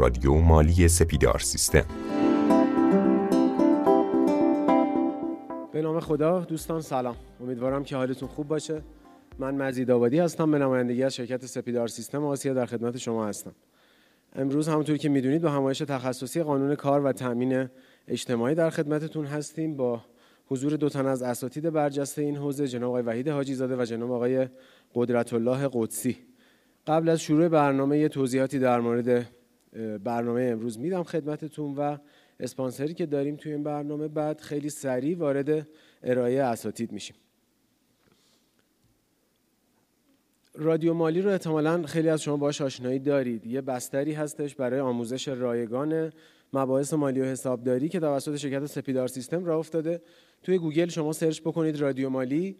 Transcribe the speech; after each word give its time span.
رادیو 0.00 0.34
مالی 0.34 0.88
سپیدار 0.88 1.38
سیستم. 1.38 1.84
به 5.72 5.82
نام 5.82 6.00
خدا 6.00 6.40
دوستان 6.40 6.80
سلام. 6.80 7.16
امیدوارم 7.40 7.84
که 7.84 7.96
حالتون 7.96 8.28
خوب 8.28 8.48
باشه. 8.48 8.82
من 9.38 9.54
مزید 9.54 9.90
آبادی 9.90 10.18
هستم 10.18 10.50
به 10.50 10.58
نمایندگی 10.58 11.02
از 11.02 11.14
شرکت 11.14 11.46
سپیدار 11.46 11.88
سیستم 11.88 12.24
آسیا 12.24 12.54
در 12.54 12.66
خدمت 12.66 12.96
شما 12.96 13.26
هستم. 13.26 13.52
امروز 14.36 14.68
همونطور 14.68 14.96
که 14.96 15.08
می‌دونید 15.08 15.42
با 15.42 15.50
همایش 15.50 15.78
تخصصی 15.78 16.42
قانون 16.42 16.74
کار 16.74 17.04
و 17.04 17.12
تامین 17.12 17.68
اجتماعی 18.08 18.54
در 18.54 18.70
خدمتتون 18.70 19.24
هستیم. 19.24 19.76
با 19.76 20.00
حضور 20.46 20.76
دو 20.76 20.88
تن 20.88 21.06
از 21.06 21.22
اساتید 21.22 21.70
برجسته 21.70 22.22
این 22.22 22.36
حوزه 22.36 22.68
جناب 22.68 22.88
آقای 22.88 23.02
وحید 23.02 23.28
حاجی 23.28 23.54
زاده 23.54 23.76
و 23.76 23.84
جناب 23.84 24.12
آقای 24.12 24.48
قدرت 24.94 25.32
الله 25.32 25.68
قدسی. 25.72 26.16
قبل 26.86 27.08
از 27.08 27.20
شروع 27.20 27.48
برنامه 27.48 27.98
یه 27.98 28.08
توضیحاتی 28.08 28.58
در 28.58 28.80
مورد 28.80 29.26
برنامه 30.04 30.42
امروز 30.42 30.78
میدم 30.78 31.02
خدمتتون 31.02 31.74
و 31.74 31.96
اسپانسری 32.40 32.94
که 32.94 33.06
داریم 33.06 33.36
توی 33.36 33.52
این 33.52 33.62
برنامه 33.62 34.08
بعد 34.08 34.40
خیلی 34.40 34.70
سریع 34.70 35.18
وارد 35.18 35.68
ارائه 36.02 36.42
اساتید 36.42 36.92
میشیم. 36.92 37.16
رادیو 40.54 40.94
مالی 40.94 41.22
رو 41.22 41.30
احتمالا 41.30 41.82
خیلی 41.82 42.08
از 42.08 42.22
شما 42.22 42.36
باش 42.36 42.60
آشنایی 42.60 42.98
دارید. 42.98 43.46
یه 43.46 43.60
بستری 43.60 44.12
هستش 44.12 44.54
برای 44.54 44.80
آموزش 44.80 45.28
رایگان 45.28 46.12
مباحث 46.52 46.92
مالی 46.94 47.20
و 47.20 47.24
حسابداری 47.24 47.88
که 47.88 48.00
توسط 48.00 48.36
شرکت 48.36 48.66
سپیدار 48.66 49.08
سیستم 49.08 49.44
راه 49.44 49.58
افتاده. 49.58 50.00
توی 50.42 50.58
گوگل 50.58 50.88
شما 50.88 51.12
سرچ 51.12 51.40
بکنید 51.40 51.80
رادیو 51.80 52.10
مالی. 52.10 52.56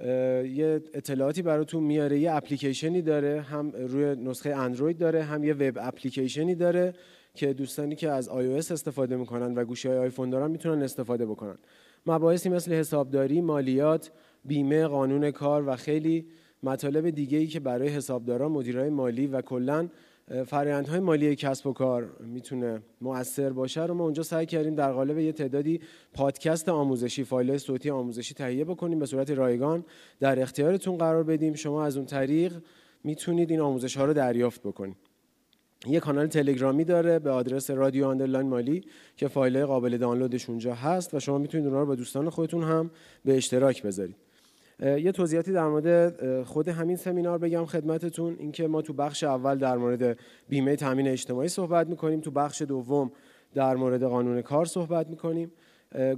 یه 0.00 0.82
اطلاعاتی 0.94 1.42
براتون 1.42 1.82
میاره 1.82 2.18
یه 2.18 2.32
اپلیکیشنی 2.32 3.02
داره 3.02 3.40
هم 3.40 3.70
روی 3.70 4.16
نسخه 4.16 4.50
اندروید 4.50 4.98
داره 4.98 5.22
هم 5.22 5.44
یه 5.44 5.54
وب 5.54 5.78
اپلیکیشنی 5.80 6.54
داره 6.54 6.94
که 7.34 7.52
دوستانی 7.52 7.94
که 7.94 8.10
از 8.10 8.28
iOS 8.28 8.72
استفاده 8.72 9.16
می‌کنن 9.16 9.54
و 9.54 9.64
گوشی 9.64 9.88
آیفون 9.88 10.30
دارن 10.30 10.50
می‌تونن 10.50 10.82
استفاده 10.82 11.26
بکنن. 11.26 11.58
مباحثی 12.06 12.48
مثل 12.48 12.72
حسابداری، 12.72 13.40
مالیات، 13.40 14.10
بیمه، 14.44 14.86
قانون 14.86 15.30
کار 15.30 15.68
و 15.68 15.76
خیلی 15.76 16.26
مطالب 16.62 17.10
دیگه 17.10 17.38
ای 17.38 17.46
که 17.46 17.60
برای 17.60 17.88
حسابداران، 17.88 18.52
مدیرای 18.52 18.90
مالی 18.90 19.26
و 19.26 19.40
کلا 19.40 19.88
فرآیندهای 20.46 21.00
مالی 21.00 21.36
کسب 21.36 21.66
و 21.66 21.72
کار 21.72 22.16
می‌تونه 22.20 22.82
مؤثر 23.00 23.50
باشه 23.50 23.86
رو 23.86 23.94
ما 23.94 24.04
اونجا 24.04 24.22
سعی 24.22 24.46
کردیم 24.46 24.74
در 24.74 24.92
قالب 24.92 25.18
یه 25.18 25.32
تعدادی 25.32 25.80
پادکست 26.14 26.68
آموزشی 26.68 27.24
فایل 27.24 27.58
صوتی 27.58 27.90
آموزشی 27.90 28.34
تهیه 28.34 28.64
بکنیم 28.64 28.98
به 28.98 29.06
صورت 29.06 29.30
رایگان 29.30 29.84
در 30.20 30.42
اختیارتون 30.42 30.96
قرار 30.98 31.22
بدیم. 31.22 31.54
شما 31.54 31.84
از 31.84 31.96
اون 31.96 32.06
طریق 32.06 32.62
می‌تونید 33.04 33.50
این 33.50 33.60
آموزش 33.60 33.96
ها 33.96 34.04
رو 34.04 34.12
دریافت 34.12 34.62
بکنید. 34.62 34.96
یه 35.86 36.00
کانال 36.00 36.26
تلگرامی 36.26 36.84
داره 36.84 37.18
به 37.18 37.30
آدرس 37.30 37.70
رادیو 37.70 38.06
underline 38.06 38.48
مالی 38.48 38.84
که 39.16 39.28
فایل 39.28 39.64
قابل 39.64 39.96
دانلودش 39.96 40.48
اونجا 40.48 40.74
هست 40.74 41.14
و 41.14 41.20
شما 41.20 41.38
می‌تونید 41.38 41.66
اونها 41.66 41.80
رو 41.80 41.86
با 41.86 41.94
دوستان 41.94 42.30
خودتون 42.30 42.62
هم 42.62 42.90
به 43.24 43.36
اشتراک 43.36 43.82
بذارید. 43.82 44.16
یه 44.82 45.12
توضیحاتی 45.12 45.52
در 45.52 45.68
مورد 45.68 46.42
خود 46.42 46.68
همین 46.68 46.96
سمینار 46.96 47.38
بگم 47.38 47.66
خدمتتون. 47.66 48.36
اینکه 48.38 48.68
ما 48.68 48.82
تو 48.82 48.92
بخش 48.92 49.24
اول 49.24 49.58
در 49.58 49.76
مورد 49.76 50.18
بیمه 50.48 50.76
تامین 50.76 51.08
اجتماعی 51.08 51.48
صحبت 51.48 51.86
می‌کنیم. 51.86 52.20
تو 52.20 52.30
بخش 52.30 52.62
دوم 52.62 53.12
در 53.54 53.76
مورد 53.76 54.02
قانون 54.02 54.42
کار 54.42 54.64
صحبت 54.64 55.08
می‌کنیم. 55.08 55.52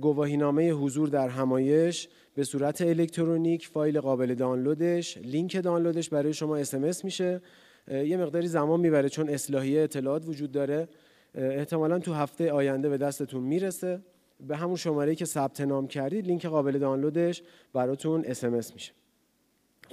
گواهینامه 0.01 0.71
حضور 0.71 1.09
در 1.09 1.29
همایش 1.29 2.09
به 2.35 2.45
صورت 2.45 2.83
الکترونیک 2.83 3.69
فایل 3.69 4.01
قابل 4.01 4.35
دانلودش 4.35 5.19
لینک 5.19 5.63
دانلودش 5.63 6.09
برای 6.09 6.35
شما 6.35 6.57
اس 6.57 7.05
میشه. 7.05 7.41
یه 7.89 8.17
مقداری 8.17 8.47
زمان 8.47 8.81
می‌بره 8.81 9.09
چون 9.09 9.29
اصلاحیه 9.29 9.81
اطلاعات 9.83 10.29
وجود 10.29 10.53
داره. 10.53 10.89
احتمالا 11.35 11.99
تو 11.99 12.13
هفته 12.13 12.53
آینده 12.53 12.89
به 12.89 12.99
دستتون 12.99 13.43
می‌رسه. 13.43 14.01
به 14.49 14.57
همون 14.57 14.77
شماره 14.77 15.15
که 15.15 15.25
ثبت 15.25 15.61
نام 15.61 15.87
کردید 15.87 16.27
لینک 16.27 16.47
قابل 16.47 16.79
دانلودش 16.79 17.43
براتون 17.73 18.25
اس 18.27 18.45
میشه. 18.45 18.93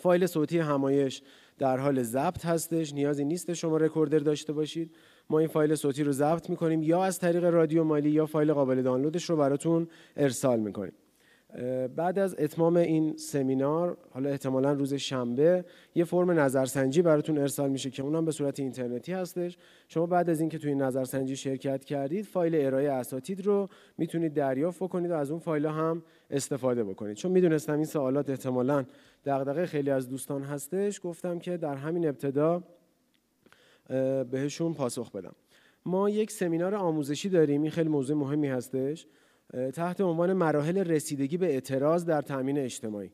فایل 0.01 0.25
صوتی 0.25 0.59
همایش 0.59 1.21
در 1.57 1.77
حال 1.77 2.03
ضبط 2.03 2.45
هستش 2.45 2.93
نیازی 2.93 3.25
نیست 3.25 3.53
شما 3.53 3.77
recorder 3.77 4.19
داشته 4.19 4.53
باشید. 4.53 4.95
ما 5.29 5.39
این 5.39 5.47
فایل 5.47 5.75
صوتی 5.75 6.03
رو 6.03 6.11
ضبط 6.11 6.49
می‌کنیم 6.49 6.83
یا 6.83 7.03
از 7.03 7.19
طریق 7.19 7.43
رادیو 7.43 7.83
مالی 7.83 8.09
یا 8.09 8.25
فایل 8.25 8.53
قابل 8.53 8.81
دانلودش 8.81 9.29
رو 9.29 9.37
براتون 9.37 9.87
ارسال 10.17 10.59
می‌کنیم. 10.59 10.93
بعد 11.95 12.19
از 12.19 12.35
اتمام 12.39 12.75
این 12.75 13.17
سمینار 13.17 13.97
حالا 14.11 14.29
احتمالا 14.29 14.73
روز 14.73 14.93
شنبه 14.93 15.65
یه 15.95 16.03
فرم 16.03 16.31
نظرسنجی 16.31 17.01
براتون 17.01 17.37
ارسال 17.37 17.69
میشه 17.69 17.89
که 17.89 18.03
اونم 18.03 18.25
به 18.25 18.31
صورت 18.31 18.59
اینترنتی 18.59 19.13
هستش. 19.13 19.57
شما 19.87 20.05
بعد 20.05 20.29
از 20.29 20.39
اینکه 20.39 20.57
توی 20.57 20.75
نظرسنجی 20.75 21.35
شرکت 21.35 21.85
کردید 21.85 22.25
فایل 22.25 22.55
ارائه 22.55 22.91
اساتید 22.91 23.45
رو 23.45 23.69
می‌تونید 23.97 24.33
دریافت 24.33 24.83
بکنید 24.83 25.11
و 25.11 25.13
از 25.13 25.31
اون 25.31 25.39
فایل 25.39 25.65
هم 25.65 26.03
استفاده 26.29 26.83
بکنید. 26.83 27.15
چون 27.15 27.31
می‌دونستم 27.31 27.75
این 27.75 27.85
سوالات 27.85 28.29
احتمالا 28.29 28.85
دغدغه 29.25 29.65
خیلی 29.65 29.89
از 29.89 30.09
دوستان 30.09 30.43
هستش 30.43 30.99
گفتم 31.03 31.39
که 31.39 31.57
در 31.57 31.75
همین 31.75 32.07
ابتدا 32.07 32.63
بهشون 34.31 34.73
پاسخ 34.73 35.11
بدم. 35.11 35.35
ما 35.85 36.09
یک 36.09 36.31
سمینار 36.31 36.75
آموزشی 36.75 37.29
داریم 37.29 37.61
این 37.61 37.71
خیلی 37.71 37.89
موضوع 37.89 38.17
مهمی 38.17 38.47
هستش. 38.47 39.07
تحت 39.73 40.01
عنوان 40.01 40.33
مراحل 40.33 40.77
رسیدگی 40.77 41.37
به 41.37 41.45
اعتراض 41.45 42.05
در 42.05 42.21
تامین 42.21 42.57
اجتماعی. 42.57 43.11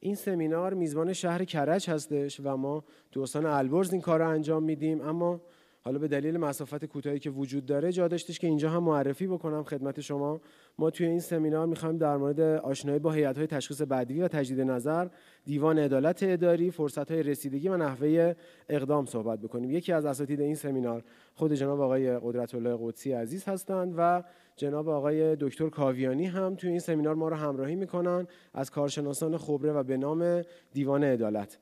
این 0.00 0.14
سمینار 0.14 0.74
میزبان 0.74 1.12
شهر 1.12 1.44
کرج 1.44 1.90
هستش 1.90 2.40
و 2.44 2.56
ما 2.56 2.84
تو 3.12 3.20
استان 3.20 3.46
البرز 3.46 3.92
این 3.92 4.00
کار 4.00 4.18
رو 4.18 4.28
انجام 4.28 4.62
میدیم. 4.62 5.00
اما 5.00 5.40
حالا 5.80 5.98
به 5.98 6.08
دلیل 6.08 6.36
مسافت 6.36 6.84
کوتاهی 6.84 7.18
که 7.18 7.30
وجود 7.30 7.66
داره 7.66 7.92
جا 7.92 8.08
داشتش 8.08 8.38
که 8.38 8.46
اینجا 8.46 8.70
هم 8.70 8.82
معرفی 8.82 9.26
بکنم 9.26 9.62
خدمت 9.62 10.00
شما. 10.00 10.40
ما 10.78 10.90
توی 10.90 11.06
این 11.06 11.20
سمینار 11.20 11.66
می‌خوایم 11.66 11.98
در 11.98 12.16
مورد 12.16 12.40
آشنایی 12.40 12.98
با 12.98 13.12
های 13.12 13.32
تشخیص 13.32 13.82
بدوی 13.82 14.22
و 14.22 14.28
تجدید 14.28 14.60
نظر 14.60 15.08
دیوان 15.44 15.78
عدالت 15.78 16.22
اداری 16.22 16.72
های 17.08 17.22
رسیدگی 17.22 17.68
و 17.68 17.76
نحوه 17.76 18.34
اقدام 18.68 19.06
صحبت 19.06 19.38
بکنیم. 19.38 19.70
یکی 19.70 19.92
از 19.92 20.04
اساتید 20.04 20.40
این 20.40 20.54
سمینار 20.54 21.04
خود 21.34 21.52
جناب 21.52 21.80
آقای 21.80 22.18
قدرت 22.18 22.54
الله 22.54 22.78
قدسی 22.80 23.12
عزیز 23.12 23.44
هستند 23.44 23.94
و 23.96 24.22
جناب 24.56 24.88
آقای 24.88 25.36
دکتر 25.36 25.68
کاویانی 25.68 26.26
هم 26.26 26.54
توی 26.54 26.70
این 26.70 26.78
سمینار 26.78 27.14
ما 27.14 27.28
رو 27.28 27.36
همراهی 27.36 27.76
می‌کنن 27.76 28.26
از 28.54 28.70
کارشناسان 28.70 29.38
خبره 29.38 29.72
و 29.72 29.82
به 29.82 29.96
نام 29.96 30.42
دیوان 30.72 31.04
عدالت. 31.04 31.58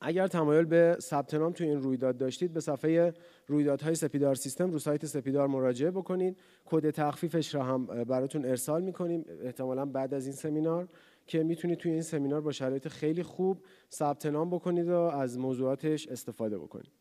اگر 0.00 0.26
تمایل 0.26 0.64
به 0.64 0.96
ثبت 1.00 1.34
نام 1.34 1.52
توی 1.52 1.68
این 1.68 1.82
رویداد 1.82 2.16
داشتید 2.16 2.52
به 2.52 2.60
صفحه 2.60 3.14
رویدادهای 3.46 3.94
سپیدار 3.94 4.34
سیستم 4.34 4.70
رو 4.70 4.78
سایت 4.78 5.06
سپیدار 5.06 5.46
مراجعه 5.46 5.90
بکنید. 5.90 6.38
کد 6.64 6.90
تخفیفش 6.90 7.54
را 7.54 7.62
هم 7.62 7.86
براتون 7.86 8.44
ارسال 8.44 8.82
می‌کنیم. 8.82 9.24
احتمالا 9.42 9.86
بعد 9.86 10.14
از 10.14 10.26
این 10.26 10.34
سمینار 10.34 10.88
که 11.26 11.42
می‌تونید 11.42 11.78
توی 11.78 11.92
این 11.92 12.02
سمینار 12.02 12.40
با 12.40 12.52
شرایط 12.52 12.88
خیلی 12.88 13.22
خوب 13.22 13.58
ثبت 13.92 14.26
نام 14.26 14.50
بکنید 14.50 14.88
و 14.88 14.94
از 14.94 15.38
موضوعاتش 15.38 16.08
استفاده 16.08 16.58
بکنید. 16.58 16.99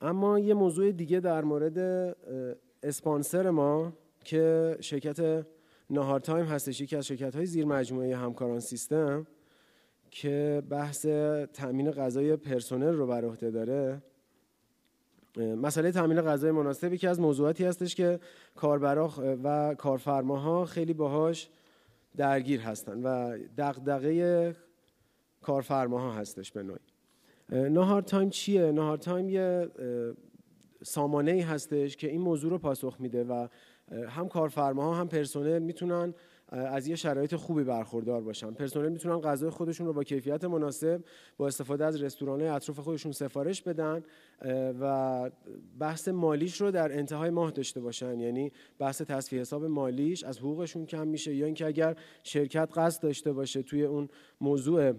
اما 0.00 0.38
یه 0.38 0.54
موضوع 0.54 0.92
دیگه 0.92 1.20
در 1.20 1.44
مورد 1.44 1.78
اسپانسر 2.82 3.50
ما 3.50 3.92
که 4.24 4.76
شرکت 4.80 5.46
نهار 5.90 6.20
تایم 6.20 6.46
هستش 6.46 6.80
یکی 6.80 6.96
از 6.96 7.06
شرکت 7.06 7.36
های 7.36 7.46
زیر 7.46 7.64
مجموعه 7.64 8.16
همکاران 8.16 8.60
سیستم 8.60 9.26
که 10.10 10.62
بحث 10.70 11.06
تامین 11.52 11.90
غذای 11.90 12.36
پرسنل 12.36 12.94
رو 12.94 13.06
بر 13.06 13.24
عهده 13.24 13.50
داره. 13.50 14.02
مسئله 15.36 15.92
تامین 15.92 16.20
غذای 16.20 16.50
مناسب 16.50 16.92
یکی 16.92 17.06
از 17.06 17.20
موضوعاتی 17.20 17.64
هستش 17.64 17.94
که 17.94 18.20
کاربرا 18.54 19.10
و 19.44 19.74
کارفرماها 19.74 20.64
خیلی 20.64 20.94
باهاش 20.94 21.48
درگیر 22.16 22.60
هستن 22.60 23.02
و 23.02 23.38
دغدغه 23.58 24.56
کارفرماها 25.42 26.12
هستش 26.12 26.52
به 26.52 26.62
نوعی. 26.62 26.95
نهار 27.50 28.02
تایم 28.02 28.30
چیه؟ 28.30 28.72
نهار 28.72 28.96
تایم 28.96 29.28
یه 29.28 29.68
سامانه 30.82 31.30
ای 31.30 31.40
هستش 31.40 31.96
که 31.96 32.08
این 32.08 32.20
موضوع 32.20 32.50
رو 32.50 32.58
پاسخ 32.58 32.96
میده 33.00 33.24
و 33.24 33.48
هم 34.08 34.28
کارفرماها 34.28 34.94
هم 34.94 35.08
پرسنل 35.08 35.58
می‌تونن 35.58 36.14
از 36.48 36.88
یه 36.88 36.96
شرایط 36.96 37.34
خوبی 37.34 37.64
برخوردار 37.64 38.20
باشن. 38.20 38.50
پرسنل 38.50 38.88
می‌تونن 38.88 39.20
غذای 39.20 39.50
خودشون 39.50 39.86
رو 39.86 39.92
با 39.92 40.04
کیفیت 40.04 40.44
مناسب 40.44 41.04
با 41.36 41.46
استفاده 41.46 41.84
از 41.84 42.02
رستوران 42.02 42.42
اطراف 42.42 42.78
خودشون 42.78 43.12
سفارش 43.12 43.62
بدن 43.62 44.02
و 44.80 45.30
بحث 45.78 46.08
مالیش 46.08 46.60
رو 46.60 46.70
در 46.70 46.98
انتهای 46.98 47.30
ماه 47.30 47.50
داشته 47.50 47.80
باشن. 47.80 48.20
یعنی 48.20 48.52
بحث 48.78 49.02
تصفیه 49.02 49.40
حساب 49.40 49.64
مالیش 49.64 50.24
از 50.24 50.38
حقوقشون 50.38 50.86
کم 50.86 51.08
میشه 51.08 51.34
یا 51.34 51.46
اینکه 51.46 51.66
اگر 51.66 51.96
شرکت 52.22 52.68
قصد 52.76 53.02
داشته 53.02 53.32
باشه 53.32 53.62
توی 53.62 53.84
اون 53.84 54.08
موضوع 54.40 54.92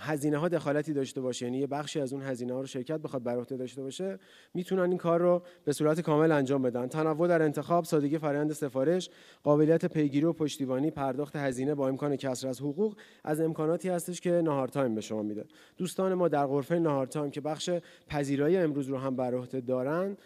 هزینه 0.00 0.38
ها 0.38 0.48
دخالتی 0.48 0.92
داشته 0.92 1.20
باشه. 1.20 1.46
یعنی 1.46 1.58
یه 1.58 1.66
بخشی 1.66 2.00
از 2.00 2.12
اون 2.12 2.22
هزینه 2.22 2.52
ها 2.52 2.60
رو 2.60 2.66
شرکت 2.66 3.00
بخواد 3.00 3.22
بر 3.22 3.36
عهده 3.36 3.56
داشته 3.56 3.82
باشه 3.82 4.18
می‌تونن 4.54 4.82
این 4.82 4.96
کار 4.96 5.20
رو 5.20 5.42
به 5.64 5.72
صورت 5.72 6.00
کامل 6.00 6.32
انجام 6.32 6.62
بدن. 6.62 6.86
تنوع 6.86 7.28
در 7.28 7.42
انتخاب 7.42 7.84
سادگی 7.84 8.18
فرآیند 8.18 8.52
سفارش 8.52 9.10
قابلیت 9.42 9.84
پیگیری 9.86 10.26
و 10.26 10.32
پشتیبانی 10.32 10.90
پرداخت 10.90 11.36
هزینه 11.36 11.74
با 11.74 11.88
امکان 11.88 12.16
کسر 12.16 12.48
از 12.48 12.60
حقوق 12.60 12.96
از 13.24 13.40
امکاناتی 13.40 13.88
هستش 13.88 14.20
که 14.20 14.30
نهار 14.30 14.68
تایم 14.68 14.94
به 14.94 15.00
شما 15.00 15.22
میده. 15.22 15.44
دوستان 15.76 16.14
ما 16.14 16.28
در 16.28 16.46
غرفه 16.46 16.78
نهار 16.78 17.06
تایم 17.06 17.30
که 17.30 17.40
بخش 17.40 17.70
پذیرایی 18.08 18.56
امروز 18.56 18.88
رو 18.88 18.98
هم 18.98 19.16
بر 19.16 19.34
عهده 19.34 19.60
دارن 19.60 20.16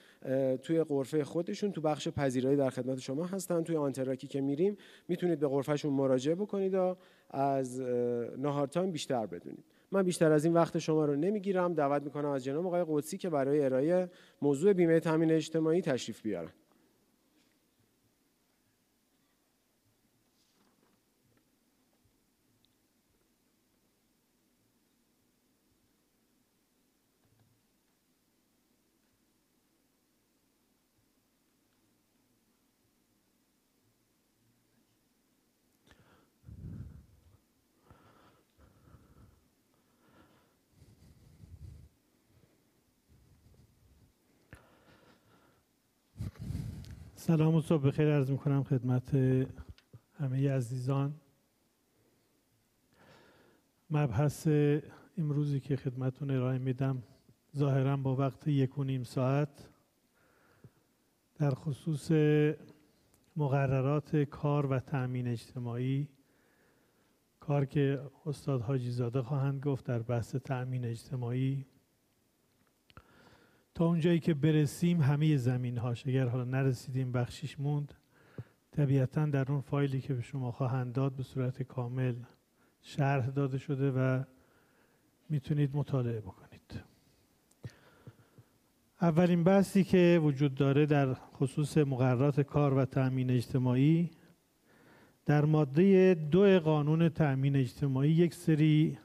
توی 0.63 0.85
غرفه 0.85 1.25
خودشون 1.25 1.73
تو 1.73 1.81
بخش 1.81 2.09
پذیرایی 2.09 2.57
در 2.57 2.71
خدمت 2.71 2.99
شما 2.99 3.25
هستن. 3.25 3.63
توی 3.63 3.77
آنتراکتی 3.77 4.27
که 4.27 4.41
میریم 4.41 4.77
می‌تونید 5.09 5.39
به 5.39 5.49
غرفهشون 5.49 5.93
مراجعه 5.93 6.35
بکنید 6.35 6.75
و 6.75 6.97
از 7.35 7.81
نهار 8.39 8.67
تایم 8.67 8.91
بیشتر 8.91 9.27
بدونید. 9.27 9.65
من 9.93 10.03
بیشتر 10.03 10.33
از 10.33 10.45
این 10.45 10.55
وقت 10.55 10.79
شما 10.79 11.05
رو 11.05 11.17
نمی‌گیرم. 11.17 11.75
دعوت 11.75 12.03
می‌کنم 12.03 12.29
از 12.29 12.45
جناب 12.45 12.67
آقای 12.67 12.85
قدسی 12.89 13.19
که 13.19 13.31
برای 13.31 13.65
ارائه 13.65 14.09
موضوع 14.43 14.73
بیمه 14.73 15.01
تامین 15.01 15.33
اجتماعی 15.33 15.83
تشریف 15.83 16.23
بیارن. 16.23 16.51
سلام 47.27 47.55
و 47.55 47.61
صبح 47.61 47.83
بخیر 47.83 48.15
عرض 48.15 48.31
می 48.31 48.39
کنم 48.39 48.63
خدمت 48.63 49.15
همه 50.19 50.51
عزیزان. 50.51 51.15
مبحث 53.91 54.49
امروزی 55.19 55.61
که 55.61 55.77
خدمتون 55.77 56.31
ارائه 56.31 56.59
میدم 56.59 57.03
ظاهرا 57.57 57.97
با 57.97 58.17
وقت 58.17 58.49
یک 58.49 58.79
و 58.79 58.85
نیم 58.85 59.03
ساعت 59.03 59.69
در 61.35 61.51
خصوص 61.51 62.13
مقررات 63.37 64.17
کار 64.17 64.67
و 64.67 64.79
تأمین 64.79 65.29
اجتماعی. 65.29 66.09
کار 67.41 67.65
که 67.65 68.01
استاد 68.27 68.61
حاجی 68.61 68.91
زاده 68.91 69.23
خواهند 69.23 69.63
گفت 69.63 69.85
در 69.85 70.03
بحث 70.03 70.37
تأمین 70.37 70.85
اجتماعی. 70.85 71.67
تا 73.75 73.87
اونجایی 73.87 74.21
که 74.21 74.35
برسیم 74.35 75.01
همه 75.01 75.37
زمین 75.37 75.79
هاش 75.79 76.07
اگر 76.07 76.27
حالا 76.27 76.45
نرسیدیم 76.45 77.13
بخشیش 77.13 77.61
موند 77.61 77.95
طبیعتا 78.71 79.27
در 79.27 79.53
اون 79.53 79.61
فایلی 79.61 80.01
که 80.01 80.15
به 80.15 80.23
شما 80.23 80.53
خواهند 80.53 80.93
داد 80.93 81.13
به 81.13 81.23
صورت 81.23 81.63
کامل 81.63 82.15
شرح 82.83 83.27
داده 83.27 83.59
شده 83.59 83.91
و 83.91 84.23
می‌تونید 85.29 85.77
مطالعه 85.77 86.21
بکنید. 86.21 86.81
اولین 89.01 89.45
بحثی 89.45 89.85
که 89.85 90.21
وجود 90.23 90.55
داره 90.55 90.87
در 90.87 91.15
خصوص 91.15 91.79
مقررات 91.79 92.41
کار 92.41 92.75
و 92.75 92.85
تأمین 92.85 93.31
اجتماعی 93.31 94.11
در 95.27 95.45
ماده 95.45 96.15
دو 96.15 96.61
قانون 96.61 97.09
تأمین 97.09 97.57
اجتماعی 97.57 98.11
یک 98.11 98.35
سری 98.35 98.99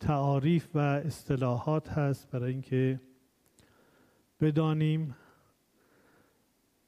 تعاریف 0.00 0.68
و 0.74 0.78
اصطلاحات 0.78 1.88
هست 1.88 2.30
برای 2.30 2.52
اینکه 2.52 3.00
بدانیم 4.44 5.14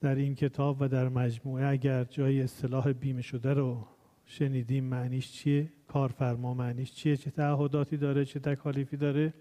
در 0.01 0.15
این 0.15 0.35
کتاب 0.35 0.77
و 0.81 0.89
در 0.89 1.09
مجموعه 1.09 1.67
اگر 1.67 2.05
جای 2.05 2.43
اصطلاح 2.43 2.93
بیمه 2.93 3.23
شده 3.23 3.55
رو 3.55 3.87
شنیدیم 4.25 4.85
معنیش 4.85 5.33
چیه؟ 5.33 5.73
کارفرما 5.89 6.55
معنیش 6.55 6.93
چیه؟ 6.93 7.17
چه 7.17 7.31
تعهداتی 7.31 7.97
داره؟ 7.97 8.25
چه 8.25 8.41
تکالیفی 8.41 8.97
داره؟ 8.97 9.35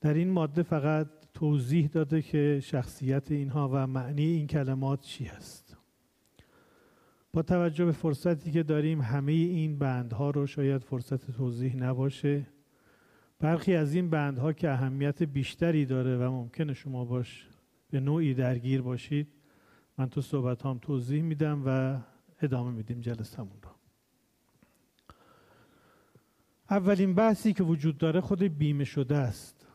در 0.00 0.14
این 0.14 0.30
ماده 0.30 0.62
فقط 0.62 1.08
توضیح 1.34 1.88
داده 1.88 2.22
که 2.22 2.60
شخصیت 2.62 3.30
اینها 3.30 3.70
و 3.72 3.86
معنی 3.86 4.26
این 4.26 4.46
کلمات 4.46 5.00
چی 5.00 5.24
هست. 5.24 5.76
با 7.32 7.42
توجه 7.42 7.84
به 7.84 7.92
فرصتی 7.92 8.52
که 8.52 8.62
داریم 8.62 9.00
همه 9.00 9.32
این 9.32 9.78
بندها 9.78 10.30
رو 10.30 10.46
شاید 10.46 10.82
فرصت 10.82 11.30
توضیح 11.30 11.76
نباشه. 11.76 12.46
برخی 13.38 13.74
از 13.74 13.94
این 13.94 14.10
بندها 14.10 14.52
که 14.52 14.70
اهمیت 14.70 15.22
بیشتری 15.22 15.86
داره 15.86 16.16
و 16.16 16.30
ممکنه 16.30 16.74
شما 16.74 17.04
باش 17.04 17.48
به 17.90 18.00
نوعی 18.00 18.34
درگیر 18.34 18.82
باشید 18.82 19.28
من 19.98 20.08
تو 20.08 20.20
صحبت 20.20 20.66
هم 20.66 20.78
توضیح 20.78 21.22
میدم 21.22 21.62
و 21.66 21.98
ادامه 22.42 22.70
میدیم 22.70 23.00
جلسمون 23.00 23.58
رو. 23.62 23.70
اولین 26.70 27.14
بحثی 27.14 27.52
که 27.52 27.62
وجود 27.62 27.98
داره 27.98 28.20
خود 28.20 28.42
بیمه 28.42 28.84
شده 28.84 29.16
است. 29.16 29.66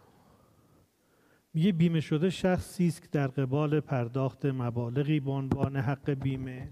میگه 1.54 1.72
بیمه 1.72 2.00
شده 2.00 2.30
شخصی 2.30 2.88
است 2.88 3.02
که 3.02 3.08
در 3.12 3.28
قبال 3.28 3.80
پرداخت 3.80 4.46
مبالغی 4.46 5.20
به 5.20 5.32
عنوان 5.32 5.78
حق 5.78 6.10
بیمه 6.10 6.70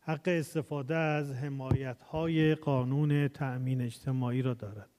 حق 0.00 0.22
استفاده 0.26 0.96
از 0.96 1.32
حمایت 1.32 2.02
های 2.02 2.54
قانون 2.54 3.28
تأمین 3.28 3.80
اجتماعی 3.80 4.42
را 4.42 4.54
دارد. 4.54 4.93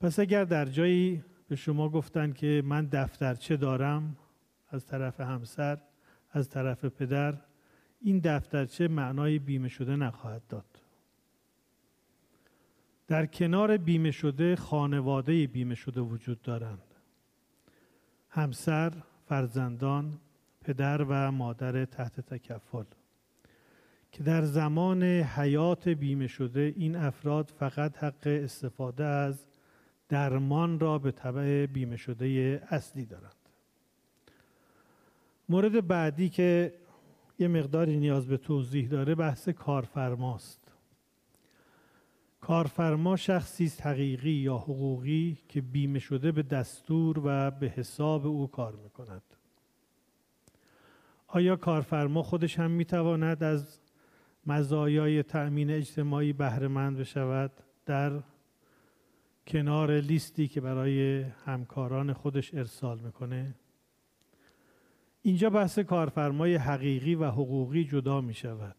پس 0.00 0.18
اگر 0.18 0.44
در 0.44 0.64
جایی 0.64 1.24
به 1.48 1.56
شما 1.56 1.88
گفتن 1.88 2.32
که 2.32 2.62
من 2.64 2.86
دفترچه 2.86 3.56
دارم 3.56 4.16
از 4.68 4.86
طرف 4.86 5.20
همسر 5.20 5.78
از 6.30 6.48
طرف 6.48 6.84
پدر 6.84 7.34
این 8.00 8.18
دفترچه 8.18 8.88
معنای 8.88 9.38
بیمه 9.38 9.68
شده 9.68 9.96
نخواهد 9.96 10.42
داد. 10.48 10.80
در 13.06 13.26
کنار 13.26 13.76
بیمه 13.76 14.10
شده 14.10 14.56
خانواده 14.56 15.46
بیمه 15.46 15.74
شده 15.74 16.00
وجود 16.00 16.42
دارند. 16.42 16.94
همسر، 18.28 18.92
فرزندان، 19.28 20.18
پدر 20.60 21.02
و 21.02 21.32
مادر 21.32 21.84
تحت 21.84 22.20
تکفل. 22.20 22.84
که 24.12 24.22
در 24.22 24.44
زمان 24.44 25.02
حیات 25.02 25.88
بیمه 25.88 26.26
شده 26.26 26.74
این 26.76 26.96
افراد 26.96 27.52
فقط 27.58 27.96
حق 28.04 28.26
استفاده 28.26 29.04
از 29.04 29.46
درمان 30.08 30.80
را 30.80 30.98
به 30.98 31.10
طبع 31.10 31.66
بیمه 31.66 31.96
شده 31.96 32.62
اصلی 32.70 33.04
دارند. 33.06 33.32
مورد 35.48 35.86
بعدی 35.86 36.28
که 36.28 36.74
یه 37.38 37.48
مقداری 37.48 37.96
نیاز 37.96 38.26
به 38.26 38.36
توضیح 38.36 38.88
داره 38.88 39.14
بحث 39.14 39.48
کارفرماست. 39.48 40.60
کارفرما 42.40 43.16
شخصی 43.16 43.64
است 43.64 43.86
حقیقی 43.86 44.30
یا 44.30 44.56
حقوقی 44.56 45.38
که 45.48 45.60
بیمه 45.60 45.98
شده 45.98 46.32
به 46.32 46.42
دستور 46.42 47.20
و 47.24 47.50
به 47.50 47.68
حساب 47.68 48.26
او 48.26 48.50
کار 48.50 48.76
می‌کند. 48.76 49.22
آیا 51.26 51.56
کارفرما 51.56 52.22
خودش 52.22 52.58
هم 52.58 52.70
می‌تواند 52.70 53.42
از 53.42 53.80
مزایای 54.46 55.22
تأمین 55.22 55.70
اجتماعی 55.70 56.32
بهرهمند 56.32 56.98
بشود؟ 56.98 57.52
در 57.86 58.12
کنار 59.46 60.00
لیستی 60.00 60.48
که 60.48 60.60
برای 60.60 61.22
همکاران 61.22 62.12
خودش 62.12 62.54
ارسال 62.54 62.98
می‌کنه. 62.98 63.54
اینجا 65.22 65.50
بحث 65.50 65.78
کارفرمای 65.78 66.54
حقیقی 66.54 67.14
و 67.14 67.30
حقوقی 67.30 67.84
جدا 67.84 68.20
می 68.20 68.34
شود 68.34 68.76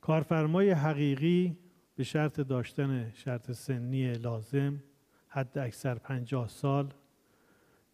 کارفرمای 0.00 0.70
حقیقی 0.70 1.56
به 1.96 2.04
شرط 2.04 2.40
داشتن 2.40 3.10
شرط 3.14 3.50
سنی 3.50 4.12
لازم 4.12 4.82
حد 5.28 5.58
اکثر 5.58 5.94
پنجاه 5.94 6.48
سال 6.48 6.92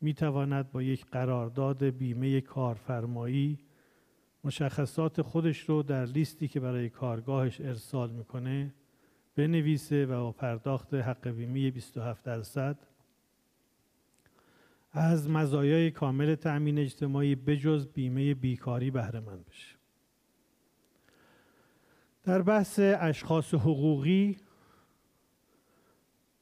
می 0.00 0.14
تواند 0.14 0.72
با 0.72 0.82
یک 0.82 1.06
قرارداد 1.06 1.84
بیمه 1.84 2.40
کارفرمایی 2.40 3.58
مشخصات 4.44 5.22
خودش 5.22 5.60
رو 5.60 5.82
در 5.82 6.04
لیستی 6.04 6.48
که 6.48 6.60
برای 6.60 6.90
کارگاهش 6.90 7.60
ارسال 7.60 8.10
می‌کنه 8.10 8.74
بنویسه 9.36 10.06
و 10.06 10.08
با 10.08 10.32
پرداخت 10.32 10.94
حق 10.94 11.28
بیمه 11.28 11.70
27 11.70 12.24
درصد. 12.24 12.78
از 14.92 15.30
مزایای 15.30 15.90
کامل 15.90 16.34
تأمین 16.34 16.78
اجتماعی 16.78 17.34
بجز 17.34 17.86
بیمه 17.86 18.34
بیکاری 18.34 18.90
بهره 18.90 19.20
مند 19.20 19.44
بشه. 19.46 19.76
در 22.24 22.42
بحث 22.42 22.78
اشخاص 22.78 23.54
حقوقی 23.54 24.36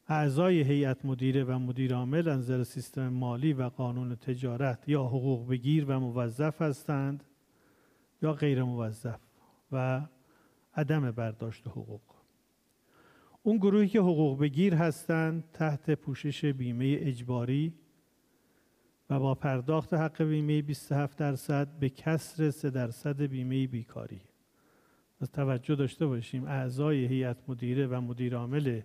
اعضای 0.08 0.62
هیئت 0.62 1.04
مدیره 1.04 1.44
و 1.44 1.58
مدیر 1.58 1.94
عامل 1.94 2.28
انظر 2.28 2.62
سیستم 2.62 3.08
مالی 3.08 3.52
و 3.52 3.68
قانون 3.68 4.16
تجارت 4.16 4.88
یا 4.88 5.04
حقوق 5.04 5.48
بگیر 5.48 5.84
و 5.88 6.00
موظف 6.00 6.62
هستند 6.62 7.24
یا 8.22 8.32
غیر 8.32 8.62
موظف 8.62 9.20
و 9.72 10.00
عدم 10.76 11.10
برداشت 11.10 11.66
حقوق. 11.66 12.11
اون 13.42 13.56
گروهی 13.56 13.88
که 13.88 14.00
حقوق 14.00 14.40
بگیر 14.40 14.74
هستند 14.74 15.44
تحت 15.52 15.90
پوشش 15.90 16.44
بیمه 16.44 16.96
اجباری 17.00 17.74
و 19.10 19.18
با 19.18 19.34
پرداخت 19.34 19.94
حق 19.94 20.22
بیمه 20.22 20.62
27 20.62 21.18
درصد 21.18 21.68
به 21.78 21.88
کسر 21.88 22.50
3 22.50 22.70
درصد 22.70 23.22
بیمه 23.22 23.66
بیکاری. 23.66 24.20
از 25.20 25.32
توجه 25.32 25.74
داشته 25.74 26.06
باشیم 26.06 26.44
اعضای 26.44 27.06
هیئت 27.06 27.36
مدیره 27.48 27.86
و 27.86 28.00
مدیر 28.00 28.36
عامل 28.36 28.80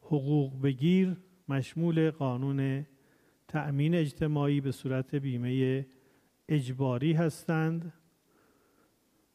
حقوق 0.00 0.62
بگیر 0.62 1.16
مشمول 1.48 2.10
قانون 2.10 2.86
تأمین 3.48 3.94
اجتماعی 3.94 4.60
به 4.60 4.72
صورت 4.72 5.14
بیمه 5.14 5.86
اجباری 6.48 7.12
هستند. 7.12 7.92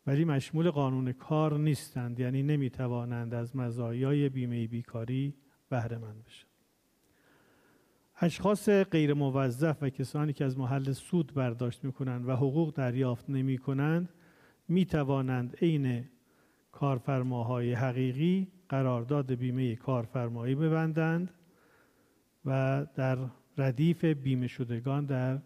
ولی 0.07 0.25
مشمول 0.25 0.69
قانون 0.69 1.11
کار 1.11 1.57
نیستند 1.57 2.19
یعنی 2.19 2.43
نمی‌توانند 2.43 3.33
از 3.33 3.55
مزایای 3.55 4.29
بیمه 4.29 4.67
بیکاری 4.67 5.33
بهره 5.69 5.97
مند 5.97 6.23
بشن. 6.23 6.47
اشخاص 8.21 8.69
غیر 8.69 9.13
موظف 9.13 9.77
و 9.81 9.89
کسانی 9.89 10.33
که 10.33 10.45
از 10.45 10.57
محل 10.57 10.91
سود 10.91 11.33
برداشت 11.33 11.83
می‌کنند 11.83 12.27
و 12.27 12.31
حقوق 12.31 12.73
دریافت 12.73 13.29
نمی 13.29 13.57
کنند 13.57 14.09
می 14.67 14.85
توانند 14.85 15.55
عین 15.61 16.05
کارفرماهای 16.71 17.73
حقیقی 17.73 18.47
قرارداد 18.69 19.33
بیمه 19.33 19.75
کارفرمایی 19.75 20.55
ببندند 20.55 21.33
و 22.45 22.85
در 22.95 23.17
ردیف 23.57 24.05
بیمه 24.05 24.47
شدگان 24.47 25.05
در 25.05 25.39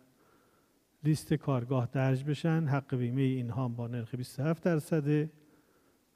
لیست 1.04 1.34
کارگاه 1.34 1.90
درج 1.92 2.24
بشن 2.24 2.68
حق 2.68 2.96
بیمه 2.96 3.22
اینها 3.22 3.68
با 3.68 3.88
نرخ 3.88 4.16
27 4.16 4.64
درصده 4.64 5.32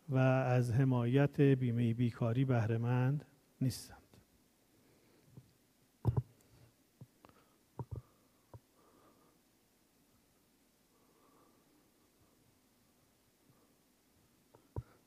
و 0.09 0.17
از 0.17 0.71
حمایت 0.71 1.41
بیمه 1.41 1.93
بیکاری 1.93 2.45
بهرهمند 2.45 3.25
نیستند. 3.61 3.97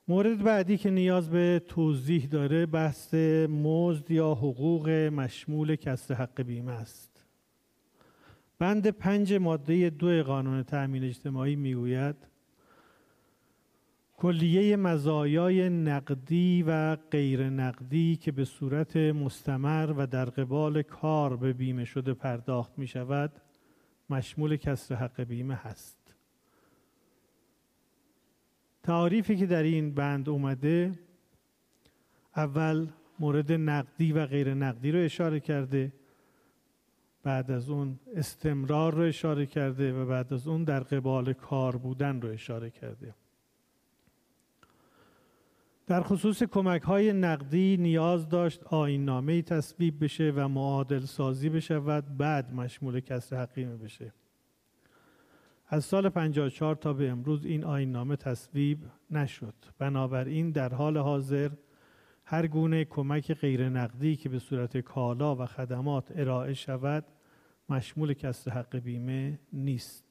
مورد 0.08 0.42
بعدی 0.42 0.78
که 0.78 0.90
نیاز 0.90 1.30
به 1.30 1.62
توضیح 1.68 2.26
داره 2.26 2.66
بحث 2.66 3.14
مزد 3.48 4.10
یا 4.10 4.34
حقوق 4.34 4.88
مشمول 4.88 5.76
کسر 5.76 6.14
حق 6.14 6.42
بیمه 6.42 6.72
است. 6.72 7.07
بند 8.58 8.86
پنج 8.86 9.34
ماده 9.34 9.90
دو 9.90 10.22
قانون 10.22 10.62
تأمین 10.62 11.04
اجتماعی 11.04 11.56
می‌گوید 11.56 12.16
کلیه 14.16 14.76
مزایای 14.76 15.68
نقدی 15.68 16.64
و 16.66 16.96
غیر 16.96 17.50
نقدی 17.50 18.16
که 18.16 18.32
به 18.32 18.44
صورت 18.44 18.96
مستمر 18.96 19.94
و 19.96 20.06
در 20.06 20.24
قبال 20.24 20.82
کار 20.82 21.36
به 21.36 21.52
بیمه 21.52 21.84
شده 21.84 22.14
پرداخت 22.14 22.78
می 22.78 22.86
شود 22.86 23.32
مشمول 24.10 24.56
کسر 24.56 24.94
حق 24.94 25.20
بیمه 25.20 25.54
هست. 25.54 26.14
تعاریفی 28.82 29.36
که 29.36 29.46
در 29.46 29.62
این 29.62 29.94
بند 29.94 30.28
اومده 30.28 30.98
اول 32.36 32.88
مورد 33.18 33.52
نقدی 33.52 34.12
و 34.12 34.26
غیر 34.26 34.54
نقدی 34.54 34.92
رو 34.92 35.04
اشاره 35.04 35.40
کرده. 35.40 35.92
بعد 37.28 37.50
از 37.50 37.70
اون 37.70 37.98
استمرار 38.16 38.94
رو 38.94 39.02
اشاره 39.02 39.46
کرده 39.46 39.92
و 39.92 40.06
بعد 40.06 40.32
از 40.32 40.48
اون 40.48 40.64
در 40.64 40.80
قبال 40.80 41.32
کار 41.32 41.76
بودن 41.76 42.20
رو 42.20 42.28
اشاره 42.28 42.70
کرده. 42.70 43.14
در 45.86 46.02
خصوص 46.02 46.42
کمک 46.42 46.82
های 46.82 47.12
نقدی 47.12 47.76
نیاز 47.76 48.28
داشت 48.28 48.64
آین 48.64 49.04
نامه 49.04 49.42
تصویب 49.42 50.04
بشه 50.04 50.32
و 50.36 50.48
معادل 50.48 51.00
سازی 51.00 51.48
بشود 51.48 52.16
بعد 52.16 52.54
مشمول 52.54 53.00
کسر 53.00 53.36
حقیمه 53.36 53.76
بشه. 53.76 54.12
از 55.68 55.84
سال 55.84 56.08
54 56.08 56.74
تا 56.74 56.92
به 56.92 57.10
امروز 57.10 57.44
این 57.44 57.64
آین 57.64 57.92
نامه 57.92 58.16
تصویب 58.16 58.78
نشد. 59.10 59.54
بنابراین 59.78 60.50
در 60.50 60.74
حال 60.74 60.96
حاضر 60.96 61.50
هر 62.24 62.46
گونه 62.46 62.84
کمک 62.84 63.32
غیر 63.32 63.68
نقدی 63.68 64.16
که 64.16 64.28
به 64.28 64.38
صورت 64.38 64.76
کالا 64.76 65.36
و 65.36 65.46
خدمات 65.46 66.12
ارائه 66.16 66.54
شود 66.54 67.04
مشمول 67.68 68.14
کسر 68.14 68.50
حق 68.50 68.76
بیمه 68.76 69.38
نیست. 69.52 70.04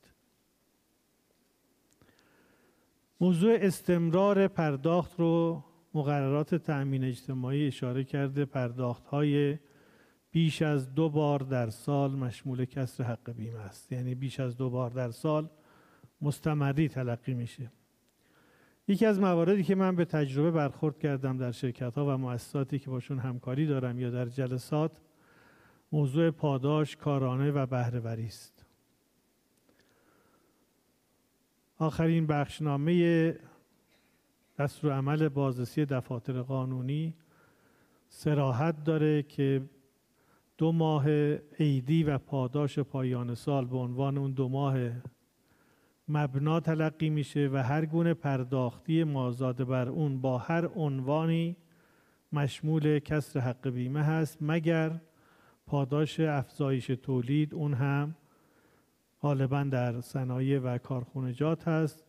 موضوع 3.21 3.57
استمرار 3.61 4.47
پرداخت 4.47 5.19
رو 5.19 5.63
مقررات 5.93 6.55
تأمین 6.55 7.03
اجتماعی 7.03 7.67
اشاره 7.67 8.03
کرده. 8.03 8.45
پرداخت 8.45 9.07
های 9.07 9.57
بیش 10.31 10.61
از 10.61 10.93
دو 10.93 11.09
بار 11.09 11.39
در 11.39 11.69
سال 11.69 12.11
مشمول 12.11 12.65
کسر 12.65 13.03
حق 13.03 13.31
بیمه 13.31 13.59
است. 13.59 13.91
یعنی 13.91 14.15
بیش 14.15 14.39
از 14.39 14.57
دو 14.57 14.69
بار 14.69 14.89
در 14.89 15.11
سال 15.11 15.49
مستمری 16.21 16.89
تلقی 16.89 17.33
میشه. 17.33 17.71
یکی 18.87 19.05
از 19.05 19.19
مواردی 19.19 19.63
که 19.63 19.75
من 19.75 19.95
به 19.95 20.05
تجربه 20.05 20.51
برخورد 20.51 20.99
کردم 20.99 21.37
در 21.37 21.51
شرکت 21.51 21.95
ها 21.95 22.05
و 22.05 22.17
مؤسساتی 22.17 22.79
که 22.79 22.89
باشون 22.89 23.19
همکاری 23.19 23.67
دارم 23.67 23.99
یا 23.99 24.09
در 24.09 24.25
جلسات 24.25 24.91
موضوع 25.91 26.31
پاداش 26.31 26.95
کارانه 26.95 27.51
و 27.51 27.65
بهرهوری 27.65 28.25
است. 28.25 28.65
آخرین 31.77 32.27
بخشنامه 32.27 33.35
دستور 34.59 34.91
عمل 34.91 35.29
بازرسی 35.29 35.85
دفاتر 35.85 36.41
قانونی 36.41 37.13
سراحت 38.09 38.83
داره 38.83 39.23
که 39.23 39.61
دو 40.57 40.71
ماه 40.71 41.09
عیدی 41.59 42.03
و 42.03 42.17
پاداش 42.17 42.79
پایان 42.79 43.35
سال 43.35 43.65
به 43.65 43.77
عنوان 43.77 44.17
اون 44.17 44.31
دو 44.31 44.49
ماه 44.49 44.77
مبنا 46.07 46.59
تلقی 46.59 47.09
میشه 47.09 47.49
و 47.53 47.63
هر 47.63 47.85
گونه 47.85 48.13
پرداختی 48.13 49.03
مازاد 49.03 49.63
بر 49.63 49.89
اون 49.89 50.21
با 50.21 50.37
هر 50.37 50.69
عنوانی 50.75 51.55
مشمول 52.33 52.99
کسر 52.99 53.39
حق 53.39 53.69
بیمه 53.69 54.03
هست 54.03 54.37
مگر 54.41 55.01
پاداش 55.67 56.19
افزایش 56.19 56.87
تولید 56.87 57.53
اون 57.53 57.73
هم 57.73 58.15
غالبا 59.21 59.63
در 59.63 60.01
صنایع 60.01 60.59
و 60.59 60.77
کارخونجات 60.77 61.67
هست. 61.67 62.03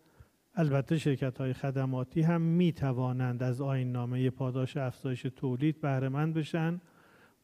البته 0.54 0.98
شرکت 0.98 1.38
های 1.38 1.52
خدماتی 1.52 2.22
هم 2.22 2.40
می 2.40 2.72
توانند 2.72 3.42
از 3.42 3.60
آین 3.60 3.92
نامه 3.92 4.30
پاداش 4.30 4.76
افزایش 4.76 5.22
تولید 5.22 5.80
بهرهمند 5.80 6.34
بشن. 6.34 6.80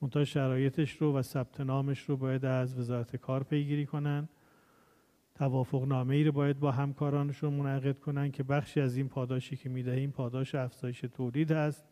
منتها 0.02 0.24
شرایطش 0.24 0.96
رو 0.96 1.16
و 1.16 1.22
ثبت 1.22 1.60
نامش 1.60 2.00
رو 2.00 2.16
باید 2.16 2.44
از 2.44 2.78
وزارت 2.78 3.16
کار 3.16 3.42
پیگیری 3.42 3.86
کنند 3.86 4.28
توافق 5.34 5.84
نامه 5.84 6.14
ای 6.14 6.24
رو 6.24 6.32
باید 6.32 6.60
با 6.60 6.70
همکارانشون 6.70 7.54
منعقد 7.54 7.98
کنن 7.98 8.30
که 8.30 8.42
بخشی 8.42 8.80
از 8.80 8.96
این 8.96 9.08
پاداشی 9.08 9.56
که 9.56 9.68
می‌دهیم 9.68 10.10
پاداش 10.10 10.54
افزایش 10.54 11.00
تولید 11.00 11.52
است 11.52 11.84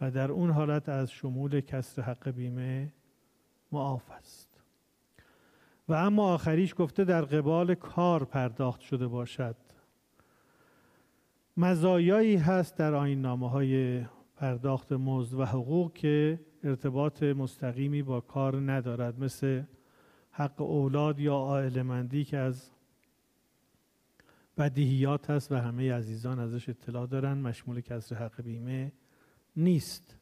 و 0.00 0.10
در 0.10 0.32
اون 0.32 0.50
حالت 0.50 0.88
از 0.88 1.12
شمول 1.12 1.60
کسر 1.60 2.02
حق 2.02 2.30
بیمه 2.30 2.92
معاف 3.72 4.10
است. 4.10 4.60
و 5.88 5.92
اما 5.92 6.34
آخریش 6.34 6.74
گفته 6.78 7.04
در 7.04 7.22
قبال 7.22 7.74
کار 7.74 8.24
پرداخت 8.24 8.80
شده 8.80 9.06
باشد. 9.06 9.56
مزایایی 11.56 12.36
هست 12.36 12.76
در 12.76 12.94
آین 12.94 13.20
نامه 13.20 13.50
های 13.50 14.04
پرداخت 14.36 14.92
مزد 14.92 15.34
و 15.34 15.44
حقوق 15.44 15.92
که 15.92 16.40
ارتباط 16.64 17.22
مستقیمی 17.22 18.02
با 18.02 18.20
کار 18.20 18.72
ندارد 18.72 19.20
مثل 19.20 19.62
حق 20.30 20.60
اولاد 20.60 21.20
یا 21.20 21.34
عائله 21.34 22.24
که 22.24 22.36
از 22.38 22.70
بدیهیات 24.58 25.30
هست 25.30 25.52
و 25.52 25.56
همه 25.56 25.92
عزیزان 25.92 26.38
ازش 26.38 26.68
اطلاع 26.68 27.06
دارن. 27.06 27.38
مشمول 27.38 27.80
کسر 27.80 28.16
حق 28.16 28.42
بیمه 28.42 28.92
نیست. 29.56 30.21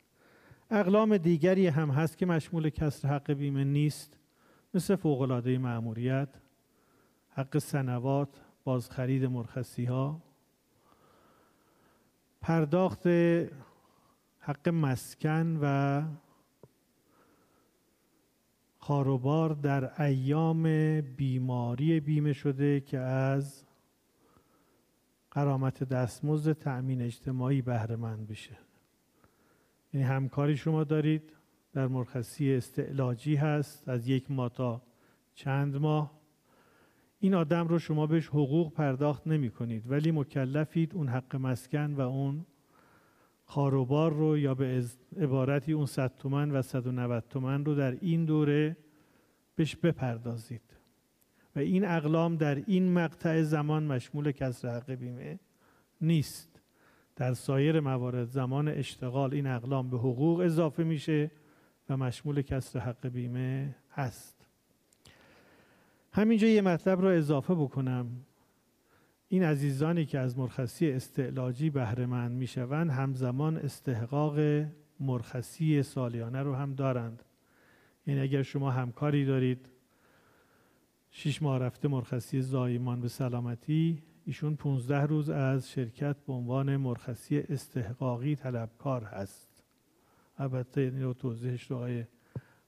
اقلام 0.72 1.16
دیگری 1.16 1.66
هم 1.66 1.90
هست 1.90 2.18
که 2.18 2.26
مشمول 2.26 2.70
کسر 2.70 3.08
حق 3.08 3.32
بیمه 3.32 3.64
نیست 3.64 4.18
مثل 4.74 4.96
فوقلاده 4.96 5.58
معموریت 5.58 6.28
حق 7.28 7.58
سنوات 7.58 8.40
بازخرید 8.64 9.24
مرخصی 9.24 9.84
ها 9.84 10.22
پرداخت 12.40 13.06
حق 14.38 14.68
مسکن 14.68 15.58
و 15.62 16.02
خاروبار 18.78 19.50
در 19.54 20.02
ایام 20.02 20.62
بیماری 21.00 22.00
بیمه 22.00 22.32
شده 22.32 22.80
که 22.80 22.98
از 22.98 23.64
قرامت 25.30 25.84
دستمزد 25.84 26.52
تأمین 26.52 27.02
اجتماعی 27.02 27.62
بهره 27.62 27.96
مند 27.96 28.26
بشه. 28.26 28.69
یعنی 29.94 30.06
همکاری 30.06 30.56
شما 30.56 30.84
دارید 30.84 31.32
در 31.72 31.86
مرخصی 31.86 32.54
استعلاجی 32.54 33.36
هست 33.36 33.88
از 33.88 34.08
یک 34.08 34.30
ماه 34.30 34.48
تا 34.48 34.82
چند 35.34 35.76
ماه. 35.76 36.20
این 37.18 37.34
آدم 37.34 37.68
رو 37.68 37.78
شما 37.78 38.06
بهش 38.06 38.26
حقوق 38.28 38.72
پرداخت 38.72 39.26
نمی 39.26 39.50
کنید 39.50 39.90
ولی 39.90 40.10
مکلفید 40.10 40.94
اون 40.94 41.08
حق 41.08 41.36
مسکن 41.36 41.94
و 41.94 42.00
اون 42.00 42.46
خاروبار 43.44 44.12
رو 44.12 44.38
یا 44.38 44.54
به 44.54 44.84
عبارتی 45.16 45.72
اون 45.72 45.86
100 45.86 46.16
تومن 46.18 46.50
و 46.50 46.62
190 46.62 47.24
تومن 47.30 47.64
رو 47.64 47.74
در 47.74 47.90
این 48.00 48.24
دوره 48.24 48.76
بهش 49.56 49.76
بپردازید. 49.76 50.62
و 51.56 51.58
این 51.58 51.84
اقلام 51.84 52.36
در 52.36 52.54
این 52.54 52.92
مقطع 52.92 53.42
زمان 53.42 53.82
مشمول 53.82 54.32
کسر 54.32 54.76
حق 54.76 54.90
بیمه 54.90 55.38
نیست. 56.00 56.49
در 57.20 57.34
سایر 57.34 57.80
موارد 57.80 58.28
زمان 58.28 58.68
اشتغال 58.68 59.34
این 59.34 59.46
اقلام 59.46 59.90
به 59.90 59.98
حقوق 59.98 60.40
اضافه 60.40 60.84
میشه 60.84 61.30
و 61.88 61.96
مشمول 61.96 62.42
کسر 62.42 62.78
حق 62.78 63.08
بیمه 63.08 63.76
هست. 63.90 64.46
همینجا 66.12 66.48
یه 66.48 66.60
مطلب 66.60 67.00
رو 67.00 67.08
اضافه 67.08 67.54
بکنم. 67.54 68.06
این 69.28 69.42
عزیزانی 69.42 70.06
که 70.06 70.18
از 70.18 70.38
مرخصی 70.38 70.90
استعلاجی 70.90 71.70
بهره 71.70 72.06
مند 72.06 72.32
می‌شوند 72.32 72.90
همزمان 72.90 73.56
استحقاق 73.56 74.64
مرخصی 75.00 75.82
سالیانه 75.82 76.42
رو 76.42 76.54
هم 76.54 76.74
دارند. 76.74 77.22
یعنی 78.06 78.20
اگر 78.20 78.42
شما 78.42 78.70
همکاری 78.70 79.24
دارید 79.24 79.68
شیش 81.10 81.42
ماه 81.42 81.58
رفته 81.58 81.88
مرخصی 81.88 82.40
زایمان 82.40 83.00
به 83.00 83.08
سلامتی 83.08 84.02
ایشون 84.30 84.56
15 84.56 85.00
روز 85.06 85.30
از 85.30 85.70
شرکت 85.70 86.16
به 86.26 86.32
عنوان 86.32 86.76
مرخصی 86.76 87.38
استحقاقی 87.38 88.36
طلبکار 88.36 89.04
هست. 89.04 89.64
البته 90.38 90.80
این 90.80 91.02
رو 91.02 91.14
توضیحش 91.14 91.70
رو 91.70 91.76
آقای 91.76 92.04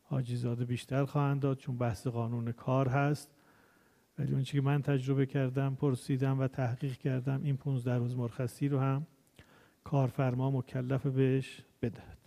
حاجی 0.03 0.55
بیشتر 0.65 1.05
خواهند 1.05 1.41
داد 1.41 1.59
چون 1.59 1.79
بحث 1.79 2.07
قانون 2.07 2.53
کار 2.53 2.89
هست. 2.89 3.35
ولی 4.19 4.33
اون 4.33 4.43
که 4.43 4.61
من 4.61 4.83
تجربه 4.83 5.27
کردم 5.27 5.75
پرسیدم 5.75 6.41
و 6.41 6.49
تحقیق 6.49 6.97
کردم 6.97 7.41
این 7.43 7.57
15 7.57 7.95
روز 7.95 8.17
مرخصی 8.17 8.69
رو 8.69 8.79
هم 8.79 9.07
کارفرما 9.85 10.51
مکلف 10.51 11.07
بهش 11.07 11.65
بدهد. 11.83 12.22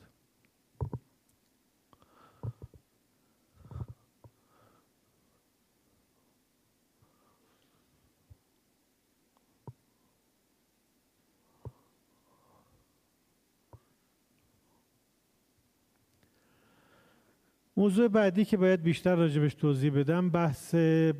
موضوع 17.85 18.07
بعدی 18.07 18.45
که 18.45 18.57
باید 18.57 18.81
بیشتر 18.81 19.15
راجبش 19.15 19.53
توضیح 19.53 19.91
بدم 19.91 20.29
بحث 20.29 20.75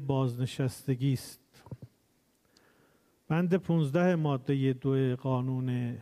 بازنشستگی 0.08 1.14
است. 1.14 1.64
بند 3.28 3.56
15 3.56 4.16
ماده 4.16 4.74
دو 4.74 5.16
قانون 5.16 5.98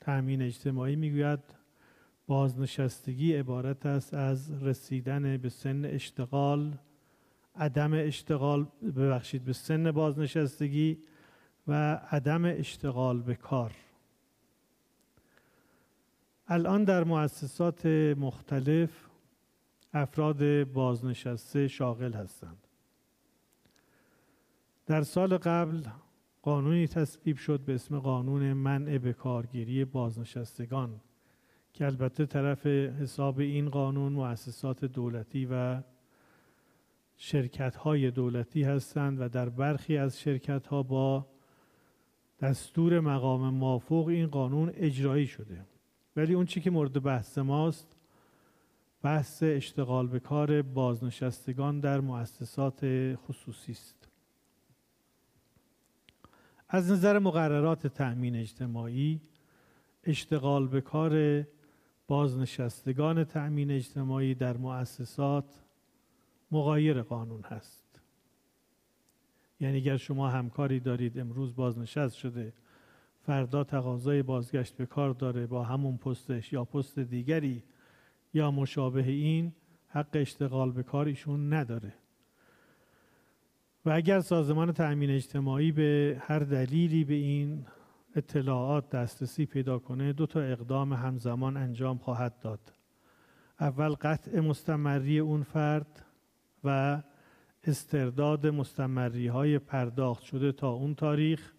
تأمین 0.00 0.42
اجتماعی 0.42 0.96
می‌گوید 0.96 1.40
بازنشستگی 2.26 3.34
عبارت 3.34 3.86
است 3.86 4.14
از 4.14 4.62
رسیدن 4.62 5.36
به 5.36 5.48
سن 5.48 5.84
اشتغال 5.84 6.78
عدم 7.56 7.92
اشتغال 7.94 8.66
ببخشید 8.96 9.44
به 9.44 9.52
سن 9.52 9.90
بازنشستگی 9.90 10.98
و 11.68 11.94
عدم 12.10 12.44
اشتغال 12.44 13.22
به 13.22 13.34
کار. 13.34 13.72
الان 16.48 16.84
در 16.84 17.04
مؤسسات 17.04 17.86
مختلف 18.16 19.13
افراد 19.94 20.64
بازنشسته 20.64 21.68
شاغل 21.68 22.12
هستند. 22.12 22.66
در 24.86 25.02
سال 25.02 25.36
قبل 25.36 25.82
قانونی 26.42 26.88
تصویب 26.88 27.36
شد 27.36 27.60
به 27.60 27.74
اسم 27.74 27.98
قانون 27.98 28.52
منع 28.52 28.98
به 28.98 29.12
کارگیری 29.12 29.84
بازنشستگان 29.84 31.00
که 31.72 31.86
البته 31.86 32.26
طرف 32.26 32.66
حساب 32.66 33.38
این 33.38 33.68
قانون 33.68 34.12
مؤسسات 34.12 34.84
دولتی 34.84 35.48
و 35.50 35.82
شرکت 37.16 37.76
های 37.76 38.10
دولتی 38.10 38.62
هستند 38.62 39.20
و 39.20 39.28
در 39.28 39.48
برخی 39.48 39.96
از 39.96 40.20
شرکت 40.20 40.66
ها 40.66 40.82
با 40.82 41.26
دستور 42.40 43.00
مقام 43.00 43.54
مافوق 43.54 44.08
این 44.08 44.26
قانون 44.26 44.72
اجرایی 44.74 45.26
شده. 45.26 45.66
ولی 46.16 46.34
اون 46.34 46.46
چی 46.46 46.60
که 46.60 46.70
مورد 46.70 47.02
بحث 47.02 47.38
ماست 47.38 47.93
بحث 49.04 49.42
اشتغال 49.42 50.06
به 50.06 50.20
کار 50.20 50.62
بازنشستگان 50.62 51.80
در 51.80 52.00
مؤسسات 52.00 52.80
خصوصی 53.14 53.72
است. 53.72 54.08
از 56.68 56.90
نظر 56.90 57.18
مقررات 57.18 57.86
تأمین 57.86 58.36
اجتماعی 58.36 59.20
اشتغال 60.04 60.68
به 60.68 60.80
کار 60.80 61.44
بازنشستگان 62.06 63.24
تأمین 63.24 63.70
اجتماعی 63.70 64.34
در 64.34 64.56
مؤسسات 64.56 65.64
مغایر 66.50 67.02
قانون 67.02 67.42
هست. 67.42 68.00
یعنی 69.60 69.76
اگر 69.76 69.96
شما 69.96 70.28
همکاری 70.28 70.80
دارید 70.80 71.18
امروز 71.18 71.56
بازنشست 71.56 72.14
شده 72.14 72.52
فردا 73.20 73.64
تقاضای 73.64 74.22
بازگشت 74.22 74.76
به 74.76 74.86
کار 74.86 75.12
داره 75.12 75.46
با 75.46 75.64
همون 75.64 75.96
پستش 75.96 76.52
یا 76.52 76.64
پست 76.64 76.98
دیگری 76.98 77.62
یا 78.34 78.50
مشابه 78.50 79.08
این 79.08 79.52
حق 79.88 80.08
اشتغال 80.12 80.72
به 80.72 80.82
کارشون 80.82 81.52
نداره. 81.52 81.94
و 83.84 83.90
اگر 83.90 84.20
سازمان 84.20 84.72
تأمین 84.72 85.10
اجتماعی 85.10 85.72
به 85.72 86.22
هر 86.26 86.38
دلیلی 86.38 87.04
به 87.04 87.14
این 87.14 87.66
اطلاعات 88.16 88.90
دسترسی 88.90 89.46
پیدا 89.46 89.78
کنه 89.78 90.12
دو 90.12 90.26
تا 90.26 90.40
اقدام 90.40 90.92
همزمان 90.92 91.56
انجام 91.56 91.98
خواهد 91.98 92.38
داد. 92.38 92.72
اول 93.60 93.90
قطع 93.90 94.40
مستمری 94.40 95.18
اون 95.18 95.42
فرد 95.42 96.04
و 96.64 97.02
استرداد 97.64 98.46
مستمری 98.46 99.26
های 99.26 99.58
پرداخت 99.58 100.22
شده 100.22 100.52
تا 100.52 100.70
اون 100.70 100.94
تاریخ. 100.94 101.54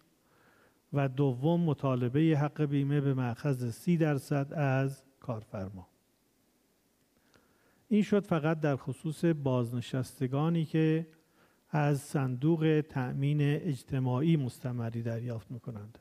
و 0.92 1.08
دوم 1.08 1.60
مطالبه 1.60 2.20
حق 2.20 2.62
بیمه 2.62 3.00
به 3.00 3.14
معخذ 3.14 3.70
سی 3.70 3.96
درصد 3.96 4.52
از 4.52 5.02
کارفرما. 5.20 5.88
این 7.88 8.02
شد 8.02 8.24
فقط 8.24 8.60
در 8.60 8.76
خصوص 8.76 9.24
بازنشستگانی 9.24 10.64
که 10.64 11.06
از 11.70 12.00
صندوق 12.00 12.84
تأمین 12.88 13.38
اجتماعی 13.40 14.36
مستمری 14.36 15.02
دریافت 15.02 15.50
می‌کنند. 15.50 15.98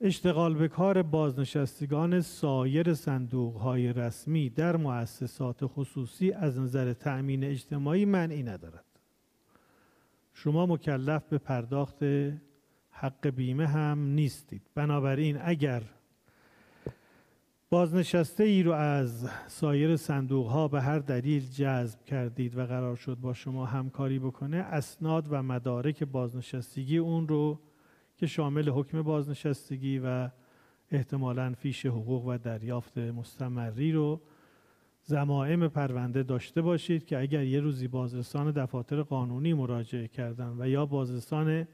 اشتغال 0.00 0.54
به 0.54 0.68
کار 0.68 1.02
بازنشستگان 1.02 2.20
سایر 2.20 2.94
صندوق 2.94 3.56
های 3.56 3.92
رسمی 3.92 4.50
در 4.50 4.76
مؤسسات 4.76 5.66
خصوصی 5.66 6.32
از 6.32 6.58
نظر 6.58 6.92
تأمین 6.92 7.44
اجتماعی 7.44 8.04
منعی 8.04 8.42
ندارد. 8.42 8.84
شما 10.34 10.66
مکلف 10.66 11.24
به 11.24 11.38
پرداخت 11.38 12.02
حق 12.90 13.26
بیمه 13.26 13.66
هم 13.66 13.98
نیستید. 13.98 14.62
بنابراین 14.74 15.38
اگر 15.40 15.82
بازنشسته 17.70 18.44
ای 18.44 18.62
رو 18.62 18.72
از 18.72 19.28
سایر 19.46 19.96
صندوق 19.96 20.46
ها 20.46 20.68
به 20.68 20.82
هر 20.82 20.98
دلیل 20.98 21.42
جذب 21.48 22.04
کردید 22.04 22.58
و 22.58 22.66
قرار 22.66 22.96
شد 22.96 23.18
با 23.20 23.34
شما 23.34 23.66
همکاری 23.66 24.18
بکنه 24.18 24.56
اسناد 24.56 25.26
و 25.30 25.42
مدارک 25.42 26.04
بازنشستگی 26.04 26.98
اون 26.98 27.28
رو 27.28 27.60
که 28.16 28.26
شامل 28.26 28.68
حکم 28.68 29.02
بازنشستگی 29.02 29.98
و 29.98 30.28
احتمالا 30.90 31.54
فیش 31.58 31.86
حقوق 31.86 32.26
و 32.26 32.38
دریافت 32.38 32.98
مستمری 32.98 33.92
رو 33.92 34.20
زمائم 35.02 35.68
پرونده 35.68 36.22
داشته 36.22 36.62
باشید 36.62 37.04
که 37.04 37.18
اگر 37.18 37.44
یه 37.44 37.60
روزی 37.60 37.88
بازرسان 37.88 38.50
دفاتر 38.50 39.02
قانونی 39.02 39.54
مراجعه 39.54 40.08
کردن 40.08 40.56
و 40.58 40.68
یا 40.68 40.86
بازرسان 40.86 41.68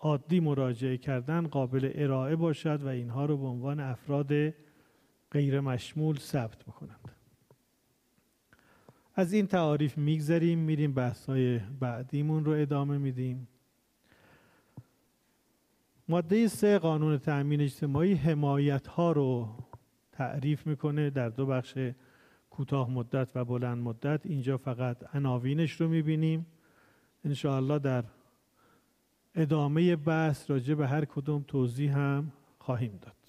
عادی 0.00 0.40
مراجعه 0.40 0.96
کردن 0.96 1.46
قابل 1.46 1.90
ارائه 1.94 2.36
باشد 2.36 2.82
و 2.82 2.88
اینها 2.88 3.24
رو 3.24 3.36
به 3.36 3.46
عنوان 3.46 3.80
افراد 3.80 4.32
غیر 5.32 5.60
مشمول 5.60 6.18
ثبت 6.18 6.64
بکنند. 6.64 7.12
از 9.14 9.32
این 9.32 9.46
تعاریف 9.46 9.98
میگذریم 9.98 10.58
میریم 10.58 10.94
بحثای 10.94 11.58
بعدیمون 11.58 12.44
رو 12.44 12.52
ادامه 12.52 12.98
میدیم. 12.98 13.48
ماده 16.08 16.48
سه 16.48 16.78
قانون 16.78 17.18
تأمین 17.18 17.60
اجتماعی 17.60 18.14
حمایت 18.14 18.86
ها 18.86 19.12
رو 19.12 19.48
تعریف 20.12 20.66
می‌کنه 20.66 21.10
در 21.10 21.28
دو 21.28 21.46
بخش 21.46 21.78
کوتاه 22.50 22.90
مدت 22.90 23.30
و 23.34 23.44
بلند 23.44 23.78
مدت. 23.78 24.26
اینجا 24.26 24.56
فقط 24.56 25.14
عناوینش 25.14 25.80
رو 25.80 25.88
می‌بینیم. 25.88 26.46
انشاءالله 27.24 27.78
در 27.78 28.04
ادامه 29.34 29.96
بحث 29.96 30.50
راجع 30.50 30.74
به 30.74 30.88
هر 30.88 31.04
کدوم 31.04 31.44
توضیح 31.48 31.98
هم 31.98 32.32
خواهیم 32.58 32.98
داد. 33.02 33.21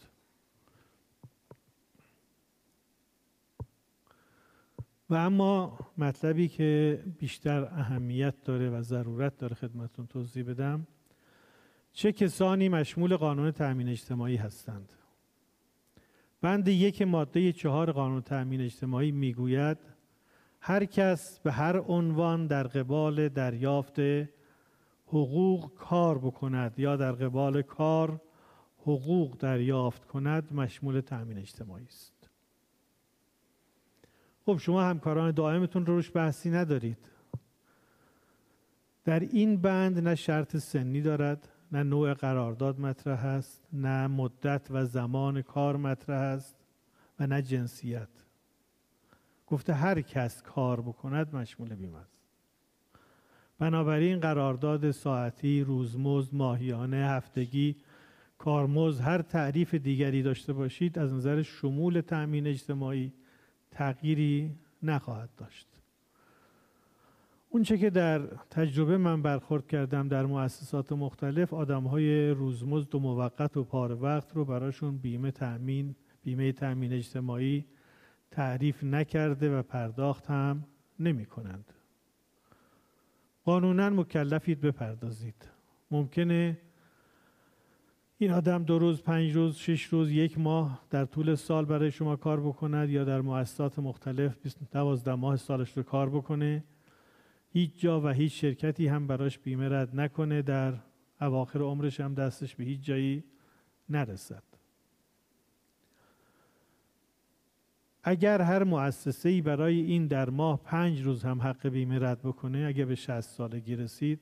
و 5.13 5.15
اما 5.15 5.78
مطلبی 5.97 6.47
که 6.47 7.04
بیشتر 7.19 7.63
اهمیت 7.63 8.34
داره 8.43 8.69
و 8.69 8.82
ضرورت 8.82 9.38
داره 9.38 9.56
خدمتون 9.56 10.08
توضیح 10.08 10.43
بدم 10.43 10.88
چه 11.91 12.12
کسانی 12.12 12.69
مشمول 12.69 13.15
قانون 13.15 13.52
تأمین 13.52 13.89
اجتماعی 13.89 14.36
هستند؟ 14.36 14.93
بند 16.41 16.67
یک 16.67 17.02
ماده 17.02 17.52
چهار 17.52 17.91
قانون 17.91 18.21
تأمین 18.21 18.62
اجتماعی 18.62 19.12
می‌گوید 19.12 19.78
هر 20.60 20.86
کس 20.86 21.39
به 21.39 21.52
هر 21.52 21.78
عنوان 21.78 22.47
در 22.47 22.67
قبال 22.67 23.30
دریافت 23.30 23.99
حقوق 25.08 25.73
کار 25.76 26.17
بکند 26.17 26.80
یا 26.80 26.95
در 26.95 27.12
قبال 27.12 27.62
کار 27.62 28.21
حقوق 28.78 29.38
دریافت 29.38 30.06
کند 30.06 30.54
مشمول 30.54 31.02
تأمین 31.02 31.38
اجتماعی 31.38 31.86
است. 31.86 32.12
خب 34.45 34.58
شما 34.58 34.84
همکاران 34.84 35.32
دائمتون 35.32 35.86
رو 35.86 35.95
روش 35.95 36.12
بحثی 36.15 36.49
ندارید. 36.49 36.97
در 39.06 39.19
این 39.19 39.58
بند 39.58 39.99
نه 39.99 40.15
شرط 40.15 40.58
سنی 40.58 41.01
دارد 41.01 41.49
نه 41.71 41.84
نوع 41.84 42.13
قرارداد 42.13 42.79
مطرح 42.79 43.25
است 43.25 43.62
نه 43.73 44.08
مدت 44.08 44.67
و 44.69 44.86
زمان 44.86 45.41
کار 45.41 45.77
مطرح 45.77 46.19
است 46.19 46.56
و 47.19 47.27
نه 47.27 47.41
جنسیت. 47.41 48.10
گفته 49.47 49.73
هر 49.73 50.01
کس 50.01 50.41
کار 50.41 50.82
بکند 50.82 51.36
مشمول 51.36 51.75
بیمه 51.75 51.97
است. 51.97 52.19
بنابراین 53.60 54.19
قرارداد 54.19 54.91
ساعتی، 54.91 55.62
روزمزد، 55.62 56.36
ماهیانه، 56.36 56.97
هفتگی، 56.97 57.75
کارمزد 58.38 59.01
هر 59.01 59.21
تعریف 59.21 59.75
دیگری 59.75 60.23
داشته 60.23 60.53
باشید 60.53 60.99
از 60.99 61.13
نظر 61.13 61.41
شمول 61.41 62.01
تأمین 62.01 62.47
اجتماعی 62.47 63.13
تغییری 63.73 64.55
نخواهد 64.83 65.29
داشت 65.38 65.67
اونچه 67.49 67.77
که 67.77 67.89
در 67.89 68.19
تجربه 68.51 68.97
من 68.97 69.21
برخورد 69.21 69.67
کردم 69.67 70.07
در 70.07 70.25
مؤسسات 70.25 70.91
مختلف 70.91 71.53
آدم 71.53 71.83
های 71.83 72.29
روزمزد 72.29 72.95
و 72.95 72.99
موقت 72.99 73.57
و 73.57 73.63
پار 73.63 74.03
وقت 74.03 74.36
رو 74.36 74.45
براشون 74.45 74.97
بیمه 74.97 75.31
تأمین 75.31 75.95
بیمه 76.23 76.51
تأمین 76.51 76.93
اجتماعی 76.93 77.65
تعریف 78.31 78.83
نکرده 78.83 79.59
و 79.59 79.62
پرداخت 79.62 80.27
هم 80.27 80.63
نمی 80.99 81.25
کنند. 81.25 81.73
قانونا 83.45 83.89
مکلفید 83.89 84.62
بپردازید 84.62 85.49
ممکنه 85.91 86.57
این 88.23 88.31
آدم 88.31 88.63
دو 88.63 88.79
روز، 88.79 89.01
پنج 89.01 89.31
روز، 89.31 89.55
شش 89.55 89.83
روز، 89.83 90.12
یک 90.12 90.39
ماه 90.39 90.81
در 90.89 91.05
طول 91.05 91.36
سال 91.36 91.65
برای 91.65 91.91
شما 91.91 92.15
کار 92.15 92.39
بکند 92.39 92.89
یا 92.89 93.03
در 93.03 93.21
مؤسسات 93.21 93.79
مختلف 93.79 94.38
دوازده 94.71 95.15
ماه 95.15 95.36
سالش 95.36 95.77
رو 95.77 95.83
کار 95.83 96.09
بکنه. 96.09 96.63
هیچ 97.49 97.79
جا 97.79 98.01
و 98.01 98.07
هیچ 98.07 98.41
شرکتی 98.41 98.88
هم 98.88 99.07
براش 99.07 99.39
بیمه 99.39 99.69
رد 99.69 99.99
نکنه. 99.99 100.41
در 100.41 100.73
اواخر 101.21 101.59
عمرش 101.59 101.99
هم 101.99 102.13
دستش 102.13 102.55
به 102.55 102.63
هیچ 102.63 102.81
جایی 102.81 103.23
نرسد. 103.89 104.43
اگر 108.03 108.41
هر 108.41 108.63
مؤسسه 108.63 109.29
ای 109.29 109.41
برای 109.41 109.81
این 109.81 110.07
در 110.07 110.29
ماه 110.29 110.63
پنج 110.63 111.01
روز 111.01 111.23
هم 111.23 111.41
حق 111.41 111.67
بیمه 111.67 111.99
رد 111.99 112.21
بکنه 112.21 112.65
اگر 112.67 112.86
به 112.86 112.95
60 112.95 113.21
سالگی 113.21 113.75
رسید 113.75 114.19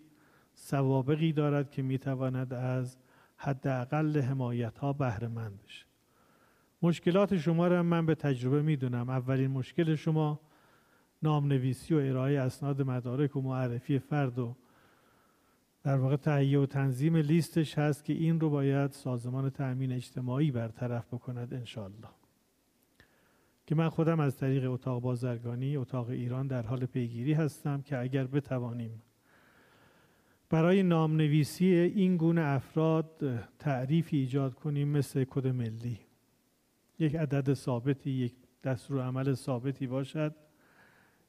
سوابقی 0.54 1.34
دارد 1.34 1.72
که 1.72 1.82
می‌تواند 1.82 2.54
از 2.54 2.98
حداقل 3.44 4.22
حمایت 4.22 4.78
ها 4.78 4.94
بهره 4.94 5.28
مند 5.28 5.60
بشه. 5.64 5.86
مشکلات 6.82 7.38
شما 7.38 7.68
را 7.68 7.84
من 7.84 8.06
به 8.06 8.16
تجربه 8.16 8.62
می‌دونم. 8.62 9.10
اولین 9.10 9.52
مشکل 9.52 9.96
شما 9.96 10.40
نامنویسی 11.24 11.94
و 11.94 11.98
ارائه 11.98 12.40
اسناد 12.40 12.82
مدارک 12.82 13.36
و 13.36 13.42
معرفی 13.42 14.00
فرد 14.00 14.40
و 14.40 14.56
در 15.84 15.98
واقع 15.98 16.16
تهیه 16.16 16.60
و 16.60 16.66
تنظیم 16.66 17.16
لیستش 17.16 17.78
هست 17.78 18.06
که 18.06 18.14
این 18.14 18.40
رو 18.40 18.50
باید 18.50 18.92
سازمان 18.92 19.50
تأمین 19.50 19.92
اجتماعی 19.92 20.52
برطرف 20.52 21.14
بکند 21.14 21.54
انشالله 21.54 22.10
که 23.66 23.76
من 23.76 23.90
خودم 23.90 24.20
از 24.20 24.38
طریق 24.38 24.72
اتاق 24.72 25.02
بازرگانی 25.02 25.78
اتاق 25.78 26.10
ایران 26.10 26.48
در 26.48 26.62
حال 26.62 26.86
پیگیری 26.86 27.34
هستم 27.34 27.82
که 27.82 27.98
اگر 27.98 28.28
بتوانیم 28.28 29.02
برای 30.52 30.84
نامنویسی 30.84 31.66
این 31.66 32.18
گونه 32.18 32.42
افراد 32.42 33.40
تعریفی 33.60 34.18
ایجاد 34.18 34.54
کنیم 34.54 34.88
مثل 34.88 35.24
کد 35.24 35.48
ملی. 35.48 36.00
یک 37.00 37.16
عدد 37.16 37.54
ثابتی 37.54 38.12
یک 38.12 38.34
دستور 38.64 39.02
عمل 39.02 39.34
ثابتی 39.34 39.88
باشد. 39.88 40.36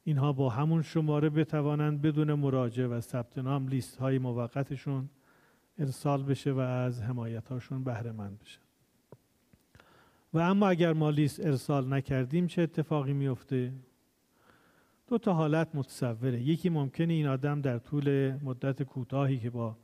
اینها 0.05 0.33
با 0.33 0.49
همون 0.49 0.83
شماره 0.83 1.31
بتوانند 1.31 2.03
بدون 2.03 2.35
مراجعه 2.35 2.87
و 2.87 3.01
ثبت 3.01 3.39
نام 3.39 3.69
لیست 3.69 3.97
های 3.97 4.19
موقتشون 4.19 5.09
ارسال 5.79 6.23
بشه 6.23 6.53
و 6.53 6.59
از 6.59 7.03
حمایت 7.03 7.49
هاشون 7.49 7.85
بهره 7.85 8.13
مند 8.13 8.39
بشه. 8.39 8.61
و 10.33 10.39
اما 10.39 10.69
اگر 10.69 10.93
ما 10.93 11.11
لیست 11.11 11.47
ارسال 11.47 11.93
نکردیم 11.93 12.47
چه 12.47 12.63
اتفاقی 12.63 13.13
میفته 13.13 13.73
دو 15.13 15.19
تا 15.19 15.33
حالت 15.33 15.75
متصوره. 15.75 16.41
یکی 16.41 16.69
ممکنه 16.69 17.13
این 17.13 17.27
آدم 17.27 17.61
در 17.61 17.79
طول 17.79 18.35
مدت 18.43 18.83
کوتاهی 18.83 19.39
که 19.39 19.51
با 19.51 19.77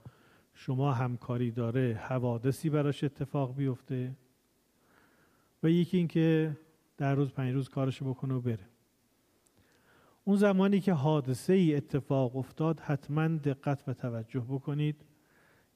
شما 0.54 0.92
همکاری 0.92 1.50
داره 1.50 2.00
حوادثی 2.02 2.70
براش 2.70 3.04
اتفاق 3.04 3.56
بیفته 3.56 4.16
و 5.62 5.70
یکی 5.70 5.96
اینکه 5.96 6.56
در 6.96 7.14
روز 7.14 7.30
پنج 7.30 7.54
روز 7.54 7.68
کارش 7.68 8.02
بکنه 8.02 8.34
و 8.34 8.40
بره. 8.40 8.68
اون 10.24 10.36
زمانی 10.36 10.80
که 10.80 10.92
حادثه 10.92 11.52
ای 11.52 11.74
اتفاق 11.74 12.36
افتاد 12.36 12.80
حتما 12.80 13.28
دقت 13.28 13.88
و 13.88 13.94
توجه 13.94 14.40
بکنید 14.40 14.96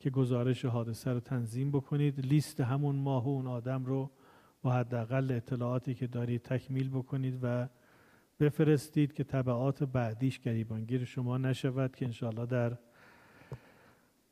که 0.01 0.11
گزارش 0.11 0.65
حادثه 0.65 1.11
رو 1.11 1.21
تنظیم 1.21 1.71
بکنید. 1.71 2.27
لیست 2.27 2.61
همون 2.61 2.97
ماه 2.97 3.25
و 3.25 3.29
اون 3.29 3.47
آدم 3.47 3.85
رو 3.85 4.11
با 4.62 4.73
حداقل 4.73 5.33
اطلاعاتی 5.33 5.95
که 5.95 6.07
دارید 6.07 6.43
تکمیل 6.43 6.91
بکنید 6.91 7.38
و 7.43 7.69
بفرستید 8.42 9.12
که 9.12 9.24
طبعات 9.24 9.85
بعدیش 9.85 10.40
گریبانگیر 10.40 11.05
شما 11.05 11.38
نشود 11.38 11.96
که 11.96 12.05
انشاءالله 12.05 12.46
در 12.46 12.78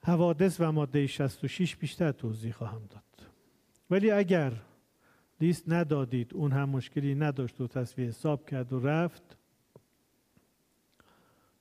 حوادث 0.03 0.61
و 0.61 0.73
ماده 0.73 1.07
66 1.07 1.77
بیشتر 1.77 2.13
توضیح 2.13 2.53
خواهم 2.53 2.83
داد. 2.91 3.31
ولی 3.91 4.11
اگر 4.11 4.53
لیست 5.41 5.65
ندادید 5.69 6.35
اون 6.35 6.53
هم 6.53 6.69
مشکلی 6.69 7.15
نداشت 7.15 7.61
و 7.61 7.67
تصویه 7.67 8.09
حساب 8.09 8.49
کرد 8.49 8.73
و 8.73 8.81
رفت 8.81 9.37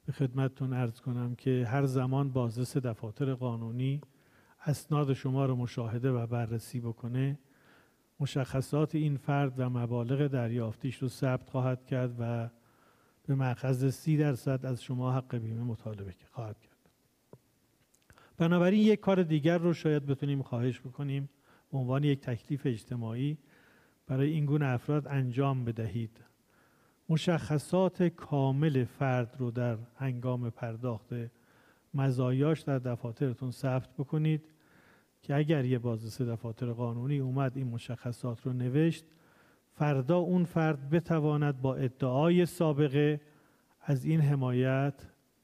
به 0.06 0.12
خدمتتون 0.12 0.74
ارز 0.74 1.00
کنم 1.00 1.36
که 1.36 1.68
هر 1.68 1.86
زمان 1.86 2.30
بازرس 2.30 2.78
دفاتر 2.78 3.34
قانونی 3.34 4.02
اسناد 4.66 5.14
شما 5.14 5.46
رو 5.46 5.56
مشاهده 5.56 6.12
و 6.12 6.28
بررسی 6.28 6.80
بکنه 6.80 7.40
مشخصات 8.20 8.96
این 8.96 9.18
فرد 9.18 9.54
و 9.60 9.70
مبالغ 9.70 10.28
دریافتیش 10.28 10.98
رو 10.98 11.08
ثبت 11.08 11.50
خواهد 11.50 11.86
کرد 11.86 12.16
و 12.20 12.50
به 13.28 13.36
مأخذ 13.36 13.90
سی 13.90 14.18
درصد 14.18 14.66
از 14.66 14.84
شما 14.84 15.14
حق 15.14 15.36
بیمه 15.36 15.64
مطالبه 15.64 16.14
خواهد 16.32 16.60
کرد. 16.60 16.76
بنابراین 18.38 18.82
یک 18.82 19.00
کار 19.00 19.24
دیگر 19.24 19.58
رو 19.58 19.74
شاید 19.74 20.06
بتونیم 20.06 20.42
خواهش 20.42 20.80
بکنیم. 20.80 21.30
به 21.72 21.78
عنوان 21.78 22.04
یک 22.04 22.22
تکلیف 22.22 22.62
اجتماعی 22.66 23.38
برای 24.08 24.32
این 24.32 24.46
گونه 24.46 24.66
افراد 24.66 25.08
انجام 25.08 25.66
بدهید. 25.66 26.24
مشخصات 27.10 28.04
کامل 28.04 28.84
فرد 28.84 29.36
رو 29.40 29.52
در 29.52 29.78
هنگام 29.98 30.50
پرداخت 30.50 31.10
مزایاش 31.94 32.62
در 32.62 32.80
دفاترتون 32.80 33.52
ثبت 33.52 33.90
بکنید. 33.98 34.46
که 35.22 35.36
اگر 35.36 35.66
یه 35.66 35.80
بازرس 35.80 36.22
دفاتر 36.22 36.72
قانونی 36.72 37.20
اومد 37.20 37.58
این 37.58 37.68
مشخصات 37.68 38.42
رو 38.42 38.54
نوشت 38.54 39.06
فردا 39.74 40.18
اون 40.18 40.44
فرد 40.44 40.90
بتواند 40.90 41.62
با 41.62 41.76
ادعای 41.76 42.46
سابقه 42.46 43.22
از 43.82 44.06
این 44.06 44.22
حمایت 44.22 44.94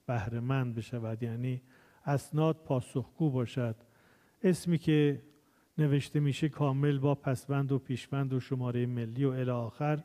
بهرهمند 0.05 0.75
بشود. 0.75 1.23
یعنی 1.23 1.61
اسناد 2.05 2.55
پاسخگو 2.55 3.29
باشد. 3.29 3.75
اسمی 4.43 4.77
که 4.77 5.21
نوشته 5.77 6.19
میشه 6.19 6.49
کامل 6.49 6.99
با 6.99 7.15
پسوند 7.15 7.71
و 7.71 7.79
پیشوند 7.79 8.33
و 8.33 8.39
شماره 8.39 8.85
ملی 8.85 9.25
و 9.25 9.29
الی 9.29 9.49
آخر 9.49 10.03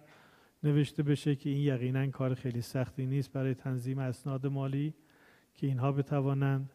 نوشته 0.62 1.02
بشه 1.02 1.36
که 1.36 1.50
این 1.50 1.60
یقینا 1.60 2.06
کار 2.06 2.34
خیلی 2.34 2.62
سختی 2.62 3.06
نیست 3.06 3.32
برای 3.32 3.54
تنظیم 3.54 3.98
اسناد 3.98 4.46
مالی 4.46 4.94
که 5.54 5.66
اینها 5.66 5.92
بتوانند 5.92 6.72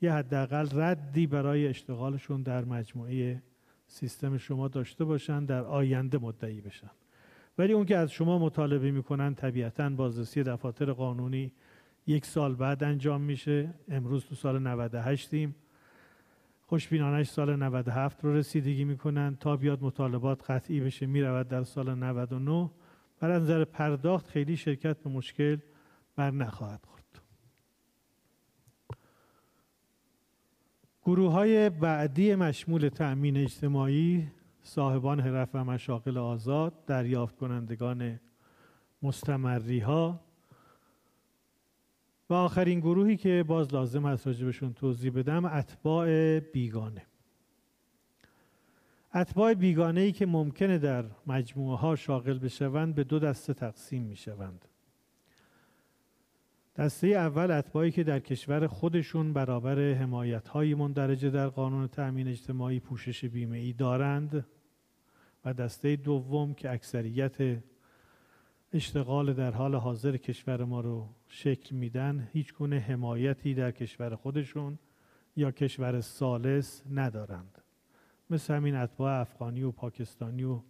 یه 0.00 0.12
حداقل 0.12 0.68
ردی 0.72 1.26
برای 1.26 1.68
اشتغالشون 1.68 2.42
در 2.42 2.64
مجموعه 2.64 3.42
سیستم 3.86 4.38
شما 4.38 4.68
داشته 4.68 5.04
باشن 5.04 5.44
در 5.44 5.64
آینده 5.64 6.18
مدعی 6.18 6.60
بشن. 6.60 6.90
ولی 7.58 7.72
اون 7.72 7.84
که 7.84 7.96
از 7.96 8.12
شما 8.12 8.38
مطالبه 8.38 8.90
می‌کنن 8.90 9.34
طبیعتا 9.34 9.88
بازرسی 9.90 10.42
دفاتر 10.42 10.92
قانونی 10.92 11.52
یک 12.06 12.26
سال 12.26 12.54
بعد 12.54 12.84
انجام 12.84 13.20
میشه. 13.20 13.74
امروز 13.88 14.24
تو 14.24 14.34
سال 14.34 14.58
98 14.58 15.34
ایم 15.34 15.54
خوشبینانش 16.66 17.28
سال 17.28 17.56
97 17.56 18.24
رو 18.24 18.34
رسیدگی 18.34 18.84
می‌کنن. 18.84 19.36
تا 19.40 19.56
بیاد 19.56 19.82
مطالبات 19.82 20.50
قطعی 20.50 20.80
بشه 20.80 21.06
می‌رود 21.06 21.48
در 21.48 21.62
سال 21.62 21.94
99 21.94 22.70
بر 23.20 23.32
نظر 23.32 23.64
پرداخت 23.64 24.28
خیلی 24.28 24.56
شرکت 24.56 24.98
به 24.98 25.10
مشکل 25.10 25.56
بر 26.16 26.30
نخواهد 26.30 26.80
خورد. 26.84 26.99
گروه 31.10 31.32
های 31.32 31.70
بعدی 31.70 32.34
مشمول 32.34 32.88
تأمین 32.88 33.36
اجتماعی 33.36 34.28
صاحبان 34.62 35.20
حرف 35.20 35.48
و 35.54 35.64
مشاغل 35.64 36.18
آزاد 36.18 36.84
دریافت 36.86 37.36
کنندگان 37.36 38.20
مستمری 39.02 39.78
ها 39.78 40.20
و 42.30 42.34
آخرین 42.34 42.80
گروهی 42.80 43.16
که 43.16 43.44
باز 43.46 43.74
لازم 43.74 44.04
است 44.04 44.26
راجبشون 44.26 44.72
توضیح 44.72 45.12
بدم 45.12 45.44
اتباع 45.44 46.40
بیگانه. 46.40 47.06
اتباع 49.14 49.54
بیگانه 49.54 50.00
ای 50.00 50.12
که 50.12 50.26
ممکنه 50.26 50.78
در 50.78 51.04
مجموعه 51.26 51.78
ها 51.78 51.96
شاغل 51.96 52.38
بشوند 52.38 52.94
به 52.94 53.04
دو 53.04 53.18
دسته 53.18 53.54
تقسیم 53.54 54.02
می 54.02 54.16
شوند 54.16 54.64
دسته 56.80 57.06
اول 57.06 57.50
اتباعی 57.50 57.90
که 57.90 58.04
در 58.04 58.20
کشور 58.20 58.66
خودشون 58.66 59.32
برابر 59.32 59.92
حمایت 59.92 60.48
های 60.48 60.74
مندرجه 60.74 61.30
در 61.30 61.48
قانون 61.48 61.88
تأمین 61.88 62.28
اجتماعی 62.28 62.80
پوشش 62.80 63.24
بیمه 63.24 63.58
ای 63.58 63.72
دارند 63.72 64.46
و 65.44 65.54
دسته 65.54 65.96
دوم 65.96 66.54
که 66.54 66.70
اکثریت 66.70 67.62
اشتغال 68.72 69.32
در 69.32 69.50
حال 69.50 69.74
حاضر 69.74 70.16
کشور 70.16 70.64
ما 70.64 70.80
رو 70.80 71.08
شکل 71.28 71.76
میدن 71.76 72.28
هیچ 72.32 72.54
گونه 72.54 72.78
حمایتی 72.78 73.54
در 73.54 73.70
کشور 73.70 74.14
خودشون 74.14 74.78
یا 75.36 75.50
کشور 75.50 76.00
سالس 76.00 76.82
ندارند. 76.90 77.58
مثل 78.30 78.54
همین 78.54 78.74
اتباع 78.74 79.20
افغانی 79.20 79.62
و 79.62 79.70
پاکستانی 79.70 80.44
و 80.44 80.60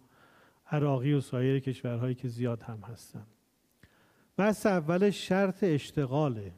عراقی 0.71 1.13
و 1.13 1.21
سایر 1.21 1.59
کشورهایی 1.59 2.15
که 2.15 2.27
زیاد 2.27 2.63
هم 2.63 2.79
هستند 2.79 3.40
بحث 4.37 4.65
اول 4.65 5.09
شرط 5.09 5.63
اشتغاله. 5.63 6.53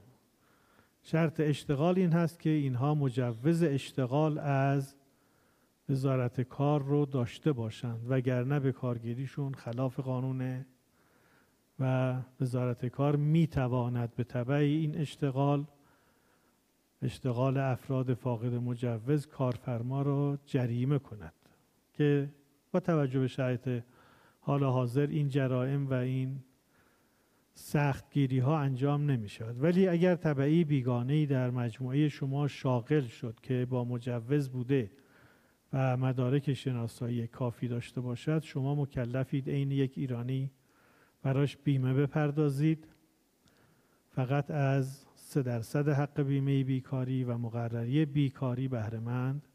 شرط 1.03 1.39
اشتغال 1.39 1.99
این 1.99 2.11
هست 2.11 2.39
که 2.39 2.49
اینها 2.49 2.95
مجوز 2.95 3.63
اشتغال 3.63 4.37
از 4.37 4.95
وزارت 5.89 6.41
کار 6.41 6.83
رو 6.83 7.05
داشته 7.05 7.51
باشند 7.51 8.05
وگرنه 8.09 8.59
به 8.59 8.71
کارگیریشون 8.71 9.53
خلاف 9.53 9.99
قانونه 9.99 10.65
و 11.79 12.15
وزارت 12.41 12.85
کار 12.85 13.15
می‌تواند 13.15 14.15
به 14.15 14.23
طبع 14.23 14.53
این 14.53 14.97
اشتغال 14.97 15.65
اشتغال 17.01 17.57
افراد 17.57 18.13
فاقد 18.13 18.53
مجوز 18.53 19.27
کارفرما 19.27 20.01
را 20.01 20.37
جریمه 20.45 20.99
کند 20.99 21.33
که 21.93 22.29
با 22.71 22.79
توجه 22.79 23.19
به 23.19 23.27
شرایط 23.27 23.83
حال 24.39 24.63
حاضر 24.63 25.07
این 25.07 25.29
جرائم 25.29 25.89
و 25.89 25.93
این 25.93 26.43
سختگیری 27.53 28.39
ها 28.39 28.59
انجام 28.59 29.11
نمی 29.11 29.29
شود 29.29 29.63
ولی 29.63 29.87
اگر 29.87 30.15
طبعی 30.15 30.63
بیگانه 30.63 31.25
در 31.25 31.49
مجموعه 31.49 32.09
شما 32.09 32.47
شاغل 32.47 33.01
شد 33.01 33.39
که 33.43 33.67
با 33.69 33.83
مجوز 33.83 34.49
بوده 34.49 34.91
و 35.73 35.97
مدارک 35.97 36.53
شناسایی 36.53 37.27
کافی 37.27 37.67
داشته 37.67 38.01
باشد 38.01 38.43
شما 38.43 38.75
مکلفید 38.75 39.49
عین 39.49 39.71
یک 39.71 39.93
ایرانی 39.97 40.51
براش 41.23 41.57
بیمه 41.57 41.93
بپردازید. 41.93 42.87
فقط 44.09 44.51
از 44.51 45.05
سه 45.15 45.41
درصد 45.41 45.89
حق 45.89 46.21
بیمه 46.21 46.63
بیکاری 46.63 47.23
و 47.23 47.37
مقرری 47.37 48.05
بیکاری 48.05 48.67
بهرهمند 48.67 49.47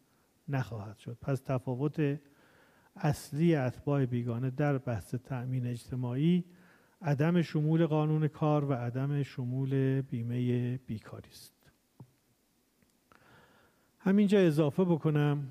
نخواهد 0.48 0.98
شد. 0.98 1.18
پس 1.20 1.40
تفاوت 1.40 2.18
اصلی 2.96 3.54
اتباع 3.54 4.06
بیگانه 4.06 4.50
در 4.50 4.78
بحث 4.78 5.14
تأمین 5.14 5.66
اجتماعی 5.66 6.44
عدم 7.02 7.42
شمول 7.42 7.86
قانون 7.86 8.28
کار 8.28 8.64
و 8.64 8.72
عدم 8.72 9.22
شمول 9.22 10.00
بیمه 10.00 10.76
بیکاری 10.76 11.30
است. 11.30 11.54
همینجا 13.98 14.38
اضافه 14.38 14.84
بکنم. 14.84 15.48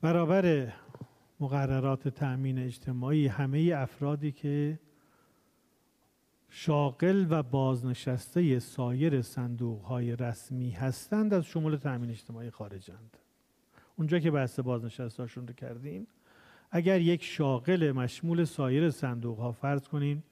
برابر 0.00 0.72
مقررات 1.40 2.08
تأمین 2.08 2.58
اجتماعی 2.58 3.26
همه 3.26 3.72
افرادی 3.76 4.32
که 4.32 4.78
شاغل 6.48 7.26
و 7.30 7.42
بازنشسته 7.42 8.58
سایر 8.58 9.22
صندوق 9.22 9.82
های 9.82 10.16
رسمی 10.16 10.70
هستند 10.70 11.34
از 11.34 11.44
شمول 11.44 11.76
تأمین 11.76 12.10
اجتماعی 12.10 12.50
خارجند. 12.50 13.16
اونجا 13.96 14.18
که 14.18 14.30
بحث 14.30 14.60
بازنشستهاشون 14.60 15.46
رو 15.46 15.54
کردیم 15.54 16.06
اگر 16.76 17.00
یک 17.00 17.24
شاغل 17.24 17.92
مشمول 17.92 18.44
سایر 18.44 18.90
صندوق 18.90 19.38
ها 19.38 19.52
فرض 19.52 19.88
کنین 19.88 20.22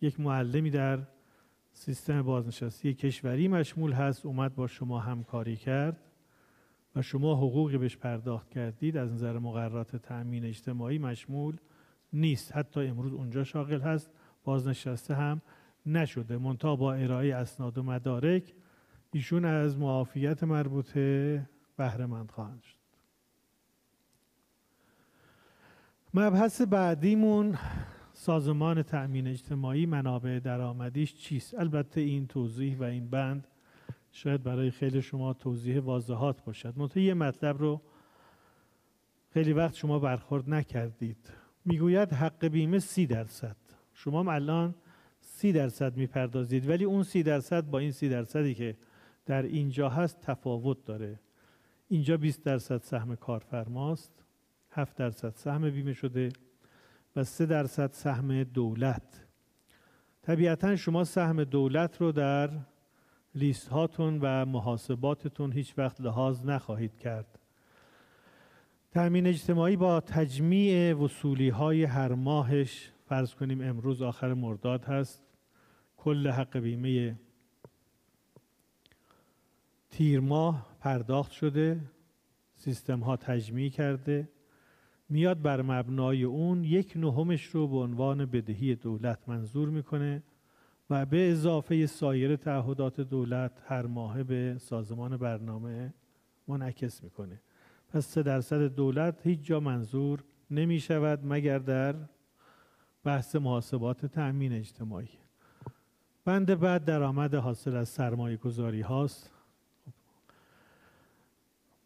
یک 0.00 0.20
معلمی 0.20 0.70
در 0.70 0.98
سیستم 1.72 2.22
بازنشستی 2.22 2.94
کشوری 2.94 3.48
مشمول 3.48 3.92
هست 3.92 4.26
اومد 4.26 4.54
با 4.54 4.66
شما 4.66 4.98
همکاری 4.98 5.56
کرد 5.56 5.96
و 6.96 7.02
شما 7.02 7.34
حقوقی 7.34 7.78
بهش 7.78 7.96
پرداخت 7.96 8.50
کردید 8.50 8.96
از 8.96 9.12
نظر 9.12 9.38
مقررات 9.38 9.96
تأمین 9.96 10.44
اجتماعی 10.44 10.98
مشمول 10.98 11.56
نیست. 12.12 12.56
حتی 12.56 12.86
امروز 12.86 13.12
اونجا 13.12 13.44
شاغل 13.44 13.80
هست 13.80 14.10
بازنشسته 14.44 15.14
هم 15.14 15.42
نشده. 15.86 16.38
منتها 16.38 16.76
با 16.76 16.94
ارائه 16.94 17.34
اسناد 17.34 17.78
و 17.78 17.82
مدارک 17.82 18.54
ایشون 19.12 19.44
از 19.44 19.78
معافیت 19.78 20.44
مربوطه 20.44 21.46
بهره 21.76 22.06
مند 22.06 22.30
خواهند 22.30 22.62
شد. 22.62 22.73
مبحث 26.16 26.60
بعدیمون 26.60 27.58
سازمان 28.12 28.82
تأمین 28.82 29.26
اجتماعی 29.26 29.86
منابع 29.86 30.38
درآمدیش 30.38 31.14
چیست؟ 31.14 31.58
البته 31.58 32.00
این 32.00 32.26
توضیح 32.26 32.78
و 32.78 32.82
این 32.82 33.10
بند 33.10 33.48
شاید 34.12 34.42
برای 34.42 34.70
خیلی 34.70 35.02
شما 35.02 35.32
توضیح 35.32 35.80
واضحات 35.80 36.44
باشد. 36.44 36.78
منتها 36.78 37.02
یه 37.02 37.14
مطلب 37.14 37.58
رو 37.58 37.80
خیلی 39.30 39.52
وقت 39.52 39.74
شما 39.74 39.98
برخورد 39.98 40.50
نکردید. 40.50 41.30
می‌گوید 41.64 42.12
حق 42.12 42.46
بیمه 42.46 42.78
سی 42.78 43.06
درصد. 43.06 43.56
شما 43.94 44.32
الان 44.32 44.74
سی 45.20 45.52
درصد 45.52 45.96
می‌پردازید 45.96 46.68
ولی 46.68 46.84
اون 46.84 47.02
سی 47.02 47.22
درصد 47.22 47.64
با 47.64 47.78
این 47.78 47.92
سی 47.92 48.08
درصدی 48.08 48.54
که 48.54 48.76
در 49.26 49.42
اینجا 49.42 49.88
هست 49.88 50.20
تفاوت 50.20 50.84
داره. 50.84 51.20
اینجا 51.88 52.16
20 52.16 52.44
درصد 52.44 52.82
سهم 52.82 53.16
کارفرماست. 53.16 54.23
7 54.74 54.96
درصد 54.96 55.34
سهم 55.36 55.70
بیمه 55.70 55.92
شده 55.92 56.28
و 57.16 57.24
3 57.24 57.46
درصد 57.46 57.92
سهم 57.92 58.42
دولت. 58.42 59.26
طبیعتا 60.22 60.76
شما 60.76 61.04
سهم 61.04 61.44
دولت 61.44 62.00
رو 62.00 62.12
در 62.12 62.50
لیست 63.34 63.68
هاتون 63.68 64.18
و 64.22 64.44
محاسباتتون 64.44 65.52
هیچ 65.52 65.78
وقت 65.78 66.00
لحاظ 66.00 66.44
نخواهید 66.44 66.96
کرد. 66.96 67.38
تأمین 68.90 69.26
اجتماعی 69.26 69.76
با 69.76 70.00
تجمیع 70.00 70.94
وصولی 70.94 71.48
های 71.48 71.84
هر 71.84 72.12
ماهش 72.12 72.92
فرض 73.08 73.34
کنیم 73.34 73.60
امروز 73.60 74.02
آخر 74.02 74.34
مرداد 74.34 74.84
هست 74.84 75.22
کل 75.96 76.28
حق 76.28 76.58
بیمه 76.58 77.16
تیر 79.90 80.20
ماه 80.20 80.66
پرداخت 80.80 81.32
شده 81.32 81.80
سیستم 82.54 83.00
ها 83.00 83.16
تجمیع 83.16 83.70
کرده. 83.70 84.28
میاد 85.08 85.42
بر 85.42 85.62
مبنای 85.62 86.24
اون 86.24 86.64
یک 86.64 86.92
نهمش 86.96 87.44
رو 87.44 87.68
به 87.68 87.76
عنوان 87.76 88.26
بدهی 88.26 88.74
دولت 88.74 89.18
منظور 89.28 89.68
می‌کنه 89.68 90.22
و 90.90 91.06
به 91.06 91.30
اضافه 91.30 91.86
سایر 91.86 92.36
تعهدات 92.36 93.00
دولت 93.00 93.62
هر 93.66 93.86
ماه 93.86 94.22
به 94.22 94.56
سازمان 94.58 95.16
برنامه 95.16 95.94
منعکس 96.48 97.04
می‌کنه. 97.04 97.40
پس 97.88 98.06
سه 98.06 98.22
درصد 98.22 98.62
دولت 98.62 99.26
هیچ 99.26 99.40
جا 99.42 99.60
منظور 99.60 100.24
نمی 100.50 100.80
شود 100.80 101.20
مگر 101.24 101.58
در 101.58 101.94
بحث 103.04 103.36
محاسبات 103.36 104.06
تأمین 104.06 104.52
اجتماعی. 104.52 105.08
بند 106.24 106.60
بعد 106.60 106.84
درآمد 106.84 107.34
حاصل 107.34 107.76
از 107.76 107.88
سرمایه 107.88 108.36
گذاری 108.36 108.80
هاست. 108.80 109.33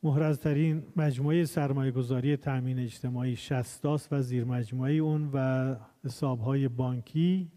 محرزترین 0.02 0.82
مجموعه 0.96 1.44
سرمایه 1.44 1.90
گذاری 1.90 2.36
تأمین 2.36 2.78
اجتماعی 2.78 3.36
شستاس 3.36 4.08
و 4.12 4.22
زیر 4.22 4.44
مجموعه 4.44 4.92
اون 4.92 5.30
و 5.32 5.76
حسابهای 6.04 6.68
بانکی. 6.68 7.50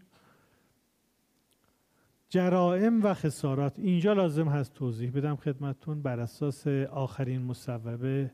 جرائم 2.28 3.02
و 3.02 3.14
خسارات. 3.14 3.78
اینجا 3.78 4.12
لازم 4.12 4.48
هست 4.48 4.74
توضیح 4.74 5.10
بدم 5.10 5.36
خدمتون 5.36 6.02
بر 6.02 6.20
اساس 6.20 6.66
آخرین 6.90 7.42
مصوبه 7.42 8.30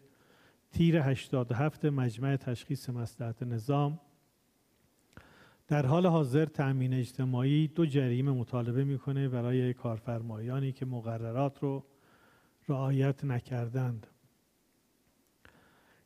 تیر 0.70 0.98
87 0.98 1.84
مجمع 1.84 2.36
تشخیص 2.36 2.90
مسلحت 2.90 3.42
نظام. 3.42 4.00
در 5.68 5.86
حال 5.86 6.06
حاضر 6.06 6.44
تأمین 6.44 6.94
اجتماعی 6.94 7.68
دو 7.68 7.86
جریمه 7.86 8.32
مطالبه 8.32 8.84
می‌کنه 8.84 9.28
برای 9.28 9.74
کارفرمایانی 9.74 10.72
که 10.72 10.86
مقررات 10.86 11.58
رو 11.58 11.84
رعایت 12.70 13.24
نکردند. 13.24 14.06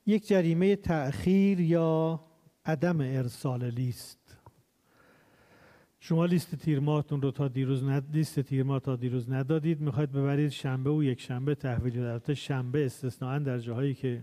یک 0.07 0.29
جریمه 0.29 0.77
تأخیر 0.77 1.61
یا 1.61 2.21
عدم 2.65 3.01
ارسال 3.01 3.71
لیست. 3.71 4.19
شما 6.01 6.27
لیست 6.27 6.55
تیرماتون 6.55 7.23
رو 7.23 7.31
تا 7.31 7.49
دیروز 7.49 7.85
ند... 7.85 8.17
لیست 8.17 8.41
تیرما 8.41 8.79
تا 8.79 8.97
دیروز 8.97 9.31
ندادید 9.31 9.81
می‌خواید 9.81 10.13
ببرید 10.13 10.49
شنبه 10.49 10.91
و 10.91 11.03
یک 11.03 11.21
شنبه 11.21 11.55
تحویل 11.55 11.99
البته 11.99 12.35
شنبه 12.35 12.87
استثناا 12.87 13.39
در 13.39 13.59
جاهایی 13.59 13.95
که 13.95 14.23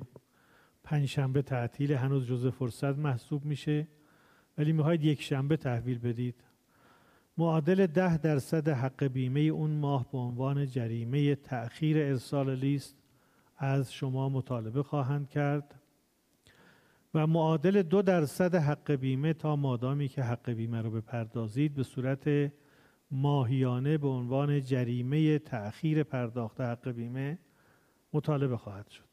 پنج 0.84 1.06
شنبه 1.06 1.42
تعطیل 1.42 1.94
هنوز 1.94 2.28
جزء 2.28 2.50
فرصت 2.50 2.98
محسوب 2.98 3.46
میشه 3.46 3.88
ولی 4.58 4.72
می‌خواید 4.72 5.04
یک 5.04 5.22
شنبه 5.22 5.58
تحویل 5.58 6.00
بدید. 6.00 6.44
معادل 7.40 7.88
ده 7.88 8.18
درصد 8.18 8.68
حق 8.68 9.04
بیمه 9.04 9.40
اون 9.40 9.72
ماه 9.72 10.12
به 10.12 10.18
عنوان 10.18 10.66
جریمه 10.66 11.36
تأخیر 11.36 11.98
ارسال 11.98 12.56
لیست 12.56 12.98
از 13.58 13.94
شما 13.94 14.30
مطالبه 14.30 14.84
خواهند 14.84 15.30
کرد 15.30 15.76
و 17.14 17.28
معادل 17.28 17.82
دو 17.82 18.02
درصد 18.02 18.56
حق 18.56 18.92
بیمه 18.92 19.34
تا 19.34 19.56
مادامی 19.56 20.08
که 20.08 20.24
حق 20.24 20.50
بیمه 20.50 20.82
رو 20.82 20.92
بپردازید 20.92 21.74
به 21.74 21.84
صورت 21.84 22.52
ماهیانه 23.12 23.98
به 23.98 24.08
عنوان 24.08 24.62
جریمه 24.62 25.40
تأخیر 25.40 26.04
پرداخت 26.04 26.62
حق 26.62 26.90
بیمه 26.90 27.40
مطالبه 28.14 28.58
خواهد 28.58 28.88
شد. 28.88 29.04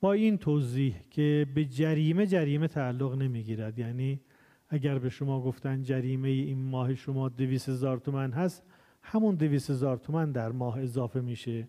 با 0.00 0.12
این 0.12 0.38
توضیح 0.38 0.94
که 1.10 1.46
به 1.54 1.64
جریمه 1.64 2.26
جریمه 2.26 2.68
تعلق 2.68 3.14
نمی‌گیرد 3.14 3.78
یعنی 3.78 4.20
اگر 4.68 4.98
به 4.98 5.08
شما 5.08 5.42
گفتن 5.42 5.82
جریمه 5.82 6.28
این 6.28 6.62
ماه 6.62 6.94
شما 6.94 7.28
دویس 7.28 7.68
هزار 7.68 7.98
تومن 7.98 8.32
هست 8.32 8.62
همون 9.02 9.34
دویس 9.34 9.70
هزار 9.70 9.96
تومن 9.96 10.32
در 10.32 10.52
ماه 10.52 10.80
اضافه 10.80 11.20
میشه. 11.20 11.68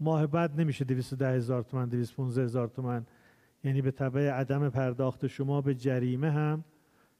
ماه 0.00 0.26
بعد 0.26 0.60
نمیشه 0.60 0.84
دویس 0.84 1.14
ده 1.14 1.28
هزار 1.28 1.62
تومن 1.62 1.88
دویس 1.88 2.12
پونزه 2.12 2.42
هزار 2.42 2.68
تومن. 2.68 3.06
یعنی 3.64 3.82
به 3.82 3.90
طبع 3.90 4.30
عدم 4.30 4.68
پرداخت 4.68 5.26
شما 5.26 5.60
به 5.60 5.74
جریمه 5.74 6.30
هم 6.30 6.64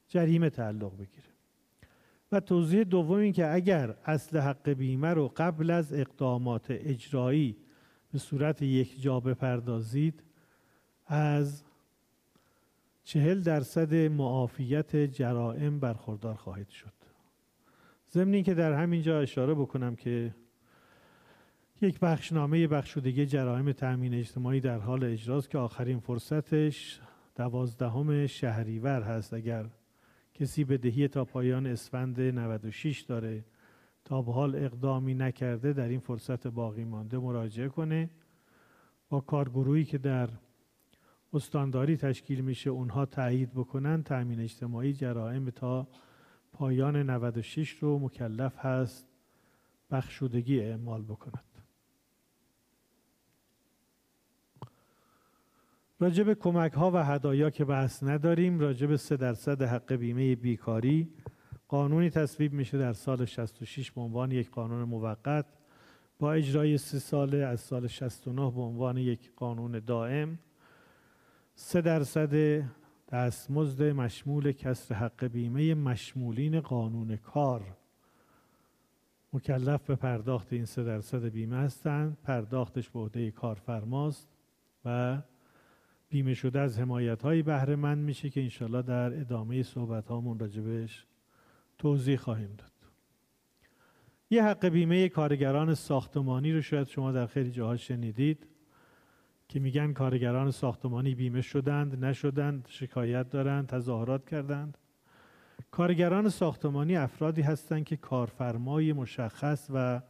جریمه 0.09 0.51
تعلق 0.51 0.95
بگیره. 0.95 1.29
و 2.33 2.41
توضیح 2.41 2.85
دوم 2.85 3.17
این 3.17 3.33
که 3.33 3.55
اگر 3.55 3.97
اصل 4.05 4.39
حق 4.39 4.69
بیمه 4.69 5.09
رو 5.09 5.33
قبل 5.37 5.71
از 5.71 5.93
اقدامات 5.93 6.67
اجرایی 6.71 7.57
به 8.13 8.19
صورت 8.19 8.63
یک 8.63 9.03
جا 9.03 9.21
بپردازید 9.21 10.23
از 11.07 11.65
چهل 13.07 13.41
درصد 13.41 13.95
معافیت 13.95 14.97
جرائم 14.97 15.81
برخوردار 15.81 16.35
خواهید 16.35 16.69
شد. 16.69 16.93
ضمن 18.11 18.43
که 18.43 18.55
در 18.55 18.73
همین 18.73 19.03
جا 19.03 19.21
اشاره 19.21 19.55
بکنم 19.55 19.97
که 19.97 20.35
یک 21.81 22.01
بخشنامه 22.01 22.67
بخشودگی 22.67 23.27
جرائم 23.27 23.73
تأمین 23.73 24.15
اجتماعی 24.15 24.61
در 24.61 24.79
حال 24.79 25.05
اجراست 25.05 25.51
که 25.51 25.59
آخرین 25.59 26.01
فرصتش 26.01 27.01
دوازدهم 27.37 28.27
شهریور 28.27 29.03
هست. 29.03 29.35
اگر 29.35 29.67
کسی 30.35 30.65
بدهی 30.65 31.09
تا 31.09 31.25
پایان 31.25 31.67
اسفند 31.67 32.21
96 32.21 33.01
داره 33.01 33.45
تا 34.05 34.23
به 34.23 34.33
حال 34.33 34.55
اقدامی 34.55 35.15
نکرده 35.15 35.73
در 35.73 35.89
این 35.89 36.01
فرصت 36.01 36.47
باقی 36.47 36.85
مانده 36.85 37.19
مراجعه 37.19 37.69
کنه 37.69 38.11
با 39.09 39.21
کارگروهی 39.21 39.85
که 39.85 39.99
در 39.99 40.29
استانداری 41.37 41.97
تشکیل 41.97 42.41
میشه 42.41 42.71
اونها 42.71 43.07
تایید 43.07 43.53
بکنن 43.55 44.03
تأمین 44.03 44.41
اجتماعی 44.41 44.93
جرائم 44.93 45.51
تا 45.51 45.89
پایان 46.53 46.97
96 46.97 47.71
رو 47.71 47.99
مکلف 47.99 48.59
هست 48.59 49.07
بخشودگی 49.91 50.61
اعمال 50.61 51.03
بکند. 51.03 51.45
راجب 56.01 56.35
کمک 56.35 56.73
ها 56.73 56.91
و 56.91 56.97
هدایا 56.97 57.51
که 57.51 57.65
بحث 57.65 58.03
نداریم 58.03 58.61
راجب 58.61 58.97
3 58.97 59.17
درصد 59.17 59.63
حق 59.63 59.93
بیمه 59.93 60.37
بیکاری 60.37 61.13
قانونی 61.69 62.11
تصویب 62.11 62.53
میشه 62.53 62.79
در 62.79 62.93
سال 62.93 63.25
66 63.25 63.91
به 63.91 64.01
عنوان 64.01 64.31
یک 64.31 64.51
قانون 64.51 64.83
موقت. 64.83 65.47
با 66.19 66.33
اجرای 66.33 66.79
سه 66.79 66.99
ساله 66.99 67.39
از 67.39 67.61
سال 67.61 67.87
69 67.87 68.51
به 68.51 68.61
عنوان 68.61 68.97
یک 68.97 69.31
قانون 69.37 69.81
دائم 69.81 70.39
سه 71.59 71.81
درصد 71.81 72.65
دستمزد 73.13 73.83
مشمول 73.83 74.53
کسر 74.53 74.95
حق 74.95 75.25
بیمه 75.25 75.75
مشمولین 75.75 76.61
قانون 76.61 77.17
کار. 77.17 77.77
مکلف 79.33 79.83
به 79.83 79.97
پرداخت 79.97 80.53
این 80.53 80.65
سه 80.65 80.85
درصد 80.85 81.25
بیمه 81.25 81.57
هستند. 81.57 82.17
پرداختش 82.25 82.91
به 82.91 82.99
عهده 82.99 83.31
کارفرماست 83.31 84.29
و 84.85 85.19
بیمه 86.09 86.35
شده 86.35 86.61
از 86.61 86.79
حمایت 86.79 87.23
های 87.23 87.43
بهره 87.43 87.77
مند 87.77 88.05
میشه 88.05 88.31
که 88.31 88.43
انشالله 88.43 88.83
در 88.83 89.21
ادامه 89.21 89.63
صحبت 89.63 90.09
هامون 90.09 90.39
راجبش 90.39 91.07
توضیح 91.79 92.17
خواهیم 92.17 92.55
داد. 92.59 92.73
یه 94.31 94.45
حق 94.45 94.67
بیمه 94.67 95.09
کارگران 95.09 95.75
ساختمانی 95.75 96.53
رو 96.53 96.63
شاید 96.63 96.87
شما 96.87 97.13
در 97.13 97.27
خیلی 97.27 97.51
جاها 97.51 97.77
شنیدید. 97.77 98.47
که 99.49 99.61
میگن 99.61 99.93
کارگران 99.93 100.51
ساختمانی 100.51 101.15
بیمه 101.15 101.41
شدند 101.41 102.05
نشدند 102.05 102.67
شکایت 102.69 103.31
دارند 103.31 103.67
تظاهرات 103.67 104.29
کردند. 104.29 104.79
کارگران 105.71 106.29
ساختمانی 106.29 106.97
افرادی 106.97 107.43
هستند 107.43 107.85
که 107.85 107.97
کارفرمای 107.97 108.93
مشخص 108.93 109.71
و 109.75 110.01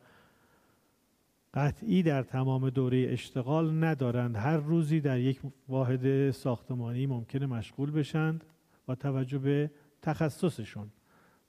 قطعی 1.54 2.02
در 2.02 2.22
تمام 2.22 2.70
دوره 2.70 3.06
اشتغال 3.10 3.84
ندارند. 3.84 4.36
هر 4.36 4.56
روزی 4.56 5.00
در 5.00 5.18
یک 5.18 5.40
واحد 5.68 6.30
ساختمانی 6.30 7.06
ممکنه 7.06 7.46
مشغول 7.46 7.90
بشند 7.90 8.44
با 8.86 8.94
توجه 8.94 9.38
به 9.38 9.70
تخصصشون. 10.02 10.90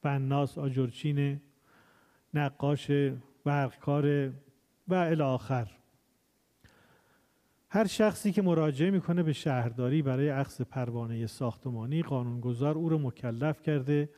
بناس 0.02 0.58
آجرچین 0.58 1.42
نقاش 2.34 2.92
برقکار 3.44 4.30
و 4.88 4.94
الی 4.94 5.22
آخر. 5.22 5.77
هر 7.70 7.88
شخصی 7.88 8.32
که 8.32 8.42
مراجعه 8.42 8.92
می‌کنه 8.92 9.24
به 9.24 9.34
شهرداری 9.34 10.02
برای 10.02 10.30
اخذ 10.30 10.62
پروانه 10.62 11.28
ساختمانی 11.28 12.04
قانونگذار 12.04 12.76
او 12.76 12.90
را 12.90 12.98
مکلف 12.98 13.62
کرده. 13.62 14.10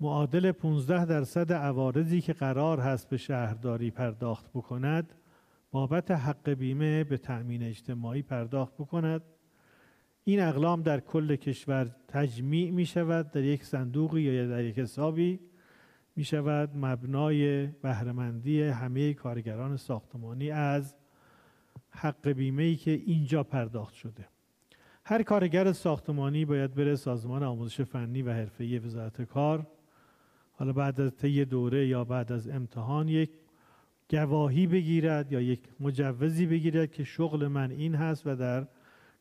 معادل 0.00 0.52
15 0.52 1.04
درصد 1.04 1.52
عوارضی 1.52 2.20
که 2.20 2.32
قرار 2.32 2.80
هست 2.80 3.08
به 3.08 3.16
شهرداری 3.16 3.90
پرداخت 3.90 4.50
بکند 4.54 5.14
بابت 5.70 6.10
حق 6.10 6.50
بیمه 6.50 7.04
به 7.04 7.16
تأمین 7.16 7.62
اجتماعی 7.62 8.22
پرداخت 8.22 8.74
بکند. 8.74 9.22
این 10.24 10.40
اقلام 10.40 10.82
در 10.82 11.00
کل 11.00 11.36
کشور 11.36 11.96
تجمیع 12.08 12.70
می 12.70 12.86
شود 12.86 13.30
در 13.30 13.44
یک 13.44 13.64
صندوقی 13.64 14.20
یا 14.20 14.46
در 14.46 14.64
یک 14.64 14.78
حسابی 14.78 15.40
می 16.16 16.24
شود 16.24 16.70
مبنای 16.76 17.66
بهرهمندی 17.66 18.62
همه 18.62 19.14
کارگران 19.14 19.76
ساختمانی 19.76 20.50
از 20.50 20.94
حق 21.96 22.28
بیمه 22.28 22.62
ای 22.62 22.76
که 22.76 22.90
اینجا 22.90 23.42
پرداخت 23.42 23.94
شده. 23.94 24.28
هر 25.04 25.22
کارگر 25.22 25.72
ساختمانی 25.72 26.44
باید 26.44 26.74
بره 26.74 26.96
سازمان 26.96 27.42
آموزش 27.42 27.80
فنی 27.80 28.22
و 28.22 28.32
حرفه‌ای 28.32 28.78
وزارت 28.78 29.22
کار 29.22 29.66
حالا 30.52 30.72
بعد 30.72 31.00
از 31.00 31.16
طی 31.16 31.44
دوره 31.44 31.86
یا 31.86 32.04
بعد 32.04 32.32
از 32.32 32.48
امتحان 32.48 33.08
یک 33.08 33.30
گواهی 34.10 34.66
بگیرد 34.66 35.32
یا 35.32 35.40
یک 35.40 35.60
مجوزی 35.80 36.46
بگیرد 36.46 36.92
که 36.92 37.04
شغل 37.04 37.46
من 37.46 37.70
این 37.70 37.94
هست 37.94 38.26
و 38.26 38.36
در 38.36 38.66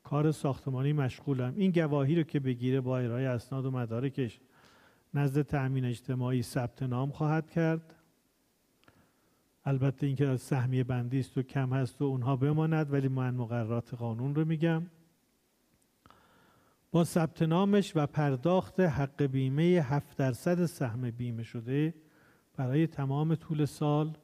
کار 0.03 0.31
ساختمانی 0.31 0.93
مشغولم. 0.93 1.53
این 1.57 1.71
گواهی 1.71 2.15
رو 2.15 2.23
که 2.23 2.39
بگیره 2.39 2.81
با 2.81 2.97
ارائه 2.97 3.27
اسناد 3.27 3.65
و 3.65 3.71
مدارکش 3.71 4.39
نزد 5.13 5.41
تأمین 5.41 5.85
اجتماعی 5.85 6.41
ثبت 6.41 6.83
نام 6.83 7.11
خواهد 7.11 7.49
کرد. 7.49 7.95
البته 9.65 10.07
اینکه 10.07 10.37
سهمیه 10.37 10.83
بندی 10.83 11.19
است 11.19 11.37
و 11.37 11.41
کم 11.41 11.73
هست 11.73 12.01
و 12.01 12.05
اونها 12.05 12.35
بماند 12.35 12.93
ولی 12.93 13.07
من 13.07 13.35
مقررات 13.35 13.93
قانون 13.93 14.35
رو 14.35 14.45
میگم. 14.45 14.83
با 16.91 17.03
ثبت 17.03 17.41
نامش 17.41 17.91
و 17.95 18.05
پرداخت 18.05 18.79
حق 18.79 19.23
بیمه 19.23 19.63
7 19.63 20.17
درصد 20.17 20.65
سهم 20.65 21.11
بیمه 21.11 21.43
شده 21.43 21.93
برای 22.57 22.87
تمام 22.87 23.35
طول 23.35 23.65
سال 23.65 24.17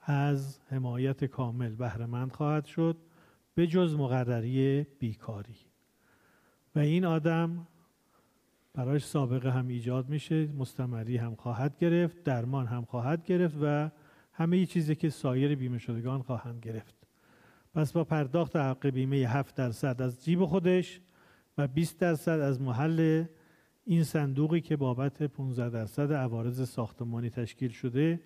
از 0.00 0.60
حمایت 0.68 1.24
کامل 1.24 1.74
بهرهمند 1.74 2.32
خواهد 2.32 2.64
شد 2.64 2.96
به 3.54 3.66
جز 3.66 3.94
مقرری 3.94 4.86
بیکاری. 4.98 5.56
و 6.74 6.78
این 6.78 7.04
آدم 7.04 7.66
برایش 8.74 9.04
سابقه 9.04 9.50
هم 9.50 9.68
ایجاد 9.68 10.08
میشه 10.08 10.46
مستمری 10.46 11.16
هم 11.16 11.34
خواهد 11.34 11.78
گرفت 11.78 12.22
درمان 12.22 12.66
هم 12.66 12.84
خواهد 12.84 13.24
گرفت 13.24 13.56
و 13.60 13.90
همه 14.34 14.66
چیزی 14.66 14.94
که 14.94 15.10
سایر 15.10 15.54
بیمه 15.54 15.78
شدگان 15.78 16.22
خواهند 16.22 16.60
گرفت. 16.60 16.94
پس 17.74 17.92
با 17.92 18.04
پرداخت 18.04 18.56
حق 18.56 18.86
بیمه 18.86 19.16
7 19.16 19.54
درصد 19.54 20.02
از 20.02 20.24
جیب 20.24 20.44
خودش 20.44 21.00
و 21.58 21.68
20 21.68 21.98
درصد 21.98 22.40
از 22.40 22.60
محل 22.60 23.24
این 23.84 24.04
صندوقی 24.04 24.60
که 24.60 24.76
بابت 24.76 25.22
15 25.22 25.70
درصد 25.70 26.12
عوارض 26.12 26.68
ساختمانی 26.68 27.30
تشکیل 27.30 27.70
شده 27.70 28.20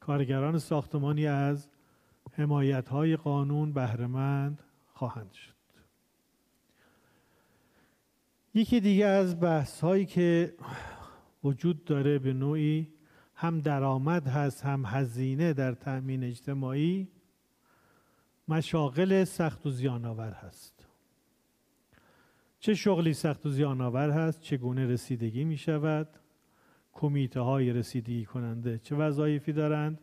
کارگران 0.00 0.58
ساختمانی 0.58 1.26
از 1.26 1.68
حمایت 2.32 2.88
های 2.88 3.16
قانون 3.16 3.72
بهرهمند 3.72 4.62
خواهند 4.86 5.32
شد. 5.32 5.52
یکی 8.54 8.80
دیگه 8.80 9.06
از 9.06 9.40
بحث 9.40 9.80
هایی 9.80 10.06
که 10.06 10.54
وجود 11.44 11.84
داره 11.84 12.18
به 12.18 12.32
نوعی 12.32 12.92
هم 13.42 13.60
درآمد 13.60 14.26
هست 14.26 14.64
هم 14.64 14.84
هزینه 14.86 15.52
در 15.52 15.72
تأمین 15.72 16.24
اجتماعی 16.24 17.08
مشاغل 18.48 19.24
سخت 19.24 19.66
و 19.66 19.70
زیانآور 19.70 20.32
هست. 20.32 20.86
چه 22.60 22.74
شغلی 22.74 23.12
سخت 23.14 23.46
و 23.46 23.50
زیانآور 23.50 24.10
هست؟ 24.10 24.40
چگونه 24.40 24.86
رسیدگی 24.86 25.44
می 25.44 25.56
شود 25.56 26.08
کمیته 26.92 27.40
های 27.40 27.72
رسیدگی 27.72 28.24
کننده 28.24 28.78
چه 28.78 28.96
وظایفی 28.96 29.52
دارند؟ 29.52 30.00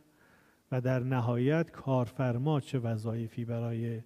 و 0.71 0.81
در 0.81 0.99
نهایت 0.99 1.71
کارفرما 1.71 2.59
چه 2.59 2.79
وظایفی 2.79 3.45
برای 3.45 4.01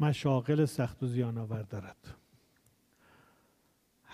مشاغل 0.00 0.64
سخت 0.64 1.02
و 1.02 1.06
زیانآور 1.06 1.62
دارد؟ 1.62 2.21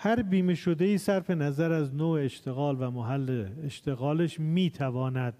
هر 0.01 0.21
بیمه 0.21 0.55
شده 0.55 0.85
ای 0.85 0.97
صرف 0.97 1.29
نظر 1.29 1.71
از 1.71 1.95
نوع 1.95 2.19
اشتغال 2.19 2.77
و 2.79 2.91
محل 2.91 3.47
اشتغالش 3.63 4.39
می 4.39 4.69
تواند 4.69 5.33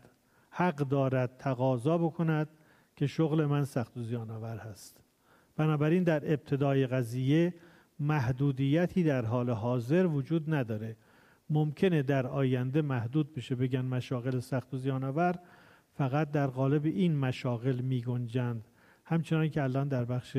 حق 0.50 0.76
دارد 0.76 1.38
تقاضا 1.38 1.98
بکند 1.98 2.48
که 2.96 3.08
شغل 3.08 3.46
من 3.46 3.66
سخت 3.66 3.98
و 3.98 4.04
زیان 4.04 4.30
آور 4.32 4.58
هست. 4.58 5.04
بنابراین 5.58 6.04
در 6.04 6.34
ابتدای 6.34 6.88
قضیه 6.88 7.54
محدودیتی 8.00 9.04
در 9.04 9.26
حال 9.26 9.50
حاضر 9.50 10.06
وجود 10.06 10.54
نداره. 10.54 10.96
ممکنه 11.50 12.04
در 12.04 12.28
آینده 12.28 12.82
محدود 12.82 13.34
بشه 13.34 13.56
بگن 13.56 13.86
مشاغل 13.86 14.40
سخت 14.40 14.74
و 14.74 14.78
زیان 14.78 15.04
آور 15.04 15.36
فقط 15.98 16.32
در 16.32 16.48
قالب 16.48 16.86
این 16.86 17.16
مشاغل 17.16 17.82
می 17.82 18.02
گنجند 18.02 18.64
همچنان 19.06 19.50
که 19.50 19.64
الان 19.64 19.88
در 19.88 20.06
بخش 20.06 20.38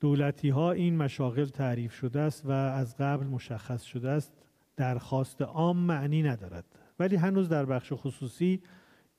دولتی 0.00 0.48
ها 0.48 0.72
این 0.72 0.96
مشاغل 0.96 1.44
تعریف 1.44 1.94
شده 1.94 2.20
است 2.20 2.46
و 2.46 2.50
از 2.50 2.96
قبل 2.96 3.26
مشخص 3.26 3.82
شده 3.82 4.10
است. 4.10 4.32
درخواست 4.76 5.42
عام 5.42 5.76
معنی 5.76 6.22
ندارد. 6.22 6.64
ولی 6.98 7.16
هنوز 7.16 7.48
در 7.48 7.64
بخش 7.64 7.92
خصوصی 7.92 8.62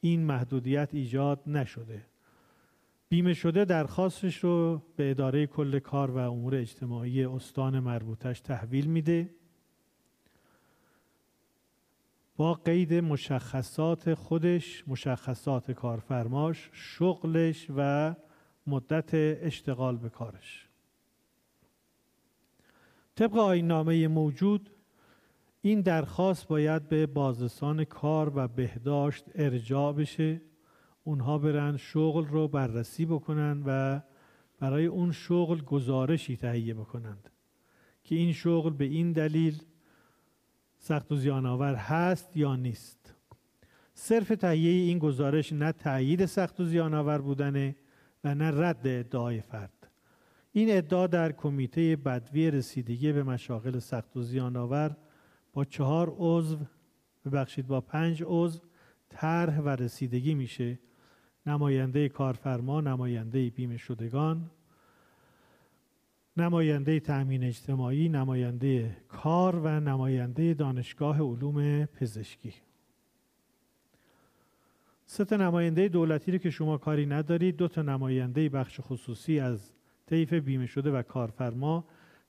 این 0.02 0.26
محدودیت 0.26 0.90
ایجاد 0.94 1.42
نشده. 1.48 2.06
بیمه 3.10 3.34
شده 3.34 3.66
درخواستش 3.66 4.38
رو 4.38 4.82
به 4.96 5.12
اداره 5.12 5.48
کل 5.48 5.80
کار 5.80 6.12
و 6.12 6.18
امور 6.18 6.56
اجتماعی 6.56 7.26
استان 7.26 7.80
مربوطش 7.80 8.40
تحویل 8.40 8.86
میده. 8.86 9.30
با 12.38 12.54
قید 12.54 12.94
مشخصات 12.94 14.14
خودش 14.14 14.84
مشخصات 14.88 15.72
کارفرماش 15.72 16.70
شغلش 16.74 17.68
و 17.78 18.16
مدت 18.68 19.10
اشتغال 19.14 19.98
به 19.98 20.10
کارش. 20.10 20.67
طبق 23.18 23.38
آینامه 23.38 24.08
موجود 24.08 24.70
این 25.62 25.82
درخواست 25.82 26.48
باید 26.48 26.90
به 26.90 27.06
بازرسان 27.06 27.84
کار 27.84 28.32
و 28.36 28.48
بهداشت 28.48 29.26
ارجاع 29.36 29.94
بشه. 29.94 30.42
اونها 31.04 31.38
برن 31.38 31.78
شغل 31.78 32.26
رو 32.26 32.48
بررسی 32.48 33.06
بکنن 33.06 33.64
و 33.66 34.02
برای 34.60 34.86
اون 34.86 35.12
شغل 35.12 35.62
گزارشی 35.62 36.38
تهیه 36.38 36.74
بکنند 36.74 37.30
که 38.04 38.16
این 38.16 38.34
شغل 38.34 38.74
به 38.74 38.86
این 38.86 39.12
دلیل 39.12 39.64
سخت 40.78 41.12
و 41.12 41.16
زیانآور 41.16 41.76
هست 41.76 42.38
یا 42.38 42.56
نیست. 42.56 43.16
صرف 43.94 44.28
تهیه 44.28 44.72
این 44.72 45.00
گزارش 45.00 45.54
نه 45.54 45.72
تایید 45.72 46.26
سخت 46.26 46.60
و 46.60 46.66
زیانآور 46.66 47.22
بودنه 47.22 47.76
و 48.24 48.36
نه 48.36 48.52
رد 48.52 48.88
ادعای 48.88 49.42
فرد. 49.42 49.77
این 50.58 50.78
ادعا 50.78 51.08
در 51.08 51.32
کمیته 51.32 51.96
بدوی 51.96 52.52
رسیدگی 52.52 53.12
به 53.12 53.24
مشاغل 53.24 53.80
سخت 53.80 54.18
و 54.18 54.22
زیانآور 54.22 54.96
با 55.54 55.66
چهار 55.66 56.16
عضو 56.18 56.58
ببخشید 57.26 57.68
با 57.68 57.82
پنج 57.82 58.24
عضو 58.26 58.60
طرح 59.10 59.60
و 59.60 59.70
رسیدگی 59.70 60.34
میشه. 60.34 60.80
نماینده 61.46 62.10
کارفرما 62.10 62.82
نماینده 62.82 63.50
بیمه 63.50 63.78
شدگان 63.78 64.52
نماینده 66.38 67.00
تأمین 67.00 67.44
اجتماعی 67.44 68.10
نماینده 68.10 68.98
کار 69.08 69.56
و 69.56 69.68
نماینده 69.68 70.54
دانشگاه 70.54 71.22
علوم 71.22 71.86
پزشکی. 71.86 72.54
سه 75.06 75.38
نماینده 75.38 75.88
دولتی 75.88 76.32
رو 76.32 76.38
که 76.38 76.50
شما 76.50 76.78
کاری 76.78 77.06
ندارید 77.06 77.56
دو 77.58 77.68
تا 77.68 77.82
نماینده 77.82 78.50
بخش 78.50 78.80
خصوصی 78.80 79.40
از 79.40 79.77
طیف 80.08 80.34
بیمه 80.34 80.66
شده 80.66 80.92
و 80.92 81.02
کارفرما 81.02 81.86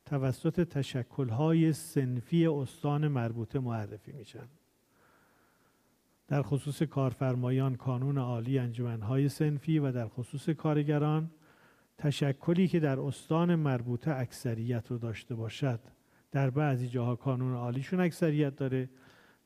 توسط 0.07 0.69
تشکلهای 0.69 1.73
سنفی 1.73 2.47
استان 2.47 3.09
مربوطه 3.09 3.59
معرفی 3.59 4.13
میشن. 4.13 4.49
در 6.29 6.43
خصوص 6.43 6.83
کارفرمایان 6.83 7.77
کانون 7.77 8.19
عالی 8.19 8.59
انجمنهای 8.59 9.29
سنفی 9.29 9.79
و 9.79 9.93
در 9.93 10.09
خصوص 10.09 10.49
کارگران 10.49 11.31
تشکلی 11.99 12.69
که 12.69 12.81
در 12.81 13.01
استان 13.01 13.55
مربوطه 13.55 14.11
اکثریت 14.11 14.91
رو 14.91 14.99
داشته 14.99 15.35
باشد 15.35 15.81
در 16.31 16.51
بعضی 16.51 16.89
جاها 16.89 17.17
کانون 17.17 17.55
عالیشون 17.55 18.01
اکثریت 18.01 18.57
داره 18.57 18.91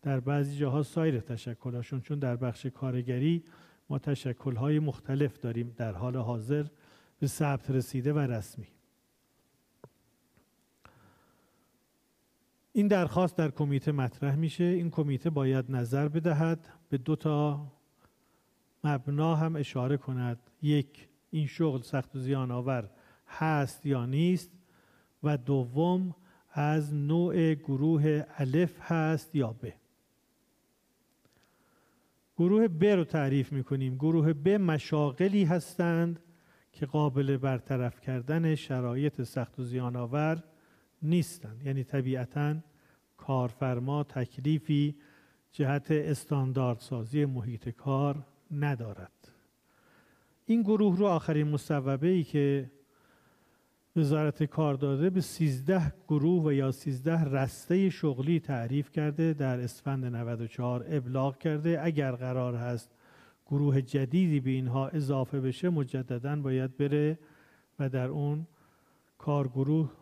در 0.03 0.21
بعضی 0.21 0.57
جاها 0.57 0.83
سایر 0.83 1.21
تشکلاشون 1.21 2.01
چون 2.01 2.19
در 2.19 2.37
بخش 2.37 2.67
کارگری 2.67 3.45
ما 3.91 3.99
تشکلهای 3.99 4.79
مختلف 4.79 5.39
داریم 5.39 5.75
در 5.77 5.93
حال 5.93 6.17
حاضر. 6.17 6.67
به 7.23 7.29
ثبت 7.29 7.71
رسیده 7.71 8.13
و 8.13 8.19
رسمی. 8.19 8.67
این 12.73 12.89
درخواست 12.89 13.37
در 13.37 13.51
کمیته 13.51 13.93
مطرح 13.93 14.37
میشه. 14.37 14.65
این 14.65 14.91
کمیته 14.91 15.31
باید 15.31 15.65
نظر 15.69 16.09
بدهد. 16.09 16.69
به 16.89 16.99
دو 16.99 17.17
تا 17.17 17.67
مبنا 18.85 19.37
هم 19.37 19.57
اشاره 19.57 19.97
کند. 19.97 20.39
یک 20.63 21.09
این 21.31 21.47
شغل 21.47 21.83
سخت 21.83 22.17
و 22.17 22.19
زیان 22.19 22.51
آور 22.51 22.91
هست 23.27 23.87
یا 23.87 24.07
نیست؟ 24.07 24.51
و 25.23 25.37
دوم 25.37 26.15
از 26.51 26.95
نوع 26.95 27.55
گروه 27.55 28.25
الف 28.37 28.81
هست 28.81 29.35
یا 29.35 29.53
ب. 29.53 29.67
گروه 32.37 32.69
ب 32.69 32.85
رو 32.85 33.05
تعریف 33.05 33.53
می‌کنیم. 33.53 33.95
گروه 33.95 34.33
ب 34.33 34.49
مشاغلی 34.49 35.45
هستند. 35.45 36.21
که 36.73 36.87
قابل 36.87 37.37
برطرف 37.37 38.01
کردن 38.01 38.55
شرایط 38.55 39.23
سخت 39.23 39.59
و 39.59 39.65
زیان 39.65 39.97
آور 39.97 40.43
نیستند 41.03 41.67
یعنی 41.67 41.85
طبیعتا 41.85 42.57
کارفرما 43.17 44.05
تکلیفی 44.05 44.97
جهت 45.53 45.87
استانداردسازی 45.91 47.25
محیط 47.25 47.69
کار 47.69 48.27
ندارد. 48.51 49.33
این 50.47 50.63
گروه 50.63 50.99
رو 50.99 51.07
آخرین 51.07 51.49
مصوبه 51.49 52.09
ای 52.09 52.25
که 52.25 52.71
وزارت 53.97 54.43
کار 54.43 54.75
داده 54.75 55.11
به 55.11 55.21
13 55.21 55.93
گروه 56.09 56.45
و 56.45 56.53
یا 56.53 56.73
13 56.73 57.25
رسته 57.25 57.91
شغلی 57.91 58.41
تعریف 58.41 58.91
کرده 58.91 59.33
در 59.33 59.61
اسفند 59.61 60.05
94 60.05 60.85
ابلاغ 60.89 61.39
کرده. 61.39 61.81
اگر 61.83 62.13
قرار 62.13 62.55
هست 62.55 62.91
گروه 63.47 63.83
جدیدی 63.83 64.41
به 64.41 64.51
اینها 64.51 64.89
اضافه 64.89 65.41
بشه 65.41 65.71
مجددا 65.71 66.37
باید 66.37 66.77
بره 66.77 67.19
و 67.79 67.89
در 67.89 68.09
اون 68.09 68.47
کارگروه 69.19 69.93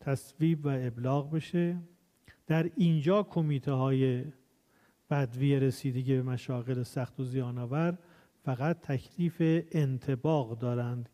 تصویب 0.00 0.66
و 0.66 0.68
ابلاغ 0.68 1.30
بشه. 1.30 1.76
در 2.46 2.70
اینجا 2.76 3.22
کمیته 3.22 3.72
های 3.72 4.24
بدوی 5.10 5.60
رسیدگی 5.60 6.14
به 6.14 6.22
مشاغل 6.22 6.82
سخت 6.82 7.20
و 7.20 7.24
زیانآور 7.24 7.98
فقط 8.44 8.80
تکلیف 8.80 9.36
انتباق 9.72 10.58
دارند 10.58 11.08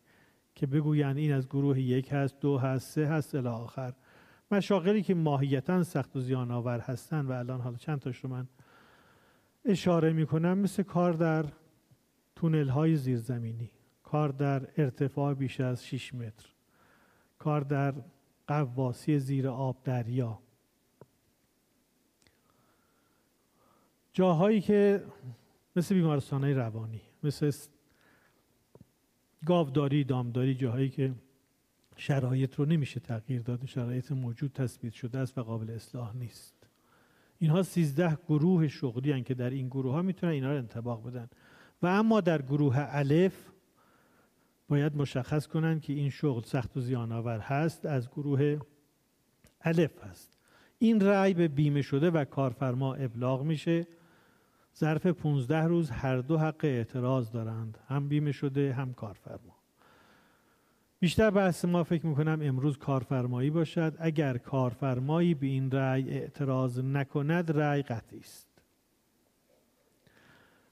که 0.55 0.67
بگویند 0.67 1.17
این 1.17 1.33
از 1.33 1.49
گروه 1.49 1.81
یک 1.81 2.13
هست 2.13 2.41
دو 2.41 2.59
هست 2.59 2.91
سه 2.91 3.07
هست 3.07 3.35
الی 3.35 3.49
آخر. 3.49 3.93
مشاغلی 4.51 5.03
که 5.03 5.15
ماهیتا 5.15 5.83
سخت 5.83 6.17
و 6.17 6.21
زیان 6.21 6.51
آور 6.51 6.81
هستند 6.81 7.31
و 7.31 7.33
الان 7.33 7.61
حالا 7.61 7.77
چند 7.77 7.99
تاش 7.99 8.19
رو 8.19 8.31
من 8.31 8.49
اشاره 9.65 10.13
می‌کنم 10.13 10.59
مثل 10.59 10.83
کار 10.83 11.13
در 11.13 11.45
تونل 12.37 12.69
های 12.69 12.97
زیرزمینی 12.97 13.71
کار 14.03 14.29
در 14.29 14.69
ارتفاع 14.77 15.35
بیش 15.35 15.61
از 15.61 15.87
6 15.87 16.15
متر 16.15 16.49
کار 17.39 17.61
در 17.61 17.95
قواسی 18.47 19.19
زیر 19.19 19.49
آب 19.49 19.83
دریا. 19.85 20.39
جاهایی 24.13 24.61
که 24.61 25.05
مثل 25.77 25.95
بیمارستان 25.95 26.45
های 26.45 26.55
روانی 26.55 27.01
مثل 27.23 27.53
گاوداری 29.47 30.05
دامداری 30.05 30.55
جاهایی 30.55 30.89
که 30.89 31.15
شرایط 31.97 32.55
رو 32.55 32.65
نمیشه 32.65 33.01
تغییر 33.01 33.43
داد 33.43 33.67
شرایط 33.67 34.13
موجود 34.13 34.53
تثبیت 34.53 34.93
شده 34.93 35.19
است 35.19 35.39
و 35.39 35.43
قابل 35.43 35.71
اصلاح 35.71 36.17
نیست. 36.17 36.55
اینها 37.39 37.63
سیزده 37.63 38.19
گروه 38.29 38.69
شغلی 38.69 39.13
هن 39.13 39.23
که 39.23 39.35
در 39.35 39.51
این 39.51 39.69
گروه 39.69 39.93
ها 39.93 40.03
می‌تونن 40.03 40.33
اینا 40.33 40.51
رو 40.51 40.59
انتباق 40.59 41.07
بدن. 41.07 41.29
و 41.83 41.87
اما 41.87 42.21
در 42.21 42.43
گروه 42.43 42.77
الف 42.79 43.47
باید 44.69 44.97
مشخص 44.97 45.47
کنند 45.47 45.83
که 45.83 45.93
این 45.93 46.11
شغل 46.11 46.43
سخت 46.43 46.77
و 46.77 46.81
زیان 46.81 47.13
آور 47.13 47.39
هست 47.39 47.87
از 47.87 48.11
گروه 48.11 48.59
الف 49.61 50.05
هست. 50.05 50.39
این 50.79 51.01
رأی 51.01 51.35
به 51.35 51.49
بیمه 51.49 51.83
شده 51.83 52.11
و 52.11 52.25
کارفرما 52.25 52.95
ابلاغ 52.95 53.43
میشه. 53.43 53.87
ظرف 54.79 55.07
15 55.07 55.65
روز 55.65 55.91
هر 55.91 56.17
دو 56.17 56.39
حق 56.39 56.65
اعتراض 56.65 57.31
دارند 57.31 57.79
هم 57.89 58.09
بیمه 58.09 58.33
شده 58.33 58.73
هم 58.73 58.95
کارفرما. 58.95 59.57
بیشتر 61.01 61.31
بحث 61.31 61.65
ما 61.65 61.85
فکر 61.85 62.07
می‌کنم 62.07 62.39
امروز 62.43 62.79
کارفرمایی 62.79 63.51
باشد. 63.51 63.97
اگر 63.99 64.39
کارفرمایی 64.39 65.35
به 65.35 65.47
این 65.47 65.71
رأی 65.71 66.11
اعتراض 66.11 66.79
نکند 66.79 67.53
رأی 67.53 67.83
قطعی 67.83 68.21
است. 68.21 68.56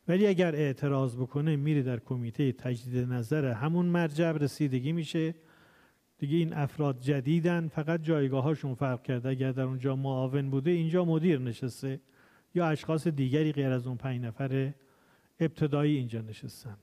ولی 0.09 0.26
اگر 0.26 0.55
اعتراض 0.55 1.16
بکنه 1.16 1.57
میره 1.57 1.82
در 1.82 1.98
کمیته 1.98 2.52
تجدید 2.52 3.12
نظر 3.12 3.44
همون 3.44 3.86
مرجع 3.86 4.32
رسیدگی 4.32 4.92
میشه. 4.92 5.34
دیگه 6.18 6.36
این 6.36 6.52
افراد 6.52 7.00
جدیدن 7.00 7.68
فقط 7.68 8.02
جایگاه 8.02 8.44
هاشون 8.44 8.74
فرق 8.74 9.02
کرده. 9.02 9.28
اگر 9.28 9.52
در 9.52 9.62
اونجا 9.62 9.96
معاون 9.96 10.50
بوده 10.50 10.70
اینجا 10.70 11.05
مدیر 11.05 11.38
نشسته. 11.38 12.00
یا 12.55 12.68
اشخاص 12.68 13.09
دیگری 13.09 13.52
غیر 13.52 13.70
از 13.70 13.86
اون 13.86 13.96
پنج 13.96 14.20
نفر 14.20 14.72
ابتدایی 15.40 15.96
اینجا 15.96 16.20
نشستن. 16.20 16.76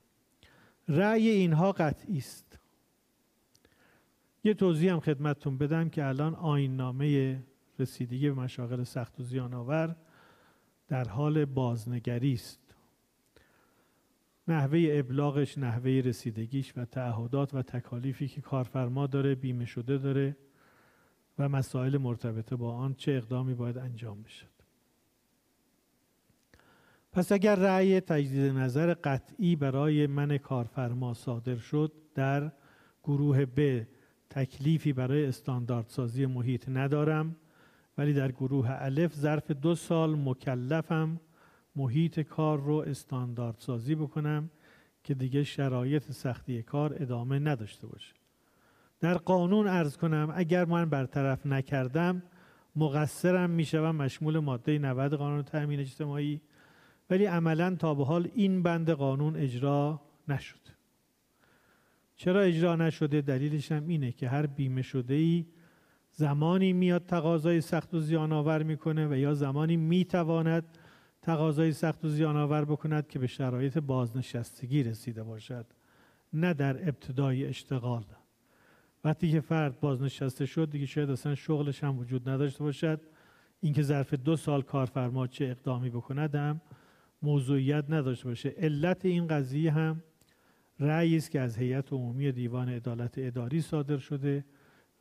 رأی 0.88 1.30
اینها 1.30 1.72
قطعی 1.72 2.18
است. 2.18 2.60
یه 4.44 4.54
توضیح 4.54 4.92
هم 4.92 5.00
خدمتتون 5.00 5.58
بدم 5.58 5.90
که 5.90 6.06
الان 6.06 6.36
آین 6.36 6.76
نامه 6.76 7.40
رسیدگی 7.80 8.30
به 8.30 8.36
مشاغل 8.42 8.84
سخت 8.84 9.20
و 9.20 9.24
زیان 9.24 9.54
آور 9.54 9.96
در 10.88 11.08
حال 11.08 11.46
بازنگری 11.46 12.34
است. 12.34 12.61
نحوه 14.48 14.88
ابلاغش 14.92 15.58
نحوه 15.58 15.92
رسیدگیش 15.92 16.74
و 16.78 16.86
تعهدات 16.86 17.54
و 17.54 17.62
تکالیفی 17.62 18.28
که 18.28 18.42
کارفرما 18.42 19.08
داره 19.08 19.36
بیمه 19.36 19.66
شده 19.66 19.98
داره 19.98 20.38
و 21.40 21.50
مسائل 21.50 21.98
مرتبطه 21.98 22.56
با 22.56 22.76
آن 22.76 22.94
چه 22.94 23.12
اقدامی 23.12 23.54
باید 23.54 23.78
انجام 23.78 24.22
بشد. 24.24 24.52
پس 27.14 27.32
اگر 27.32 27.56
رأی 27.56 28.00
تجدید 28.00 28.52
نظر 28.52 28.94
قطعی 28.94 29.56
برای 29.56 30.08
من 30.08 30.38
کارفرما 30.38 31.14
صادر 31.14 31.56
شد 31.56 31.92
در 32.16 32.52
گروه 33.04 33.46
ب 33.46 33.88
تکلیفی 34.30 34.94
برای 34.94 35.26
استانداردسازی 35.26 36.26
محیط 36.26 36.70
ندارم 36.70 37.36
ولی 37.98 38.14
در 38.14 38.32
گروه 38.32 38.68
الف 38.70 39.16
ظرف 39.16 39.52
دو 39.52 39.76
سال 39.76 40.16
مکلفم 40.16 41.20
محیط 41.76 42.20
کار 42.20 42.60
رو 42.60 42.76
استاندارد 42.76 43.56
سازی 43.60 43.96
بکنم 43.96 44.50
که 45.04 45.14
دیگه 45.14 45.44
شرایط 45.44 46.12
سختی 46.12 46.64
کار 46.64 46.96
ادامه 47.00 47.40
نداشته 47.40 47.88
باشه. 47.88 48.14
در 49.00 49.18
قانون 49.18 49.68
ارز 49.68 49.98
کنم 49.98 50.34
اگر 50.36 50.66
من 50.66 50.90
برطرف 50.90 51.46
نکردم 51.46 52.24
مقصرم 52.76 53.50
می‌شوم 53.50 53.96
مشمول 53.96 54.40
ماده 54.40 54.80
90 54.80 55.14
قانون 55.14 55.44
تأمین 55.44 55.80
اجتماعی 55.80 56.42
ولی 57.10 57.26
عملا 57.26 57.76
تا 57.76 57.94
به 57.94 58.06
حال 58.06 58.28
این 58.34 58.64
بند 58.64 58.90
قانون 58.90 59.36
اجرا 59.36 60.02
نشد. 60.28 60.60
چرا 62.16 62.42
اجرا 62.42 62.76
نشده؟ 62.76 63.22
دلیلش 63.22 63.72
هم 63.72 63.88
اینه 63.88 64.12
که 64.12 64.30
هر 64.30 64.46
بیمه 64.46 64.82
شده 64.82 65.14
ای 65.14 65.46
زمانی 66.12 66.74
میاد 66.74 67.06
تقاضای 67.06 67.62
سخت 67.62 67.94
و 67.94 68.00
زیان 68.00 68.32
آور 68.32 68.64
می‌کنه 68.64 69.08
و 69.08 69.16
یا 69.16 69.34
زمانی 69.34 69.78
می‌تواند 69.78 70.78
تقاضای 71.22 71.72
سخت 71.72 72.06
و 72.06 72.10
زیان 72.10 72.38
آور 72.38 72.66
بکند 72.66 73.08
که 73.08 73.20
به 73.20 73.28
شرایط 73.28 73.78
بازنشستگی 73.78 74.84
رسیده 74.84 75.24
باشد 75.24 75.66
نه 76.34 76.54
در 76.54 76.88
ابتدای 76.90 77.46
اشتغال. 77.46 78.04
وقتی 79.04 79.32
که 79.32 79.40
فرد 79.40 79.80
بازنشسته 79.80 80.46
شد 80.46 80.70
دیگه 80.70 80.86
شاید 80.86 81.10
اصلا 81.10 81.36
شغلش 81.36 81.84
هم 81.84 82.00
وجود 82.00 82.30
نداشته 82.30 82.64
باشد. 82.64 83.02
اینکه 83.62 83.82
ظرف 83.82 84.14
دو 84.14 84.36
سال 84.36 84.62
کارفرما 84.62 85.28
چه 85.28 85.46
اقدامی 85.46 85.90
بکند 85.90 86.36
هم 86.36 86.62
موضوعیت 87.22 87.86
نداشته 87.90 88.26
باشه. 88.26 88.50
علت 88.58 89.06
این 89.06 89.28
قضیه 89.28 89.72
هم 89.72 90.04
رأیی 90.80 91.18
است 91.18 91.32
که 91.32 91.40
از 91.40 91.58
هیئت 91.58 91.94
عمومی 91.94 92.32
دیوان 92.32 92.70
عدالت 92.70 93.14
اداری 93.18 93.62
صادر 93.62 93.98
شده 93.98 94.46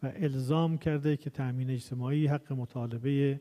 و 0.02 0.12
الزام 0.16 0.78
کرده 0.78 1.16
که 1.16 1.30
تأمین 1.30 1.70
اجتماعی 1.70 2.26
حق 2.26 2.52
مطالبه 2.52 3.40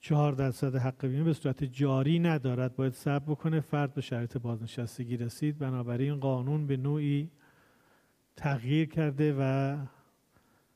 چهار 0.00 0.32
درصد 0.32 0.76
حق 0.76 1.06
بیمه 1.06 1.24
به 1.24 1.32
صورت 1.32 1.64
جاری 1.64 2.18
ندارد. 2.18 2.76
باید 2.76 2.92
صبر 2.92 3.32
بکنه 3.32 3.60
فرد 3.60 3.94
به 3.94 4.00
شرط 4.00 4.36
بازنشستگی 4.36 5.16
رسید. 5.16 5.58
بنابراین 5.58 6.20
قانون 6.20 6.66
به 6.66 6.76
نوعی 6.76 7.30
تغییر 8.36 8.88
کرده 8.88 9.36
و 9.38 9.76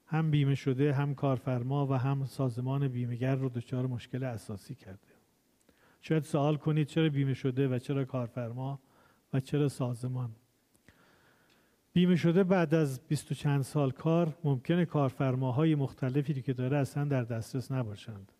هم 0.07 0.31
بیمه 0.31 0.55
شده 0.55 0.93
هم 0.93 1.15
کارفرما 1.15 1.87
و 1.87 1.93
هم 1.93 2.25
سازمان 2.25 2.89
بیمهگر 2.89 3.35
رو 3.35 3.49
دچار 3.49 3.87
مشکل 3.87 4.25
اساسی 4.25 4.75
کرده. 4.75 5.13
شاید 6.01 6.23
سوال 6.23 6.57
کنید 6.57 6.87
چرا 6.87 7.09
بیمه 7.09 7.35
شده 7.35 7.69
و 7.69 7.79
چرا 7.79 8.05
کارفرما 8.05 8.81
و 9.33 9.41
چرا 9.41 9.69
سازمان؟ 9.69 10.31
بیمه 11.93 12.17
شده 12.17 12.45
بعد 12.45 12.75
از 12.75 13.01
بیست 13.09 13.33
و 13.33 13.35
چند 13.35 13.63
سال 13.63 13.91
کار 13.91 14.35
ممکنه 14.45 14.85
کارفرماهای 14.85 15.75
مختلفی 15.75 16.43
که 16.43 16.53
داره 16.53 16.77
اصلا 16.77 17.05
در 17.05 17.23
دسترس 17.23 17.73
نباشند. 17.73 18.33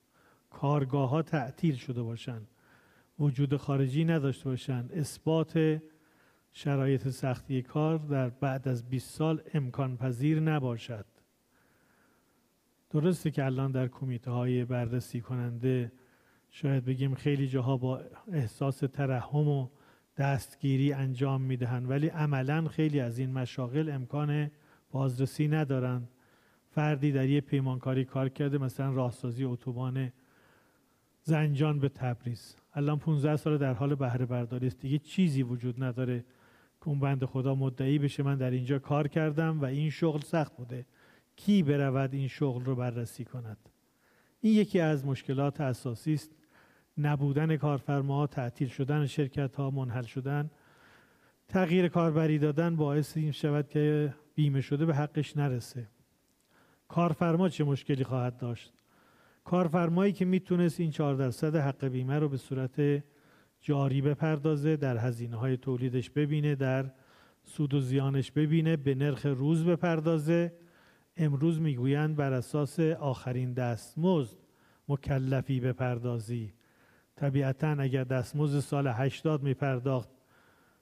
کارگاه 0.53 1.09
ها 1.09 1.23
تعطیل 1.23 1.77
شده 1.77 2.03
باشند. 2.03 2.47
وجود 3.19 3.57
خارجی 3.57 4.05
نداشته 4.05 4.45
باشند. 4.45 4.93
اثبات 4.93 5.83
شرایط 6.53 7.09
سختی 7.09 7.63
کار 7.63 7.99
در 7.99 8.29
بعد 8.29 8.69
از 8.69 8.89
20 8.89 9.11
سال 9.11 9.43
امکان 9.55 9.97
پذیر 9.97 10.41
نباشد. 10.41 11.07
درسته 12.91 13.31
که 13.31 13.45
الان 13.45 13.73
در 13.73 13.89
کمیته 13.89 14.31
های 14.31 14.65
بررسی 14.65 15.21
کننده 15.21 15.93
شاید 16.51 16.85
بگیم 16.85 17.15
خیلی 17.15 17.49
جاها 17.49 17.77
با 17.77 18.01
احساس 18.33 18.79
ترحم 18.79 19.49
و 19.49 19.69
دستگیری 20.19 20.93
انجام 20.93 21.41
می‌دهند 21.41 21.91
ولی 21.91 22.09
عملا 22.09 22.69
خیلی 22.69 23.01
از 23.01 23.19
این 23.19 23.33
مشاغل 23.33 23.91
امکان 23.91 24.51
بازرسی 24.91 25.49
ندارند. 25.49 26.09
فردی 26.71 27.13
در 27.13 27.29
یه 27.29 27.41
پیمانکاری 27.41 28.05
کار 28.05 28.29
کرده 28.29 28.59
مثلا 28.59 28.93
راهسازی 28.93 29.45
اتوبان 29.45 30.13
زنجان 31.23 31.79
به 31.79 31.89
تبریز. 31.89 32.57
الان 32.75 32.99
15 32.99 33.37
سال 33.37 33.59
در 33.59 33.75
حال 33.75 33.95
بهره 33.95 34.27
برداری 34.27 34.67
است. 34.67 34.81
دیگه 34.81 34.99
چیزی 34.99 35.43
وجود 35.43 35.85
نداره 35.85 36.25
که 36.81 36.89
اون 36.89 37.01
بند 37.01 37.25
خدا 37.25 37.55
مدعی 37.55 37.99
بشه. 37.99 38.23
من 38.23 38.37
در 38.37 38.51
اینجا 38.51 38.79
کار 38.79 39.09
کردم 39.09 39.61
و 39.61 39.65
این 39.65 39.91
شغل 39.91 40.21
سخت 40.21 40.57
بوده. 40.57 40.87
کی 41.37 41.63
برود 41.63 42.15
این 42.15 42.29
شغل 42.29 42.65
رو 42.65 42.77
بررسی 42.77 43.25
کند؟ 43.25 43.59
این 44.41 44.53
یکی 44.53 44.81
از 44.81 45.07
مشکلات 45.07 45.61
اساسی 45.61 46.15
است. 46.15 46.31
نبودن 46.99 47.57
کارفرما 47.57 48.27
تعطیل 48.27 48.69
شدن 48.69 49.07
شرکت 49.07 49.57
ها 49.57 49.71
منحل 49.71 50.03
شدن 50.03 50.51
تغییر 51.49 51.89
کاربری 51.89 52.39
دادن 52.39 52.77
باعث 52.77 53.17
این 53.17 53.33
شود 53.33 53.69
که 53.69 54.15
بیمه 54.35 54.61
شده 54.61 54.87
به 54.87 54.95
حقش 54.95 55.37
نرسه. 55.37 55.89
کارفرما 56.89 57.49
چه 57.49 57.65
مشکلی 57.65 58.05
خواهد 58.05 58.37
داشت؟ 58.37 58.73
کارفرمایی 59.45 60.13
که 60.13 60.25
می‌تونست 60.25 60.81
این 60.81 60.91
4 60.91 61.15
درصد 61.15 61.57
حق 61.57 61.85
بیمه 61.85 62.19
رو 62.19 62.29
به 62.29 62.37
صورت 62.37 63.03
جاری 63.61 64.03
بپردازه 64.03 64.77
در 64.77 64.97
هزینه 64.97 65.37
های 65.37 65.57
تولیدش 65.57 66.11
ببینه 66.11 66.55
در 66.55 66.91
سود 67.45 67.75
و 67.75 67.81
زیانش 67.81 68.31
ببینه 68.31 68.77
به 68.77 68.95
نرخ 68.95 69.27
روز 69.27 69.65
بپردازه. 69.65 70.53
امروز 71.17 71.61
می‌گویند 71.61 72.17
بر 72.17 72.33
اساس 72.33 72.81
آخرین 72.81 73.53
دستمزد 73.53 74.37
مکلفی 74.89 75.61
بپردازی. 75.61 76.53
طبیعتا 77.17 77.77
اگر 77.79 78.05
دستمزد 78.05 78.61
سال 78.61 78.87
80 78.87 79.43
میپرداخت 79.43 80.09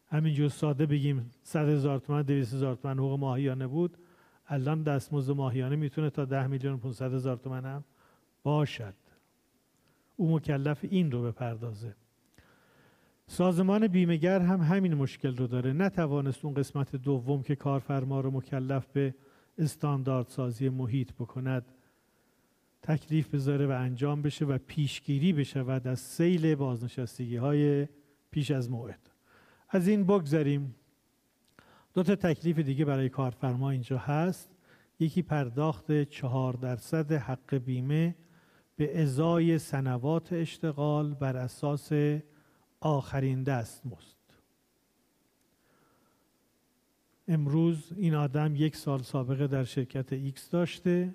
همینجور 0.06 0.48
ساده 0.48 0.86
بگیم 0.86 1.30
100 1.42 1.68
هزار 1.68 1.98
تومن 1.98 2.22
200 2.22 2.54
هزار 2.54 2.74
تومن 2.74 2.98
حقوق 2.98 3.20
ماهیانه 3.20 3.66
بود 3.66 3.96
الان 4.46 4.82
دستمزد 4.82 5.32
ماهیانه 5.32 5.76
می‌تونه 5.76 6.10
تا 6.10 6.24
10 6.24 6.46
میلیون 6.46 6.78
500 6.78 7.14
هزار 7.14 7.36
تومن 7.36 7.64
هم 7.64 7.84
باشد. 8.42 8.94
او 10.16 10.36
مکلف 10.36 10.78
این 10.90 11.10
رو 11.10 11.22
بپردازه. 11.22 11.94
سازمان 13.26 13.86
بیمهگر 13.86 14.40
هم 14.40 14.60
همین 14.60 14.94
مشکل 14.94 15.36
رو 15.36 15.46
داره. 15.46 15.72
نتوانست 15.72 16.44
اون 16.44 16.54
قسمت 16.54 16.96
دوم 16.96 17.42
که 17.42 17.56
کارفرما 17.56 18.20
رو 18.20 18.30
مکلف 18.30 18.86
به 18.86 19.14
استاندارد 19.58 20.28
سازی 20.28 20.68
محیط 20.68 21.12
بکند 21.12 21.64
تکلیف 22.82 23.34
بذاره 23.34 23.66
و 23.66 23.70
انجام 23.70 24.22
بشه 24.22 24.44
و 24.44 24.58
پیشگیری 24.66 25.32
بشود 25.32 25.86
از 25.86 26.00
سیل 26.00 26.54
بازنشستگی 26.54 27.36
های 27.36 27.88
پیش 28.30 28.50
از 28.50 28.70
موعد. 28.70 29.10
از 29.68 29.88
این 29.88 30.04
بگذاریم 30.04 30.74
دو 31.94 32.02
تا 32.02 32.14
تکلیف 32.16 32.58
دیگه 32.58 32.84
برای 32.84 33.08
کارفرما 33.08 33.70
اینجا 33.70 33.98
هست. 33.98 34.50
یکی 35.00 35.22
پرداخت 35.22 36.02
چهار 36.02 36.52
درصد 36.52 37.12
حق 37.12 37.54
بیمه 37.54 38.14
به 38.80 39.02
ازای 39.02 39.58
سنوات 39.58 40.32
اشتغال 40.32 41.14
بر 41.14 41.36
اساس 41.36 41.92
آخرین 42.80 43.42
دستمزد 43.42 44.16
امروز 47.28 47.92
این 47.96 48.14
آدم 48.14 48.56
یک 48.56 48.76
سال 48.76 49.02
سابقه 49.02 49.46
در 49.46 49.64
شرکت 49.64 50.12
X 50.12 50.50
داشته 50.50 51.14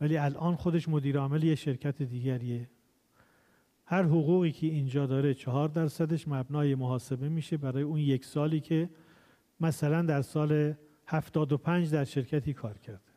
ولی 0.00 0.16
الان 0.16 0.56
خودش 0.56 0.88
مدیر 0.88 1.18
عامل 1.18 1.42
یه 1.42 1.54
شرکت 1.54 2.02
دیگریه. 2.02 2.70
هر 3.84 4.02
حقوقی 4.02 4.52
که 4.52 4.66
اینجا 4.66 5.06
داره 5.06 5.34
چهار 5.34 5.68
درصدش 5.68 6.28
مبنای 6.28 6.74
محاسبه 6.74 7.28
میشه 7.28 7.56
برای 7.56 7.82
اون 7.82 8.00
یک 8.00 8.24
سالی 8.24 8.60
که 8.60 8.90
مثلا 9.60 10.02
در 10.02 10.22
سال 10.22 10.74
75 11.06 11.90
در 11.90 12.04
شرکتی 12.04 12.52
کار 12.52 12.78
کرده. 12.78 13.13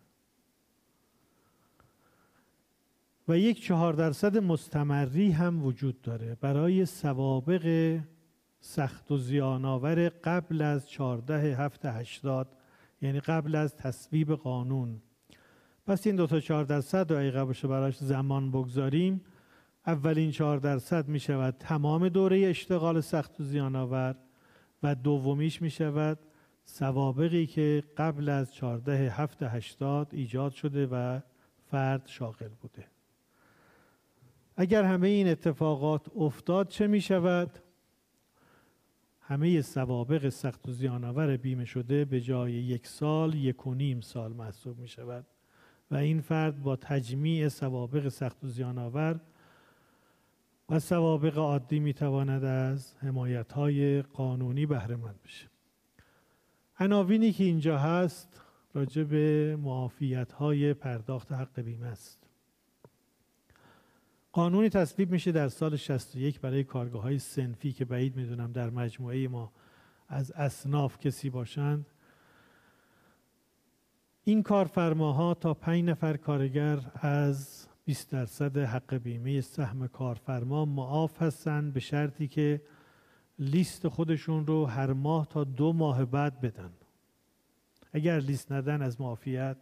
و 3.28 3.38
یک 3.38 3.64
چهار 3.64 3.94
درصد 3.94 4.38
مستمری 4.38 5.32
هم 5.32 5.66
وجود 5.66 6.02
داره 6.02 6.38
برای 6.42 6.86
سوابق 6.86 7.98
سخت 8.60 9.12
و 9.12 9.18
زیانآور 9.18 10.10
قبل 10.10 10.62
از 10.62 10.90
14 10.90 11.56
هفت 11.56 11.86
80 11.86 12.58
یعنی 13.02 13.20
قبل 13.20 13.56
از 13.56 13.76
تصویب 13.76 14.34
قانون. 14.34 15.02
پس 15.88 16.08
این 16.08 16.16
دو 16.16 16.28
تا 16.28 16.40
4 16.40 16.64
درصد 16.64 17.12
رو 17.12 17.20
اگه 17.20 17.44
باشه 17.44 17.68
براش 17.68 17.98
زمان 17.98 18.52
بگذاریم 18.52 19.22
اولین 19.88 20.32
4 20.32 20.58
درصد 20.58 21.08
می 21.08 21.20
شود 21.20 21.56
تمام 21.60 22.10
دوره 22.10 22.40
اشتغال 22.40 23.02
سخت 23.02 23.42
و 23.42 23.44
زیانآور 23.44 24.16
و 24.84 24.96
دومیش 24.96 25.62
می 25.62 25.70
شود 25.70 26.20
سوابقی 26.66 27.46
که 27.46 27.84
قبل 27.98 28.30
از 28.30 28.54
14 28.54 29.12
هفت 29.12 29.44
80 29.44 30.08
ایجاد 30.12 30.52
شده 30.52 30.88
و 30.88 31.20
فرد 31.72 32.04
شاغل 32.06 32.50
بوده. 32.62 32.97
اگر 34.58 34.84
همه 34.84 35.08
این 35.08 35.28
اتفاقات 35.28 36.08
افتاد 36.16 36.68
چه 36.68 36.88
می 36.88 37.02
شود؟ 37.02 37.60
همه 39.22 39.62
سوابق 39.62 40.30
سخت 40.30 40.68
و 40.68 40.72
زیانآور 40.72 41.38
بیمه 41.38 41.66
شده 41.66 42.06
به 42.06 42.22
جای 42.22 42.54
یک 42.54 42.88
سال 42.88 43.36
یک 43.36 43.68
و 43.68 43.74
نیم 43.74 44.02
سال 44.02 44.34
محسوب 44.34 44.80
می 44.80 44.88
شود. 44.88 45.26
و 45.92 45.96
این 45.96 46.22
فرد 46.22 46.64
با 46.64 46.76
تجمیع 46.76 47.48
سوابق 47.48 48.08
سخت 48.08 48.44
و 48.44 48.48
زیانآور 48.48 49.20
و 50.70 50.80
سوابق 50.80 51.38
عادی 51.38 51.80
می 51.80 51.94
تواند 51.94 52.44
از 52.44 52.94
حمایت 52.98 53.52
های 53.52 54.02
قانونی 54.02 54.66
بهره 54.66 54.96
مند 54.96 55.20
بشه. 55.24 55.48
عناوینی 56.80 57.32
که 57.32 57.44
اینجا 57.44 57.78
هست 57.78 58.42
راجع 58.74 59.04
به 59.04 59.56
معافیت 59.62 60.32
های 60.32 60.74
پرداخت 60.74 61.32
حق 61.32 61.62
بیمه 61.62 61.88
است. 61.88 62.27
قانونی 64.38 64.70
تصویب 64.70 65.12
میشه 65.12 65.32
در 65.32 65.50
سال 65.50 65.76
61 65.76 66.40
برای 66.40 66.64
کارگاه 66.64 67.02
های 67.02 67.20
سنفی 67.20 67.72
که 67.72 67.86
بعید 67.86 68.16
می‌دونم 68.16 68.52
در 68.52 68.70
مجموعه 68.70 69.28
ما 69.28 69.52
از 70.08 70.32
اصناف 70.32 71.00
کسی 71.00 71.30
باشند. 71.30 71.86
این 74.24 74.44
کارفرماها 74.44 75.34
تا 75.34 75.54
پنج 75.54 75.84
نفر 75.84 76.18
کارگر 76.18 76.80
از 76.96 77.68
20 77.86 78.12
درصد 78.12 78.58
حق 78.58 78.96
بیمه 78.96 79.42
سهم 79.42 79.88
کارفرما 79.88 80.66
معاف 80.66 81.22
هستند 81.22 81.74
به 81.74 81.80
شرطی 81.80 82.28
که 82.28 82.62
لیست 83.40 83.88
خودشون 83.88 84.48
رو 84.48 84.66
هر 84.66 84.94
ماه 84.94 85.28
تا 85.28 85.44
دو 85.44 85.74
ماه 85.74 86.06
بعد 86.06 86.42
بدن. 86.42 86.72
اگر 87.94 88.20
لیست 88.20 88.52
ندن 88.52 88.82
از 88.82 89.02
معافیت 89.02 89.58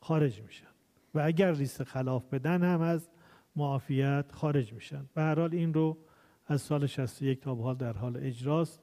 خارج 0.00 0.42
میشن 0.42 0.66
و 1.14 1.20
اگر 1.24 1.52
لیست 1.52 1.84
خلاف 1.84 2.24
بدن 2.34 2.62
هم 2.62 2.80
از 2.80 3.08
معافیت 3.56 4.24
خارج 4.32 4.72
میشن. 4.72 5.08
به 5.14 5.22
هر 5.22 5.38
حال 5.38 5.54
این 5.54 5.74
رو 5.74 5.98
از 6.46 6.62
سال 6.62 6.86
61 6.86 7.40
تا 7.40 7.54
به 7.54 7.62
حال 7.62 7.74
در 7.76 7.92
حال 7.92 8.16
اجراست 8.16 8.82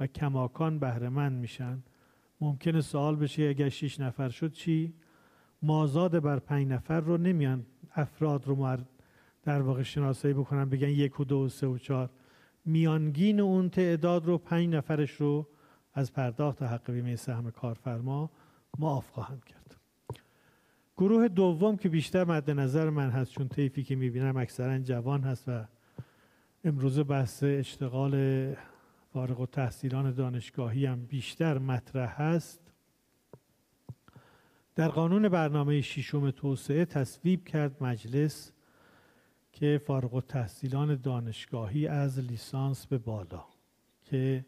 و 0.00 0.06
کماکان 0.06 0.78
بهرهمند 0.78 1.40
میشن. 1.40 1.82
ممکنه 2.40 2.80
سوال 2.80 3.16
بشه 3.16 3.42
اگر 3.42 3.68
6 3.68 4.00
نفر 4.00 4.28
شد 4.28 4.52
چی؟ 4.52 4.94
مازاد 5.62 6.18
بر 6.18 6.38
5 6.38 6.66
نفر 6.66 7.00
رو 7.00 7.16
نمیان 7.16 7.66
افراد 7.94 8.46
رو 8.46 8.76
در 9.42 9.62
واقع 9.62 9.82
شناسایی 9.82 10.34
بکنن 10.34 10.68
بگن 10.68 10.88
یک 10.88 11.20
و 11.20 11.24
دو 11.24 11.38
و 11.38 11.48
سه 11.48 11.66
و 11.66 11.78
چهار. 11.78 12.10
میانگین 12.64 13.40
اون 13.40 13.70
تعداد 13.70 14.26
رو 14.26 14.38
پنج 14.38 14.74
نفرش 14.74 15.10
رو 15.10 15.48
از 15.94 16.12
پرداخت 16.12 16.62
حق 16.62 16.90
بیمه 16.90 17.16
سهم 17.16 17.50
کارفرما 17.50 18.30
معاف 18.78 19.10
خواهند 19.10 19.44
کرد. 19.44 19.57
گروه 20.98 21.28
دوم 21.28 21.76
که 21.76 21.88
بیشتر 21.88 22.24
مد 22.24 22.50
نظر 22.50 22.90
من 22.90 23.10
هست 23.10 23.30
چون 23.30 23.48
طیفی 23.48 23.84
که 23.84 23.96
می‌بینم 23.96 24.36
اکثرا 24.36 24.78
جوان 24.78 25.22
هست 25.22 25.48
و 25.48 25.64
امروز 26.64 27.00
بحث 27.00 27.42
اشتغال 27.42 28.54
فارغ 29.12 29.40
و 29.40 29.46
تحصیلان 29.46 30.10
دانشگاهی 30.10 30.86
هم 30.86 31.06
بیشتر 31.06 31.58
مطرح 31.58 32.22
هست. 32.22 32.60
در 34.74 34.88
قانون 34.88 35.28
برنامه 35.28 35.80
ششم 35.80 36.30
توسعه 36.30 36.84
تصویب 36.84 37.44
کرد 37.44 37.82
مجلس 37.82 38.52
که 39.52 39.80
فارغ 39.86 40.14
و 40.14 40.20
تحصیلان 40.20 40.94
دانشگاهی 40.96 41.86
از 41.86 42.18
لیسانس 42.18 42.86
به 42.86 42.98
بالا 42.98 43.44
که 44.04 44.46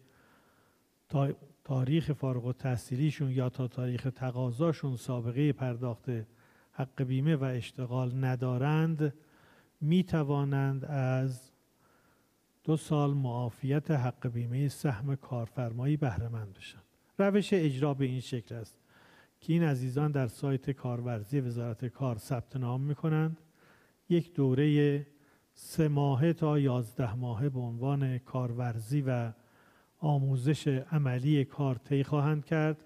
تا 1.09 1.33
تاریخ 1.65 2.13
فارغ 2.13 2.45
و 2.45 2.53
تحصیلیشون 2.53 3.31
یا 3.31 3.49
تا 3.49 3.69
تاریخ 3.69 4.09
تقاضاشون 4.15 4.97
سابقه 4.97 5.53
پرداخت 5.53 6.11
حق 6.81 7.03
بیمه 7.03 7.37
و 7.37 7.45
اشتغال 7.45 8.25
ندارند 8.25 9.15
می 9.81 10.05
توانند 10.05 10.85
از 10.85 11.51
دو 12.65 12.77
سال 12.77 13.15
معافیت 13.15 13.91
حق 13.91 14.29
بیمه 14.29 14.69
سهم 14.69 15.17
کارفرمایی 15.17 15.97
بهره 15.97 16.29
مند 16.29 16.53
بشن. 16.53 16.79
روش 17.19 17.53
اجرا 17.53 17.95
به 17.95 18.05
این 18.05 18.21
شکل 18.21 18.55
است 18.55 18.79
که 19.41 19.53
این 19.53 19.63
عزیزان 19.63 20.11
در 20.11 20.27
سایت 20.27 20.71
کارورزی 20.71 21.41
وزارت 21.41 21.85
کار 21.85 22.19
ثبت 22.19 22.57
نام 22.57 22.81
می 22.81 22.95
کنند 22.95 23.41
یک 24.09 24.35
دوره 24.35 25.07
سه 25.55 25.89
ماهه 25.89 26.33
تا 26.33 26.59
یازده 26.59 27.15
ماهه 27.15 27.49
به 27.49 27.61
عنوان 27.61 28.19
کارورزی 28.19 29.05
و 29.07 29.33
آموزش 29.99 30.69
عملی 30.69 31.45
کار 31.45 31.75
طی 31.75 32.05
خواهند 32.05 32.45
کرد. 32.45 32.85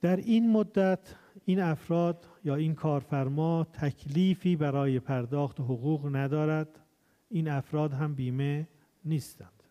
در 0.00 0.16
این 0.16 0.52
مدت 0.52 1.14
این 1.44 1.60
افراد 1.60 2.26
یا 2.44 2.54
این 2.54 2.74
کارفرما 2.74 3.64
تکلیفی 3.72 4.56
برای 4.56 5.00
پرداخت 5.00 5.60
حقوق 5.60 6.16
ندارد 6.16 6.80
این 7.28 7.48
افراد 7.48 7.92
هم 7.92 8.14
بیمه 8.14 8.68
نیستند. 9.04 9.62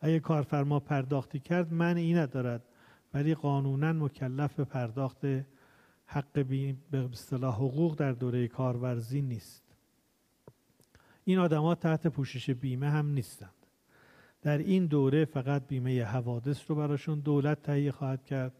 اگر 0.00 0.18
کارفرما 0.18 0.80
پرداختی 0.80 1.38
کرد 1.38 1.72
من 1.72 1.96
این 1.96 2.16
ندارد 2.16 2.62
ولی 3.14 3.34
قانونا 3.34 3.92
مکلف 3.92 4.54
به 4.54 4.64
پرداخت 4.64 5.24
حق 6.06 6.46
به 6.90 7.08
اصطلاح 7.12 7.54
حقوق 7.54 7.94
در 7.98 8.12
دوره 8.12 8.48
کارورزی 8.48 9.22
نیست. 9.22 9.62
این 11.24 11.38
آدما 11.38 11.74
تحت 11.74 12.06
پوشش 12.06 12.50
بیمه 12.50 12.90
هم 12.90 13.06
نیستند. 13.06 13.54
در 14.42 14.58
این 14.58 14.86
دوره 14.86 15.24
فقط 15.24 15.66
بیمه 15.66 16.04
حوادث 16.04 16.70
رو 16.70 16.76
براشون 16.76 17.20
دولت 17.20 17.62
تهیه 17.62 17.92
خواهد 17.92 18.24
کرد. 18.24 18.52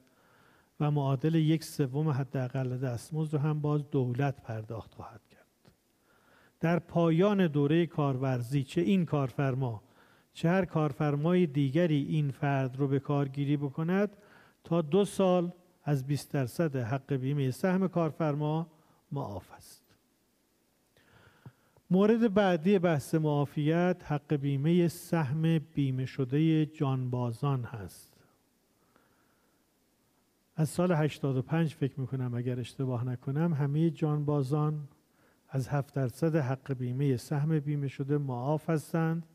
و 0.81 0.91
معادل 0.91 1.35
یک 1.35 1.65
سوم 1.65 2.09
حداقل 2.09 2.79
دستمزد 2.79 3.35
رو 3.35 3.39
هم 3.39 3.61
باز 3.61 3.91
دولت 3.91 4.43
پرداخت 4.43 4.95
خواهد 4.95 5.21
کرد. 5.31 5.73
در 6.61 6.79
پایان 6.79 7.47
دوره 7.47 7.87
کارورزی 7.87 8.63
چه 8.63 8.81
این 8.81 9.05
کارفرما؟ 9.05 9.83
چه 10.33 10.49
هر 10.49 10.65
کارفرمای 10.65 11.47
دیگری 11.47 12.07
این 12.09 12.31
فرد 12.31 12.77
رو 12.77 12.89
به 12.89 12.99
کارگیری 12.99 13.57
بکند 13.57 14.17
تا 14.65 14.83
دو 14.83 15.05
سال 15.05 15.53
از 15.85 16.07
20 16.07 16.33
درصد 16.33 16.77
حق 16.77 17.13
بیمه 17.13 17.51
سهم 17.51 17.89
کارفرما 17.89 18.67
معاف 19.13 19.53
است. 19.53 19.85
مورد 21.91 22.35
بعدی 22.35 22.79
بحث 22.79 23.15
معافیت 23.15 24.03
حق 24.05 24.35
بیمه 24.35 24.89
سهم 24.89 25.59
بیمه 25.59 26.07
شده 26.07 26.67
جانبازان 26.67 27.65
هست. 27.65 28.08
از 30.61 30.69
سال 30.69 30.93
85 30.93 31.75
فکر 31.75 32.01
می‌کنم 32.01 32.35
اگر 32.35 32.61
اشتباه 32.61 33.05
نکنم 33.05 33.53
همه 33.53 33.91
جانبازان 33.91 34.89
از 35.49 35.69
7 35.69 35.95
درصد 35.95 36.37
حق 36.37 36.73
بیمه 36.73 37.17
سهم 37.17 37.59
بیمه 37.59 37.89
شده 37.89 38.19
معاف 38.19 38.71
هستند. 38.71 39.27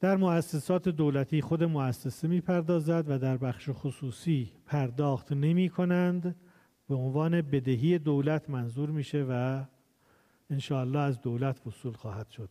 در 0.00 0.16
مؤسسات 0.16 0.88
دولتی 0.88 1.40
خود 1.40 1.64
مؤسسه 1.64 2.28
می‌پردازد 2.28 3.04
و 3.08 3.18
در 3.18 3.36
بخش 3.36 3.70
خصوصی 3.72 4.52
پرداخت 4.66 5.32
نمی 5.32 5.68
کنند 5.68 6.36
به 6.88 6.94
عنوان 6.94 7.42
بدهی 7.42 7.98
دولت 7.98 8.50
منظور 8.50 8.90
میشه 8.90 9.26
و 9.28 9.64
انشاءالله 10.50 10.98
از 10.98 11.20
دولت 11.20 11.66
وصول 11.66 11.92
خواهد 11.92 12.28
شد. 12.28 12.50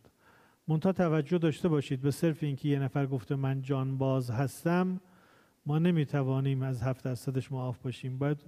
منتها 0.68 0.92
توجه 0.92 1.38
داشته 1.38 1.68
باشید 1.68 2.00
به 2.00 2.10
صرف 2.10 2.42
اینکه 2.42 2.68
یه 2.68 2.78
نفر 2.78 3.06
گفته 3.06 3.34
من 3.34 3.62
جانباز 3.62 4.30
هستم 4.30 5.00
ما 5.66 5.78
نمی‌توانیم 5.78 6.62
از 6.62 6.82
هفت 6.82 7.04
درصدش 7.04 7.52
معاف 7.52 7.78
باشیم. 7.78 8.18
باید 8.18 8.38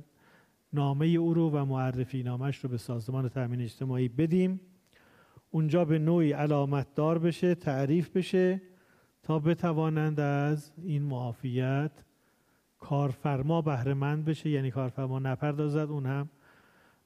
نامه 0.72 1.06
او 1.06 1.34
رو 1.34 1.50
و 1.50 1.64
معرفی 1.64 2.22
نامش 2.22 2.58
رو 2.58 2.70
به 2.70 2.78
سازمان 2.78 3.28
تأمین 3.28 3.60
اجتماعی 3.60 4.08
بدیم. 4.08 4.60
اونجا 5.50 5.84
به 5.84 5.98
نوعی 5.98 6.32
علامت 6.32 6.94
دار 6.94 7.18
بشه 7.18 7.54
تعریف 7.54 8.16
بشه 8.16 8.62
تا 9.22 9.38
بتوانند 9.38 10.20
از 10.20 10.72
این 10.82 11.02
معافیت 11.02 11.92
کارفرما 12.78 13.62
بهره 13.62 13.94
مند 13.94 14.24
بشه 14.24 14.50
یعنی 14.50 14.70
کارفرما 14.70 15.18
نپردازد 15.18 15.90
اون 15.90 16.06
هم 16.06 16.28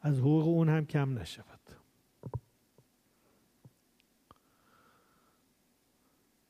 از 0.01 0.19
حقوق 0.19 0.49
اون 0.49 0.69
هم 0.69 0.87
کم 0.87 1.19
نشود. 1.19 1.58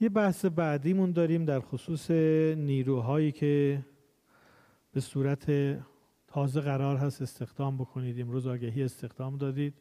یه 0.00 0.08
بحث 0.08 0.44
بعدیمون 0.44 1.12
داریم 1.12 1.44
در 1.44 1.60
خصوص 1.60 2.10
نیروهایی 2.56 3.32
که 3.32 3.84
به 4.92 5.00
صورت 5.00 5.46
تازه 6.26 6.60
قرار 6.60 6.96
هست 6.96 7.22
استخدام 7.22 7.76
بکنید. 7.76 8.20
امروز 8.20 8.46
آگهی 8.46 8.82
استخدام 8.82 9.36
دادید. 9.36 9.74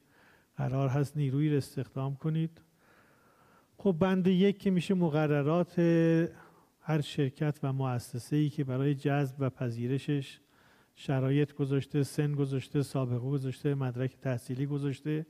قرار 0.56 0.90
هست 0.90 1.18
نیروی 1.18 1.50
رو 1.50 1.58
استخدام 1.58 2.16
کنید. 2.16 2.62
خب 3.78 3.96
بند 4.00 4.28
یک 4.28 4.60
که 4.60 4.72
میشه 4.72 4.94
مقررات 4.94 5.80
هر 6.82 7.02
شرکت 7.02 7.60
و 7.64 7.74
مؤسسه 7.74 8.36
ای 8.36 8.50
که 8.50 8.64
برای 8.64 8.96
جذب 8.96 9.36
و 9.40 9.50
پذیرشش 9.50 10.40
شرایط 10.96 11.54
گذاشته 11.54 12.04
سن 12.04 12.32
گذاشته 12.32 12.84
سابقه 12.84 13.30
گذاشته 13.30 13.76
مدرک 13.76 14.18
تحصیلی 14.18 14.66
گذاشته 14.66 15.26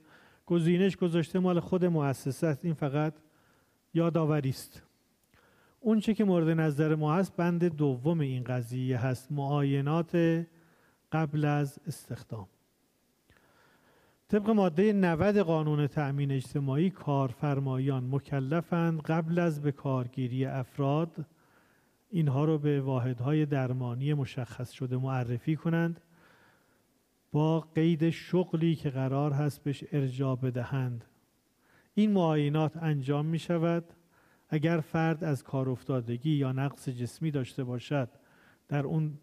گزینش 0.46 0.96
گذاشته 0.96 1.38
مال 1.38 1.60
خود 1.60 1.84
مؤسسه 1.84 2.46
است. 2.46 2.64
این 2.64 2.74
فقط 2.74 3.14
یادآوری 3.94 4.50
است. 4.50 4.82
اون 5.80 6.00
چه 6.00 6.14
که 6.14 6.24
مورد 6.24 6.48
نظر 6.48 6.94
ما 6.94 7.14
هست 7.14 7.36
بند 7.36 7.64
دوم 7.64 8.20
این 8.20 8.44
قضیه 8.44 8.98
هست 8.98 9.32
معاینات 9.32 10.44
قبل 11.12 11.44
از 11.44 11.78
استخدام. 11.86 12.48
طبق 14.28 14.50
ماده 14.50 14.92
90 14.92 15.36
قانون 15.36 15.86
تأمین 15.86 16.32
اجتماعی 16.32 16.90
کارفرمایان 16.90 18.08
مکلفند 18.10 19.00
قبل 19.00 19.38
از 19.38 19.62
به 19.62 19.72
کارگیری 19.72 20.44
افراد 20.44 21.26
اینها 22.10 22.44
رو 22.44 22.58
به 22.58 22.80
واحدهای 22.80 23.46
درمانی 23.46 24.14
مشخص 24.14 24.70
شده 24.70 24.96
معرفی 24.96 25.56
کنند. 25.56 26.00
با 27.32 27.60
قید 27.60 28.10
شغلی 28.10 28.74
که 28.74 28.90
قرار 28.90 29.32
هست 29.32 29.64
بهش 29.64 29.84
ارجاع 29.92 30.36
بدهند. 30.36 31.04
این 31.98 32.12
معاینات 32.12 32.76
انجام 32.76 33.26
می 33.26 33.38
شود 33.38 33.84
اگر 34.48 34.80
فرد 34.80 35.24
از 35.24 35.42
کار 35.42 35.70
افتادگی 35.70 36.30
یا 36.30 36.52
نقص 36.52 36.88
جسمی 36.88 37.30
داشته 37.30 37.64
باشد 37.64 38.08
در 38.68 38.86
اون 38.86 39.18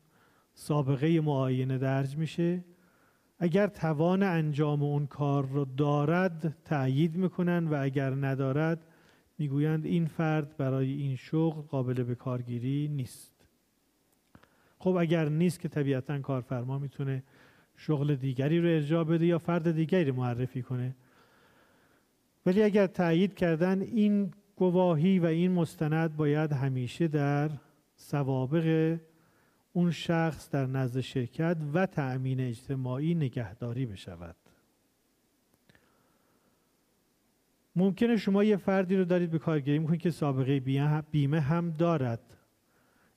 سابقه 0.53 1.21
معاینه 1.21 1.77
درج 1.77 2.17
میشه. 2.17 2.63
اگر 3.39 3.67
توان 3.67 4.23
انجام 4.23 4.83
اون 4.83 5.07
کار 5.07 5.45
رو 5.45 5.65
دارد 5.65 6.57
تأیید 6.65 7.15
می‌کنن 7.15 7.67
و 7.67 7.77
اگر 7.81 8.09
ندارد 8.09 8.87
می‌گویند 9.37 9.85
این 9.85 10.05
فرد 10.05 10.57
برای 10.57 10.91
این 10.91 11.15
شغل 11.15 11.61
قابل 11.61 12.03
به 12.03 12.15
کارگیری 12.15 12.87
نیست. 12.87 13.47
خب 14.79 14.95
اگر 14.95 15.29
نیست 15.29 15.59
که 15.59 15.67
طبیعتا 15.67 16.19
کارفرما 16.19 16.79
می‌تونه 16.79 17.23
شغل 17.75 18.15
دیگری 18.15 18.59
رو 18.59 18.67
ارجاع 18.67 19.03
بده 19.03 19.25
یا 19.25 19.39
فرد 19.39 19.71
دیگری 19.71 20.11
معرفی 20.11 20.61
کنه. 20.61 20.95
ولی 22.45 22.63
اگر 22.63 22.87
تأیید 22.87 23.33
کردن 23.33 23.81
این 23.81 24.31
گواهی 24.55 25.19
و 25.19 25.25
این 25.25 25.51
مستند 25.51 26.15
باید 26.15 26.51
همیشه 26.51 27.07
در 27.07 27.49
سوابق 27.95 28.97
اون 29.73 29.91
شخص 29.91 30.49
در 30.49 30.65
نزد 30.65 30.99
شرکت 30.99 31.57
و 31.73 31.85
تأمین 31.85 32.39
اجتماعی 32.39 33.15
نگهداری 33.15 33.85
بشود. 33.85 34.35
ممکنه 37.75 38.17
شما 38.17 38.43
یه 38.43 38.57
فردی 38.57 38.95
رو 38.95 39.05
دارید 39.05 39.31
به 39.31 39.39
کارگیری 39.39 39.79
می‌کنید 39.79 40.01
که 40.01 40.11
سابقه 40.11 40.59
بیمه 41.11 41.39
هم 41.39 41.71
دارد. 41.71 42.19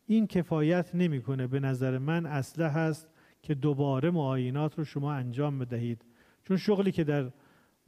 این 0.06 0.26
کفایت 0.26 0.94
نمی‌کنه. 0.94 1.46
به 1.46 1.60
نظر 1.60 1.98
من 1.98 2.26
اصله 2.26 2.68
هست 2.68 3.08
که 3.42 3.54
دوباره 3.54 4.10
معاینات 4.10 4.78
رو 4.78 4.84
شما 4.84 5.12
انجام 5.12 5.58
بدهید. 5.58 6.02
چون 6.44 6.56
شغلی 6.56 6.92
که 6.92 7.04
در 7.04 7.30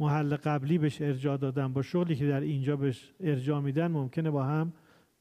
محل 0.00 0.36
قبلی 0.36 0.78
بهش 0.78 1.02
ارجاع 1.02 1.36
دادن 1.36 1.72
با 1.72 1.82
شغلی 1.82 2.16
که 2.16 2.28
در 2.28 2.40
اینجا 2.40 2.76
بهش 2.76 3.12
ارجاع 3.20 3.60
میدن 3.60 3.86
ممکنه 3.86 4.30
با 4.30 4.44
هم 4.44 4.72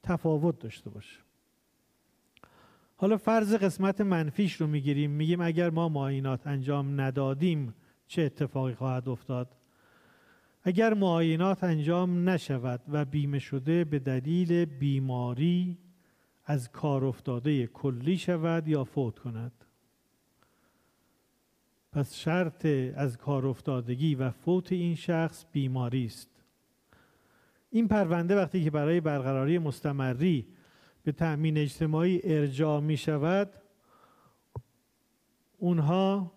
تفاوت 0.03 0.59
داشته 0.59 0.89
باشه. 0.89 1.19
حالا 2.95 3.17
فرض 3.17 3.55
قسمت 3.55 4.01
منفیش 4.01 4.53
رو 4.53 4.67
می‌گیریم. 4.67 5.11
میگیم 5.11 5.41
اگر 5.41 5.69
ما 5.69 5.89
معاینات 5.89 6.47
انجام 6.47 7.01
ندادیم 7.01 7.73
چه 8.07 8.21
اتفاقی 8.21 8.73
خواهد 8.73 9.09
افتاد؟ 9.09 9.55
اگر 10.63 10.93
معاینات 10.93 11.63
انجام 11.63 12.29
نشود 12.29 12.81
و 12.89 13.05
بیمه 13.05 13.39
شده 13.39 13.83
به 13.83 13.99
دلیل 13.99 14.65
بیماری 14.65 15.77
از 16.45 16.71
کار 16.71 17.05
افتاده 17.05 17.67
کلی 17.67 18.17
شود 18.17 18.67
یا 18.67 18.83
فوت 18.83 19.19
کند؟ 19.19 19.58
پس 21.91 22.15
شرط 22.15 22.65
از 22.95 23.17
کار 23.17 23.47
افتادگی 23.47 24.15
و 24.15 24.31
فوت 24.31 24.71
این 24.71 24.95
شخص 24.95 25.45
بیماری 25.51 26.05
است. 26.05 26.29
این 27.69 27.87
پرونده 27.87 28.35
وقتی 28.35 28.63
که 28.63 28.71
برای 28.71 29.01
برقراری 29.01 29.59
مستمری 29.59 30.47
به 31.03 31.11
تأمین 31.11 31.57
اجتماعی 31.57 32.21
ارجاع 32.23 32.79
می 32.79 32.97
شود 32.97 33.53
اونها 35.57 36.31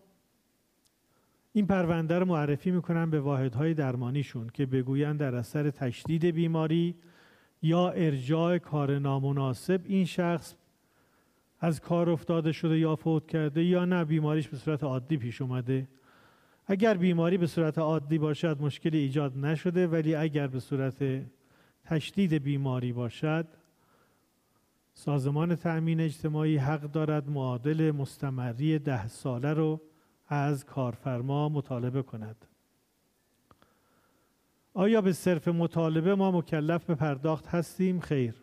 این 1.53 1.67
پرونده 1.67 2.19
رو 2.19 2.27
معرفی 2.27 2.71
می‌کنن 2.71 3.11
به 3.11 3.21
واحدهای 3.21 3.75
درمانیشون 3.75 4.51
که 4.55 4.67
بگویند 4.67 5.21
در 5.21 5.35
اثر 5.35 5.71
تشدید 5.71 6.25
بیماری 6.25 6.95
یا 7.63 7.91
ارجاع 7.91 8.59
کار 8.59 8.99
نامناسب 8.99 9.81
این 9.85 10.05
شخص 10.05 10.55
از 11.65 11.81
کار 11.81 12.11
افتاده 12.11 12.53
شده 12.53 12.79
یا 12.79 12.97
فوت 12.97 13.27
کرده 13.27 13.65
یا 13.65 13.85
نه 13.85 14.05
بیماریش 14.05 14.49
به 14.49 14.57
صورت 14.57 14.85
عادی 14.85 15.17
پیش 15.17 15.43
اومده. 15.43 15.89
اگر 16.67 16.95
بیماری 16.95 17.39
به 17.39 17.47
صورت 17.47 17.79
عادی 17.79 18.19
باشد 18.19 18.63
مشکلی 18.63 18.99
ایجاد 18.99 19.39
نشده 19.39 19.87
ولی 19.87 20.15
اگر 20.15 20.47
به 20.47 20.61
صورت 20.61 21.05
تشدید 21.85 22.35
بیماری 22.35 22.93
باشد 22.93 23.47
سازمان 24.95 25.57
تأمین 25.57 26.01
اجتماعی 26.01 26.57
حق 26.57 26.81
دارد 26.81 27.31
معادل 27.31 27.91
مستمری 27.91 28.79
ده 28.79 29.09
ساله 29.09 29.53
رو 29.53 29.81
از 30.29 30.65
کارفرما 30.65 31.49
مطالبه 31.49 32.03
کند. 32.03 32.47
آیا 34.75 35.01
به 35.01 35.13
صرف 35.13 35.49
مطالبه 35.49 36.15
ما 36.15 36.31
مکلف 36.31 36.85
به 36.85 36.95
پرداخت 36.95 37.47
هستیم؟ 37.47 38.01
خیر. 38.01 38.42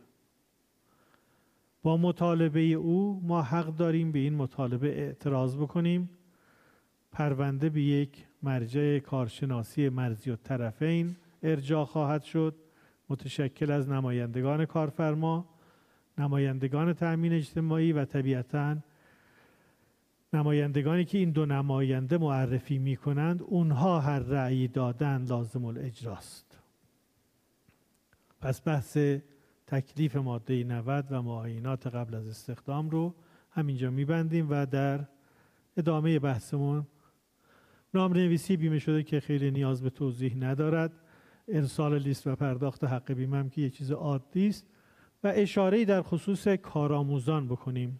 با 1.84 1.98
مطالبه 1.98 2.60
او 2.60 3.22
ما 3.24 3.42
حق 3.42 3.76
داریم 3.76 4.12
به 4.12 4.20
این 4.20 4.36
مطالبه 4.36 4.88
اعتراض 4.88 5.56
بکنیم. 5.56 6.10
پرونده 7.12 7.70
به 7.70 7.82
یک 7.82 8.26
مرجع 8.44 9.00
کارشناسی 9.00 9.90
مرزی 9.90 10.32
و 10.32 10.36
طرفین 10.36 11.16
ارجاع 11.44 11.86
خواهد 11.86 12.24
شد. 12.24 12.56
متشکل 13.10 13.72
از 13.72 13.90
نمایندگان 13.90 14.66
کارفرما 14.66 15.46
نمایندگان 16.18 16.94
تأمین 16.94 17.34
اجتماعی 17.34 17.94
و 17.94 18.06
طبیعتا 18.06 18.78
نمایندگانی 20.34 21.06
که 21.06 21.18
این 21.18 21.32
دو 21.32 21.46
نماینده 21.46 22.18
معرفی 22.18 22.78
می 22.78 22.96
کنند 22.96 23.42
اونها 23.42 24.00
هر 24.00 24.20
رأی 24.20 24.68
دادن 24.68 25.26
لازم 25.26 25.66
الاجراست. 25.66 26.60
پس 28.42 28.68
بحث 28.68 28.98
تکلیف 29.70 30.16
ماده 30.16 30.64
90 30.64 31.06
و 31.12 31.22
معاینات 31.22 31.88
قبل 31.88 32.16
از 32.16 32.28
استخدام 32.28 32.90
رو 32.90 33.16
همینجا 33.52 33.90
میبندیم 33.90 34.48
و 34.50 34.66
در 34.66 35.06
ادامه 35.78 36.20
بحثمون 36.20 36.88
نویسی 37.94 38.58
بیمه 38.58 38.80
شده 38.80 39.04
که 39.04 39.20
خیلی 39.20 39.52
نیاز 39.52 39.82
به 39.82 39.90
توضیح 39.90 40.36
ندارد. 40.38 40.92
ارسال 41.48 41.98
لیست 41.98 42.28
و 42.28 42.36
پرداخت 42.36 42.84
حق 42.84 43.12
بیمه 43.12 43.38
هم 43.38 43.50
که 43.50 43.62
یه 43.62 43.70
چیز 43.70 43.92
عادی 43.92 44.48
است 44.48 44.68
و 45.24 45.34
اشاره 45.36 45.86
در 45.86 46.02
خصوص 46.02 46.48
کارآموزان 46.48 47.48
بکنیم. 47.48 48.00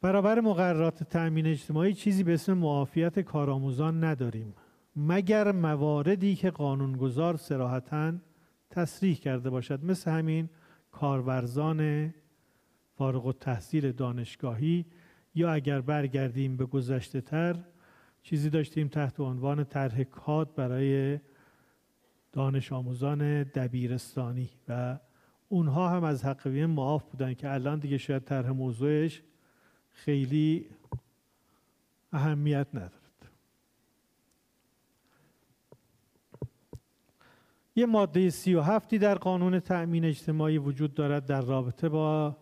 برابر 0.00 0.40
مقررات 0.40 1.02
تأمین 1.02 1.46
اجتماعی 1.46 1.94
چیزی 1.94 2.22
به 2.22 2.34
اسم 2.34 2.52
معافیت 2.52 3.20
کارآموزان 3.20 4.04
نداریم 4.04 4.54
مگر 4.96 5.52
مواردی 5.52 6.34
که 6.34 6.50
قانونگذار 6.50 7.36
سراحتا 7.36 8.12
تصریح 8.76 9.14
کرده 9.16 9.50
باشد. 9.50 9.84
مثل 9.84 10.10
همین 10.10 10.48
کارورزان 10.90 12.14
فارغ 12.94 13.26
التحصیل 13.26 13.92
دانشگاهی 13.92 14.86
یا 15.34 15.52
اگر 15.52 15.80
برگردیم 15.80 16.56
به 16.56 16.66
گذشته 16.66 17.20
تر 17.20 17.56
چیزی 18.22 18.50
داشتیم 18.50 18.88
تحت 18.88 19.20
عنوان 19.20 19.64
طرح 19.64 20.02
کاد 20.02 20.54
برای 20.54 21.18
دانش 22.32 22.72
آموزان 22.72 23.42
دبیرستانی. 23.42 24.50
و 24.68 24.98
اونها 25.48 25.88
هم 25.88 26.04
از 26.04 26.24
حق 26.24 26.48
معاف 26.48 27.04
بودن 27.04 27.34
که 27.34 27.52
الان 27.52 27.78
دیگه 27.78 27.98
شاید 27.98 28.24
طرح 28.24 28.50
موضوعش 28.50 29.22
خیلی 29.92 30.66
اهمیت 32.12 32.66
ندارد 32.74 33.05
یه 37.76 37.86
ماده 37.86 38.30
سی 38.30 38.54
و 38.54 38.60
هفتی 38.60 38.98
در 38.98 39.14
قانون 39.14 39.60
تأمین 39.60 40.04
اجتماعی 40.04 40.58
وجود 40.58 40.94
دارد 40.94 41.26
در 41.26 41.40
رابطه 41.40 41.88
با 41.88 42.36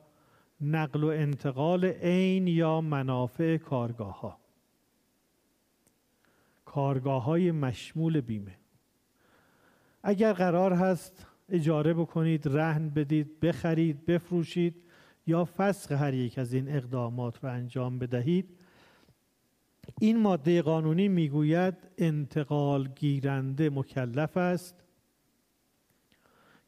نقل 0.60 1.04
و 1.04 1.06
انتقال 1.06 1.84
عین 1.84 2.46
یا 2.46 2.80
منافع 2.80 3.56
کارگاه 3.56 4.20
ها 4.20 4.38
کارگاه 6.64 7.24
های 7.24 7.50
مشمول 7.50 8.20
بیمه. 8.20 8.58
اگر 10.02 10.32
قرار 10.32 10.72
هست 10.72 11.26
اجاره 11.48 11.94
بکنید 11.94 12.48
رهن 12.48 12.88
بدید 12.88 13.40
بخرید 13.40 14.06
بفروشید 14.06 14.82
یا 15.26 15.44
فسخ 15.44 15.92
هر 15.92 16.14
یک 16.14 16.38
از 16.38 16.52
این 16.52 16.76
اقدامات 16.76 17.44
رو 17.44 17.50
انجام 17.50 17.98
بدهید 17.98 18.58
این 20.00 20.18
ماده 20.18 20.62
قانونی 20.62 21.08
می‌گوید 21.08 21.74
انتقال 21.98 22.88
گیرنده 22.88 23.70
مکلف 23.70 24.36
است 24.36 24.83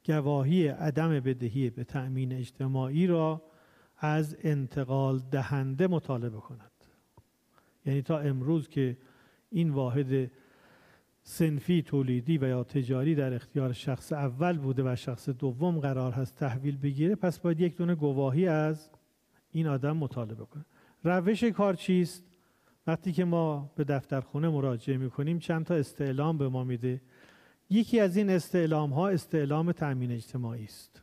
گواهی 0.06 0.68
عدم 0.68 1.20
بدهی 1.20 1.70
به 1.70 1.84
تأمین 1.84 2.32
اجتماعی 2.32 3.06
را 3.06 3.42
از 3.98 4.36
انتقال 4.42 5.18
دهنده 5.18 5.86
مطالبه 5.86 6.40
کند 6.40 6.70
یعنی 7.86 8.02
تا 8.02 8.18
امروز 8.18 8.68
که 8.68 8.96
این 9.50 9.70
واحد 9.70 10.30
سنفی 11.22 11.82
تولیدی 11.82 12.38
و 12.38 12.48
یا 12.48 12.64
تجاری 12.64 13.14
در 13.14 13.34
اختیار 13.34 13.72
شخص 13.72 14.12
اول 14.12 14.58
بوده 14.58 14.92
و 14.92 14.96
شخص 14.96 15.28
دوم 15.28 15.80
قرار 15.80 16.12
هست 16.12 16.36
تحویل 16.36 16.76
بگیره 16.76 17.14
پس 17.14 17.38
باید 17.38 17.60
یک 17.60 17.76
دونه 17.76 17.94
گواهی 17.94 18.48
از 18.48 18.90
این 19.52 19.66
آدم 19.66 19.96
مطالبه 19.96 20.44
کنه 20.44 20.64
روش 21.04 21.44
کار 21.44 21.74
چیست؟ 21.74 22.24
وقتی 22.86 23.12
که 23.12 23.24
ما 23.24 23.72
به 23.76 23.84
دفترخونه 23.84 24.48
مراجعه 24.48 24.96
می‌کنیم 24.96 25.38
چند 25.38 25.64
تا 25.64 25.74
استعلام 25.74 26.38
به 26.38 26.48
ما 26.48 26.64
میده. 26.64 27.00
یکی 27.70 28.00
از 28.00 28.16
این 28.16 28.30
استعلام 28.30 28.92
ها 28.92 29.08
استعلام 29.08 29.72
تأمین 29.72 30.12
اجتماعی 30.12 30.64
است. 30.64 31.02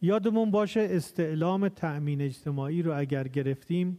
یادمون 0.00 0.50
باشه 0.50 0.88
استعلام 0.90 1.68
تأمین 1.68 2.20
اجتماعی 2.20 2.82
رو 2.82 2.98
اگر 2.98 3.28
گرفتیم 3.28 3.98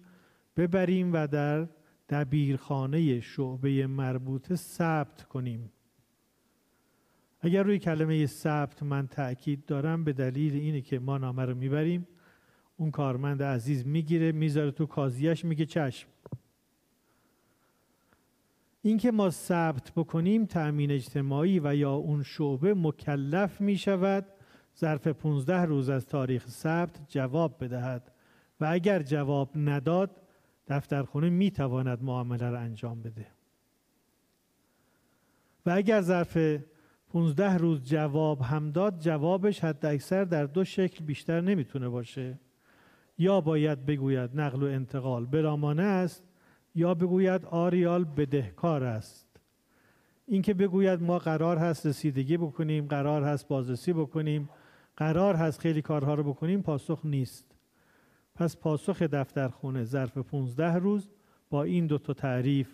ببریم 0.57 1.13
و 1.13 1.27
در 1.27 1.67
دبیرخانه 2.09 3.19
شعبه 3.19 3.87
مربوطه 3.87 4.55
ثبت 4.55 5.23
کنیم. 5.23 5.71
اگر 7.41 7.63
روی 7.63 7.79
کلمه 7.79 8.25
ثبت 8.25 8.83
من 8.83 9.07
تأکید 9.07 9.65
دارم 9.65 10.03
به 10.03 10.13
دلیل 10.13 10.53
اینه 10.53 10.81
که 10.81 10.99
ما 10.99 11.17
نامه 11.17 11.45
رو 11.45 11.55
می‌بریم. 11.55 12.07
اون 12.77 12.91
کارمند 12.91 13.43
عزیز 13.43 13.87
می‌گیره 13.87 14.31
می‌ذاره 14.31 14.71
تو 14.71 14.85
کازیش 14.85 15.45
میگه 15.45 15.65
چشم. 15.65 16.07
اینکه 18.81 19.11
ما 19.11 19.29
ثبت 19.29 19.91
بکنیم 19.95 20.45
تأمین 20.45 20.91
اجتماعی 20.91 21.59
و 21.63 21.75
یا 21.75 21.93
اون 21.93 22.23
شعبه 22.23 22.73
مکلف 22.73 23.61
می 23.61 23.77
شود 23.77 24.25
ظرف 24.77 25.07
15 25.07 25.65
روز 25.65 25.89
از 25.89 26.05
تاریخ 26.05 26.47
ثبت 26.47 26.99
جواب 27.07 27.63
بدهد 27.63 28.11
و 28.61 28.67
اگر 28.69 29.01
جواب 29.01 29.49
نداد 29.55 30.21
دفترخونه 30.67 31.29
می 31.29 31.51
تواند 31.51 32.03
معامله 32.03 32.49
را 32.49 32.59
انجام 32.59 33.01
بده. 33.01 33.27
و 35.65 35.69
اگر 35.69 36.01
ظرف 36.01 36.37
15 37.09 37.57
روز 37.57 37.83
جواب 37.83 38.41
هم 38.41 38.71
داد 38.71 38.99
جوابش 38.99 39.63
حد 39.63 39.85
اکثر 39.85 40.23
در 40.23 40.45
دو 40.45 40.63
شکل 40.63 41.05
بیشتر 41.05 41.41
نمی‌تونه 41.41 41.89
باشه. 41.89 42.39
یا 43.17 43.41
باید 43.41 43.85
بگوید 43.85 44.39
نقل 44.39 44.63
و 44.63 44.65
انتقال 44.65 45.25
برامانه 45.25 45.83
است 45.83 46.23
یا 46.75 46.93
بگوید 46.93 47.45
آریال 47.45 48.03
بدهکار 48.03 48.83
است. 48.83 49.27
اینکه 50.25 50.53
بگوید 50.53 51.01
ما 51.01 51.19
قرار 51.19 51.57
هست 51.57 51.85
رسیدگی 51.85 52.37
بکنیم 52.37 52.87
قرار 52.87 53.23
هست 53.23 53.47
بازرسی 53.47 53.93
بکنیم 53.93 54.49
قرار 54.97 55.35
هست 55.35 55.59
خیلی 55.59 55.81
کارها 55.81 56.13
رو 56.13 56.23
بکنیم 56.23 56.61
پاسخ 56.61 57.01
نیست. 57.03 57.55
پس 58.35 58.57
پاسخ 58.57 59.01
دفترخونه 59.01 59.83
ظرف 59.83 60.17
15 60.17 60.75
روز 60.75 61.09
با 61.49 61.63
این 61.63 61.87
دو 61.87 61.97
تا 61.97 62.13
تعریف 62.13 62.69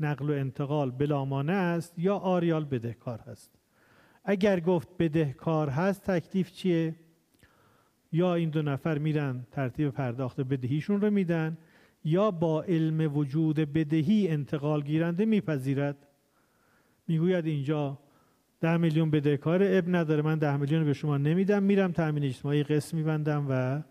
نقل 0.00 0.30
و 0.30 0.32
انتقال 0.32 0.90
بلامانه 0.90 1.52
است 1.52 1.98
یا 1.98 2.16
آریال 2.16 2.64
بدهکار 2.64 3.20
هست؟ 3.20 3.50
اگر 4.24 4.60
گفت 4.60 4.88
بدهکار 4.98 5.68
هست 5.68 6.10
تکلیف 6.10 6.52
چیه؟ 6.52 6.94
یا 8.12 8.34
این 8.34 8.50
دو 8.50 8.62
نفر 8.62 8.98
میرن 8.98 9.46
ترتیب 9.50 9.90
پرداخت 9.90 10.40
بدهیشون 10.40 11.00
رو 11.00 11.10
میدن 11.10 11.58
یا 12.04 12.30
با 12.30 12.62
علم 12.62 13.16
وجود 13.16 13.56
بدهی 13.56 14.28
انتقال 14.28 14.82
گیرنده 14.82 15.24
میپذیرد؟ 15.24 16.06
می‌گوید 17.08 17.46
اینجا 17.46 17.98
ده 18.60 18.76
میلیون 18.76 19.10
بدهکار 19.10 19.62
اب 19.62 19.84
نداره 19.88 20.22
من 20.22 20.38
ده 20.38 20.56
میلیون 20.56 20.84
به 20.84 20.92
شما 20.92 21.18
نمیدم 21.18 21.62
میرم 21.62 21.92
تامین 21.92 22.24
اجتماعی 22.24 22.62
قسم 22.62 22.96
میبندم 22.96 23.46
و 23.48 23.82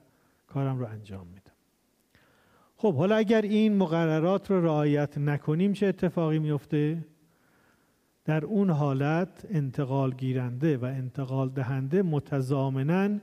کارم 0.47 0.80
رو 0.80 0.86
انجام 0.86 1.28
میدم. 1.28 1.51
خب 2.78 2.95
حالا 2.95 3.16
اگر 3.16 3.41
این 3.41 3.78
مقررات 3.78 4.51
رو 4.51 4.66
رعایت 4.66 5.18
نکنیم 5.18 5.74
چه 5.74 5.88
اتفاقی 5.88 6.39
میفته؟ 6.39 7.05
در 8.26 8.45
اون 8.45 8.70
حالت 8.70 9.47
انتقال 9.49 10.12
گیرنده 10.12 10.78
و 10.78 10.86
انتقال 10.86 11.49
دهنده 11.49 12.01
متضامنا 12.01 13.20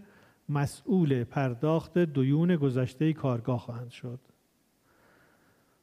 مسئول 0.49 1.25
پرداخت 1.25 1.99
دیون 1.99 2.57
گذشته 2.57 3.13
کارگاه 3.13 3.59
خواهند 3.59 3.91
شد. 3.91 4.21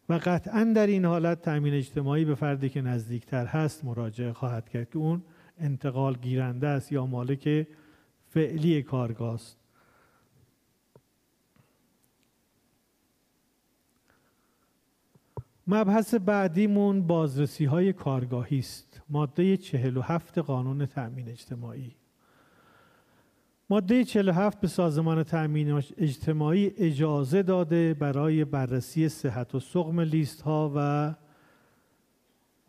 و 0.10 0.14
قطعا 0.14 0.72
در 0.76 0.88
این 0.88 1.06
حالت 1.06 1.42
تامین 1.42 1.74
اجتماعی 1.74 2.26
به 2.26 2.36
فردی 2.36 2.70
که 2.70 2.82
نزدیکتر 2.82 3.46
هست 3.46 3.86
مراجعه 3.86 4.34
خواهد 4.34 4.70
کرد 4.70 4.90
که 4.90 4.98
اون 4.98 5.24
انتقال 5.60 6.16
گیرنده 6.16 6.68
است 6.68 6.92
یا 6.92 7.06
مالک 7.06 7.68
فعلی 8.30 8.84
کارگاه 8.84 9.34
است. 9.34 9.58
مبحث 15.68 16.14
بعدیمون 16.14 17.08
بازرسی 17.08 17.66
های 17.66 17.94
کارگاهی 17.94 18.60
است. 18.60 19.02
ماده 19.10 19.58
47 19.58 20.38
قانون 20.38 20.86
تأمین 20.86 21.30
اجتماعی. 21.30 21.96
ماده 23.70 24.04
47 24.04 24.62
به 24.62 24.68
سازمان 24.68 25.24
تأمین 25.24 25.84
اجتماعی 25.98 26.72
اجازه 26.78 27.44
داده 27.44 27.94
برای 27.94 28.46
بررسی 28.46 29.10
صحت 29.10 29.56
و 29.56 29.60
سقم 29.60 30.00
لیست 30.00 30.42
ها 30.42 30.72
و 30.76 31.14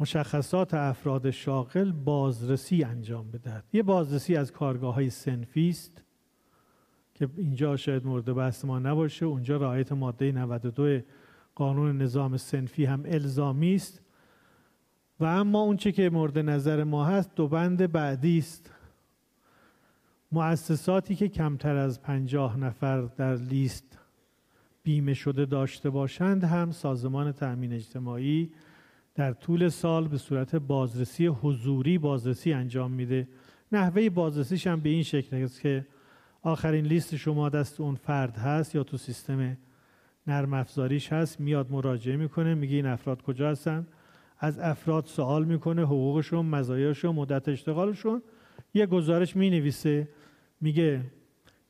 مشخصات 0.01 0.74
افراد 0.74 1.30
شاغل 1.30 1.92
بازرسی 1.92 2.84
انجام 2.84 3.30
بدهد. 3.30 3.64
یه 3.72 3.82
بازرسی 3.82 4.36
از 4.36 4.53
کارگاه 4.53 4.94
های 4.94 5.11
سنفی 5.11 5.68
است 5.68 6.03
که 7.14 7.28
اینجا 7.36 7.76
شاید 7.76 8.07
مورد 8.07 8.34
بحث 8.34 8.64
ما 8.64 8.78
نباشه. 8.78 9.26
اونجا 9.26 9.57
رعایت 9.57 9.92
ماده 9.92 10.32
92 10.32 11.01
قانون 11.55 12.03
نظام 12.03 12.36
سنفی 12.36 12.84
هم 12.84 13.03
الزامی 13.07 13.74
است. 13.74 14.01
و 15.20 15.24
اما 15.24 15.61
اونچه 15.61 15.92
که 15.92 16.11
مورد 16.11 16.38
نظر 16.38 16.84
ما 16.84 17.05
هست 17.05 17.30
دو 17.34 17.49
بند 17.49 17.92
بعدی 17.92 18.38
است. 18.38 18.70
مؤسساتی 20.33 21.14
که 21.14 21.29
کمتر 21.29 21.77
از 21.77 22.03
پنجاه 22.03 22.59
نفر 22.59 23.01
در 23.01 23.35
لیست 23.35 23.99
بیمه 24.83 25.14
شده 25.14 25.45
داشته 25.45 25.91
باشند 25.91 26.45
هم 26.45 26.70
سازمان 26.70 27.33
تأمین 27.33 27.72
اجتماعی 27.72 28.53
در 29.14 29.33
طول 29.33 29.68
سال 29.68 30.09
به 30.09 30.18
صورت 30.18 30.57
بازرسی 30.57 31.27
حضوری 31.27 31.99
بازرسی 31.99 32.53
انجام 32.53 32.91
میده. 32.91 33.29
نحوه 33.72 34.11
بازرسیش 34.11 34.66
هم 34.66 34.81
به 34.81 34.89
این 34.89 35.03
شکل 35.03 35.37
است 35.37 35.61
که 35.61 35.87
آخرین 36.43 36.87
لیست 36.87 37.16
شما 37.16 37.49
دست 37.49 37.81
اون 37.81 37.95
فرد 37.95 38.37
هست 38.37 38.74
یا 38.74 38.83
تو 38.85 38.97
سیستم 38.97 39.57
نرم 40.27 40.55
افزاریش 40.55 41.12
هست 41.12 41.41
میاد 41.41 41.70
مراجعه 41.70 42.16
می‌کنه 42.16 42.55
میگه 42.55 42.77
این 42.77 42.87
افراد 42.87 43.22
کجا 43.22 43.51
هستن. 43.51 43.87
از 44.39 44.59
افراد 44.59 45.07
سوال 45.07 45.45
می‌کنه 45.45 45.83
حقوقشون 45.83 46.47
مزایاشون 46.47 47.14
مدت 47.14 47.49
اشتغالشون. 47.49 48.22
یه 48.77 48.87
گزارش 48.87 49.37
می‌نویسه 49.37 50.09
میگه 50.61 51.01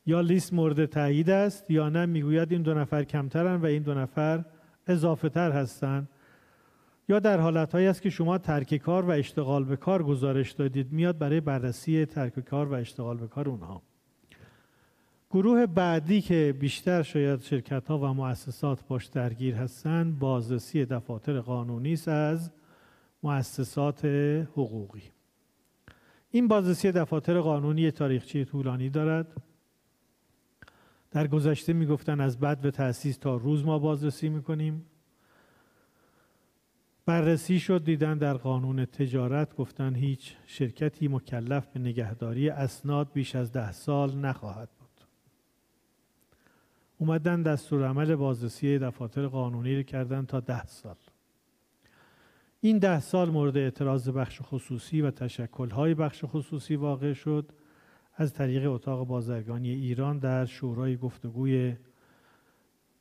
یا 0.06 0.20
لیست 0.20 0.52
مورد 0.52 0.84
تایید 0.84 1.30
است 1.30 1.70
یا 1.70 1.88
نه 1.88 2.06
می‌گوید 2.06 2.52
این 2.52 2.62
دو 2.62 2.74
نفر 2.74 3.04
کمترن 3.04 3.56
و 3.56 3.66
این 3.66 3.82
دو 3.82 3.94
نفر 3.94 4.44
اضافه 4.86 5.28
تر 5.28 5.52
هستن. 5.52 6.08
یا 7.08 7.18
در 7.18 7.40
حالت 7.40 7.74
است 7.74 8.02
که 8.02 8.10
شما 8.10 8.38
ترک 8.38 8.76
کار 8.76 9.04
و 9.04 9.10
اشتغال 9.10 9.64
به 9.64 9.76
کار 9.76 10.02
گزارش 10.02 10.52
دادید 10.52 10.92
میاد 10.92 11.18
برای 11.18 11.40
بررسی 11.40 12.06
ترک 12.06 12.40
کار 12.40 12.66
و 12.66 12.72
اشتغال 12.72 13.16
به 13.16 13.26
کار 13.26 13.48
اونها. 13.48 13.82
گروه 15.30 15.66
بعدی 15.66 16.20
که 16.20 16.54
بیشتر 16.60 17.02
شاید 17.02 17.40
شرکت 17.40 17.88
ها 17.88 17.98
و 17.98 18.06
مؤسسات 18.06 18.86
باش 18.88 19.06
درگیر 19.06 19.54
هستند 19.54 20.18
بازرسی 20.18 20.84
دفاتر 20.84 21.40
قانونی 21.40 21.92
است 21.92 22.08
از 22.08 22.50
مؤسسات 23.22 24.04
حقوقی. 24.52 25.15
این 26.36 26.48
بازرسی 26.48 26.92
دفاتر 26.92 27.40
قانونی 27.40 27.90
تاریخچه 27.90 28.44
طولانی 28.44 28.90
دارد. 28.90 29.42
در 31.10 31.26
گذشته 31.26 31.72
می‌گفتن 31.72 32.20
از 32.20 32.40
بعد 32.40 32.60
به 32.60 32.70
تأسیس 32.70 33.16
تا 33.16 33.36
روز 33.36 33.64
ما 33.64 33.78
بازرسی 33.78 34.28
می‌کنیم. 34.28 34.86
بررسی 37.06 37.60
شد 37.60 37.84
دیدن 37.84 38.18
در 38.18 38.34
قانون 38.34 38.84
تجارت 38.84 39.56
گفتن 39.56 39.94
هیچ 39.94 40.36
شرکتی 40.46 41.08
مکلف 41.08 41.66
به 41.66 41.80
نگهداری 41.80 42.48
اسناد 42.48 43.12
بیش 43.12 43.36
از 43.36 43.52
ده 43.52 43.72
سال 43.72 44.16
نخواهد 44.16 44.68
بود. 44.78 45.06
اومدن 46.98 47.42
دستور 47.42 47.88
عمل 47.88 48.14
بازرسی 48.14 48.78
دفاتر 48.78 49.26
قانونی 49.26 49.76
رو 49.76 49.82
کردن 49.82 50.24
تا 50.26 50.40
ده 50.40 50.66
سال. 50.66 50.96
این 52.60 52.78
ده 52.78 53.00
سال 53.00 53.30
مورد 53.30 53.56
اعتراض 53.56 54.08
بخش 54.08 54.40
خصوصی 54.42 55.00
و 55.00 55.10
تشکلهای 55.10 55.94
بخش 55.94 56.24
خصوصی 56.24 56.76
واقع 56.76 57.12
شد. 57.12 57.52
از 58.14 58.32
طریق 58.32 58.72
اتاق 58.72 59.06
بازرگانی 59.06 59.70
ایران 59.70 60.18
در 60.18 60.44
شورای 60.44 60.96
گفتگوی 60.96 61.76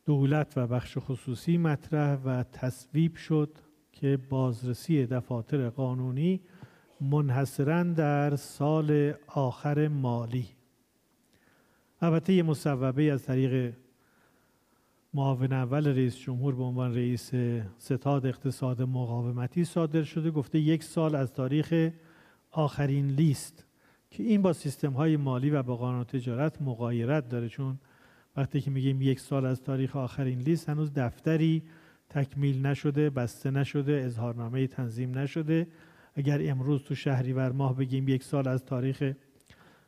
دولت 0.04 0.52
و 0.56 0.66
بخش 0.66 0.98
خصوصی 1.00 1.58
مطرح 1.58 2.18
و 2.24 2.42
تصویب 2.42 3.16
شد 3.16 3.58
که 3.92 4.18
بازرسی 4.28 5.06
دفاتر 5.06 5.68
قانونی 5.68 6.40
منحصرا 7.00 7.82
در 7.82 8.36
سال 8.36 9.14
آخر 9.26 9.88
مالی. 9.88 10.48
البته 12.00 12.32
یه 12.32 12.42
مصوبه 12.42 13.12
از 13.12 13.22
طریق 13.22 13.74
معاون 15.14 15.52
اول 15.52 15.86
رئیس 15.86 16.18
جمهور 16.18 16.54
به 16.54 16.62
عنوان 16.62 16.94
رئیس 16.94 17.30
ستاد 17.78 18.26
اقتصاد 18.26 18.82
مقاومتی 18.82 19.64
صادر 19.64 20.02
شده 20.02 20.30
گفته 20.30 20.58
یک 20.58 20.84
سال 20.84 21.14
از 21.14 21.32
تاریخ 21.32 21.90
آخرین 22.50 23.06
لیست 23.06 23.64
که 24.10 24.22
این 24.22 24.42
با 24.42 24.52
سیستم 24.52 24.92
های 24.92 25.16
مالی 25.16 25.50
و 25.50 25.62
با 25.62 25.76
قانون 25.76 26.04
تجارت 26.04 26.62
مقایرت 26.62 27.28
داره. 27.28 27.48
چون 27.48 27.78
وقتی 28.36 28.60
که 28.60 28.70
میگیم 28.70 29.02
یک 29.02 29.20
سال 29.20 29.46
از 29.46 29.62
تاریخ 29.62 29.96
آخرین 29.96 30.38
لیست 30.38 30.68
هنوز 30.68 30.92
دفتری 30.94 31.62
تکمیل 32.08 32.66
نشده 32.66 33.10
بسته 33.10 33.50
نشده 33.50 34.02
اظهارنامه 34.06 34.66
تنظیم 34.66 35.18
نشده. 35.18 35.66
اگر 36.14 36.50
امروز 36.50 36.82
تو 36.82 36.94
شهریور 36.94 37.52
ماه 37.52 37.76
بگیم 37.76 38.08
یک 38.08 38.22
سال 38.22 38.48
از 38.48 38.64
تاریخ 38.64 39.12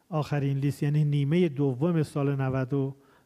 آخرین 0.09 0.59
لیست 0.59 0.83
یعنی 0.83 1.05
نیمه 1.05 1.49
دوم 1.49 2.03
سال 2.03 2.35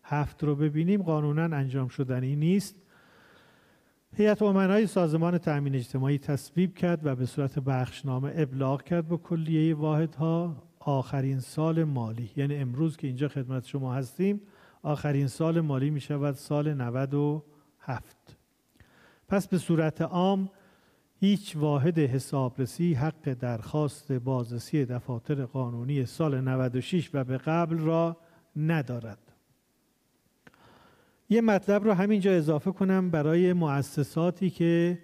97 0.05 0.45
رو 0.45 0.57
ببینیم. 0.57 1.03
قانونا 1.03 1.57
انجام 1.57 1.89
شدنی 1.89 2.37
نیست. 2.37 2.77
هیئت 4.17 4.43
امنای 4.43 4.87
سازمان 4.87 5.39
تأمین 5.39 5.75
اجتماعی 5.75 6.19
تصویب 6.19 6.75
کرد 6.75 7.07
و 7.07 7.15
به 7.15 7.27
صورت 7.27 7.59
بخشنامه 7.59 8.33
ابلاغ 8.37 8.83
کرد 8.83 9.09
به 9.09 9.17
کلیه 9.17 9.75
واحدها. 9.75 10.57
آخرین 10.81 11.41
سال 11.41 11.85
مالی. 11.85 12.31
یعنی 12.37 12.57
امروز 12.57 12.97
که 12.97 13.07
اینجا 13.07 13.29
خدمت 13.29 13.67
شما 13.67 13.95
هستیم 13.95 14.41
آخرین 14.83 15.27
سال 15.27 15.61
مالی 15.61 15.91
می 15.91 16.01
شود 16.01 16.35
سال 16.35 16.75
97 16.75 18.37
پس 19.29 19.49
به 19.49 19.59
صورت 19.59 20.03
عام 20.03 20.51
هیچ 21.21 21.57
واحد 21.57 21.99
حسابرسی 21.99 22.95
حق 22.95 23.35
درخواست 23.35 24.13
بازرسی 24.13 24.85
دفاتر 24.85 25.45
قانونی 25.45 26.07
سال 26.07 26.41
96 26.41 27.11
و 27.15 27.25
به 27.25 27.39
قبل 27.39 27.79
را 27.79 28.17
ندارد. 28.57 29.32
یه 31.33 31.41
مطلب 31.41 31.85
رو 31.85 31.93
همینجا 31.93 32.33
اضافه 32.33 32.73
کنم 32.73 33.11
برای 33.11 33.53
مؤسساتی 33.53 34.51
که 34.51 34.99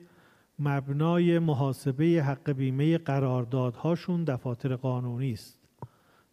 مبنای 0.58 1.38
محاسبه 1.38 2.04
حق 2.04 2.50
بیمه 2.52 2.98
قراردادهاشون 2.98 4.24
دفاتر 4.24 4.76
قانونی 4.76 5.32
است. 5.32 5.58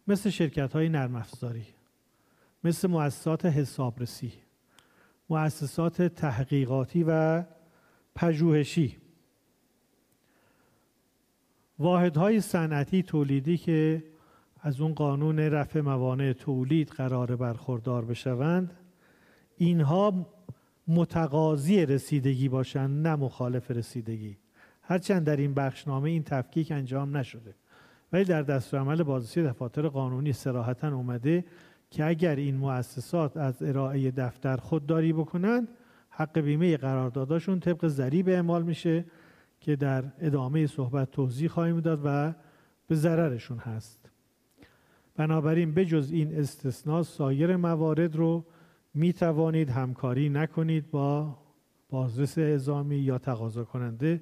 مثل 0.08 0.30
شرکت 0.30 0.72
های 0.72 0.88
نرم 0.88 1.16
افزاری 1.16 1.66
مثل 2.64 2.88
مؤسسات 2.88 3.46
حسابرسی 3.46 4.32
مؤسسات 5.30 6.02
تحقیقاتی 6.02 7.04
و 7.08 7.44
پژوهشی. 8.14 8.96
واحدهای 11.78 12.40
صنعتی 12.40 13.02
تولیدی 13.02 13.56
که 13.56 14.04
از 14.60 14.80
اون 14.80 14.94
قانون 14.94 15.38
رفع 15.38 15.80
موانع 15.80 16.32
تولید 16.32 16.88
قرار 16.88 17.36
برخوردار 17.36 18.04
بشوند 18.04 18.85
اینها 19.56 20.26
متقاضی 20.88 21.86
رسیدگی 21.86 22.48
باشند 22.48 23.06
نه 23.06 23.16
مخالف 23.16 23.70
رسیدگی. 23.70 24.38
هرچند 24.82 25.24
در 25.24 25.36
این 25.36 25.54
بخشنامه 25.54 26.10
این 26.10 26.22
تفکیک 26.22 26.72
انجام 26.72 27.16
نشده. 27.16 27.54
ولی 28.12 28.24
در 28.24 28.42
دستورالعمل 28.42 29.02
بازرسی 29.02 29.42
دفاتر 29.42 29.88
قانونی 29.88 30.32
سراحتا 30.32 30.94
اومده 30.94 31.44
که 31.90 32.04
اگر 32.04 32.36
این 32.36 32.56
مؤسسات 32.56 33.36
از 33.36 33.62
ارائه 33.62 34.10
دفتر 34.10 34.56
خودداری 34.56 35.12
بکنند 35.12 35.68
حق 36.10 36.38
بیمه 36.38 36.76
قرارداداشون 36.76 37.60
طبق 37.60 37.86
ضریب 37.86 38.28
اعمال 38.28 38.62
میشه 38.62 39.04
که 39.60 39.76
در 39.76 40.04
ادامه 40.18 40.66
صحبت 40.66 41.10
توضیح 41.10 41.48
خواهیم 41.48 41.80
داد 41.80 42.00
و 42.04 42.34
به 42.88 42.94
ضررشون 42.94 43.58
هست. 43.58 44.10
بنابراین 45.16 45.74
بجز 45.74 46.10
این 46.12 46.38
استثناء 46.38 47.02
سایر 47.02 47.56
موارد 47.56 48.16
رو 48.16 48.44
می 48.96 49.12
توانید 49.12 49.70
همکاری 49.70 50.28
نکنید 50.28 50.90
با 50.90 51.38
بازرس 51.90 52.38
اعزامی 52.38 52.96
یا 52.96 53.18
تقاضا 53.18 53.64
کننده 53.64 54.20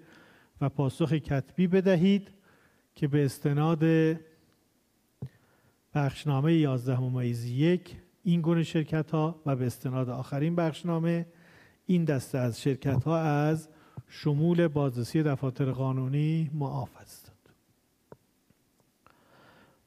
و 0.60 0.68
پاسخ 0.68 1.12
کتبی 1.12 1.66
بدهید 1.66 2.28
که 2.94 3.08
به 3.08 3.24
استناد 3.24 3.84
بخشنامه 5.94 6.54
11 6.54 7.00
ممیز 7.00 7.44
یک 7.44 7.96
این 8.24 8.40
گونه 8.40 8.62
شرکت 8.62 9.10
ها 9.10 9.42
و 9.46 9.56
به 9.56 9.66
استناد 9.66 10.10
آخرین 10.10 10.56
بخشنامه 10.56 11.26
این 11.86 12.04
دسته 12.04 12.38
از 12.38 12.62
شرکت 12.62 13.04
ها 13.04 13.18
از 13.18 13.68
شمول 14.08 14.68
بازرسی 14.68 15.22
دفاتر 15.22 15.70
قانونی 15.70 16.50
معاف 16.54 16.96
است. 16.96 17.23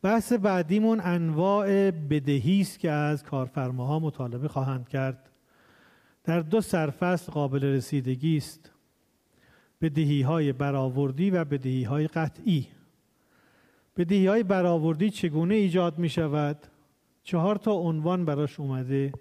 بحث 0.02 0.34
بعدیمون 0.34 1.02
انواع 1.04 1.92
بدهی 1.92 2.62
است 2.62 2.80
که 2.80 2.92
از 2.92 3.24
کارفرماها 3.24 4.00
مطالبه 4.00 4.48
خواهند 4.48 4.90
کرد. 4.90 5.30
در 6.24 6.40
دو 6.40 6.62
سرفصل 6.62 7.32
قابل 7.32 7.64
رسیدگی 7.64 8.38
است. 8.38 8.72
بدهی 9.82 10.22
های 10.22 10.54
برآوردی 10.54 11.30
و 11.30 11.46
بدهی 11.46 11.84
های 11.84 12.08
قطعی. 12.08 12.68
بدهی 13.98 14.28
های 14.28 14.44
برآوردی 14.44 15.10
چگونه 15.10 15.56
ایجاد 15.56 15.98
می 15.98 16.10
شود 16.10 16.68
چهار 17.24 17.56
تا 17.56 17.72
عنوان 17.72 18.26
براش 18.26 18.60
اومده. 18.60 19.14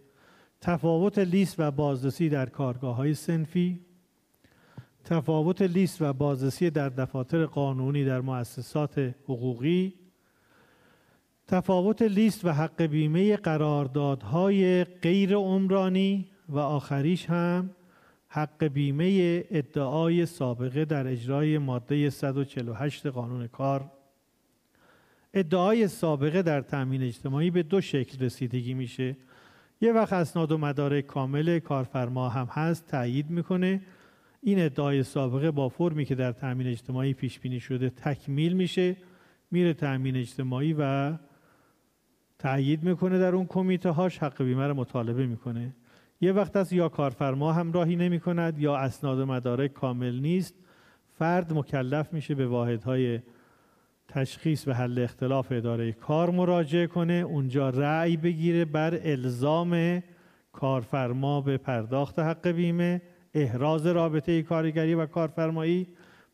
تفاوت 0.61 1.19
لیست 1.19 1.55
و 1.59 1.71
بازرسی 1.71 2.29
در 2.29 2.47
کارگاه 2.47 2.97
های 2.97 3.15
سنفی. 3.15 3.81
تفاوت 5.05 5.63
لیست 5.63 6.03
و 6.03 6.13
بازرسی 6.13 6.71
در 6.71 6.89
دفاتر 6.89 7.47
قانونی 7.47 8.05
در 8.05 8.21
مؤسسات 8.21 9.15
حقوقی. 9.25 10.06
تفاوت 11.49 12.03
لیست 12.03 12.45
و 12.45 12.53
حق 12.53 12.83
بیمه 12.83 13.37
قراردادهای 13.37 14.85
غیر 14.85 15.35
عمرانی 15.35 16.27
و 16.49 16.59
آخریش 16.59 17.27
هم 17.27 17.71
حق 18.29 18.65
بیمه 18.65 19.45
ادعای 19.51 20.27
سابقه 20.27 20.85
در 20.85 21.07
اجرای 21.07 21.59
ماده 21.59 22.11
148 22.11 23.07
قانون 23.07 23.47
کار. 23.47 23.91
ادعای 25.35 25.89
سابقه 25.89 26.43
در 26.43 26.61
تأمین 26.61 27.03
اجتماعی 27.03 27.51
به 27.51 27.63
دو 27.63 27.81
شکل 27.81 28.25
رسیدگی 28.25 28.75
میشه. 28.75 29.17
یه 29.81 29.93
وقت 29.93 30.13
اسناد 30.13 30.53
و 30.53 30.59
مدارک 30.59 31.07
کامل 31.07 31.59
کارفرما 31.59 32.29
هم 32.29 32.47
هست 32.47 32.87
تایید 32.87 33.31
می‌کنه. 33.31 33.83
این 34.43 34.61
ادعای 34.65 35.03
سابقه 35.03 35.51
با 35.51 35.69
فرمی 35.69 36.05
که 36.05 36.15
در 36.15 36.33
تأمین 36.33 36.67
اجتماعی 36.67 37.15
پیش 37.15 37.41
بینی 37.41 37.61
شده 37.61 37.91
تکمیل 37.91 38.53
میشه. 38.53 38.97
میره 39.51 39.75
تأمین 39.75 40.17
اجتماعی 40.17 40.75
و 40.79 41.13
تأیید 42.39 42.83
می‌کنه 42.83 43.19
در 43.19 43.35
اون 43.35 43.47
کمیته 43.47 43.91
هاش 43.91 44.19
حق 44.19 44.43
بیمه 44.43 44.67
رو 44.67 44.75
مطالبه 44.75 45.27
می‌کنه. 45.27 45.75
یه 46.21 46.33
وقت 46.33 46.57
از 46.57 46.73
یا 46.73 46.89
کارفرما 46.89 47.53
همراهی 47.53 47.97
نمی 47.97 48.21
کند 48.21 48.59
یا 48.59 48.77
اسناد 48.77 49.19
و 49.19 49.27
مدارک 49.27 49.73
کامل 49.73 50.21
نیست. 50.21 50.55
فرد 51.19 51.53
مکلف 51.53 52.13
میشه 52.13 52.35
به 52.35 52.47
واحدهای 52.47 53.21
تشخیص 54.09 54.69
و 54.69 54.73
حل 54.73 54.99
اختلاف 54.99 55.53
اداره 55.53 55.93
کار 55.93 56.31
مراجعه 56.31 56.87
کنه. 56.87 57.13
اونجا 57.13 57.71
رأی 57.71 58.17
بگیره 58.17 58.65
بر 58.65 58.99
الزام 59.03 60.03
کارفرما 60.53 61.41
به 61.41 61.57
پرداخت 61.57 62.19
حق 62.19 62.49
بیمه 62.49 63.03
احراز 63.35 63.87
رابطه 63.87 64.43
کارگری 64.43 64.95
و 64.95 65.07
کارفرمایی. 65.07 65.87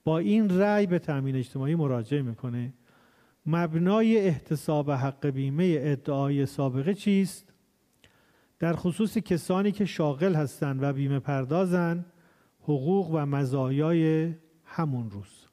با 0.04 0.18
این 0.18 0.58
رأی 0.58 0.86
به 0.86 0.98
تأمین 0.98 1.36
اجتماعی 1.36 1.74
مراجعه 1.74 2.22
می‌کنه. 2.22 2.72
مبنای 3.46 4.18
احتساب 4.18 4.90
حق 4.90 5.26
بیمه 5.26 5.76
ادعای 5.80 6.46
سابقه 6.46 6.94
چیست؟ 6.94 7.52
در 8.58 8.72
خصوص 8.72 9.18
کسانی 9.18 9.72
که 9.72 9.84
شاغل 9.84 10.34
هستند 10.34 10.82
و 10.82 10.92
بیمه 10.92 11.18
پردازند 11.18 12.06
حقوق 12.60 13.10
و 13.10 13.26
مزایای 13.26 14.34
همون 14.64 15.10
روز. 15.10 15.46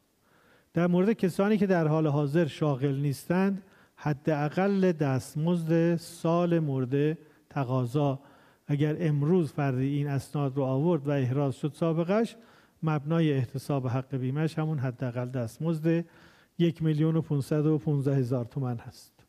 در 0.74 0.88
مورد 0.88 1.14
کسانی 1.14 1.58
که 1.58 1.68
در 1.68 1.88
حال 1.88 2.08
حاضر 2.08 2.46
شاغل 2.46 2.96
نیستند 2.96 3.64
حداقل 3.96 4.92
دستمزد 4.92 5.96
سال 5.96 6.60
مورد 6.60 7.18
تقاضا. 7.50 8.20
اگر 8.68 8.98
امروز 9.00 9.52
فردی 9.52 9.88
این 9.88 10.08
اسناد 10.08 10.58
رو 10.58 10.64
آورد 10.64 11.08
و 11.08 11.12
احراز 11.12 11.56
شد 11.56 11.74
سابقش 11.74 12.36
مبنای 12.84 13.34
احتساب 13.34 13.88
حق 13.88 14.16
بیمهش 14.16 14.60
همون 14.60 14.80
حداقل 14.80 15.30
دستمزد 15.30 16.06
یک 16.60 16.84
میلیون 16.84 17.16
و 17.16 17.22
پونصد 17.22 17.66
و 17.66 17.78
پونزده 17.78 18.16
هزار 18.16 18.46
تومن 18.46 18.78
هست. 18.78 19.20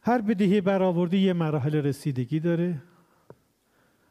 هر 0.00 0.20
بدهی 0.20 0.60
برآوردی 0.60 1.18
یه 1.18 1.32
مراحل 1.32 1.74
رسیدگی 1.74 2.40
داره. 2.40 2.82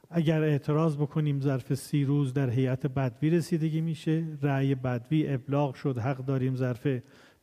اگر 0.10 0.44
اعتراض 0.44 0.98
بکنیم 0.98 1.42
ظرف 1.42 1.74
سی 1.74 2.06
روز 2.06 2.34
در 2.34 2.50
هیئت 2.50 2.88
بدوی 2.88 3.30
رسیدگی 3.30 3.82
میشه 3.82 4.26
رأی 4.42 4.76
بدوی 4.76 5.34
ابلاغ 5.34 5.76
شد 5.76 5.98
حق 5.98 6.18
داریم 6.18 6.56
ظرف 6.56 6.88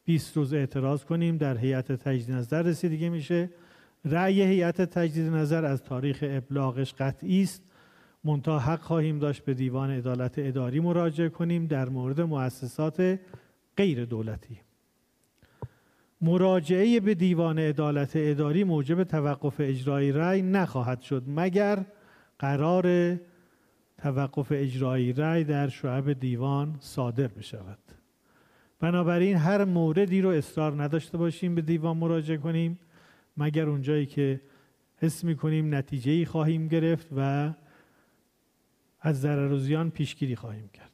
20 0.04 0.36
روز 0.36 0.54
اعتراض 0.54 1.04
کنیم 1.04 1.36
در 1.36 1.56
هیئت 1.56 1.92
تجدید 1.92 2.34
نظر 2.34 2.62
رسیدگی 2.62 3.08
میشه. 3.08 3.50
رأی 4.04 4.42
هیئت 4.42 4.82
تجدید 4.82 5.32
نظر 5.32 5.64
از 5.64 5.82
تاریخ 5.82 6.18
ابلاغش 6.22 6.94
قطعی 6.94 7.42
است. 7.42 7.69
منتها 8.24 8.58
حق 8.58 8.80
خواهیم 8.80 9.18
داشت 9.18 9.44
به 9.44 9.54
دیوان 9.54 9.90
عدالت 9.90 10.34
اداری 10.38 10.80
مراجعه 10.80 11.28
کنیم 11.28 11.66
در 11.66 11.88
مورد 11.88 12.20
مؤسسات 12.20 13.20
غیر 13.76 14.04
دولتی. 14.04 14.60
مراجعه 16.20 17.00
به 17.00 17.14
دیوان 17.14 17.58
عدالت 17.58 18.12
اداری 18.14 18.64
موجب 18.64 19.04
توقف 19.04 19.54
اجرایی 19.58 20.12
رأی 20.12 20.42
نخواهد 20.42 21.00
شد 21.00 21.22
مگر 21.26 21.84
قرار 22.38 23.16
توقف 23.98 24.48
اجرایی 24.50 25.12
رأی 25.12 25.44
در 25.44 25.68
شعب 25.68 26.12
دیوان 26.12 26.76
صادر 26.80 27.26
بشود. 27.26 27.78
بنابراین 28.80 29.36
هر 29.36 29.64
موردی 29.64 30.20
رو 30.20 30.28
اصرار 30.28 30.82
نداشته 30.82 31.18
باشیم 31.18 31.54
به 31.54 31.62
دیوان 31.62 31.96
مراجعه 31.96 32.36
کنیم 32.36 32.78
مگر 33.36 33.68
اونجایی 33.68 34.06
که 34.06 34.40
حس 34.96 35.24
می‌کنیم 35.24 35.74
نتیجه 35.74 36.12
ای 36.12 36.24
خواهیم 36.24 36.68
گرفت 36.68 37.08
و 37.16 37.52
از 39.00 39.20
ضرر 39.20 39.52
و 39.52 39.58
زیان 39.58 39.90
پیشگیری 39.90 40.36
خواهیم 40.36 40.68
کرد. 40.68 40.90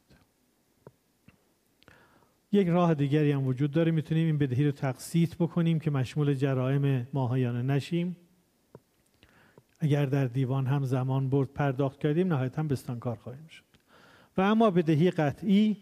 یک 2.53 2.69
راه 2.69 2.95
دیگری 2.95 3.33
هم 3.33 3.47
وجود 3.47 3.71
داره. 3.71 3.93
می‌تونیم 3.93 4.27
این 4.27 4.39
بدهی 4.39 4.65
رو 4.65 4.71
تقسیط 4.71 5.35
بکنیم 5.35 5.81
که 5.81 5.91
مشمول 5.91 6.35
جرائم 6.35 7.07
ماهیانه 7.13 7.63
نشیم. 7.63 8.17
اگر 9.79 10.07
در 10.07 10.25
دیوان 10.25 10.67
هم 10.67 10.85
زمان 10.85 11.31
برد 11.31 11.49
پرداخت 11.49 11.99
کردیم 11.99 12.33
نهایتا 12.33 12.63
بستانکار 12.63 13.17
خواهیم 13.17 13.47
شد. 13.47 13.65
و 14.37 14.41
اما 14.41 14.71
بدهی 14.71 15.11
قطعی 15.11 15.77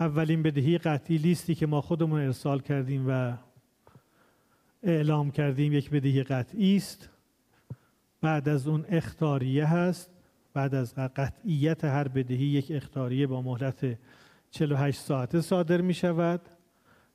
اولین 0.00 0.42
بدهی 0.42 0.78
قطعی 0.78 1.16
لیستی 1.18 1.54
که 1.54 1.66
ما 1.66 1.80
خودمون 1.80 2.20
ارسال 2.20 2.60
کردیم 2.60 3.04
و 3.08 3.36
اعلام 4.82 5.30
کردیم 5.30 5.72
یک 5.72 5.90
بدهی 5.90 6.22
قطعی 6.22 6.76
است. 6.76 7.08
بعد 8.20 8.48
از 8.48 8.68
اون 8.68 8.84
اختاریه 8.88 9.66
هست. 9.66 10.11
بعد 10.54 10.74
از 10.74 10.94
قطعیت 10.94 11.84
هر 11.84 12.08
بدهی 12.08 12.46
یک 12.46 12.66
اختاریه 12.70 13.26
با 13.26 13.42
مهلت 13.42 13.98
48 14.50 15.00
ساعته 15.00 15.40
صادر 15.40 15.80
می 15.80 15.94
شود. 15.94 16.40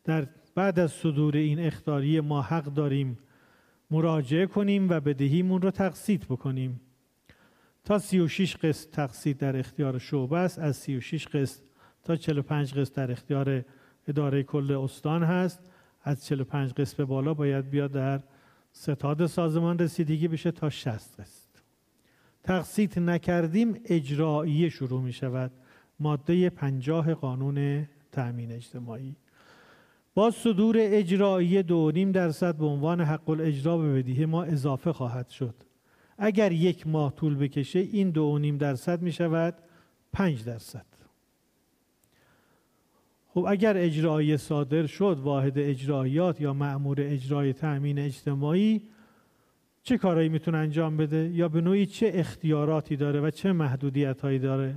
در 0.04 0.28
بعد 0.56 0.80
از 0.80 0.92
صدور 0.92 1.36
این 1.36 1.60
اختاریه 1.60 2.22
ما 2.22 2.42
حق 2.42 2.64
داریم 2.64 3.18
مراجعه 3.92 4.46
کنیم 4.46 4.90
و 4.90 5.00
بدهیمون 5.00 5.62
رو 5.62 5.72
تقسیط 5.72 6.26
بکنیم. 6.26 6.82
تا 7.84 8.00
36 8.00 8.56
قسط 8.56 8.90
تقسیط 8.90 9.38
در 9.38 9.58
اختیار 9.58 10.00
شعبه 10.00 10.38
است. 10.38 10.60
از 10.60 10.76
36 10.76 11.28
قسط 11.28 11.62
تا 12.04 12.16
45 12.16 12.74
قسط 12.74 12.94
در 12.94 13.12
اختیار 13.12 13.66
اداره 14.08 14.44
کل 14.44 14.72
استان 14.72 15.24
هست. 15.24 15.60
از 16.04 16.26
45 16.26 16.74
قسط 16.74 16.98
به 16.98 17.06
بالا 17.06 17.34
باید 17.34 17.70
بیاد 17.70 17.92
در 17.92 18.24
ستاد 18.72 19.26
سازمان 19.26 19.80
رسیدگی 19.80 20.28
بشه 20.28 20.52
تا 20.52 20.70
60 20.70 21.22
قسط. 21.22 21.47
تقسیط 22.44 22.98
نکردیم 22.98 23.80
اجرایی 23.86 24.70
شروع 24.70 25.02
می 25.02 25.14
شود 25.14 25.52
ماده 26.00 26.50
50 26.50 27.14
قانون 27.14 27.88
تأمین 28.12 28.52
اجتماعی. 28.52 29.16
با 30.14 30.32
صدور 30.32 30.76
اجرایی 30.80 31.64
دو 31.64 31.92
نیم 31.92 32.12
درصد 32.12 32.56
به 32.56 32.66
عنوان 32.66 33.02
حق 33.02 33.30
الاجرا 33.30 33.78
به 33.78 33.94
بدیه 33.94 34.26
ما 34.26 34.44
اضافه 34.44 34.94
خواهد 34.94 35.30
شد. 35.30 35.56
اگر 36.18 36.52
یک 36.52 36.88
ماه 36.88 37.16
طول 37.16 37.36
بکشه 37.36 37.80
این 37.80 38.10
دو 38.10 38.38
نیم 38.38 38.58
درصد 38.58 39.02
می 39.02 39.12
شود 39.12 39.56
پنج 40.14 40.44
درصد. 40.44 40.86
خب 43.28 43.46
اگر 43.48 43.78
اجرایی 43.78 44.38
صادر 44.38 44.86
شد 44.86 45.20
واحد 45.24 45.60
اجرایات 45.60 46.42
یا 46.42 46.54
معمور 46.54 46.98
اجرای 47.00 47.54
تأمین 47.54 48.00
اجتماعی 48.00 48.82
چه 49.88 49.98
کارایی 49.98 50.30
می‌تونه 50.30 50.58
انجام 50.58 50.98
بده؟ 50.98 51.30
یا 51.30 51.50
به 51.50 51.62
نوعی 51.62 51.86
چه 51.86 52.12
اختیاراتی 52.14 52.96
داره 52.96 53.22
و 53.22 53.30
چه 53.30 53.52
محدودیت 53.52 54.22
هایی 54.22 54.40
داره؟ 54.40 54.76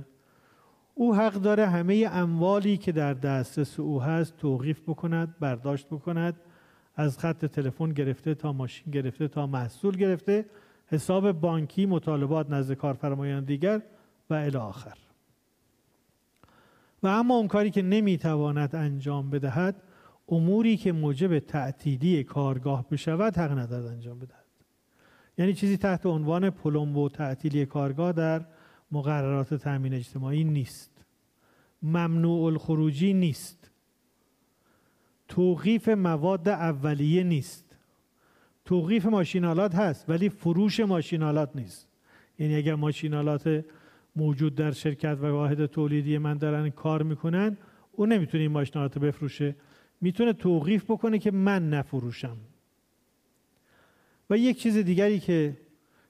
او 0.95 1.15
حق 1.15 1.33
داره 1.33 1.67
همه 1.67 2.09
اموالی 2.11 2.77
که 2.77 2.91
در 2.91 3.13
دسترس 3.13 3.79
او 3.79 4.01
هست 4.01 4.37
توقیف 4.37 4.81
بکند 4.87 5.35
برداشت 5.39 5.87
بکند 5.87 6.39
از 6.95 7.19
خط 7.19 7.45
تلفن 7.45 7.89
گرفته 7.89 8.35
تا 8.35 8.53
ماشین 8.53 8.91
گرفته 8.91 9.27
تا 9.27 9.47
محصول 9.47 9.97
گرفته 9.97 10.45
حساب 10.87 11.31
بانکی 11.31 11.85
مطالبات 11.85 12.49
نزد 12.49 12.73
کارفرمایان 12.73 13.43
دیگر 13.43 13.81
و 14.29 14.33
الی 14.33 14.57
آخر. 14.57 14.97
و 17.03 17.07
اما 17.07 17.35
اون 17.35 17.47
کاری 17.47 17.71
که 17.71 17.81
نمی‌تواند 17.81 18.75
انجام 18.75 19.29
بدهد 19.29 19.83
اموری 20.29 20.77
که 20.77 20.91
موجب 20.91 21.39
تعطیلی 21.39 22.23
کارگاه 22.23 22.85
بشود 22.89 23.37
حق 23.37 23.51
ندارد 23.51 23.85
انجام 23.85 24.19
بدهد. 24.19 24.40
یعنی 25.37 25.53
چیزی 25.53 25.77
تحت 25.77 26.05
عنوان 26.05 26.49
پلمب 26.49 26.97
و 26.97 27.09
تعطیلی 27.09 27.65
کارگاه 27.65 28.11
در 28.11 28.45
مقررات 28.91 29.53
تأمین 29.53 29.93
اجتماعی 29.93 30.43
نیست. 30.43 31.05
ممنوع 31.81 32.43
الخروجی 32.43 33.13
نیست. 33.13 33.71
توقیف 35.27 35.89
مواد 35.89 36.49
اولیه 36.49 37.23
نیست. 37.23 37.77
توقیف 38.65 39.05
ماشینالات 39.05 39.75
هست 39.75 40.09
ولی 40.09 40.29
فروش 40.29 40.79
ماشینالات 40.79 41.55
نیست. 41.55 41.87
یعنی 42.39 42.55
اگر 42.55 42.75
ماشینالات 42.75 43.65
موجود 44.15 44.55
در 44.55 44.71
شرکت 44.71 45.17
و 45.21 45.25
واحد 45.25 45.65
تولیدی 45.65 46.17
من 46.17 46.37
دارن 46.37 46.69
کار 46.69 47.03
می‌کنن 47.03 47.57
اون 47.91 48.11
نمی‌تونه 48.11 48.41
این 48.41 48.51
ماشینالات 48.51 48.99
بفروشه. 48.99 49.55
می‌تونه 50.01 50.33
توقیف 50.33 50.91
بکنه 50.91 51.19
که 51.19 51.31
من 51.31 51.69
نفروشم. 51.69 52.37
و 54.31 54.37
یک 54.37 54.59
چیز 54.59 54.77
دیگری 54.77 55.19
که 55.19 55.57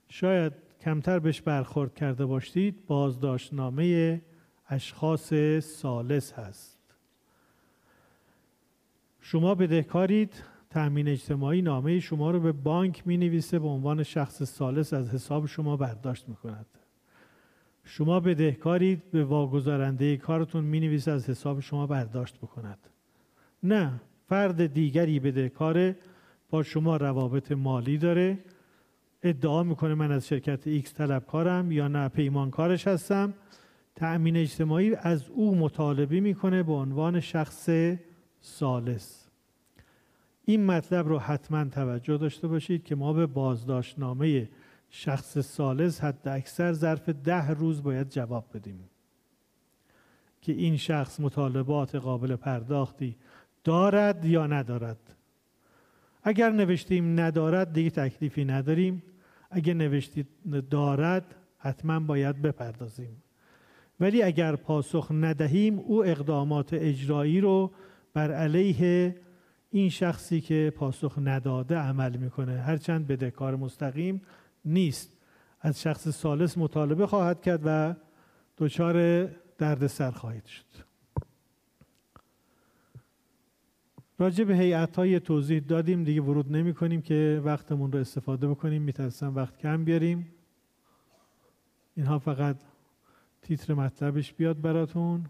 شاید 0.10 0.54
کمتر 0.82 1.20
بهش 1.20 1.42
برخورد 1.42 1.96
کرده 1.96 2.26
باشید 2.26 2.86
بازداشتنامه 2.88 4.22
اشخاص 4.70 5.34
سالس 5.60 6.34
هست. 6.34 6.80
شما 9.22 9.56
بدهکارید 9.56 10.44
تأمین 10.70 11.08
اجتماعی 11.08 11.62
نامه 11.62 12.00
شما 12.00 12.32
رو 12.32 12.40
به 12.40 12.52
بانک 12.52 13.08
می 13.08 13.18
نویسه 13.18 13.60
به 13.60 13.68
عنوان 13.68 14.04
شخص 14.04 14.44
سالس 14.44 14.94
از 14.94 15.10
حساب 15.10 15.46
شما 15.46 15.78
برداشت 15.78 16.30
می 16.30 16.36
کند 16.36 16.66
شما 17.84 18.20
بدهکارید 18.20 19.12
به 19.12 19.24
واگذارنده 19.24 20.18
کارتون 20.18 20.64
می 20.64 20.80
نویسه 20.80 21.12
از 21.12 21.30
حساب 21.30 21.60
شما 21.60 21.88
برداشت 21.88 22.38
بکند. 22.38 22.80
نه 23.64 24.02
فرد 24.30 24.74
دیگری 24.74 25.20
بدهکاره 25.20 25.96
با 26.52 26.64
شما 26.64 26.98
روابط 26.98 27.52
مالی 27.52 27.98
داره. 27.98 28.40
ادعا 29.24 29.64
می‌کنه 29.64 29.94
من 29.94 30.12
از 30.12 30.28
شرکت 30.28 30.68
X 30.68 30.94
طلبکارم 30.94 31.72
یا 31.72 31.88
نه 31.88 32.08
پیمانکارش 32.08 32.88
هستم. 32.88 33.34
تأمین 33.96 34.38
اجتماعی 34.38 34.96
از 34.96 35.30
او 35.30 35.56
مطالبه 35.56 36.20
می‌کنه 36.20 36.64
به 36.64 36.74
عنوان 36.74 37.20
شخص 37.20 37.70
ثالث 38.42 39.28
این 40.46 40.66
مطلب 40.66 41.08
رو 41.08 41.20
حتما 41.20 41.66
توجه 41.66 42.18
داشته 42.18 42.48
باشید 42.48 42.84
که 42.84 42.96
ما 42.96 43.14
به 43.14 43.26
بازداشتنامه 43.26 44.50
شخص 44.90 45.38
سالس 45.38 46.02
حد 46.02 46.28
اکثر 46.28 46.74
ظرف 46.74 47.10
ده 47.10 47.50
روز 47.50 47.84
باید 47.84 48.10
جواب 48.10 48.46
بدیم. 48.54 48.90
که 50.42 50.52
این 50.52 50.78
شخص 50.78 51.20
مطالبات 51.20 51.96
قابل 51.96 52.36
پرداختی 52.36 53.16
دارد 53.64 54.26
یا 54.26 54.48
ندارد. 54.48 55.16
اگر 56.24 56.50
نوشتیم 56.50 57.20
ندارد 57.20 57.74
دیگه 57.74 57.90
تکلیفی 57.90 58.46
نداریم. 58.46 59.04
اگر 59.52 59.74
نوشتید 59.74 60.28
دارد 60.70 61.36
حتما 61.58 62.00
باید 62.00 62.42
بپردازیم. 62.42 63.24
ولی 64.00 64.24
اگر 64.24 64.56
پاسخ 64.56 65.12
ندهیم 65.12 65.80
او 65.80 66.06
اقدامات 66.06 66.74
اجرایی 66.74 67.42
رو 67.42 67.72
بر 68.14 68.32
علیه 68.32 69.16
این 69.72 69.90
شخصی 69.90 70.42
که 70.42 70.74
پاسخ 70.76 71.20
نداده 71.24 71.78
عمل 71.78 72.18
می‌کنه. 72.18 72.58
هرچند 72.62 73.08
بدهکار 73.08 73.56
مستقیم 73.56 74.22
نیست. 74.66 75.18
از 75.62 75.82
شخص 75.82 76.08
سالس 76.08 76.58
مطالبه 76.58 77.08
خواهد 77.08 77.42
کرد 77.42 77.62
و 77.66 77.96
دچار 78.58 79.26
دردسر 79.58 80.12
خواهید 80.12 80.46
شد. 80.46 80.91
راجع 84.22 84.44
به 84.44 84.58
هیئت 84.58 84.96
های 84.96 85.20
توضیح 85.20 85.60
دادیم. 85.60 86.04
دیگه 86.04 86.22
ورود 86.22 86.52
نمی 86.52 86.74
کنیم 86.74 87.02
که 87.02 87.42
وقتمون 87.46 87.92
رو 87.92 88.00
استفاده 88.00 88.48
بکنیم. 88.48 88.82
میترسم 88.82 89.36
وقت 89.36 89.58
کم 89.58 89.84
بیاریم. 89.84 90.28
اینها 91.96 92.20
فقط 92.20 92.56
تیتر 93.42 93.74
مطلبش 93.74 94.34
بیاد 94.34 94.62
براتون. 94.62 95.26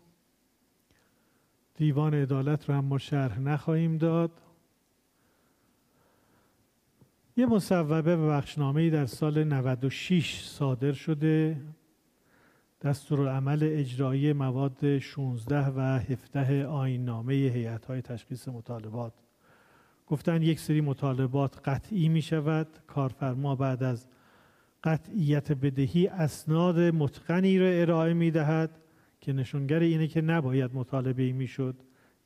دیوان 1.76 2.14
عدالت 2.14 2.70
رو 2.70 2.76
هم 2.76 2.86
ما 2.86 2.98
شرح 2.98 3.40
نخواهیم 3.40 3.98
داد. 3.98 4.32
یه 7.38 7.46
مصوبه 7.46 8.16
و 8.16 8.30
بخشنامه 8.30 8.90
در 8.90 9.06
سال 9.06 9.44
96 9.44 10.44
صادر 10.44 10.92
شده. 10.92 11.62
دستورالعمل 12.82 13.60
اجرایی 13.62 14.34
مواد 14.34 15.00
16 15.00 15.68
و 15.68 16.00
17 16.00 16.66
آین 16.66 17.06
نامه 17.06 17.34
هیئت 17.34 17.86
های 17.86 18.02
تشخیص 18.02 18.48
مطالبات. 18.48 19.14
گفتن 20.08 20.42
یک 20.42 20.60
سری 20.60 20.82
مطالبات 20.82 21.70
قطعی 21.70 22.10
می 22.10 22.22
شود 22.22 22.68
کارفرما 22.88 23.56
بعد 23.56 23.84
از 23.84 24.08
قطعیت 24.84 25.52
بدهی 25.52 26.08
اسناد 26.08 26.80
متقنی 26.80 27.60
را 27.60 27.68
ارائه 27.68 28.14
می 28.14 28.32
دهد 28.32 28.80
که 29.22 29.34
نشونگر 29.34 29.80
اینه 29.80 30.08
که 30.08 30.22
نباید 30.22 30.72
مطالبه 30.74 31.32
می 31.32 31.48
شد 31.48 31.76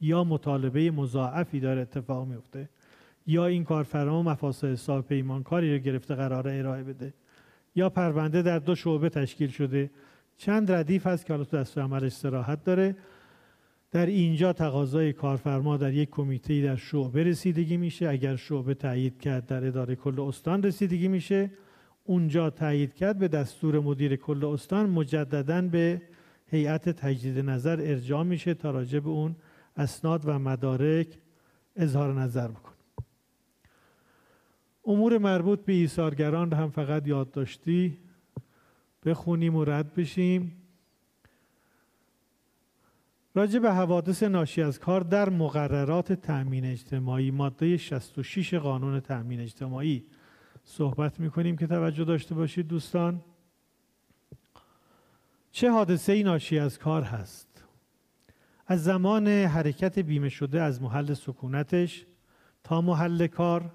یا 0.02 0.24
مطالبه 0.24 0.92
مضاعفی 0.92 1.60
داره 1.60 1.82
اتفاق 1.82 2.28
میفته 2.28 2.70
یا 3.28 3.46
این 3.46 3.64
کارفرما 3.64 4.24
مفاسد 4.24 4.68
حساب 4.68 5.08
پیمانکاری 5.08 5.74
رو 5.74 5.80
گرفته 5.80 6.16
قرار 6.16 6.48
ارائه 6.48 6.84
بده 6.84 7.14
یا 7.76 7.90
پرونده 7.90 8.42
در 8.42 8.60
دو 8.60 8.76
شعبه 8.76 9.10
تشکیل 9.10 9.50
شده 9.50 9.90
چند 10.38 10.72
ردیف 10.72 11.08
هست 11.08 11.26
که 11.26 11.34
حالا 11.34 11.46
تو 11.46 11.58
دستور 11.58 11.84
عمل 11.84 12.06
استراحت 12.06 12.64
داره. 12.64 12.96
در 13.92 14.06
اینجا 14.06 14.54
تقاضای 14.54 15.14
کارفرما 15.14 15.78
در 15.78 15.94
یک 15.94 16.10
کمیته 16.10 16.62
در 16.62 16.76
شعبه 16.76 17.24
رسیدگی 17.24 17.78
میشه. 17.78 18.10
اگر 18.10 18.36
شعبه 18.36 18.74
تایید 18.74 19.20
کرد 19.20 19.46
در 19.46 19.68
اداره 19.68 19.96
کل 19.96 20.20
استان 20.20 20.64
رسیدگی 20.64 21.08
میشه. 21.08 21.52
اونجا 22.04 22.50
تایید 22.50 22.94
کرد 22.94 23.20
به 23.20 23.28
دستور 23.28 23.80
مدیر 23.80 24.16
کل 24.16 24.46
استان 24.46 24.90
مجددا 24.90 25.62
به 25.62 26.02
هیئت 26.48 26.90
تجدید 26.90 27.40
نظر 27.40 27.80
ارجاع 27.82 28.24
میشه 28.24 28.54
تا 28.54 28.72
راجع 28.72 29.00
به 29.00 29.10
اون 29.10 29.36
اسناد 29.78 30.22
و 30.26 30.40
مدارک 30.40 31.08
اظهار 31.76 32.14
نظر 32.14 32.48
بکن 32.48 32.72
امور 34.86 35.18
مربوط 35.18 35.60
به 35.60 35.74
ایثارگران 35.74 36.54
هم 36.54 36.70
فقط 36.70 37.08
یادداشتی 37.08 37.98
بخونیم 39.06 39.56
و 39.56 39.64
رد 39.64 39.94
بشیم. 39.94 40.62
راجع 43.36 43.60
به 43.60 43.74
حوادث 43.74 44.24
ناشی 44.24 44.62
از 44.62 44.80
کار 44.80 45.02
در 45.02 45.30
مقررات 45.30 46.14
تأمین 46.14 46.66
اجتماعی 46.66 47.32
ماده 47.32 47.78
66 47.78 48.54
قانون 48.54 49.00
تأمین 49.00 49.40
اجتماعی 49.40 50.06
صحبت 50.64 51.20
می‌کنیم 51.20 51.58
که 51.58 51.68
توجه 51.68 52.04
داشته 52.04 52.36
باشید 52.36 52.68
دوستان. 52.68 53.22
چه 55.52 55.72
حادثه 55.72 56.14
ای 56.14 56.24
ناشی 56.24 56.60
از 56.60 56.80
کار 56.80 57.04
هست؟ 57.04 57.64
از 58.68 58.84
زمان 58.84 59.28
حرکت 59.28 60.00
بیمه 60.00 60.30
شده 60.30 60.62
از 60.62 60.82
محل 60.82 61.14
سکونتش 61.14 62.06
تا 62.64 62.82
محل 62.82 63.28
کار 63.28 63.72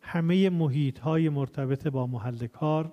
همه 0.00 0.50
محیط 0.50 0.98
های 0.98 1.28
مرتبط 1.28 1.86
با 1.86 2.06
محل 2.06 2.46
کار 2.46 2.92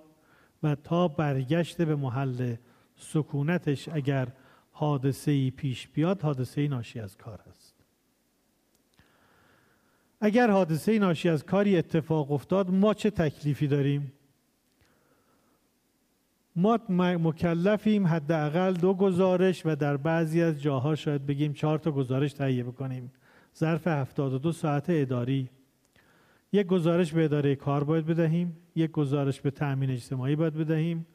و 0.65 0.75
تا 0.75 1.07
برگشت 1.07 1.81
به 1.81 1.95
محل 1.95 2.55
سکونتش 2.95 3.89
اگر 3.89 4.27
حادثه 4.71 5.31
ای 5.31 5.51
پیش 5.51 5.87
بیاد 5.87 6.21
حادثه 6.21 6.61
ای 6.61 6.67
ناشی 6.67 6.99
از 6.99 7.17
کار 7.17 7.39
است. 7.49 7.75
اگر 10.21 10.51
حادثه 10.51 10.91
ای 10.91 10.99
ناشی 10.99 11.29
از 11.29 11.43
کاری 11.43 11.77
اتفاق 11.77 12.31
افتاد 12.31 12.69
ما 12.71 12.93
چه 12.93 13.09
تکلیفی 13.09 13.67
داریم؟ 13.67 14.11
ما 16.55 16.79
مکلفیم 16.89 18.07
حداقل 18.07 18.73
دو 18.73 18.93
گزارش 18.93 19.65
و 19.65 19.75
در 19.75 19.97
بعضی 19.97 20.41
از 20.41 20.61
جاها 20.61 20.95
شاید 20.95 21.25
بگیم 21.25 21.53
چهار 21.53 21.79
تا 21.79 21.91
گزارش 21.91 22.33
تهیه 22.33 22.63
بکنیم. 22.63 23.11
ظرف 23.57 23.87
72 23.87 24.51
ساعت 24.51 24.85
اداری. 24.89 25.49
یک 26.51 26.67
گزارش 26.67 27.13
به 27.13 27.25
اداره 27.25 27.55
کار 27.55 27.83
باید 27.83 28.05
بدهیم 28.05 28.57
یک 28.75 28.91
گزارش 28.91 29.41
به 29.41 29.51
تأمین 29.51 29.89
اجتماعی 29.89 30.35
باید 30.35 30.53
بدهیم. 30.53 31.05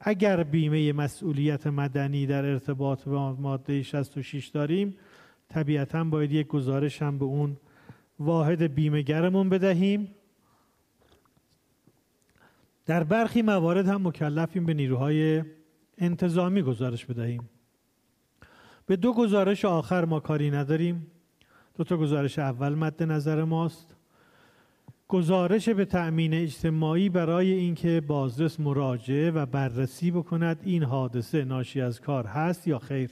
اگر 0.00 0.42
بیمه 0.42 0.92
مسئولیت 0.92 1.66
مدنی 1.66 2.26
در 2.26 2.44
ارتباط 2.44 3.08
با 3.08 3.32
ماده 3.34 3.82
66 3.82 4.48
داریم 4.48 4.96
طبیعتا 5.48 6.04
باید 6.04 6.32
یک 6.32 6.46
گزارش 6.46 7.02
هم 7.02 7.18
به 7.18 7.24
اون 7.24 7.56
واحد 8.18 8.62
بیمهگرمون 8.62 9.48
بدهیم. 9.48 10.14
در 12.86 13.04
برخی 13.04 13.42
موارد 13.42 13.88
هم 13.88 14.06
مکلفیم 14.06 14.66
به 14.66 14.74
نیروهای 14.74 15.44
انتظامی 15.98 16.62
گزارش 16.62 17.06
بدهیم. 17.06 17.48
به 18.86 18.96
دو 18.96 19.12
گزارش 19.12 19.64
آخر 19.64 20.04
ما 20.04 20.20
کاری 20.20 20.50
نداریم. 20.50 21.06
دو 21.74 21.84
تا 21.84 21.96
گزارش 21.96 22.38
اول 22.38 22.74
مد 22.74 23.02
نظر 23.02 23.44
ماست. 23.44 23.96
گزارش 25.10 25.68
به 25.68 25.84
تأمین 25.84 26.34
اجتماعی 26.34 27.08
برای 27.08 27.52
اینکه 27.52 28.00
بازرس 28.00 28.60
مراجعه 28.60 29.30
و 29.30 29.46
بررسی 29.46 30.10
بکند 30.10 30.60
این 30.64 30.82
حادثه 30.82 31.44
ناشی 31.44 31.80
از 31.80 32.00
کار 32.00 32.26
هست 32.26 32.68
یا 32.68 32.78
خیر. 32.78 33.10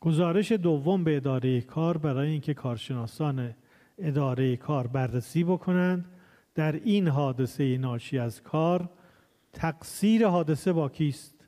گزارش 0.00 0.52
دوم 0.52 1.04
به 1.04 1.16
اداره 1.16 1.60
کار 1.60 1.98
برای 1.98 2.30
اینکه 2.30 2.54
کارشناسان 2.54 3.54
اداره 3.98 4.56
کار 4.56 4.86
بررسی 4.86 5.44
بکنند 5.44 6.04
در 6.54 6.72
این 6.72 7.08
حادثه 7.08 7.78
ناشی 7.78 8.18
از 8.18 8.42
کار 8.42 8.90
تقصیر 9.52 10.26
حادثه 10.26 10.72
با 10.72 10.88
کیست؟ 10.88 11.39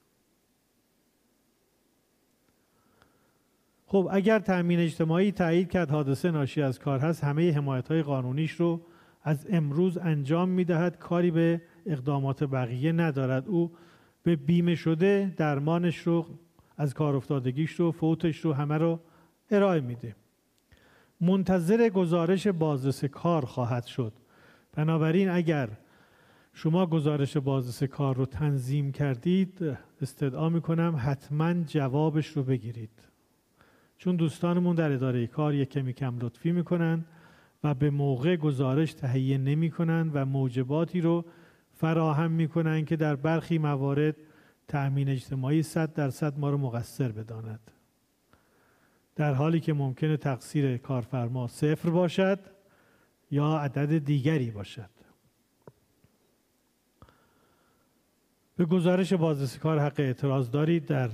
خب 3.93 4.09
اگر 4.11 4.39
تأمین 4.39 4.81
اجتماعی 4.81 5.33
تایید 5.33 5.71
کرد 5.71 5.91
حادثه 5.91 6.31
ناشی 6.31 6.63
از 6.63 6.79
کار 6.79 6.99
هست 6.99 7.25
همه 7.25 7.53
حمایت 7.53 7.89
های 7.89 8.03
قانونیش 8.03 8.53
رو 8.53 8.81
از 9.23 9.47
امروز 9.51 9.99
انجام 9.99 10.49
می‌دهد. 10.49 10.99
کاری 10.99 11.31
به 11.31 11.63
اقدامات 11.87 12.45
بقیه 12.45 12.93
ندارد. 12.93 13.49
او 13.49 13.73
به 14.23 14.37
بیمه 14.37 14.75
شده 14.75 15.35
درمانش 15.37 15.99
رو 15.99 16.27
از 16.77 16.95
کار 16.95 17.17
افتادگیش 17.17 17.73
رو 17.73 17.93
فوتش 17.93 18.39
رو 18.39 18.53
همه 18.53 18.79
رو 18.79 19.01
ارائه 19.51 19.81
میده. 19.81 20.17
منتظر 21.21 21.89
گزارش 21.89 22.47
بازرس 22.47 23.05
کار 23.05 23.45
خواهد 23.45 23.85
شد. 23.85 24.13
بنابراین 24.73 25.29
اگر 25.29 25.69
شما 26.53 26.87
گزارش 26.87 27.37
بازرس 27.37 27.83
کار 27.83 28.17
رو 28.17 28.27
تنظیم 28.27 28.93
کردید 28.93 29.77
استدعا 30.03 30.49
می‌کنم 30.49 30.95
حتما 30.99 31.55
جوابش 31.55 32.27
رو 32.27 32.43
بگیرید. 32.43 33.12
چون 34.03 34.17
دوستانمون 34.17 34.77
در 34.77 34.93
اداره 34.93 35.27
کار 35.27 35.55
یک 35.55 35.71
کمی 35.71 35.93
کم 35.93 36.19
لطفی 36.21 36.53
می‌کنن 36.53 37.05
و 37.65 37.75
به 37.75 37.91
موقع 37.91 38.37
گزارش 38.37 38.95
تهیه 38.95 39.39
نمی‌کنن 39.39 40.11
و 40.15 40.25
موجباتی 40.25 41.01
رو 41.01 41.25
فراهم 41.73 42.31
می‌کنن 42.31 42.85
که 42.85 42.97
در 42.97 43.17
برخی 43.17 43.59
موارد 43.59 44.17
تأمین 44.69 45.09
اجتماعی 45.09 45.63
صد 45.63 45.93
درصد 45.93 46.39
ما 46.39 46.51
رو 46.51 46.59
مقصر 46.59 47.13
بداند. 47.13 47.71
در 49.17 49.35
حالی 49.35 49.61
که 49.61 49.73
ممکنه 49.73 50.17
تقصیر 50.17 50.77
کارفرما 50.77 51.47
صفر 51.47 51.91
باشد 51.91 52.39
یا 53.31 53.59
عدد 53.59 53.99
دیگری 53.99 54.51
باشد. 54.51 54.91
به 58.57 58.65
گزارش 58.65 59.13
بازرسی 59.13 59.59
کار 59.59 59.79
حق 59.79 60.01
اعتراض 60.01 60.51
دارید 60.51 60.87
در 60.87 61.11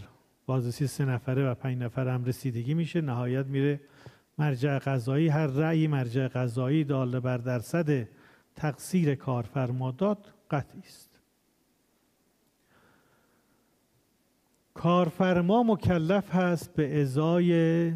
بازرسی 0.49 0.87
سه 0.87 1.05
نفره 1.05 1.51
و 1.51 1.55
پنج 1.55 1.79
نفره 1.79 2.13
هم 2.13 2.25
رسیدگی 2.25 2.75
میشه. 2.75 3.01
نهایت 3.01 3.47
میره 3.47 3.81
مرجع 4.39 4.79
قضایی. 4.79 5.29
هر 5.29 5.47
رأی 5.47 5.87
مرجع 5.87 6.29
قضایی 6.29 6.85
داله 6.85 7.21
بر 7.21 7.37
درصد 7.37 8.09
تقصیر 8.57 9.15
کارفرما 9.15 9.91
داد 9.91 10.35
قطعی 10.51 10.81
است. 10.81 11.11
کارفرما 14.75 15.63
مکلف 15.63 16.35
هست 16.35 16.75
به 16.75 17.01
ازای 17.03 17.93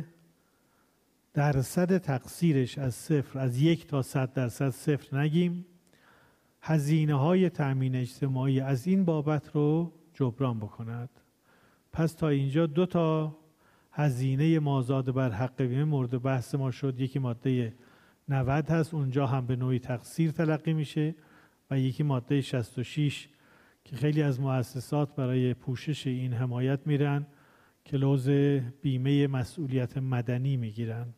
درصد 1.35 1.99
تقصیرش 1.99 2.79
از 2.79 2.95
صفر 2.95 3.39
از 3.39 3.59
یک 3.59 3.87
تا 3.87 4.03
صد 4.03 4.33
درصد 4.33 4.71
صفر 4.71 5.19
نگیم. 5.19 5.67
هزینه 6.63 7.15
های 7.15 7.51
تأمین 7.51 7.97
اجتماعی 7.97 8.61
از 8.61 8.87
این 8.87 9.05
بابت 9.05 9.51
رو 9.55 9.93
جبران 10.15 10.59
بکند. 10.59 11.22
پس 11.93 12.13
تا 12.13 12.29
اینجا 12.29 12.67
دو 12.67 12.87
تا 12.87 13.37
هزینه 13.93 14.59
مازاد 14.59 15.15
بر 15.15 15.31
حق 15.31 15.63
بیمه 15.63 15.85
مورد 15.85 16.23
بحث 16.23 16.55
ما 16.55 16.71
شد. 16.71 17.01
یکی 17.01 17.19
ماده 17.19 17.75
90 18.29 18.71
هست 18.71 18.95
اونجا 18.95 19.27
هم 19.27 19.47
به 19.47 19.57
نوعی 19.57 19.79
تقصیر 19.79 20.31
تلقی 20.31 20.73
میشه 20.73 21.15
و 21.71 21.79
یکی 21.79 22.03
ماده 22.03 22.41
66 22.41 23.29
که 23.85 23.97
خیلی 23.97 24.23
از 24.23 24.41
مؤسسات 24.41 25.15
برای 25.17 25.55
پوشش 25.55 26.07
این 26.07 26.33
حمایت 26.33 26.87
میرن 26.87 27.27
لوز 27.99 28.29
بیمه 28.83 29.27
مسئولیت 29.27 29.99
مدنی 29.99 30.57
می‌گیرن. 30.57 31.15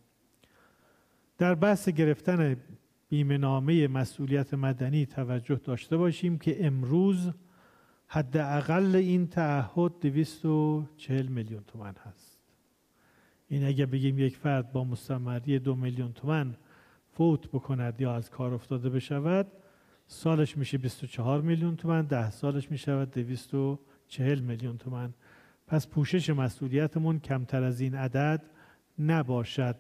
در 1.39 1.55
بحث 1.55 1.89
گرفتن 1.89 2.57
بیمه 3.09 3.39
نامه 3.39 3.89
مسئولیت 3.89 4.55
مدنی 4.55 5.07
توجه 5.07 5.61
داشته 5.65 5.97
باشیم 5.97 6.39
که 6.39 6.67
امروز 6.67 7.31
حداقل 8.15 8.97
این 8.97 9.27
تعهد 9.27 9.93
240 10.01 11.27
میلیون 11.27 11.63
تومن 11.67 11.95
هست. 12.05 12.39
این 13.49 13.67
اگه 13.67 13.87
بگیم 13.87 14.19
یک 14.19 14.37
فرد 14.37 14.73
با 14.73 14.85
مستمری 14.85 15.59
دو 15.59 15.75
میلیون 15.75 16.13
تومن 16.13 16.55
فوت 17.13 17.49
بکند 17.49 18.01
یا 18.01 18.15
از 18.15 18.31
کار 18.31 18.55
افتاده 18.55 18.91
بشود 18.91 19.47
سالش 20.07 20.57
میشه 20.57 20.79
24 20.79 21.41
میلیون 21.41 21.77
تومن 21.77 22.03
ده 22.03 22.31
سالش 22.31 22.71
می‌شود 22.71 23.11
240 23.11 24.41
میلیون 24.41 24.79
تومن 24.79 25.15
پس 25.67 25.89
پوشش 25.89 26.31
مسئولیتمون 26.31 27.19
کمتر 27.19 27.63
از 27.63 27.81
این 27.81 27.95
عدد 27.95 28.43
نباشد. 28.99 29.77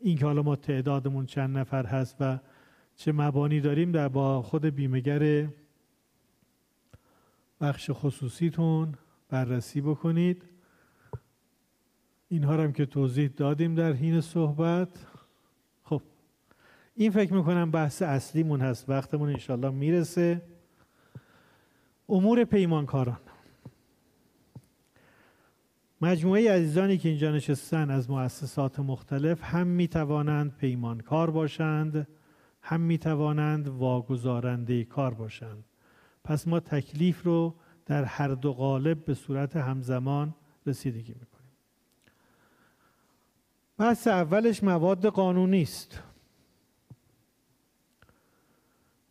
این 0.00 0.18
که 0.18 0.24
حالا 0.24 0.42
ما 0.42 0.56
تعدادمون 0.56 1.26
چند 1.26 1.58
نفر 1.58 1.86
هست 1.86 2.16
و 2.20 2.38
چه 2.96 3.12
مبانی 3.12 3.60
داریم 3.60 3.92
در 3.92 4.08
با 4.08 4.42
خود 4.42 4.64
بیمهگر 4.64 5.48
بخش 7.60 7.90
خصوصیتون 7.92 8.94
بررسی 9.28 9.80
بکنید. 9.80 10.42
اینها 12.28 12.52
هم 12.52 12.72
که 12.72 12.86
توضیح 12.86 13.28
دادیم 13.36 13.74
در 13.74 13.92
حین 13.92 14.20
صحبت. 14.20 14.88
خب 15.84 16.02
این 16.94 17.10
فکر 17.10 17.34
می‌کنم 17.34 17.70
بحث 17.70 18.02
اصلیمون 18.02 18.60
هست. 18.60 18.88
وقتمون 18.88 19.28
انشالله 19.28 19.70
می‌رسه. 19.70 20.42
امور 22.08 22.44
پیمانکاران. 22.44 23.20
مجموعه 26.00 26.52
عزیزانی 26.52 26.98
که 26.98 27.08
اینجا 27.08 27.30
نشستن 27.30 27.90
از 27.90 28.10
مؤسسات 28.10 28.80
مختلف 28.80 29.40
هم 29.42 29.66
می‌توانند 29.66 30.56
پیمانکار 30.56 31.30
باشند 31.30 32.08
هم 32.62 32.80
می‌توانند 32.80 33.68
واگذارنده 33.68 34.84
کار 34.84 35.14
باشند. 35.14 35.64
پس 36.24 36.48
ما 36.48 36.60
تکلیف 36.60 37.22
رو 37.22 37.54
در 37.86 38.04
هر 38.04 38.28
دو 38.28 38.52
قالب 38.52 39.04
به 39.04 39.14
صورت 39.14 39.56
همزمان 39.56 40.34
رسیدگی 40.66 41.14
می‌کنیم. 41.20 41.50
بحث 43.78 44.08
اولش 44.08 44.62
مواد 44.62 45.06
قانونی 45.06 45.62
است. 45.62 46.02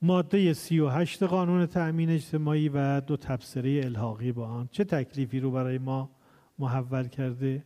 ماده 0.01 0.53
38 0.53 1.23
قانون 1.23 1.65
تأمین 1.65 2.09
اجتماعی 2.09 2.69
و 2.69 3.01
دو 3.01 3.17
تبصره 3.17 3.81
الحاقی 3.83 4.31
با 4.31 4.47
آن. 4.47 4.69
چه 4.71 4.83
تکلیفی 4.83 5.39
رو 5.39 5.51
برای 5.51 5.77
ما 5.77 6.09
محول 6.59 7.07
کرده؟ 7.07 7.65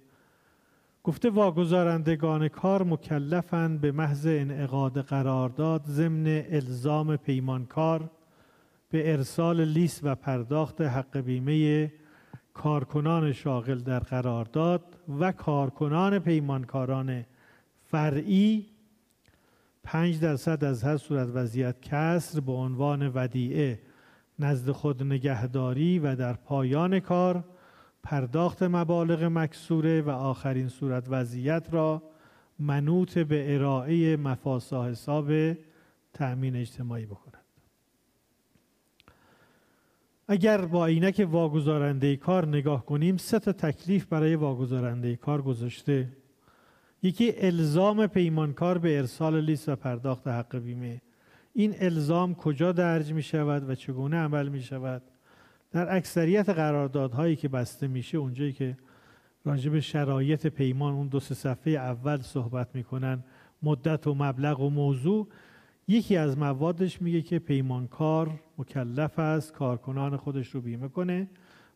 گفته 1.04 1.30
واگذارندگان 1.30 2.48
کار 2.48 2.84
مکلفند 2.84 3.82
به 3.82 3.92
محض 3.92 4.26
انعقاد 4.28 5.02
قرارداد 5.02 5.84
ضمن 5.86 6.44
الزام 6.50 7.16
پیمانکار 7.16 8.12
به 8.94 9.12
ارسال 9.12 9.66
لیست 9.66 10.00
و 10.04 10.16
پرداخت 10.16 10.82
حق 10.82 11.18
بیمه 11.18 11.92
کارکنان 12.54 13.32
شاغل 13.32 13.80
در 13.80 14.00
قرارداد 14.00 15.00
و 15.20 15.32
کارکنان 15.32 16.20
پیمانکاران 16.20 17.26
فرعی 17.84 18.66
پنج 19.84 20.20
درصد 20.20 20.64
از 20.64 20.84
هر 20.84 20.98
صورت 20.98 21.30
وضعیت 21.34 21.82
کسر 21.82 22.40
به 22.40 22.52
عنوان 22.52 23.12
ودیعه 23.16 23.80
نزد 24.40 24.72
خود 24.72 25.04
نگهداری 25.04 26.00
و 26.00 26.16
در 26.16 26.34
پایان 26.34 27.00
کار 27.00 27.44
پرداخت 28.04 28.64
مبالغ 28.64 29.24
مکسوره 29.24 30.02
و 30.02 30.10
آخرین 30.10 30.68
صورت 30.68 31.06
وضعیت 31.10 31.68
را 31.72 32.04
منوط 32.60 33.18
به 33.18 33.56
ارائه 33.56 34.18
مفاسا 34.18 34.88
حساب 34.88 35.32
تأمین 36.14 36.56
اجتماعی 36.56 37.06
بکند 37.06 37.23
اگر 40.28 40.66
با 40.66 40.86
عینک 40.86 41.28
واگذارنده 41.32 42.16
کار 42.16 42.48
نگاه 42.48 42.86
کنیم 42.86 43.18
سه 43.18 43.40
تا 43.40 43.52
تکلیف 43.52 44.06
برای 44.06 44.36
واگذارنده 44.36 45.16
کار 45.16 45.42
گذاشته. 45.42 46.10
یکی 47.04 47.34
الزام 47.38 48.08
پیمانکار 48.08 48.78
به 48.78 48.98
ارسال 48.98 49.42
لیست 49.42 49.70
و 49.70 49.76
پرداخت 49.76 50.28
حق 50.28 50.58
بیمه. 50.58 51.02
این 51.54 51.76
الزام 51.80 52.36
کجا 52.36 52.72
درج 52.72 53.14
می 53.14 53.24
شود 53.24 53.70
و 53.70 53.76
چگونه 53.76 54.18
عمل 54.18 54.50
می 54.50 54.62
شود؟ 54.62 55.02
در 55.72 55.96
اکثریت 55.96 56.50
قراردادهایی 56.50 57.36
که 57.36 57.48
بسته 57.48 57.88
میشه 57.88 58.18
اونجایی 58.18 58.54
که 58.54 58.78
راجع 59.46 59.72
به 59.72 59.82
شرایط 59.82 60.48
پیمان 60.48 60.94
اون 60.94 61.08
دو 61.08 61.20
سه 61.20 61.36
صفحه 61.36 61.74
اول 61.74 62.22
صحبت 62.22 62.70
می‌کنن 62.74 63.24
مدت 63.64 64.08
و 64.08 64.14
مبلغ 64.14 64.60
و 64.60 64.70
موضوع 64.70 65.28
یکی 65.88 66.18
از 66.18 66.38
موادش 66.38 67.02
میگه 67.02 67.22
که 67.22 67.40
پیمانکار 67.40 68.40
مکلف 68.58 69.20
است 69.20 69.54
کارکنان 69.54 70.18
خودش 70.18 70.50
رو 70.50 70.62
بیمه 70.62 70.88
کنه. 70.88 71.30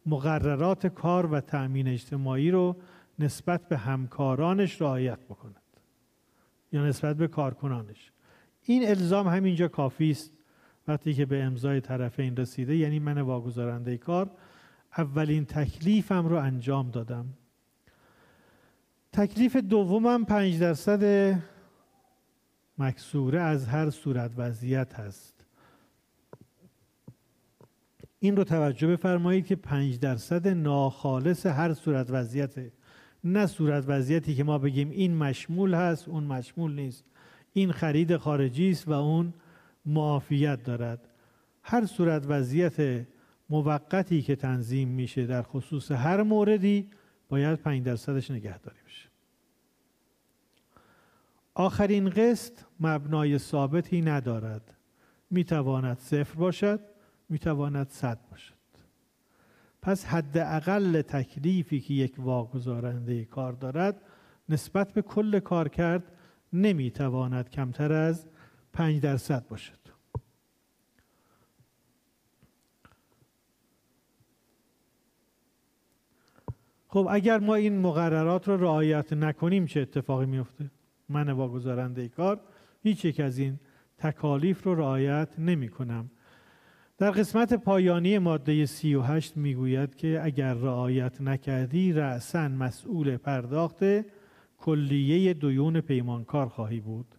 مقررات 0.06 0.88
کار 0.88 1.26
و 1.26 1.40
تأمین 1.42 1.88
اجتماعی 1.88 2.52
رو 2.52 2.76
نسبت 3.20 3.68
به 3.68 3.78
همکارانش 3.78 4.82
رعایت 4.82 5.20
بکند 5.20 5.64
یا 6.72 6.86
نسبت 6.86 7.18
به 7.18 7.28
کارکنانش. 7.28 8.12
این 8.64 8.88
الزام 8.88 9.28
همینجا 9.28 9.68
کافی 9.68 10.12
است. 10.12 10.32
وقتی 10.88 11.14
که 11.14 11.26
به 11.26 11.44
امضای 11.44 11.82
طرفین 11.82 12.38
رسیده 12.38 12.76
یعنی 12.76 13.00
من 13.00 13.22
واگذارنده 13.22 13.98
کار 13.98 14.32
اولین 14.98 15.46
تکلیفم 15.46 16.28
رو 16.28 16.36
انجام 16.36 16.92
دادم. 16.92 17.26
تکلیف 19.14 19.56
دومم 19.56 20.26
پنج 20.26 20.60
درصد 20.60 21.34
مکسوره 22.78 23.42
از 23.42 23.68
هر 23.68 23.90
صورت 23.90 24.32
وضعیت 24.38 24.94
هست. 24.94 25.46
این 28.20 28.38
رو 28.38 28.44
توجه 28.44 28.88
بفرمایید 28.88 29.46
که 29.46 29.56
پنج 29.56 30.00
درصد 30.00 30.48
ناخالص 30.48 31.46
هر 31.46 31.74
صورت 31.74 32.08
وضعیت 32.10 32.56
نه 33.24 33.46
صورت 33.46 33.84
وضعیتی 33.88 34.36
که 34.36 34.44
ما 34.44 34.58
بگیم 34.58 34.90
این 34.90 35.16
مشمول 35.16 35.74
هست 35.74 36.08
اون 36.08 36.24
مشمول 36.24 36.76
نیست. 36.76 37.06
این 37.54 37.72
خرید 37.72 38.18
خارجی 38.18 38.70
است 38.70 38.88
و 38.88 38.92
اون 38.92 39.34
معافیت 39.86 40.64
دارد. 40.64 41.08
هر 41.64 41.86
صورت 41.86 42.26
وضعیت 42.28 43.06
موقتی 43.50 44.22
که 44.22 44.36
تنظیم 44.36 44.88
میشه 44.88 45.26
در 45.26 45.42
خصوص 45.42 45.92
هر 45.92 46.24
موردی 46.24 46.90
باید 47.30 47.60
پنج 47.60 47.84
درصدش 47.84 48.32
نگهداری 48.32 48.78
بشه. 48.86 49.07
آخرین 51.60 52.10
قسط 52.10 52.54
مبنای 52.80 53.38
ثابتی 53.38 54.02
ندارد. 54.02 54.74
می‌تواند 55.30 55.98
صفر 55.98 56.36
باشد 56.36 56.80
می‌تواند 57.30 57.90
صد 57.90 58.20
باشد. 58.32 58.54
پس 59.82 60.06
حداقل 60.06 61.02
تکلیفی 61.02 61.80
که 61.80 61.94
یک 61.94 62.16
واگذارنده 62.18 63.26
کار 63.26 63.54
دارد 63.54 64.02
نسبت 64.50 64.94
به 64.94 65.02
کل 65.02 65.40
کار 65.40 65.70
کرد 65.70 66.12
نمی‌تواند 66.54 67.50
کمتر 67.50 67.94
از 67.94 68.28
پنج 68.74 69.02
درصد 69.02 69.48
باشد. 69.48 69.78
خب 76.88 77.08
اگر 77.12 77.40
ما 77.40 77.56
این 77.56 77.80
مقررات 77.80 78.48
رو 78.48 78.58
رعایت 78.58 79.14
نکنیم 79.14 79.66
چه 79.66 79.82
اتفاقی 79.82 80.26
میفته 80.26 80.72
من 81.10 81.30
واگذارنده 81.30 82.08
کار 82.08 82.40
هیچ 82.84 83.06
یک 83.06 83.20
از 83.20 83.38
این 83.38 83.60
تکالیف 83.98 84.64
رو 84.64 84.76
رعایت 84.76 85.40
نمی 85.40 85.70
کنم. 85.70 86.12
در 86.98 87.12
قسمت 87.12 87.54
پایانی 87.54 88.18
ماده 88.18 88.66
38 88.66 89.38
می‌گوید 89.38 89.96
که 89.96 90.20
اگر 90.24 90.54
رعایت 90.54 91.22
نکردی 91.22 91.94
رأسا 91.94 92.48
مسئول 92.48 93.18
پرداخت 93.18 93.84
کلیه 94.58 95.34
دیون 95.34 95.82
پیمانکار 95.82 96.48
خواهی 96.48 96.80
بود. 96.80 97.16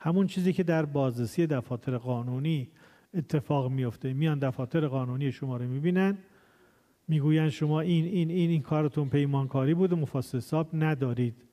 همون 0.00 0.26
چیزی 0.26 0.52
که 0.52 0.62
در 0.62 0.84
بازرسی 0.84 1.46
دفاتر 1.46 1.98
قانونی 1.98 2.70
اتفاق 3.14 3.70
میفته 3.70 4.12
میان 4.12 4.38
دفاتر 4.38 4.86
قانونی 4.86 5.32
شما 5.32 5.56
رو 5.56 5.68
می‌بینن 5.68 6.18
می‌گویند 7.08 7.48
شما 7.48 7.80
این 7.80 8.04
این 8.04 8.30
این 8.30 8.50
این 8.50 8.62
کارتون 8.62 9.08
پیمانکاری 9.08 9.74
بود 9.74 9.92
و 9.92 9.96
مفاسد 9.96 10.38
حساب 10.38 10.70
ندارید. 10.72 11.47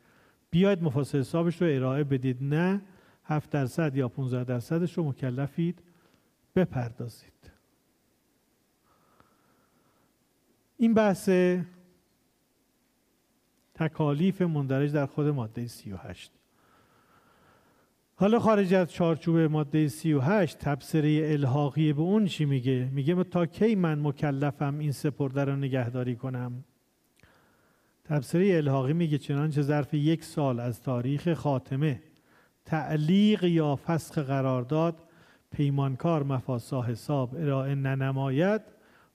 بیاید 0.55 0.83
مفاسد 0.83 1.19
حسابش 1.19 1.61
رو 1.61 1.67
ارائه 1.71 2.03
بدید. 2.03 2.37
نه 2.41 2.81
7 3.25 3.49
درصد 3.49 3.95
یا 3.95 4.07
15 4.07 4.43
درصدش 4.43 4.93
رو 4.93 5.09
مکلفید 5.09 5.79
بپردازید. 6.55 7.51
این 10.77 10.93
بحث 10.93 11.29
تکالیف 13.73 14.41
مندرج 14.41 14.91
در 14.91 15.05
خود 15.05 15.27
ماده 15.27 15.67
38 15.67 16.31
حالا 18.15 18.39
خارج 18.39 18.73
از 18.73 18.91
چارچوب 18.91 19.37
ماده 19.37 19.87
38 19.87 20.59
تبصره 20.59 21.31
الحاقی 21.31 21.93
به 21.93 22.01
اون 22.01 22.25
چی 22.25 22.45
میگه؟ 22.45 22.89
میگه 22.93 23.23
تا 23.23 23.45
کی 23.45 23.75
من 23.75 23.99
مکلفم 23.99 24.77
این 24.79 24.91
سپرده 24.91 25.43
رو 25.43 25.55
نگهداری 25.55 26.15
کنم؟ 26.15 26.63
تبصره 28.05 28.55
الحاقی 28.55 28.93
میگه 28.93 29.17
چنانچه 29.17 29.61
ظرف 29.61 29.93
یک 29.93 30.23
سال 30.23 30.59
از 30.59 30.81
تاریخ 30.81 31.33
خاتمه 31.33 32.01
تعلیق 32.65 33.43
یا 33.43 33.75
فسخ 33.75 34.17
قرارداد 34.17 35.03
پیمانکار 35.51 36.23
مفاسا 36.23 36.81
حساب 36.81 37.35
ارائه 37.35 37.75
ننماید 37.75 38.61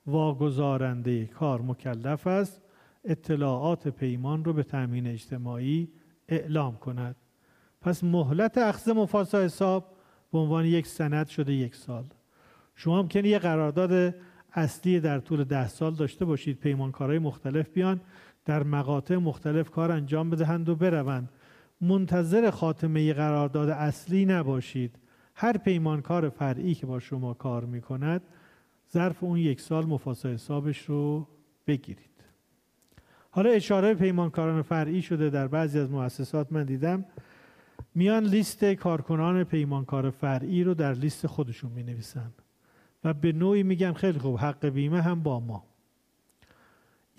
واگذارنده 0.06 1.26
کار 1.26 1.60
مکلف 1.62 2.26
است 2.26 2.62
اطلاعات 3.04 3.88
پیمان 3.88 4.44
رو 4.44 4.52
به 4.52 4.62
تأمین 4.62 5.06
اجتماعی 5.06 5.88
اعلام 6.28 6.76
کند. 6.76 7.16
پس 7.80 8.04
مهلت 8.04 8.58
اخذ 8.58 8.88
مفاسا 8.88 9.42
حساب 9.42 9.96
به 10.32 10.38
عنوان 10.38 10.64
یک 10.64 10.86
سند 10.86 11.26
شده 11.26 11.52
یک 11.52 11.74
سال. 11.74 12.04
شما 12.74 13.02
ممکنه 13.02 13.28
یه 13.28 13.38
قرارداد 13.38 14.14
اصلی 14.52 15.00
در 15.00 15.18
طول 15.18 15.44
ده 15.44 15.68
سال 15.68 15.94
داشته 15.94 16.24
باشید 16.24 16.58
پیمانکارهای 16.58 17.18
مختلف 17.18 17.68
بیان. 17.68 18.00
در 18.51 18.62
مقاطع 18.62 19.16
مختلف 19.16 19.70
کار 19.70 19.93
انجام 19.93 20.31
بدهند 20.31 20.68
و 20.68 20.77
بروند. 20.77 21.28
منتظر 21.81 22.51
خاتمه 22.51 23.12
قرارداد 23.12 23.68
اصلی 23.68 24.24
نباشید. 24.24 24.97
هر 25.35 25.56
پیمانکار 25.56 26.28
فرعی 26.28 26.74
که 26.74 26.86
با 26.86 27.01
شما 27.01 27.35
کار 27.35 27.64
می‌کند 27.64 28.22
ظرف 28.93 29.24
اون 29.24 29.39
یک 29.39 29.60
سال 29.60 29.86
مفاسا 29.86 30.28
حسابش 30.28 30.78
رو 30.78 31.28
بگیرید. 31.66 32.24
حالا 33.31 33.51
اشاره 33.51 33.94
پیمانکاران 33.94 34.62
فرعی 34.62 35.02
شده 35.02 35.31
در 35.31 35.48
بعضی 35.48 35.78
از 35.78 35.90
مؤسسات 35.90 36.52
من 36.52 36.64
دیدم. 36.64 37.05
میان 37.94 38.24
لیست 38.24 38.64
کارکنان 38.64 39.44
پیمانکار 39.44 40.10
فرعی 40.10 40.64
رو 40.64 40.74
در 40.74 40.93
لیست 40.93 41.27
خودشون 41.27 41.72
می 41.72 41.82
نویسن 41.82 42.32
و 43.05 43.14
به 43.14 43.32
نوعی 43.32 43.62
میگن 43.62 43.93
خیلی 43.93 44.18
خوب 44.18 44.39
حق 44.39 44.66
بیمه 44.66 45.02
هم 45.02 45.22
با 45.22 45.40
ما. 45.40 45.69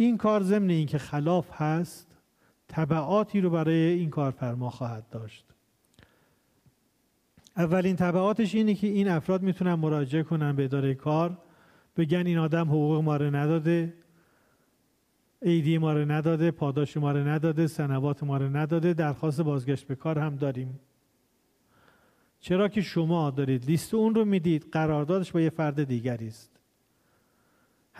این 0.03 0.17
کار 0.17 0.43
ضمن 0.43 0.69
اینکه 0.69 0.97
خلاف 0.97 1.61
هست 1.61 2.17
طبعاتی 2.67 3.41
رو 3.41 3.49
برای 3.49 3.75
این 3.75 4.09
کارفرما 4.09 4.69
خواهد 4.69 5.09
داشت. 5.09 5.45
اولین 7.57 7.95
طبعاتش 7.95 8.55
اینه 8.55 8.73
که 8.73 8.87
این 8.87 9.07
افراد 9.07 9.41
می‌تونن 9.41 9.73
مراجعه 9.73 10.23
کنن 10.23 10.55
به 10.55 10.63
اداره 10.63 10.93
کار 10.93 11.37
بگن 11.97 12.27
این 12.27 12.37
آدم 12.37 12.67
حقوق 12.67 13.03
ما 13.03 13.17
رو 13.17 13.35
نداده 13.35 13.93
ایدی 15.41 15.77
ما 15.77 15.93
رو 15.93 16.11
نداده 16.11 16.51
پاداش 16.51 16.97
ما 16.97 17.11
رو 17.11 17.27
نداده 17.27 17.67
سنوات 17.67 18.23
ما 18.23 18.37
رو 18.37 18.57
نداده 18.57 18.93
درخواست 18.93 19.41
بازگشت 19.41 19.87
به 19.87 19.95
کار 19.95 20.19
هم 20.19 20.35
داریم. 20.35 20.79
چرا 22.39 22.67
که 22.67 22.81
شما 22.81 23.29
دارید 23.29 23.65
لیست 23.65 23.93
اون 23.93 24.15
رو 24.15 24.25
می‌دید 24.25 24.67
قراردادش 24.71 25.31
با 25.31 25.41
یه 25.41 25.49
فرد 25.49 25.83
دیگری 25.83 26.27
است. 26.27 26.50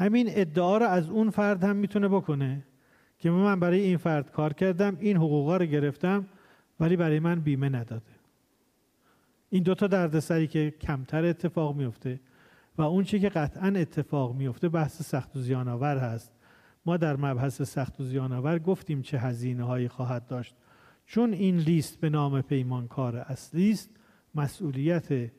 همین 0.02 0.28
ادعا 0.30 0.78
رو 0.78 0.86
از 0.86 1.10
اون 1.10 1.30
فرد 1.30 1.64
هم 1.64 1.76
می‌تونه 1.76 2.08
بکنه 2.08 2.64
که 3.20 3.32
من 3.32 3.60
برای 3.60 3.80
این 3.80 3.98
فرد 3.98 4.32
کار 4.32 4.54
کردم 4.54 4.98
این 5.00 5.18
حقوقا 5.18 5.58
رو 5.58 5.66
گرفتم 5.66 6.26
ولی 6.80 6.96
برای 6.96 7.20
من 7.20 7.40
بیمه 7.40 7.70
نداده. 7.70 8.12
این 9.50 9.64
دوتا 9.64 9.88
دردسری 9.88 10.48
که 10.48 10.74
کمتر 10.82 11.26
اتفاق 11.26 11.76
میفته 11.76 12.20
و 12.78 12.82
اون 12.82 13.04
چی 13.04 13.20
که 13.20 13.30
قطعا 13.30 13.68
اتفاق 13.68 14.36
میفته 14.36 14.70
بحث 14.70 15.02
سخت 15.02 15.36
و 15.36 15.40
زیانآور 15.40 15.98
هست. 15.98 16.32
ما 16.86 16.98
در 16.98 17.16
مبحث 17.16 17.62
سخت 17.62 18.00
و 18.00 18.04
زیانآور 18.04 18.60
گفتیم 18.60 19.02
چه 19.02 19.20
هزینه 19.20 19.64
هایی 19.64 19.88
خواهد 19.88 20.28
داشت. 20.28 20.56
چون 21.06 21.34
این 21.34 21.58
لیست 21.58 22.00
به 22.00 22.10
نام 22.10 22.42
پیمانکار 22.42 23.16
اصلی 23.16 23.72
است 23.72 23.90
مسئولیت 24.36 25.32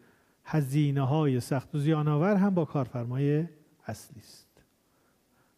هزینه 0.45 1.03
های 1.03 1.41
سخت 1.41 1.75
و 1.75 1.79
زیانآور 1.79 2.37
هم 2.37 2.55
با 2.55 2.65
کارفرمای 2.65 3.45
اصلی 3.87 4.21
است. 4.21 4.42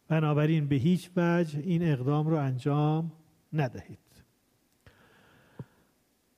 بنابراین 0.07 0.67
به 0.67 0.75
هیچ 0.75 1.09
وجه 1.17 1.59
این 1.59 1.91
اقدام 1.91 2.27
رو 2.27 2.35
انجام 2.35 3.11
ندهید. 3.53 3.99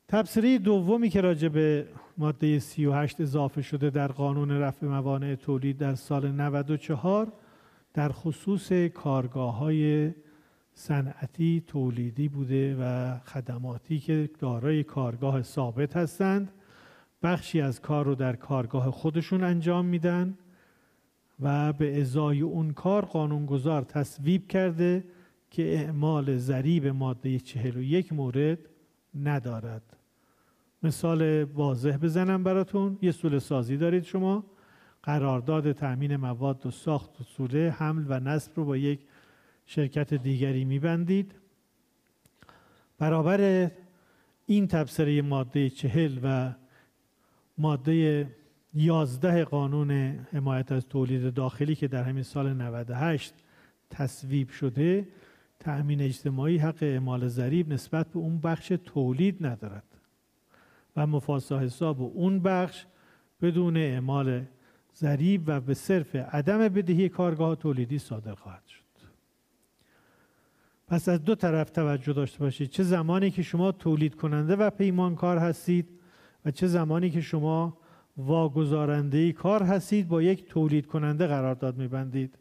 تبصره 0.07 0.57
دومی 0.57 1.09
که 1.09 1.21
راجع 1.21 1.47
به 1.47 1.87
ماده 2.17 2.59
38 2.59 3.21
اضافه 3.21 3.61
شده 3.61 3.89
در 3.89 4.07
قانون 4.07 4.51
رفع 4.51 4.85
موانع 4.85 5.35
تولید 5.35 5.77
در 5.77 5.95
سال 5.95 6.31
94 6.31 7.33
در 7.93 8.09
خصوص 8.09 8.71
کارگاه 8.71 9.57
های 9.57 10.13
صنعتی 10.73 11.63
تولیدی 11.67 12.27
بوده 12.27 12.75
و 12.79 13.17
خدماتی 13.19 13.99
که 13.99 14.29
دارای 14.39 14.83
کارگاه 14.83 15.41
ثابت 15.41 15.97
هستند 15.97 16.51
بخشی 17.23 17.61
از 17.61 17.81
کار 17.81 18.05
رو 18.05 18.15
در 18.15 18.35
کارگاه 18.35 18.91
خودشون 18.91 19.43
انجام 19.43 19.85
میدن. 19.85 20.37
و 21.39 21.73
به 21.73 22.01
ازای 22.01 22.41
اون 22.41 22.73
کار 22.73 23.05
قانونگذار 23.05 23.81
تصویب 23.81 24.47
کرده 24.47 25.03
که 25.51 25.63
اعمال 25.63 26.37
ضریب 26.37 26.87
ماده 26.87 27.39
41 27.39 28.13
مورد 28.13 28.59
ندارد. 29.23 29.97
مثال 30.83 31.43
واضح 31.43 31.97
بزنم 31.97 32.43
براتون. 32.43 32.97
یه 33.01 33.11
سول 33.11 33.39
سازی 33.39 33.77
دارید 33.77 34.03
شما. 34.03 34.45
قرارداد 35.03 35.71
تأمین 35.71 36.15
مواد 36.15 36.65
و 36.65 36.71
ساخت 36.71 37.21
و 37.21 37.23
سوله 37.23 37.75
حمل 37.77 38.05
و 38.07 38.19
نصب 38.19 38.51
رو 38.55 38.65
با 38.65 38.77
یک 38.77 38.99
شرکت 39.65 40.13
دیگری 40.13 40.65
میبندید. 40.65 41.35
برابر 42.97 43.71
این 44.45 44.67
تبصره 44.67 45.21
ماده 45.21 45.69
چهل 45.69 46.19
و 46.23 46.53
ماده 47.57 48.27
یازده 48.79 49.43
قانون 49.43 49.91
حمایت 50.31 50.71
از 50.71 50.87
تولید 50.87 51.33
داخلی 51.33 51.75
که 51.75 51.87
در 51.87 52.03
همین 52.03 52.23
سال 52.23 52.53
98 52.53 53.33
تصویب 53.89 54.49
شده 54.49 55.07
تأمین 55.59 56.01
اجتماعی 56.01 56.57
حق 56.57 56.77
اعمال 56.81 57.27
ضریب 57.27 57.73
نسبت 57.73 58.07
به 58.07 58.19
اون 58.19 58.39
بخش 58.39 58.73
تولید 58.85 59.45
ندارد 59.45 59.83
و 60.95 61.07
مفاسا 61.07 61.59
حساب 61.59 62.01
اون 62.01 62.39
بخش 62.39 62.85
بدون 63.41 63.77
اعمال 63.77 64.45
ضریب 64.95 65.43
و 65.45 65.59
به 65.59 65.73
صرف 65.73 66.15
عدم 66.15 66.67
بدهی 66.67 67.09
کارگاه 67.09 67.55
تولیدی 67.55 67.99
صادر 67.99 68.35
خواهد 68.35 68.65
شد. 68.67 68.83
پس 70.87 71.09
از 71.09 71.23
دو 71.23 71.35
طرف 71.35 71.69
توجه 71.69 72.13
داشته 72.13 72.39
باشید. 72.39 72.69
چه 72.69 72.83
زمانی 72.83 73.31
که 73.31 73.41
شما 73.41 73.71
تولید 73.71 74.15
کننده 74.15 74.55
و 74.55 74.69
پیمانکار 74.69 75.37
هستید 75.37 75.89
و 76.45 76.51
چه 76.51 76.67
زمانی 76.67 77.09
که 77.09 77.21
شما 77.21 77.77
واگذارنده 78.17 79.31
کار 79.31 79.63
هستید 79.63 80.07
با 80.07 80.21
یک 80.21 80.49
تولید 80.49 80.85
کننده 80.85 81.27
قرارداد 81.27 81.77
میبندید. 81.77 82.37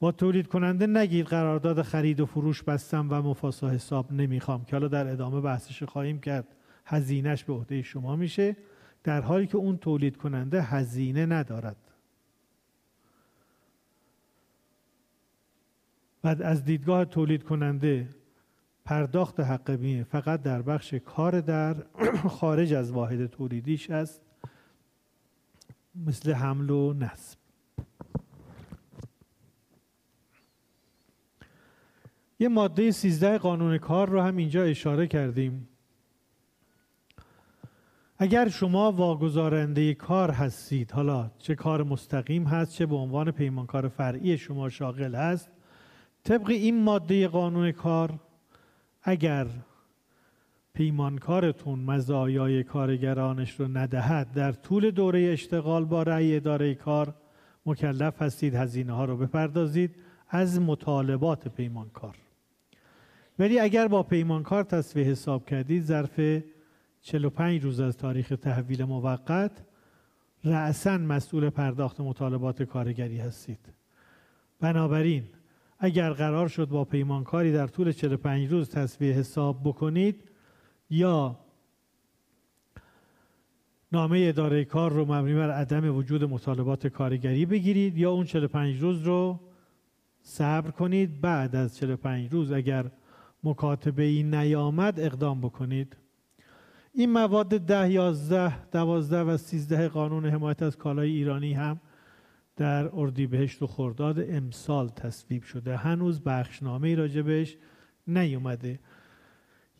با 0.00 0.12
تولید 0.12 0.46
کننده 0.46 0.86
نگید 0.86 1.26
قرارداد 1.26 1.82
خرید 1.82 2.20
و 2.20 2.26
فروش 2.26 2.62
بستم 2.62 3.06
و 3.10 3.22
مفاسا 3.22 3.68
حساب 3.68 4.12
نمی‌خوام 4.12 4.64
که 4.64 4.76
حالا 4.76 4.88
در 4.88 5.06
ادامه 5.06 5.40
بحثش 5.40 5.82
خواهیم 5.82 6.20
کرد. 6.20 6.56
هزینهش 6.86 7.44
به 7.44 7.52
عهده 7.52 7.82
شما 7.82 8.16
میشه 8.16 8.56
در 9.04 9.20
حالی 9.20 9.46
که 9.46 9.56
اون 9.56 9.76
تولید 9.76 10.16
کننده 10.16 10.62
هزینه 10.62 11.26
ندارد. 11.26 11.76
بعد 16.22 16.42
از 16.42 16.64
دیدگاه 16.64 17.04
تولید 17.04 17.42
کننده 17.42 18.08
پرداخت 18.84 19.40
حق 19.40 19.70
بیمه 19.70 20.04
فقط 20.04 20.42
در 20.42 20.62
بخش 20.62 20.94
کار 20.94 21.40
در 21.40 21.76
خارج 22.38 22.72
از 22.72 22.90
واحد 22.90 23.26
تولیدیش 23.26 23.90
است 23.90 24.20
مثل 25.94 26.32
حمل 26.32 26.70
و 26.70 26.92
نصب. 26.92 27.38
یه 32.40 32.48
ماده 32.48 32.90
13 32.90 33.38
قانون 33.38 33.78
کار 33.78 34.08
رو 34.08 34.20
هم 34.20 34.36
اینجا 34.36 34.62
اشاره 34.62 35.06
کردیم. 35.06 35.68
اگر 38.18 38.48
شما 38.48 38.92
واگذارنده 38.92 39.94
کار 39.94 40.30
هستید 40.30 40.92
حالا 40.92 41.30
چه 41.38 41.54
کار 41.54 41.82
مستقیم 41.82 42.44
هست 42.44 42.72
چه 42.72 42.86
به 42.86 42.96
عنوان 42.96 43.30
پیمانکار 43.30 43.88
فرعی 43.88 44.38
شما 44.38 44.68
شاغل 44.68 45.14
هست 45.14 45.50
طبق 46.24 46.50
این 46.50 46.82
ماده 46.82 47.28
قانون 47.28 47.72
کار 47.72 48.20
اگر 49.02 49.46
پیمانکارتون 50.74 51.78
مزایای 51.78 52.62
کارگرانش 52.62 53.60
رو 53.60 53.68
ندهد 53.68 54.32
در 54.32 54.52
طول 54.52 54.90
دوره 54.90 55.20
اشتغال 55.32 55.84
با 55.84 56.02
رأی 56.02 56.36
اداره 56.36 56.74
کار 56.74 57.14
مکلف 57.66 58.22
هستید 58.22 58.54
هزینه 58.54 58.92
ها 58.92 59.04
رو 59.04 59.16
بپردازید 59.16 59.96
از 60.28 60.60
مطالبات 60.60 61.48
پیمانکار. 61.48 62.16
ولی 63.38 63.58
اگر 63.58 63.88
با 63.88 64.02
پیمانکار 64.02 64.62
تصویه 64.64 65.06
حساب 65.06 65.46
کردید 65.46 65.82
ظرف 65.82 66.42
45 67.00 67.64
روز 67.64 67.80
از 67.80 67.96
تاریخ 67.96 68.32
تحویل 68.42 68.84
موقت 68.84 69.64
رأسا 70.44 70.98
مسئول 70.98 71.50
پرداخت 71.50 72.00
مطالبات 72.00 72.62
کارگری 72.62 73.18
هستید. 73.18 73.72
بنابراین 74.60 75.24
اگر 75.84 76.12
قرار 76.12 76.48
شد 76.48 76.68
با 76.68 76.84
پیمانکاری 76.84 77.52
در 77.52 77.66
طول 77.66 77.92
45 77.92 78.52
روز 78.52 78.70
تصویه 78.70 79.12
حساب 79.12 79.60
بکنید 79.64 80.24
یا 80.90 81.38
نامه 83.92 84.24
اداره 84.28 84.64
کار 84.64 84.92
رو 84.92 85.04
مبنی 85.04 85.34
بر 85.34 85.50
عدم 85.50 85.96
وجود 85.96 86.24
مطالبات 86.24 86.86
کارگری 86.86 87.46
بگیرید 87.46 87.98
یا 87.98 88.10
اون 88.10 88.24
45 88.24 88.80
روز 88.80 89.02
رو 89.02 89.40
صبر 90.22 90.70
کنید 90.70 91.20
بعد 91.20 91.56
از 91.56 91.76
45 91.76 92.32
روز 92.32 92.52
اگر 92.52 92.90
مکاتبه 93.44 94.02
ای 94.02 94.22
نیامد 94.22 95.00
اقدام 95.00 95.40
بکنید. 95.40 95.96
این 96.94 97.10
مواد 97.10 97.48
ده، 97.48 97.90
یازده، 97.90 98.70
دوازده 98.70 99.20
و 99.20 99.36
سیزده 99.36 99.88
قانون 99.88 100.26
حمایت 100.26 100.62
از 100.62 100.76
کالای 100.76 101.10
ایرانی 101.10 101.52
هم 101.52 101.80
در 102.56 102.90
اردیبهشت 102.92 103.62
و 103.62 103.66
خرداد 103.66 104.30
امسال 104.30 104.88
تصویب 104.88 105.42
شده. 105.42 105.76
هنوز 105.76 106.20
بخشنامه 106.20 106.94
راجبش 106.94 107.56
نیومده. 108.06 108.78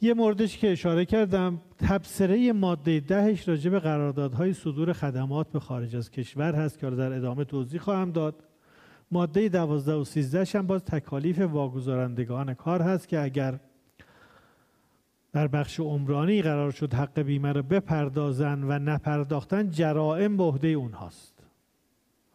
یه 0.00 0.14
موردش 0.14 0.58
که 0.58 0.72
اشاره 0.72 1.04
کردم 1.04 1.60
تبصره 1.78 2.52
ماده 2.52 3.00
دهش 3.00 3.48
راجع 3.48 3.70
به 3.70 3.78
قراردادهای 3.80 4.52
صدور 4.52 4.92
خدمات 4.92 5.52
به 5.52 5.60
خارج 5.60 5.96
از 5.96 6.10
کشور 6.10 6.54
هست 6.54 6.78
که 6.78 6.90
در 6.90 7.12
ادامه 7.12 7.44
توضیح 7.44 7.80
خواهم 7.80 8.12
داد. 8.12 8.44
ماده 9.10 9.48
دوازده 9.48 9.94
و 9.94 10.04
سیزدهش 10.04 10.56
هم 10.56 10.66
باز 10.66 10.84
تکالیف 10.84 11.38
واگذارندگان 11.38 12.54
کار 12.54 12.82
هست 12.82 13.08
که 13.08 13.20
اگر 13.20 13.60
در 15.32 15.46
بخش 15.46 15.80
عمرانی 15.80 16.42
قرار 16.42 16.70
شد 16.70 16.94
حق 16.94 17.20
بیمه 17.20 17.52
رو 17.52 17.62
بپردازن 17.62 18.62
و 18.62 18.78
نپرداختن 18.78 19.70
جرائم 19.70 20.36
به 20.36 20.42
عهده 20.42 20.68
اونهاست. 20.68 21.31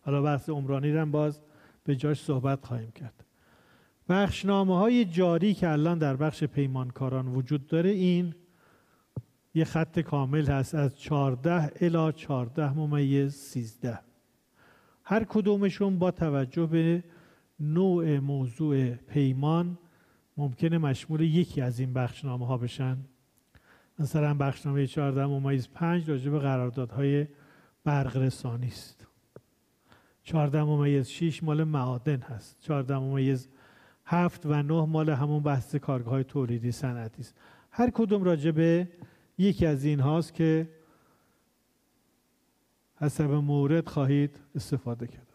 حالا 0.07 0.21
بحث 0.21 0.49
عمرانی 0.49 0.91
رو 0.91 1.05
باز 1.05 1.39
به 1.83 1.95
جاش 1.95 2.23
صحبت 2.23 2.65
خواهیم 2.65 2.91
کرد. 2.91 3.25
بخشنامه 4.09 4.77
های 4.77 5.05
جاری 5.05 5.53
که 5.53 5.69
الان 5.69 5.97
در 5.97 6.15
بخش 6.15 6.43
پیمانکاران 6.43 7.27
وجود 7.27 7.67
داره 7.67 7.89
این 7.89 8.35
یه 9.53 9.65
خط 9.65 9.99
کامل 9.99 10.45
هست 10.45 10.75
از 10.75 10.99
14 10.99 11.71
الی 11.81 12.13
14 12.13 12.73
ممیز 12.73 13.33
13 13.33 13.99
هر 15.03 15.23
کدومشون 15.23 15.99
با 15.99 16.11
توجه 16.11 16.65
به 16.65 17.03
نوع 17.59 18.19
موضوع 18.19 18.89
پیمان 18.89 19.77
ممکنه 20.37 20.77
مشمول 20.77 21.21
یکی 21.21 21.61
از 21.61 21.79
این 21.79 21.93
بخشنامه 21.93 22.47
ها 22.47 22.57
بشن. 22.57 22.97
مثلا 23.99 24.33
بخشنامه 24.33 24.87
14 24.87 25.25
ممیز 25.25 25.69
5 25.69 26.09
راجع 26.09 26.31
به 26.31 26.39
قراردادهای 26.39 27.27
برق 27.83 28.17
رسانی 28.17 28.67
است. 28.67 28.96
14 30.27 30.63
ممیز 30.63 31.07
6 31.07 31.43
مال 31.43 31.63
معادن 31.63 32.19
هست. 32.21 32.57
14 32.61 32.97
ممیز 32.97 33.47
7 34.05 34.45
و 34.45 34.63
9 34.63 34.85
مال 34.85 35.09
همون 35.09 35.43
بحث 35.43 35.75
کارگاه 35.75 36.23
تولیدی 36.23 36.71
صنعتی 36.71 37.21
است. 37.21 37.35
هر 37.71 37.89
کدوم 37.89 38.23
راجع 38.23 38.51
به 38.51 38.87
یکی 39.37 39.65
از 39.65 39.85
این 39.85 39.99
هاست 39.99 40.33
که 40.33 40.69
حسب 42.95 43.31
مورد 43.31 43.87
خواهید 43.87 44.39
استفاده 44.55 45.07
کرد 45.07 45.27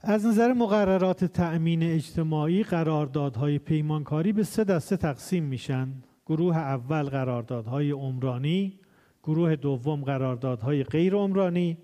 از 0.00 0.26
نظر 0.26 0.52
مقررات 0.52 1.24
تأمین 1.24 1.82
اجتماعی 1.82 2.62
قراردادهای 2.62 3.58
پیمانکاری 3.58 4.32
به 4.32 4.42
سه 4.42 4.64
دسته 4.64 4.96
تقسیم 4.96 5.44
میشن. 5.44 5.92
گروه 6.26 6.56
اول 6.56 7.02
قراردادهای 7.02 7.90
عمرانی 7.90 8.81
گروه 9.22 9.56
دوم 9.56 10.04
قراردادهای 10.04 10.84
غیر 10.84 11.14
عمرانی 11.14 11.78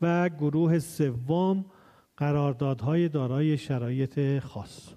و 0.00 0.28
گروه 0.28 0.78
سوم 0.78 1.64
قراردادهای 2.16 3.08
دارای 3.08 3.58
شرایط 3.58 4.38
خاص. 4.38 4.88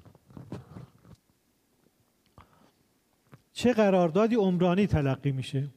چه 3.53 3.73
قراردادی 3.73 4.35
عمرانی 4.35 4.87
تلقی 4.87 5.31
میشه؟ 5.31 5.69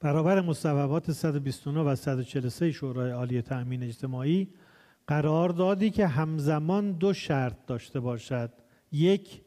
برابر 0.00 0.40
مصوبات 0.40 1.12
129 1.12 1.80
و 1.80 1.94
143 1.96 2.72
شورای 2.72 3.10
عالی 3.10 3.42
تأمین 3.42 3.82
اجتماعی 3.82 4.48
قراردادی 5.06 5.90
که 5.90 6.06
همزمان 6.06 6.92
دو 6.92 7.12
شرط 7.12 7.66
داشته 7.66 8.00
باشد. 8.00 8.52
یک 8.92 9.41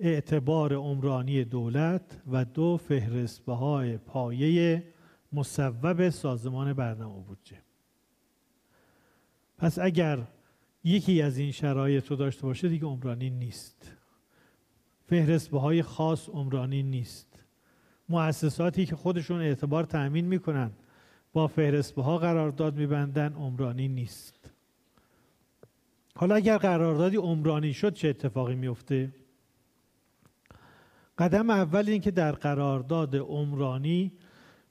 اعتبار 0.00 0.74
عمرانی 0.74 1.44
دولت 1.44 2.22
و 2.32 2.44
دو 2.44 2.76
فهرست 2.76 3.48
های 3.48 3.96
پایه 3.96 4.84
مصوب 5.32 6.08
سازمان 6.08 6.72
برنامه 6.72 7.24
بودجه. 7.24 7.56
پس 9.58 9.78
اگر 9.78 10.18
یکی 10.84 11.22
از 11.22 11.38
این 11.38 11.52
شرایط 11.52 12.06
رو 12.06 12.16
داشته 12.16 12.42
باشه 12.42 12.68
دیگه 12.68 12.86
عمرانی 12.86 13.30
نیست. 13.30 13.96
فهرست 15.06 15.50
های 15.50 15.82
خاص 15.82 16.28
عمرانی 16.28 16.82
نیست. 16.82 17.44
مؤسساتی 18.08 18.86
که 18.86 18.96
خودشون 18.96 19.40
اعتبار 19.40 19.84
تأمین 19.84 20.26
می‌کنن 20.26 20.70
با 21.32 21.46
فهرستبه 21.46 22.02
ها 22.02 22.18
قرارداد 22.18 22.76
میبندن 22.76 23.32
عمرانی 23.32 23.88
نیست. 23.88 24.50
حالا 26.14 26.34
اگر 26.34 26.58
قراردادی 26.58 27.16
عمرانی 27.16 27.72
شد 27.72 27.94
چه 27.94 28.08
اتفاقی 28.08 28.54
میفته 28.54 29.12
قدم 31.20 31.50
اول 31.50 31.88
این 31.88 32.00
که 32.00 32.10
در 32.10 32.32
قرارداد 32.32 33.16
عمرانی 33.16 34.12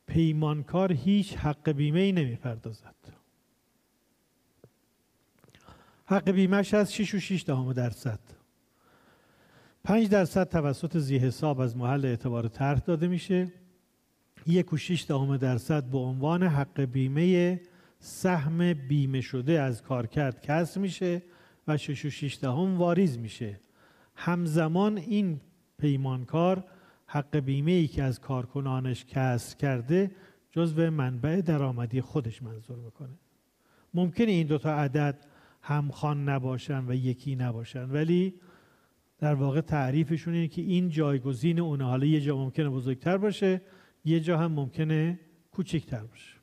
پیمانکار 0.08 0.94
هیچ 0.94 1.36
حق 1.36 1.72
بیمه 1.72 2.00
ای 2.00 2.12
نمی‌پردازد. 2.12 2.96
حق 6.06 6.32
بیمهش 6.32 6.74
از 6.74 6.94
6 6.94 7.14
و 7.14 7.20
6 7.20 7.44
دهم 7.48 7.74
درصد. 7.74 8.20
5 9.84 10.10
درصد 10.10 10.50
توسط 10.50 10.98
زی 10.98 11.18
حساب 11.18 11.60
از 11.60 11.78
محل 11.78 12.06
اعتبار 12.06 12.48
طرح 12.48 12.80
داده 12.80 13.08
میشه. 13.08 13.52
یک 14.48 14.74
و 14.74 14.78
شیش 14.78 15.06
دهم 15.06 15.38
درصد 15.38 15.84
به 15.84 15.98
عنوان 15.98 16.44
حق 16.44 16.82
بیمه 16.82 17.62
سهم 18.00 18.74
بیمه 18.74 19.22
شده 19.22 19.62
از 19.62 19.82
کارکرد 19.82 20.42
کسر 20.42 20.80
میشه 20.80 21.22
و 21.68 21.78
شش 21.78 22.06
و 22.06 22.10
شیش 22.10 22.38
دهم 22.38 22.78
واریز 22.78 23.18
میشه. 23.18 23.60
همزمان 24.16 24.98
این 24.98 25.42
پیمانکار 25.80 26.64
حق 27.06 27.38
بیمه 27.38 27.72
ای 27.72 27.88
که 27.88 28.04
از 28.04 28.20
کارکنانش 28.20 29.06
کسر 29.06 29.58
کرده 29.58 30.12
جزو 30.52 30.92
منبع 30.92 31.42
درآمدی 31.42 32.02
خودش 32.02 32.44
منظور 32.44 32.78
می‌کنه. 32.78 33.20
ممکنه 33.94 34.32
این 34.32 34.48
دوتا 34.48 34.74
عدد 34.74 35.26
همخوان 35.62 36.30
نباشن 36.30 36.86
و 36.88 36.94
یکی 36.94 37.36
نباشن 37.36 37.90
ولی 37.90 38.34
در 39.20 39.34
واقع 39.34 39.62
تعریفشون 39.62 40.34
اینه 40.34 40.48
که 40.48 40.62
این 40.62 40.90
جایگزین 40.90 41.60
اونه. 41.60 41.86
حالا 41.86 42.06
یه 42.06 42.22
جا 42.22 42.38
ممکنه 42.38 42.70
بزرگتر 42.70 43.18
باشه 43.18 43.62
یه 44.06 44.20
جا 44.20 44.38
هم 44.38 44.52
ممکنه 44.52 45.20
کوچکتر 45.52 46.04
باشه. 46.04 46.36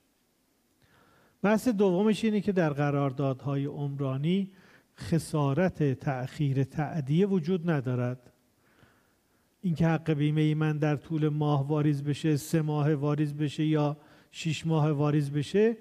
بحث 1.42 1.68
دومش 1.68 2.24
اینه 2.24 2.40
که 2.40 2.52
در 2.52 2.72
قراردادهای 2.72 3.64
عمرانی 3.64 4.52
خسارت 4.98 5.92
تأخیر 5.92 6.64
تعدیه 6.64 7.26
وجود 7.26 7.70
ندارد. 7.70 8.32
اینکه 9.60 9.86
حق 9.86 10.10
بیمه 10.12 10.40
ای 10.40 10.54
من 10.54 10.78
در 10.78 10.96
طول 10.96 11.28
ماه 11.28 11.68
واریز 11.68 12.04
بشه 12.04 12.36
سه 12.36 12.62
ماه 12.62 12.94
واریز 12.94 13.34
بشه 13.34 13.64
یا 13.64 13.96
شیش 14.30 14.66
ماه 14.66 14.90
واریز 14.90 15.30
بشه 15.30 15.76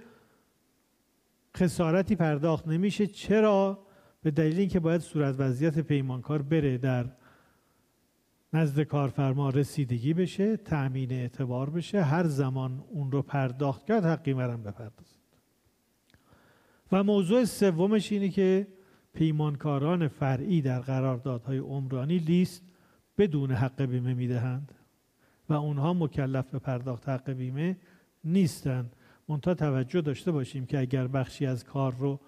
خسارتی 1.57 2.15
پرداخت 2.15 2.68
نمیشه. 2.68 3.07
چرا؟ 3.07 3.85
به 4.23 4.31
دلیل 4.31 4.60
اینکه 4.60 4.80
باید 4.80 5.02
صورت 5.02 5.35
وضعیت 5.39 5.80
پیمانکار 5.80 6.41
بره 6.41 6.77
در 6.77 7.06
نزد 8.53 8.81
کارفرما 8.81 9.49
رسیدگی 9.49 10.14
بشه 10.14 10.57
تأمین 10.57 11.11
اعتبار 11.11 11.69
بشه 11.69 12.02
هر 12.02 12.23
زمان 12.23 12.84
اون 12.89 13.11
رو 13.11 13.22
پرداخت 13.22 13.85
کرد 13.85 14.06
حقی 14.06 14.34
مرم 14.34 14.64
بپردازد. 14.64 15.26
و 16.91 17.03
موضوع 17.03 17.45
سومش 17.45 18.11
اینه 18.11 18.30
که 18.30 18.68
پیمانکاران 19.14 20.07
فرعی 20.07 20.61
در 20.61 20.80
قراردادهای 20.80 21.57
عمرانی 21.57 22.18
لیست 22.18 22.64
بدون 23.18 23.52
حق 23.52 23.82
بیمه 23.82 24.14
می‌دهند 24.14 24.72
و 25.50 25.54
اونها 25.54 25.94
مکلف 25.94 26.50
به 26.50 26.60
پرداخت 26.60 27.10
حق 27.10 27.32
بیمه 27.32 27.78
نیستند. 28.24 28.96
منتها 29.28 29.54
توجه 29.54 30.02
داشته 30.02 30.32
باشیم 30.32 30.66
که 30.66 30.80
اگر 30.80 31.08
بخشی 31.08 31.46
از 31.46 31.64
کار 31.64 31.96
رو 31.96 32.20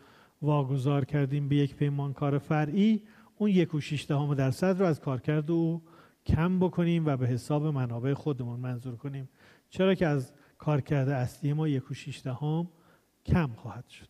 واگذار 0.42 1.06
کردیم 1.06 1.50
به 1.50 1.56
یک 1.56 1.76
پیمانکار 1.76 2.38
فرعی 2.38 3.04
اون 3.38 3.50
یک 3.50 3.74
و 3.74 3.82
شیش 3.82 4.02
درصد 4.02 4.80
رو 4.80 4.86
از 4.86 5.00
کارکرد 5.00 5.52
او 5.52 5.82
کم 6.26 6.60
بکنیم 6.60 7.06
و 7.06 7.18
به 7.18 7.28
حساب 7.28 7.66
منابع 7.66 8.14
خودمون 8.14 8.60
منظور 8.60 8.96
کنیم. 8.96 9.30
چرا 9.70 9.96
که 9.96 10.08
از 10.08 10.32
کارکرد 10.58 11.10
اصلی 11.10 11.54
ما 11.54 11.68
یک 11.68 11.92
و 11.92 11.94
دهم 12.24 12.68
کم 13.26 13.48
خواهد 13.48 13.88
شد. 13.88 14.08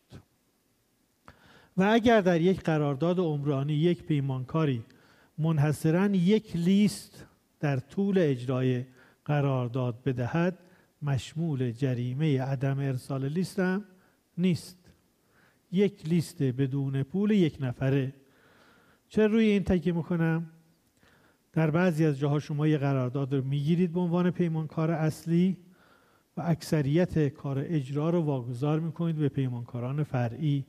و 1.76 1.82
اگر 1.82 2.20
در 2.20 2.40
یک 2.40 2.60
قرارداد 2.60 3.18
عمرانی 3.18 3.72
یک 3.72 4.02
پیمانکاری 4.02 4.84
منحصرا 5.38 6.06
یک 6.06 6.56
لیست 6.56 7.26
در 7.60 7.76
طول 7.76 8.18
اجرای 8.18 8.84
قرارداد 9.24 10.02
بدهد 10.02 10.58
مشمول 11.02 11.70
جریمه 11.70 12.42
عدم 12.42 12.78
ارسال 12.78 13.28
لیست 13.28 13.58
هم 13.58 13.84
نیست. 14.38 14.78
یک 15.72 16.08
لیست 16.08 16.42
بدون 16.42 17.02
پول 17.02 17.30
یک 17.30 17.58
نفره. 17.60 18.14
چه 19.08 19.26
روی 19.26 19.44
این 19.44 19.64
تکیه 19.64 19.92
می‌کنم؟ 19.92 20.50
در 21.52 21.70
بعضی 21.70 22.06
از 22.06 22.18
جاها 22.18 22.38
شما 22.38 22.66
یه 22.66 22.78
قرارداد 22.78 23.34
رو 23.34 23.44
می‌گیرید 23.44 23.92
به 23.92 24.00
عنوان 24.00 24.30
پیمانکار 24.30 24.90
اصلی 24.90 25.56
و 26.36 26.42
اکثریت 26.44 27.28
کار 27.28 27.58
اجرا 27.58 28.10
رو 28.10 28.20
واگذار 28.20 28.80
می‌کنید 28.80 29.16
به 29.16 29.28
پیمانکاران 29.28 30.02
فرعی. 30.02 30.66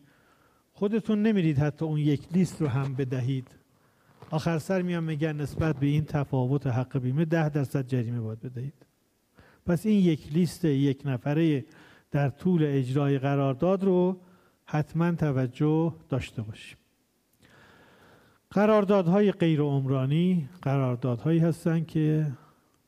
خودتون 0.73 1.21
نمیرید 1.21 1.57
حتی 1.57 1.85
اون 1.85 1.99
یک 1.99 2.27
لیست 2.33 2.61
رو 2.61 2.67
هم 2.67 2.95
بدهید. 2.95 3.59
آخر 4.31 4.60
سر 4.60 4.81
میان 4.81 5.03
میگن 5.03 5.35
نسبت 5.35 5.76
به 5.80 5.88
این 5.88 6.06
تفاوت 6.06 6.68
حق 6.68 6.97
بیمه 6.97 7.26
ده 7.26 7.49
درصد 7.49 7.88
جریمه 7.88 8.19
باید 8.19 8.39
بدهید. 8.39 8.85
پس 9.65 9.85
این 9.85 9.99
یک 9.99 10.34
لیست 10.34 10.65
یک 10.65 11.01
نفره 11.06 11.65
در 12.11 12.30
طول 12.30 12.64
اجرای 12.65 13.19
قرارداد 13.19 13.84
رو 13.84 14.22
حتما 14.65 15.11
توجه 15.11 15.93
داشته 16.10 16.41
باشیم. 16.41 16.77
قراردادهای 18.51 19.31
غیر 19.31 19.61
عمرانی 19.61 20.49
قراردادهایی 20.61 21.39
هستند 21.39 21.88
که 21.88 22.31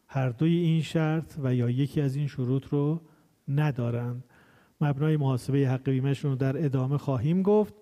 هر 0.08 0.30
دوی 0.30 0.56
این 0.56 0.82
شرط 0.82 1.34
و 1.44 1.56
یا 1.56 1.70
یکی 1.70 2.02
از 2.02 2.16
این 2.16 2.28
شروط 2.28 2.66
رو 2.68 3.02
ندارند 3.48 4.24
مبنای 4.82 5.18
محاسبه 5.18 5.58
حق 5.58 5.90
بیمهشون 5.90 6.32
رو 6.32 6.38
در 6.38 6.66
ادامه 6.66 6.98
خواهیم 6.98 7.42
گفت. 7.42 7.74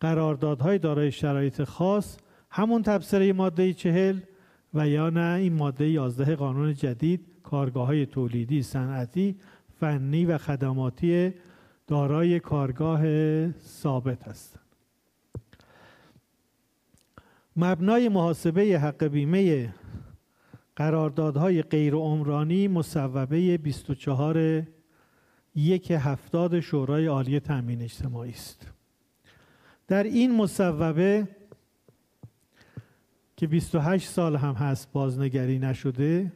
قراردادهای 0.00 0.78
دارای 0.78 1.12
شرایط 1.12 1.64
خاص 1.64 2.16
همون 2.50 2.82
تبصره 2.82 3.32
ماده 3.32 3.72
چهل 3.72 4.20
و 4.74 4.88
یا 4.88 5.10
نه 5.10 5.38
این 5.40 5.52
ماده 5.52 5.88
11 5.88 6.36
قانون 6.36 6.74
جدید 6.74 7.26
کارگاه 7.42 7.86
های 7.86 8.06
تولیدی 8.06 8.62
صنعتی 8.62 9.36
فنی 9.80 10.24
و 10.24 10.38
خدماتی 10.38 11.34
دارای 11.86 12.40
کارگاه 12.40 13.02
ثابت 13.52 14.28
هستند. 14.28 14.60
مبنای 17.56 18.08
محاسبه 18.08 18.62
حق 18.62 19.04
بیمه 19.04 19.74
قراردادهای 20.76 21.62
غیر 21.62 21.94
عمرانی 21.94 22.68
مصوبه 22.68 23.58
24 23.58 24.62
یک 25.54 25.90
هفتاد 25.90 26.60
شورای 26.60 27.06
عالی 27.06 27.40
تامین 27.40 27.82
اجتماعی 27.82 28.30
است. 28.30 28.66
در 29.88 30.02
این 30.02 30.36
مصوبه 30.36 31.28
که 33.40 33.46
28 33.46 34.08
سال 34.08 34.36
هم 34.36 34.54
هست 34.54 34.92
بازنگری 34.92 35.58
نشده 35.58 36.32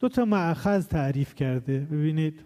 دو 0.00 0.08
تا 0.08 0.24
معخذ 0.24 0.86
تعریف 0.86 1.34
کرده. 1.34 1.78
ببینید 1.78 2.44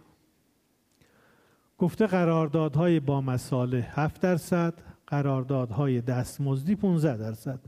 گفته 1.78 2.07
قراردادهای 2.07 3.01
با 3.01 3.20
مساله 3.20 3.89
7 3.91 4.20
درصد 4.20 4.74
قراردادهای 5.07 6.01
دستمزدی 6.01 6.74
15 6.74 7.16
درصد. 7.16 7.61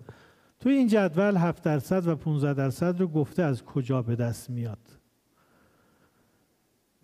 توی 0.60 0.72
این 0.72 0.86
جدول 0.88 1.36
7 1.36 1.62
درصد 1.62 2.06
و 2.06 2.16
15 2.16 2.54
درصد 2.54 3.00
رو 3.00 3.08
گفته 3.08 3.42
از 3.42 3.64
کجا 3.64 4.02
به 4.02 4.16
دست 4.16 4.50
میاد. 4.50 4.98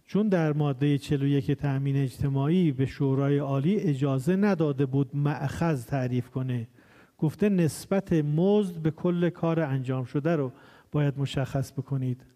چون 0.06 0.28
در 0.28 0.52
ماده 0.52 0.98
41 0.98 1.50
تأمین 1.50 1.96
اجتماعی 1.96 2.72
به 2.72 2.86
شورای 2.86 3.38
عالی 3.38 3.76
اجازه 3.76 4.36
نداده 4.36 4.86
بود 4.86 5.16
معخذ 5.16 5.86
تعریف 5.86 6.30
کنه 6.30 6.68
گفته 7.24 7.48
نسبت 7.48 8.12
مزد 8.12 8.78
به 8.78 8.90
کل 8.90 9.30
کار 9.30 9.60
انجام 9.60 10.04
شده 10.04 10.36
رو 10.36 10.52
باید 10.92 11.18
مشخص 11.18 11.72
بکنید. 11.72 12.26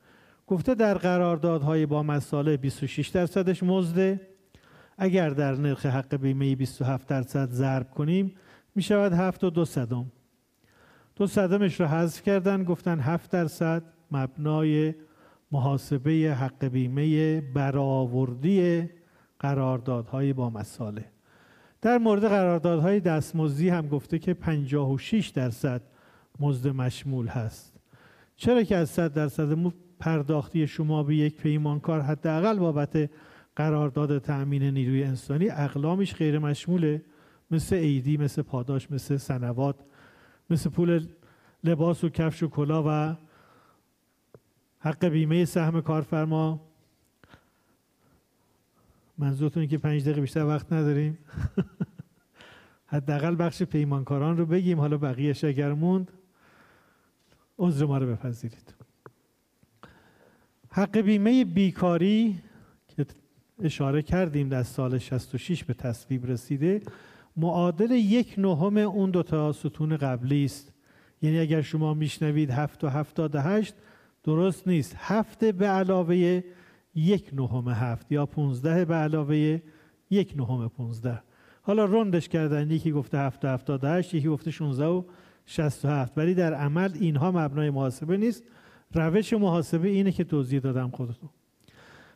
گفته 0.46 0.74
در 0.74 0.94
قراردادهای 0.94 1.86
با 1.86 2.02
مساله 2.02 2.56
26 2.56 3.08
درصدش 3.08 3.62
مزده. 3.62 4.20
اگر 4.98 5.30
در 5.30 5.54
نرخ 5.54 5.86
حق 5.86 6.16
بیمه 6.16 6.56
27 6.56 7.06
درصد 7.06 7.50
ضرب 7.50 7.90
کنیم 7.90 8.34
می 8.74 8.82
شود 8.82 9.12
7 9.12 9.44
و 9.44 9.50
دو 9.50 9.64
صدم. 9.64 10.12
دو 11.16 11.26
صدمش 11.26 11.80
رو 11.80 11.86
حذف 11.86 12.22
کردن 12.22 12.64
گفتن 12.64 13.00
7 13.00 13.30
درصد 13.30 13.82
مبنای 14.10 14.94
محاسبه 15.52 16.10
حق 16.40 16.64
بیمه 16.64 17.40
برآوردی 17.40 18.88
قراردادهای 19.38 20.32
با 20.32 20.50
مساله. 20.50 21.04
در 21.82 21.98
مورد 21.98 22.24
قراردادهای 22.24 23.00
دستمزدی 23.00 23.68
هم 23.68 23.88
گفته 23.88 24.18
که 24.18 24.34
56 24.34 25.28
درصد 25.28 25.82
مزد 26.40 26.68
مشمول 26.68 27.26
هست. 27.26 27.72
چرا 28.36 28.62
که 28.62 28.76
از 28.76 28.90
100 28.90 29.14
درصد 29.14 29.72
پرداختی 29.98 30.66
شما 30.66 31.02
به 31.02 31.16
یک 31.16 31.36
پیمانکار 31.36 32.00
حداقل 32.00 32.58
بابت 32.58 33.10
قرارداد 33.56 34.18
تأمین 34.18 34.62
نیروی 34.62 35.04
انسانی 35.04 35.50
اقلامش 35.50 36.14
غیر 36.14 36.38
مشموله؟ 36.38 37.02
مثل 37.50 37.76
ایدی 37.76 38.16
مثل 38.16 38.42
پاداش 38.42 38.90
مثل 38.90 39.16
سنوات 39.16 39.76
مثل 40.50 40.70
پول 40.70 41.06
لباس 41.64 42.04
و 42.04 42.08
کفش 42.08 42.42
و 42.42 42.48
کلا 42.48 42.84
و 42.86 43.16
حق 44.78 45.04
بیمه 45.04 45.44
سهم 45.44 45.80
کارفرما. 45.80 46.67
منظورتون 49.18 49.66
که 49.66 49.78
پنج 49.78 50.02
دقیقه 50.02 50.20
بیشتر 50.20 50.44
وقت 50.44 50.72
نداریم؟ 50.72 51.18
حداقل 52.86 53.36
بخش 53.38 53.62
پیمانکاران 53.62 54.36
رو 54.36 54.46
بگیم. 54.46 54.80
حالا 54.80 54.98
بقیهش 54.98 55.44
اگر 55.44 55.72
موند. 55.72 56.12
عذر 57.58 57.86
ما 57.86 57.98
رو 57.98 58.06
بپذیرید. 58.06 58.74
حق 60.70 60.98
بیمه 60.98 61.44
بیکاری 61.44 62.38
که 62.96 63.06
اشاره 63.62 64.02
کردیم 64.02 64.48
در 64.48 64.62
سال 64.62 64.98
66 64.98 65.64
به 65.64 65.74
تصویب 65.74 66.26
رسیده 66.26 66.82
معادل 67.36 67.90
یک 67.90 68.34
نهم 68.38 68.76
اون 68.76 69.10
دو 69.10 69.22
تا 69.22 69.52
ستون 69.52 69.96
قبلی 69.96 70.44
است. 70.44 70.72
یعنی 71.22 71.38
اگر 71.38 71.62
شما 71.62 71.94
میشنوید 71.94 72.50
هفت 72.50 72.84
و 72.84 72.88
هفتاد 72.88 73.36
هشت 73.36 73.74
درست 74.24 74.68
نیست. 74.68 74.94
هفت 74.98 75.44
به 75.44 75.66
علاوه 75.66 76.42
یک 76.94 77.30
نهم 77.32 77.68
هفت 77.68 78.12
یا 78.12 78.26
پونزده 78.26 78.84
به 78.84 78.94
علاوه 78.94 79.60
یک 80.10 80.34
نهم 80.36 80.68
پونزده. 80.68 81.22
حالا 81.62 81.84
رندش 81.84 82.28
کردن 82.28 82.70
یکی 82.70 82.92
گفته 82.92 83.18
هفت 83.18 83.44
و 83.44 83.48
هفتاد 83.48 83.84
هشت 83.84 84.14
یکی 84.14 84.28
گفته 84.28 84.50
شونزده 84.50 84.86
و 84.86 85.02
شست 85.46 85.84
و 85.84 85.88
هفت. 85.88 86.18
ولی 86.18 86.34
در 86.34 86.54
عمل 86.54 86.90
اینها 86.94 87.30
مبنای 87.30 87.70
محاسبه 87.70 88.16
نیست. 88.16 88.44
روش 88.94 89.32
محاسبه 89.32 89.88
اینه 89.88 90.12
که 90.12 90.24
توضیح 90.24 90.60
دادم 90.60 90.90
خودتون. 90.90 91.30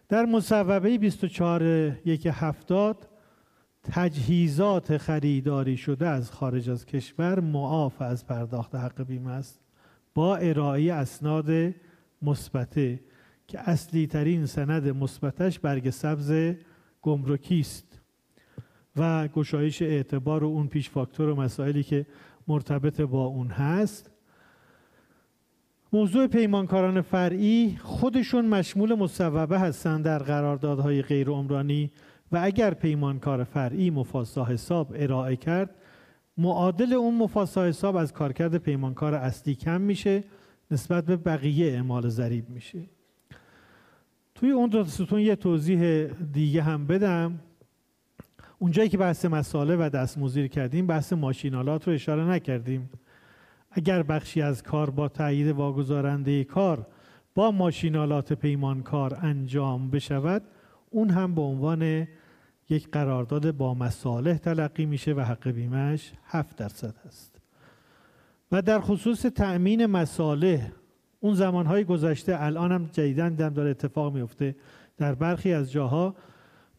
در 0.08 0.24
مصوبه 0.24 0.98
24 0.98 1.62
یک 2.04 2.28
هفتاد 2.32 3.08
تجهیزات 3.82 4.96
خریداری 4.96 5.76
شده 5.76 6.08
از 6.08 6.30
خارج 6.30 6.70
از 6.70 6.86
کشور 6.86 7.40
معاف 7.40 8.02
از 8.02 8.26
پرداخت 8.26 8.74
حق 8.74 9.02
بیمه 9.02 9.30
است. 9.30 9.60
با 10.14 10.36
ارائه 10.36 10.92
اسناد 10.92 11.74
مثبته. 12.22 13.00
که 13.46 13.70
اصلی 13.70 14.06
ترین 14.06 14.46
سند 14.46 14.88
مثبتش 14.88 15.58
برگ 15.58 15.90
سبز 15.90 16.54
گمرکی 17.02 17.60
است 17.60 18.00
و 18.96 19.28
گشایش 19.28 19.82
اعتبار 19.82 20.44
و 20.44 20.46
اون 20.46 20.66
پیش 20.66 20.90
فاکتور 20.90 21.28
و 21.28 21.40
مسائلی 21.40 21.82
که 21.82 22.06
مرتبط 22.48 23.00
با 23.00 23.24
اون 23.24 23.48
هست. 23.48 24.10
موضوع 25.92 26.26
پیمانکاران 26.26 27.00
فرعی 27.00 27.78
خودشون 27.82 28.46
مشمول 28.46 28.94
مصوبه 28.94 29.58
هستند 29.58 30.04
در 30.04 30.18
قراردادهای 30.18 31.02
غیر 31.02 31.28
عمرانی 31.28 31.90
و 32.32 32.40
اگر 32.42 32.74
پیمانکار 32.74 33.44
فرعی 33.44 33.90
مفاسا 33.90 34.44
حساب 34.44 34.92
ارائه 34.96 35.36
کرد 35.36 35.74
معادل 36.38 36.92
اون 36.92 37.14
مفاسا 37.14 37.64
حساب 37.64 37.96
از 37.96 38.12
کارکرد 38.12 38.56
پیمانکار 38.56 39.14
اصلی 39.14 39.54
کم 39.54 39.80
میشه 39.80 40.24
نسبت 40.70 41.04
به 41.04 41.16
بقیه 41.16 41.72
اعمال 41.72 42.08
ضریب 42.08 42.50
میشه. 42.50 42.88
توی 44.42 44.50
اون 44.50 44.68
دو 44.68 44.84
ستون 44.84 45.20
یه 45.20 45.36
توضیح 45.36 46.06
دیگه 46.32 46.62
هم 46.62 46.86
بدم. 46.86 47.40
اونجایی 48.58 48.88
که 48.88 48.98
بحث 48.98 49.24
مساله 49.24 49.76
و 49.76 49.88
دستمزدی 49.88 50.48
کردیم 50.48 50.86
بحث 50.86 51.12
ماشینالات 51.12 51.88
رو 51.88 51.94
اشاره 51.94 52.24
نکردیم. 52.24 52.90
اگر 53.70 54.02
بخشی 54.02 54.42
از 54.42 54.62
کار 54.62 54.90
با 54.90 55.08
تایید 55.08 55.48
واگذارنده 55.48 56.44
کار 56.44 56.86
با 57.34 57.50
ماشینالات 57.50 58.32
پیمانکار 58.32 59.18
انجام 59.22 59.90
بشود 59.90 60.42
اون 60.90 61.10
هم 61.10 61.34
به 61.34 61.42
عنوان 61.42 62.08
یک 62.68 62.90
قرارداد 62.90 63.56
با 63.56 63.74
مصالح 63.74 64.36
تلقی 64.36 64.86
میشه 64.86 65.12
و 65.12 65.20
حق 65.20 65.48
بیمهش 65.48 66.12
7 66.24 66.56
درصد 66.56 66.94
هست 67.06 67.40
و 68.52 68.62
در 68.62 68.80
خصوص 68.80 69.22
تأمین 69.22 69.86
مصالح 69.86 70.70
اون 71.24 71.34
زمانهای 71.34 71.84
گذشته 71.84 72.42
الان 72.42 72.72
هم 72.72 72.88
جدیدن 72.92 73.34
دم 73.34 73.48
داره 73.48 73.70
اتفاق 73.70 74.14
میفته. 74.14 74.56
در 74.96 75.14
برخی 75.14 75.52
از 75.52 75.72
جاها 75.72 76.14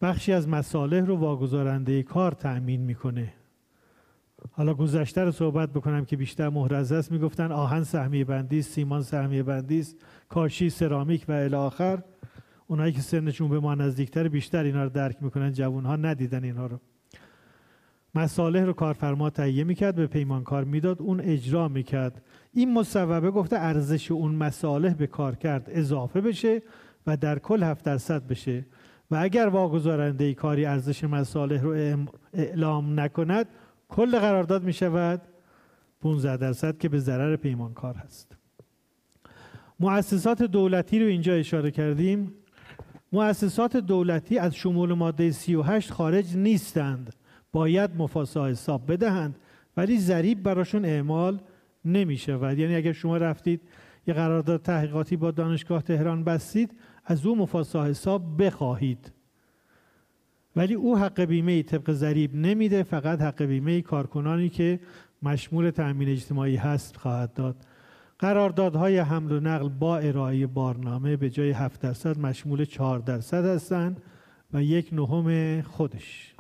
بخشی 0.01 0.33
از 0.33 0.47
مصالح 0.47 1.05
رو 1.05 1.15
واگذارنده 1.15 2.03
کار 2.03 2.31
تأمین 2.31 2.81
می‌کنه. 2.81 3.33
حالا 4.51 4.73
گذشته 4.73 5.23
رو 5.23 5.31
صحبت 5.31 5.69
بکنم 5.69 6.05
که 6.05 6.17
بیشتر 6.17 6.49
محرزه 6.49 6.95
است. 6.95 7.11
می‌گفتن 7.11 7.51
آهن 7.51 7.83
سهمیه 7.83 8.25
بندی 8.25 8.61
سیمان 8.61 9.01
سهمیه 9.01 9.43
بندی 9.43 9.83
کاشی 10.29 10.69
سرامیک 10.69 11.25
و 11.27 11.31
الی 11.31 11.55
آخر. 11.55 12.03
اونایی 12.67 12.93
که 12.93 13.01
سنشون 13.01 13.49
به 13.49 13.59
ما 13.59 13.75
نزدیکتر 13.75 14.27
بیشتر 14.27 14.63
اینا 14.63 14.83
رو 14.83 14.89
درک 14.89 15.17
می‌کنن. 15.23 15.51
جوون 15.51 15.85
ها 15.85 15.95
ندیدن 15.95 16.43
اینا 16.43 16.65
رو. 16.65 16.79
مصالح 18.15 18.61
رو 18.61 18.73
کارفرما 18.73 19.29
تهیه 19.29 19.63
می‌کرد 19.63 19.95
به 19.95 20.07
پیمانکار 20.07 20.63
می‌داد 20.63 21.01
اون 21.01 21.19
اجرا 21.19 21.67
می‌کرد. 21.67 22.21
این 22.53 22.73
مصوبه 22.73 23.31
گفته 23.31 23.59
ارزش 23.59 24.11
اون 24.11 24.35
مصالح 24.35 24.93
به 24.93 25.07
کار 25.07 25.35
کرد 25.35 25.67
اضافه 25.67 26.21
بشه 26.21 26.61
و 27.07 27.17
در 27.17 27.39
کل 27.39 27.63
7 27.63 27.85
درصد 27.85 28.27
بشه. 28.27 28.65
و 29.11 29.15
اگر 29.15 29.47
واگذارنده 29.47 30.33
کاری 30.33 30.65
ارزش 30.65 31.03
مصالح 31.03 31.61
رو 31.61 31.97
اعلام 32.33 32.99
نکند 32.99 33.47
کل 33.89 34.19
قرارداد 34.19 34.63
می 34.63 34.73
شود 34.73 35.21
15 36.01 36.37
درصد 36.37 36.77
که 36.77 36.89
به 36.89 36.99
ضرر 36.99 37.35
پیمانکار 37.35 37.95
هست. 37.95 38.37
مؤسسات 39.79 40.43
دولتی 40.43 40.99
رو 40.99 41.05
اینجا 41.05 41.33
اشاره 41.33 41.71
کردیم. 41.71 42.33
مؤسسات 43.11 43.77
دولتی 43.77 44.37
از 44.37 44.55
شمول 44.55 44.93
ماده 44.93 45.31
38 45.31 45.91
خارج 45.91 46.37
نیستند. 46.37 47.13
باید 47.53 47.95
مفاسا 47.97 48.47
حساب 48.47 48.91
بدهند 48.91 49.39
ولی 49.77 49.99
ضریب 49.99 50.43
براشون 50.43 50.85
اعمال 50.85 51.39
نمی‌شود 51.85 52.59
یعنی 52.59 52.75
اگر 52.75 52.91
شما 52.91 53.17
رفتید 53.17 53.61
یه 54.07 54.13
قرارداد 54.13 54.61
تحقیقاتی 54.61 55.17
با 55.17 55.31
دانشگاه 55.31 55.81
تهران 55.81 56.23
بستید 56.23 56.71
از 57.05 57.25
او 57.25 57.35
مفاسا 57.35 57.85
حساب 57.85 58.43
بخواهید. 58.43 59.11
ولی 60.55 60.73
او 60.73 60.97
حق 60.97 61.21
بیمه 61.21 61.63
طبق 61.63 61.91
ضریب 61.91 62.35
نمیده 62.35 62.83
فقط 62.83 63.21
حق 63.21 63.43
بیمه 63.43 63.81
کارکنانی 63.81 64.49
که 64.49 64.79
مشمول 65.23 65.69
تأمین 65.69 66.09
اجتماعی 66.09 66.55
هست 66.55 66.97
خواهد 66.97 67.33
داد. 67.33 67.55
قراردادهای 68.19 68.97
حمل 68.97 69.31
و 69.31 69.39
نقل 69.39 69.69
با 69.69 69.97
ارائه 69.97 70.47
بارنامه 70.47 71.17
به 71.17 71.29
جای 71.29 71.51
7 71.51 71.81
درصد 71.81 72.19
مشمول 72.19 72.65
4 72.65 72.99
درصد 72.99 73.45
هستند 73.45 74.01
و 74.53 74.63
یک 74.63 74.89
نهم 74.91 75.61
خودش. 75.61 76.32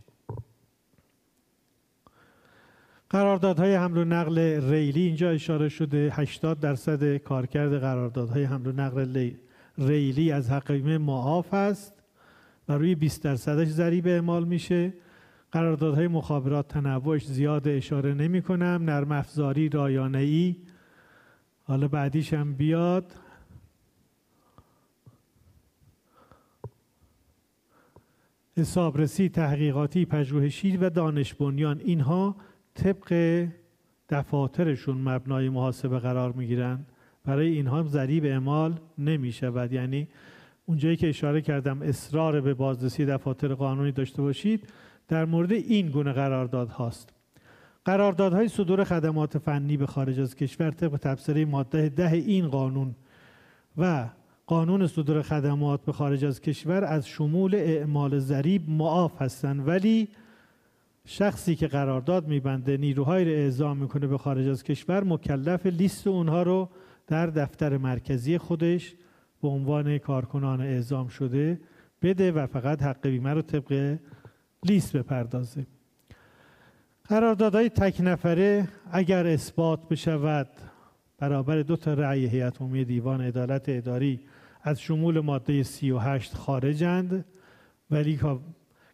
قراردادهای 3.13 3.75
حمل 3.75 3.97
و 3.97 4.05
نقل 4.05 4.39
ریلی 4.69 5.01
اینجا 5.01 5.29
اشاره 5.29 5.69
شده 5.69 6.09
80 6.13 6.59
درصد 6.59 7.17
کارکرد 7.17 7.79
قراردادهای 7.79 8.43
حمل 8.43 8.67
و 8.67 8.71
نقل 8.71 9.31
ریلی 9.77 10.31
از 10.31 10.49
حق 10.49 10.71
بیمه 10.71 10.97
معاف 10.97 11.53
است 11.53 11.93
و 12.69 12.73
روی 12.73 12.95
20 12.95 13.23
درصدش 13.23 13.67
ضریب 13.67 14.07
اعمال 14.07 14.43
میشه. 14.43 14.93
قراردادهای 15.51 16.07
مخابرات 16.07 16.67
تنوعش 16.67 17.25
زیاد 17.25 17.67
اشاره 17.67 18.13
نمی 18.13 18.41
کنم. 18.41 18.81
نرم 18.85 19.11
افزاری 19.11 19.69
رایانه 19.69 20.17
ای 20.17 20.55
حالا 21.63 21.87
بعدیش 21.87 22.33
هم 22.33 22.53
بیاد. 22.53 23.13
حسابرسی 28.57 29.29
تحقیقاتی 29.29 30.05
پژوهشی 30.05 30.77
و 30.77 30.89
دانش 30.89 31.33
بنیان 31.33 31.79
اینها 31.79 32.35
طبق 32.75 33.47
دفاترشون 34.09 34.97
مبنای 34.97 35.49
محاسبه 35.49 35.99
قرار 35.99 36.31
می‌گیرن. 36.31 36.85
برای 37.25 37.47
اینها 37.47 37.83
ضریب 37.83 38.25
اعمال 38.25 38.79
نمی 38.97 39.31
شود 39.31 39.73
یعنی 39.73 40.07
اونجایی 40.65 40.95
که 40.95 41.09
اشاره 41.09 41.41
کردم 41.41 41.81
اصرار 41.81 42.41
به 42.41 42.53
بازرسی 42.53 43.05
دفاتر 43.05 43.53
قانونی 43.53 43.91
داشته 43.91 44.21
باشید 44.21 44.67
در 45.07 45.25
مورد 45.25 45.51
این 45.51 45.89
گونه 45.89 46.13
قرارداد 46.13 46.69
هاست. 46.69 47.13
قراردادهای 47.85 48.47
صدور 48.47 48.83
خدمات 48.83 49.37
فنی 49.37 49.77
به 49.77 49.85
خارج 49.85 50.19
از 50.19 50.35
کشور 50.35 50.71
طبق 50.71 50.97
تبصره 50.97 51.45
ماده 51.45 51.89
ده 51.89 52.11
این 52.11 52.47
قانون 52.47 52.95
و 53.77 54.09
قانون 54.45 54.87
صدور 54.87 55.21
خدمات 55.21 55.85
به 55.85 55.91
خارج 55.91 56.25
از 56.25 56.41
کشور 56.41 56.83
از 56.83 57.07
شمول 57.07 57.55
اعمال 57.55 58.19
ضریب 58.19 58.69
معاف 58.69 59.21
هستند. 59.21 59.67
ولی 59.67 60.07
شخصی 61.07 61.55
که 61.55 61.67
قرارداد 61.67 62.27
میبنده 62.27 62.77
نیروهایی 62.77 63.25
رو 63.25 63.31
اعزام 63.31 63.77
می‌کنه 63.77 64.07
به 64.07 64.17
خارج 64.17 64.47
از 64.47 64.63
کشور 64.63 65.03
مکلف 65.03 65.65
لیست 65.65 66.07
اونها 66.07 66.43
رو 66.43 66.69
در 67.07 67.27
دفتر 67.27 67.77
مرکزی 67.77 68.37
خودش 68.37 68.95
به 69.41 69.47
عنوان 69.47 69.97
کارکنان 69.97 70.61
اعزام 70.61 71.07
شده 71.07 71.61
بده 72.01 72.31
و 72.31 72.47
فقط 72.47 72.81
حق 72.81 73.07
بیمه 73.07 73.33
رو 73.33 73.41
طبق 73.41 73.97
لیست 74.63 74.97
بپردازه. 74.97 75.65
قراردادهای 77.03 77.69
تک 77.69 77.97
نفره 77.99 78.67
اگر 78.91 79.27
اثبات 79.27 79.89
بشود 79.89 80.49
برابر 81.19 81.61
دو 81.61 81.75
تا 81.75 81.93
رأی 81.93 82.25
هیئت 82.25 82.61
عمومی 82.61 82.85
دیوان 82.85 83.21
عدالت 83.21 83.63
اداری 83.67 84.19
از 84.61 84.81
شمول 84.81 85.19
ماده 85.19 85.63
38 85.63 86.33
خارجند 86.33 87.25
ولی 87.91 88.19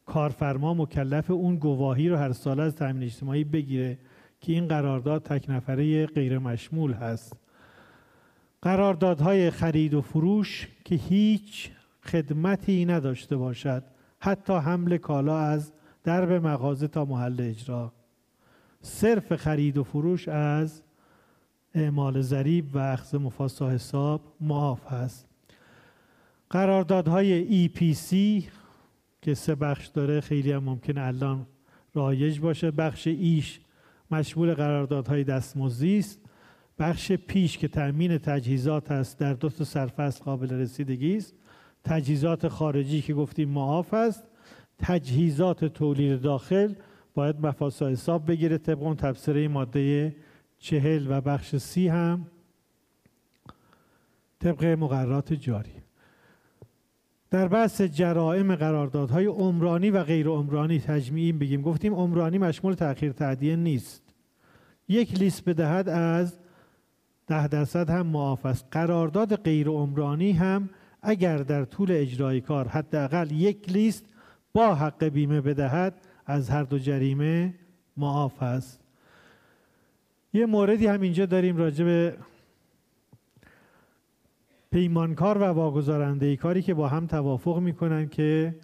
کارفرما 0.10 0.73
مکلف 0.73 1.31
اون 1.31 1.56
گواهی 1.56 2.10
رو 2.10 2.18
هر 2.18 2.31
سال 2.31 2.60
از 2.60 2.76
تامین 2.76 3.03
اجتماعی 3.03 3.44
بگیره 3.44 3.98
که 4.41 4.53
این 4.53 4.68
قرارداد 4.68 5.23
تک 5.23 5.49
نفره 5.49 6.06
غیر 6.06 6.40
مشمول 6.40 6.94
هست. 6.94 7.34
قراردادهای 8.61 9.52
خرید 9.52 9.94
و 9.94 10.02
فروش 10.02 10.68
که 10.86 10.95
هیچ 10.95 11.72
خدمتی 12.03 12.86
نداشته 12.86 13.38
باشد 13.38 13.84
حتی 14.19 14.53
حمل 14.53 14.98
کالا 14.98 15.40
از 15.40 15.72
درب 16.03 16.31
مغازه 16.31 16.88
تا 16.88 17.06
محل 17.06 17.36
اجرا. 17.40 17.94
صرف 18.81 19.36
خرید 19.36 19.77
و 19.77 19.84
فروش 19.84 20.27
از 20.27 20.81
اعمال 21.76 22.22
ضریب 22.22 22.76
و 22.76 22.77
اخذ 22.77 23.15
مفاسا 23.15 23.69
حساب 23.69 24.22
معاف 24.41 24.94
هست 24.94 25.26
قراردادهای 26.49 27.69
EPC 27.69 28.15
که 29.22 29.34
سه 29.34 29.56
بخش 29.56 29.88
داره 29.88 30.22
خیلی 30.22 30.52
هم 30.52 30.64
ممکن 30.64 30.98
الان 30.98 31.48
رایج 31.94 32.40
باشه. 32.40 32.72
بخش 32.72 33.08
ایش 33.08 33.60
مشمول 34.12 34.54
قراردادهای 34.54 35.24
دستمزدی 35.24 36.00
است. 36.00 36.20
بخش 36.80 37.12
پیش 37.12 37.58
که 37.58 37.68
تأمین 37.68 38.18
تجهیزات 38.18 38.91
است 38.91 39.20
در 39.20 39.34
دو 39.34 39.50
تا 39.50 39.64
سرفصل 39.64 40.24
قابل 40.24 40.54
رسیدگی 40.54 41.18
است. 41.18 41.34
تجهیزات 41.84 42.48
خارجی 42.48 43.02
که 43.02 43.14
گفتیم 43.14 43.50
معاف 43.50 43.94
است. 43.94 44.24
تجهیزات 44.78 45.66
تولید 45.66 46.22
داخل 46.22 46.74
باید 47.14 47.46
مفاسا 47.46 47.88
حساب 47.88 48.32
بگیره 48.32 48.58
طبق 48.58 48.82
اون 48.84 48.96
تبصره 48.96 49.48
ماده 49.48 50.16
چهل 50.60 51.08
و 51.10 51.22
بخش 51.22 51.56
سی 51.56 51.88
هم 51.88 52.28
طبق 54.40 54.66
مقررات 54.66 55.34
جاری. 55.34 55.89
در 57.31 57.47
بحث 57.47 57.81
جرائم 57.81 58.56
قراردادهای 58.56 59.26
عمرانی 59.26 59.89
و 59.89 60.03
غیر 60.03 60.27
عمرانی 60.27 60.80
تجمیعی 60.80 61.31
بگیم. 61.31 61.61
گفتیم 61.61 61.93
عمرانی 61.93 62.38
مشمول 62.38 62.73
تأخیر 62.73 63.11
تعدیه 63.11 63.56
نیست. 63.56 64.03
یک 64.88 65.19
لیست 65.19 65.49
بدهد 65.49 65.89
از 65.89 66.39
ده 67.27 67.47
درصد 67.47 67.89
هم 67.89 68.07
معاف 68.07 68.45
است. 68.45 68.65
قرارداد 68.72 69.35
غیر 69.35 69.68
عمرانی 69.68 70.31
هم 70.31 70.69
اگر 71.01 71.38
در 71.38 71.65
طول 71.65 71.91
اجرای 71.91 72.41
کار 72.41 72.68
حداقل 72.68 73.31
یک 73.31 73.69
لیست 73.69 74.06
با 74.53 74.76
حق 74.76 75.03
بیمه 75.03 75.41
بدهد 75.41 76.01
از 76.26 76.49
هر 76.49 76.64
دو 76.64 76.80
جریمه 76.80 77.53
معاف 77.97 78.43
است. 78.43 78.80
یه 80.34 80.45
موردی 80.45 80.88
هم 80.88 81.01
اینجا 81.01 81.26
داریم 81.26 81.57
راجع 81.57 81.85
به 81.85 82.18
پیمانکار 84.72 85.38
و 85.38 85.44
واگذارنده 85.44 86.36
کاری 86.36 86.62
که 86.62 86.74
با 86.74 86.88
هم 86.88 87.08
توافق 87.08 87.60
می‌کنن 87.60 88.10
که 88.10 88.56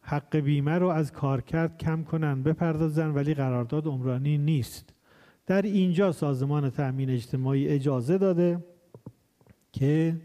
حق 0.00 0.36
بیمه 0.36 0.78
رو 0.78 0.88
از 0.88 1.12
کارکرد 1.12 1.78
کم 1.78 2.02
کنن 2.04 2.42
بپردازن 2.42 3.10
ولی 3.10 3.34
قرارداد 3.34 3.86
عمرانی 3.86 4.38
نیست. 4.38 4.94
در 5.46 5.62
اینجا 5.62 6.12
سازمان 6.12 6.70
تأمین 6.70 7.10
اجتماعی 7.10 7.68
اجازه 7.68 8.18
داده 8.18 8.64
که 9.72 10.16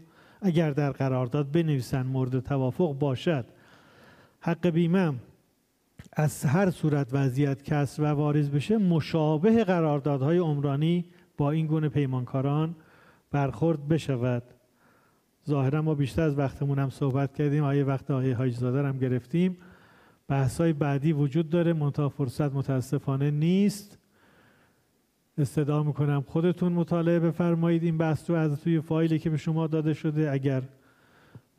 اگر 0.42 0.70
در 0.70 0.92
قرارداد 0.92 1.52
بنویسن 1.52 2.06
مورد 2.06 2.40
توافق 2.40 2.92
باشد 2.92 3.46
حق 4.40 4.66
بیمه 4.66 5.14
از 6.12 6.44
هر 6.44 6.70
صورت 6.70 7.08
وضعیت 7.12 7.62
کسر 7.62 8.02
و 8.02 8.06
واریز 8.06 8.50
بشه 8.50 8.78
مشابه 8.78 9.64
قراردادهای 9.64 10.38
عمرانی 10.38 11.04
با 11.36 11.50
این 11.50 11.66
گونه 11.66 11.88
پیمانکاران 11.88 12.76
برخورد 13.30 13.88
بشود. 13.88 14.53
ظاهرا 15.48 15.82
ما 15.82 15.94
بیشتر 15.94 16.22
از 16.22 16.38
وقتمون 16.38 16.78
هم 16.78 16.90
صحبت 16.90 17.34
کردیم. 17.34 17.64
آیه 17.64 17.84
وقت 17.84 18.10
آیه 18.10 18.36
حاج 18.36 18.54
زاده 18.54 18.88
هم 18.88 18.98
گرفتیم. 18.98 19.56
بحثای 20.28 20.72
بعدی 20.72 21.12
وجود 21.12 21.50
داره. 21.50 21.72
منتها 21.72 22.08
فرصت 22.08 22.52
متاسفانه 22.52 23.30
نیست. 23.30 23.98
استدعا 25.38 25.82
می‌کنم 25.82 26.24
خودتون 26.26 26.72
مطالعه 26.72 27.20
بفرمایید. 27.20 27.82
این 27.82 27.98
بحث 27.98 28.30
رو 28.30 28.36
از 28.36 28.60
توی 28.60 28.80
فایلی 28.80 29.18
که 29.18 29.30
به 29.30 29.36
شما 29.36 29.66
داده 29.66 29.94
شده 29.94 30.30
اگر 30.30 30.62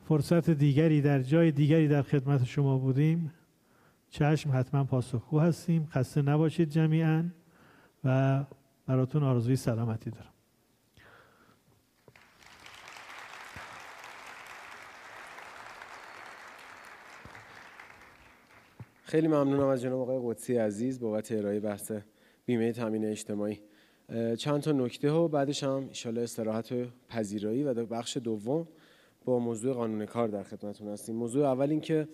فرصت 0.08 0.50
دیگری 0.50 1.00
در 1.00 1.22
جای 1.22 1.50
دیگری 1.50 1.88
در 1.88 2.02
خدمت 2.02 2.44
شما 2.44 2.78
بودیم 2.78 3.32
چشم 4.10 4.50
حتما 4.54 4.84
پاسخگو 4.84 5.40
هستیم. 5.40 5.88
خسته 5.90 6.22
نباشید 6.22 6.70
جمیعا 6.70 7.24
و 8.04 8.44
براتون 8.86 9.22
آرزوی 9.22 9.56
سلامتی 9.56 10.10
دارم. 10.10 10.35
خیلی 19.08 19.28
ممنونم 19.28 19.66
از 19.66 19.82
جناب 19.82 20.00
آقای 20.00 20.20
قدسی 20.24 20.56
عزیز 20.56 21.00
بابت 21.00 21.32
ارائه 21.32 21.60
بحث 21.60 21.92
بیمه 22.46 22.72
تامین 22.72 23.04
اجتماعی. 23.04 23.60
چند 24.38 24.60
تا 24.60 24.72
نکته 24.72 25.10
و 25.10 25.28
بعدش 25.28 25.62
هم 25.62 25.70
انشالله 25.70 26.20
استراحت 26.20 26.72
و 26.72 26.84
پذیرایی 27.08 27.62
و 27.62 27.74
در 27.74 27.84
بخش 27.84 28.16
دوم 28.16 28.68
با 29.24 29.38
موضوع 29.38 29.74
قانون 29.74 30.06
کار 30.06 30.28
در 30.28 30.42
خدمتتون 30.42 30.88
هستیم. 30.88 31.16
موضوع 31.16 31.46
اول 31.46 31.70
این 31.70 31.80
که 31.80 32.08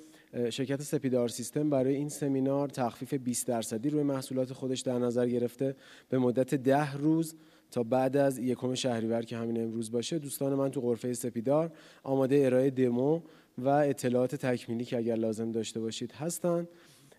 شرکت 0.51 0.82
سپیدار 0.82 1.28
سیستم 1.28 1.70
برای 1.70 1.94
این 1.94 2.09
سمینار 2.09 2.69
تخفیف 2.69 3.14
20 3.14 3.47
درصدی 3.47 3.90
روی 3.90 4.02
محصولات 4.02 4.52
خودش 4.52 4.81
در 4.81 4.98
نظر 4.98 5.28
گرفته. 5.28 5.77
به 6.09 6.19
مدت 6.19 6.55
ده 6.55 6.94
روز 6.94 7.35
تا 7.70 7.82
بعد 7.82 8.16
از 8.16 8.39
یکم 8.39 8.74
شهریور 8.74 9.23
که 9.23 9.36
همین 9.36 9.62
امروز 9.62 9.90
باشه 9.90 10.19
دوستان 10.19 10.55
من 10.55 10.70
تو 10.70 10.81
غرفه 10.81 11.14
سپیدار 11.14 11.73
آماده 12.02 12.43
ارائه 12.47 12.70
دمو 12.70 13.20
و 13.65 13.69
اطلاعات 13.69 14.35
تکمیلی 14.35 14.85
که 14.85 14.97
اگر 14.97 15.15
لازم 15.15 15.53
داشته 15.53 15.81
باشید 15.81 16.13
هستند 16.13 16.69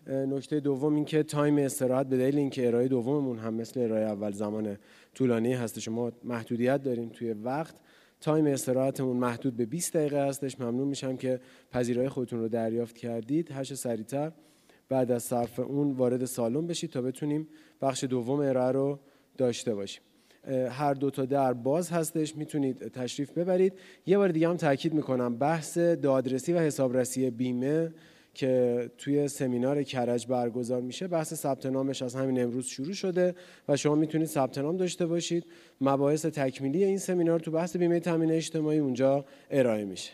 نکته 0.06 0.60
دوم 0.60 0.94
این 0.94 1.04
که 1.04 1.22
time 1.22 1.58
استراحت 1.58 2.06
به 2.06 2.16
دلیل 2.16 2.38
اینکه 2.38 2.66
ارائه 2.66 2.88
دوممون 2.88 3.38
هم 3.38 3.54
مثل 3.54 3.80
ارائه 3.80 4.04
اول 4.04 4.32
زمان 4.32 4.78
طولانی 5.14 5.52
هست 5.52 5.78
شما 5.78 6.12
محدودیت 6.24 6.82
داریم 6.82 7.08
توی 7.08 7.32
وقت. 7.32 7.74
time 8.20 8.46
استراحتمون 8.46 9.16
محدود 9.16 9.56
به 9.56 9.66
20 9.66 9.96
دقیقه 9.96 10.26
هستش. 10.26 10.60
ممنون 10.60 10.88
میشم 10.88 11.16
که 11.16 11.40
پذیرایی 11.70 12.08
خودتون 12.08 12.40
رو 12.40 12.48
دریافت 12.48 12.96
کردید. 12.96 13.52
هش 13.52 13.74
سریعتر 13.74 14.32
بعد 14.88 15.10
از 15.10 15.22
صرف 15.22 15.58
اون 15.58 15.92
وارد 15.92 16.24
سالن 16.24 16.66
بشید 16.66 16.90
تا 16.90 17.02
بتونیم 17.02 17.48
بخش 17.82 18.04
دوم 18.04 18.40
ارائه 18.40 18.72
رو 18.72 18.98
داشته 19.36 19.74
باشیم. 19.74 20.02
هر 20.70 20.94
دو 20.94 21.10
تا 21.10 21.24
در 21.24 21.52
باز 21.52 21.90
هستش. 21.90 22.36
می‌تونید 22.36 22.88
تشریف 22.88 23.30
ببرید. 23.30 23.72
یه 24.06 24.18
بار 24.18 24.28
دیگه 24.28 24.48
هم 24.48 24.56
تاکید 24.56 24.94
می‌کنم 24.94 25.36
بحث 25.36 25.78
دادرسی 25.78 26.52
و 26.52 26.58
حسابرسی 26.58 27.30
بیمه 27.30 27.92
که 28.34 28.90
توی 28.98 29.28
سمینار 29.28 29.82
کرج 29.82 30.26
برگزار 30.26 30.80
میشه 30.80 31.08
بحث 31.08 31.34
ثبت 31.34 31.66
نامش 31.66 32.02
از 32.02 32.14
همین 32.14 32.42
امروز 32.42 32.66
شروع 32.66 32.92
شده 32.92 33.34
و 33.68 33.76
شما 33.76 33.94
می‌تونید 33.94 34.26
ثبت 34.26 34.58
نام 34.58 34.76
داشته 34.76 35.06
باشید. 35.06 35.46
مباحث 35.80 36.26
تکمیلی 36.26 36.84
این 36.84 36.98
سمینار 36.98 37.40
تو 37.40 37.50
بحث 37.50 37.76
بیمه 37.76 38.00
تامین 38.00 38.30
اجتماعی 38.30 38.78
اونجا 38.78 39.24
ارائه 39.50 39.84
میشه. 39.84 40.12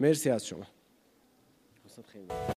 مرسی 0.00 0.30
از 0.30 0.46
شما. 0.46 0.66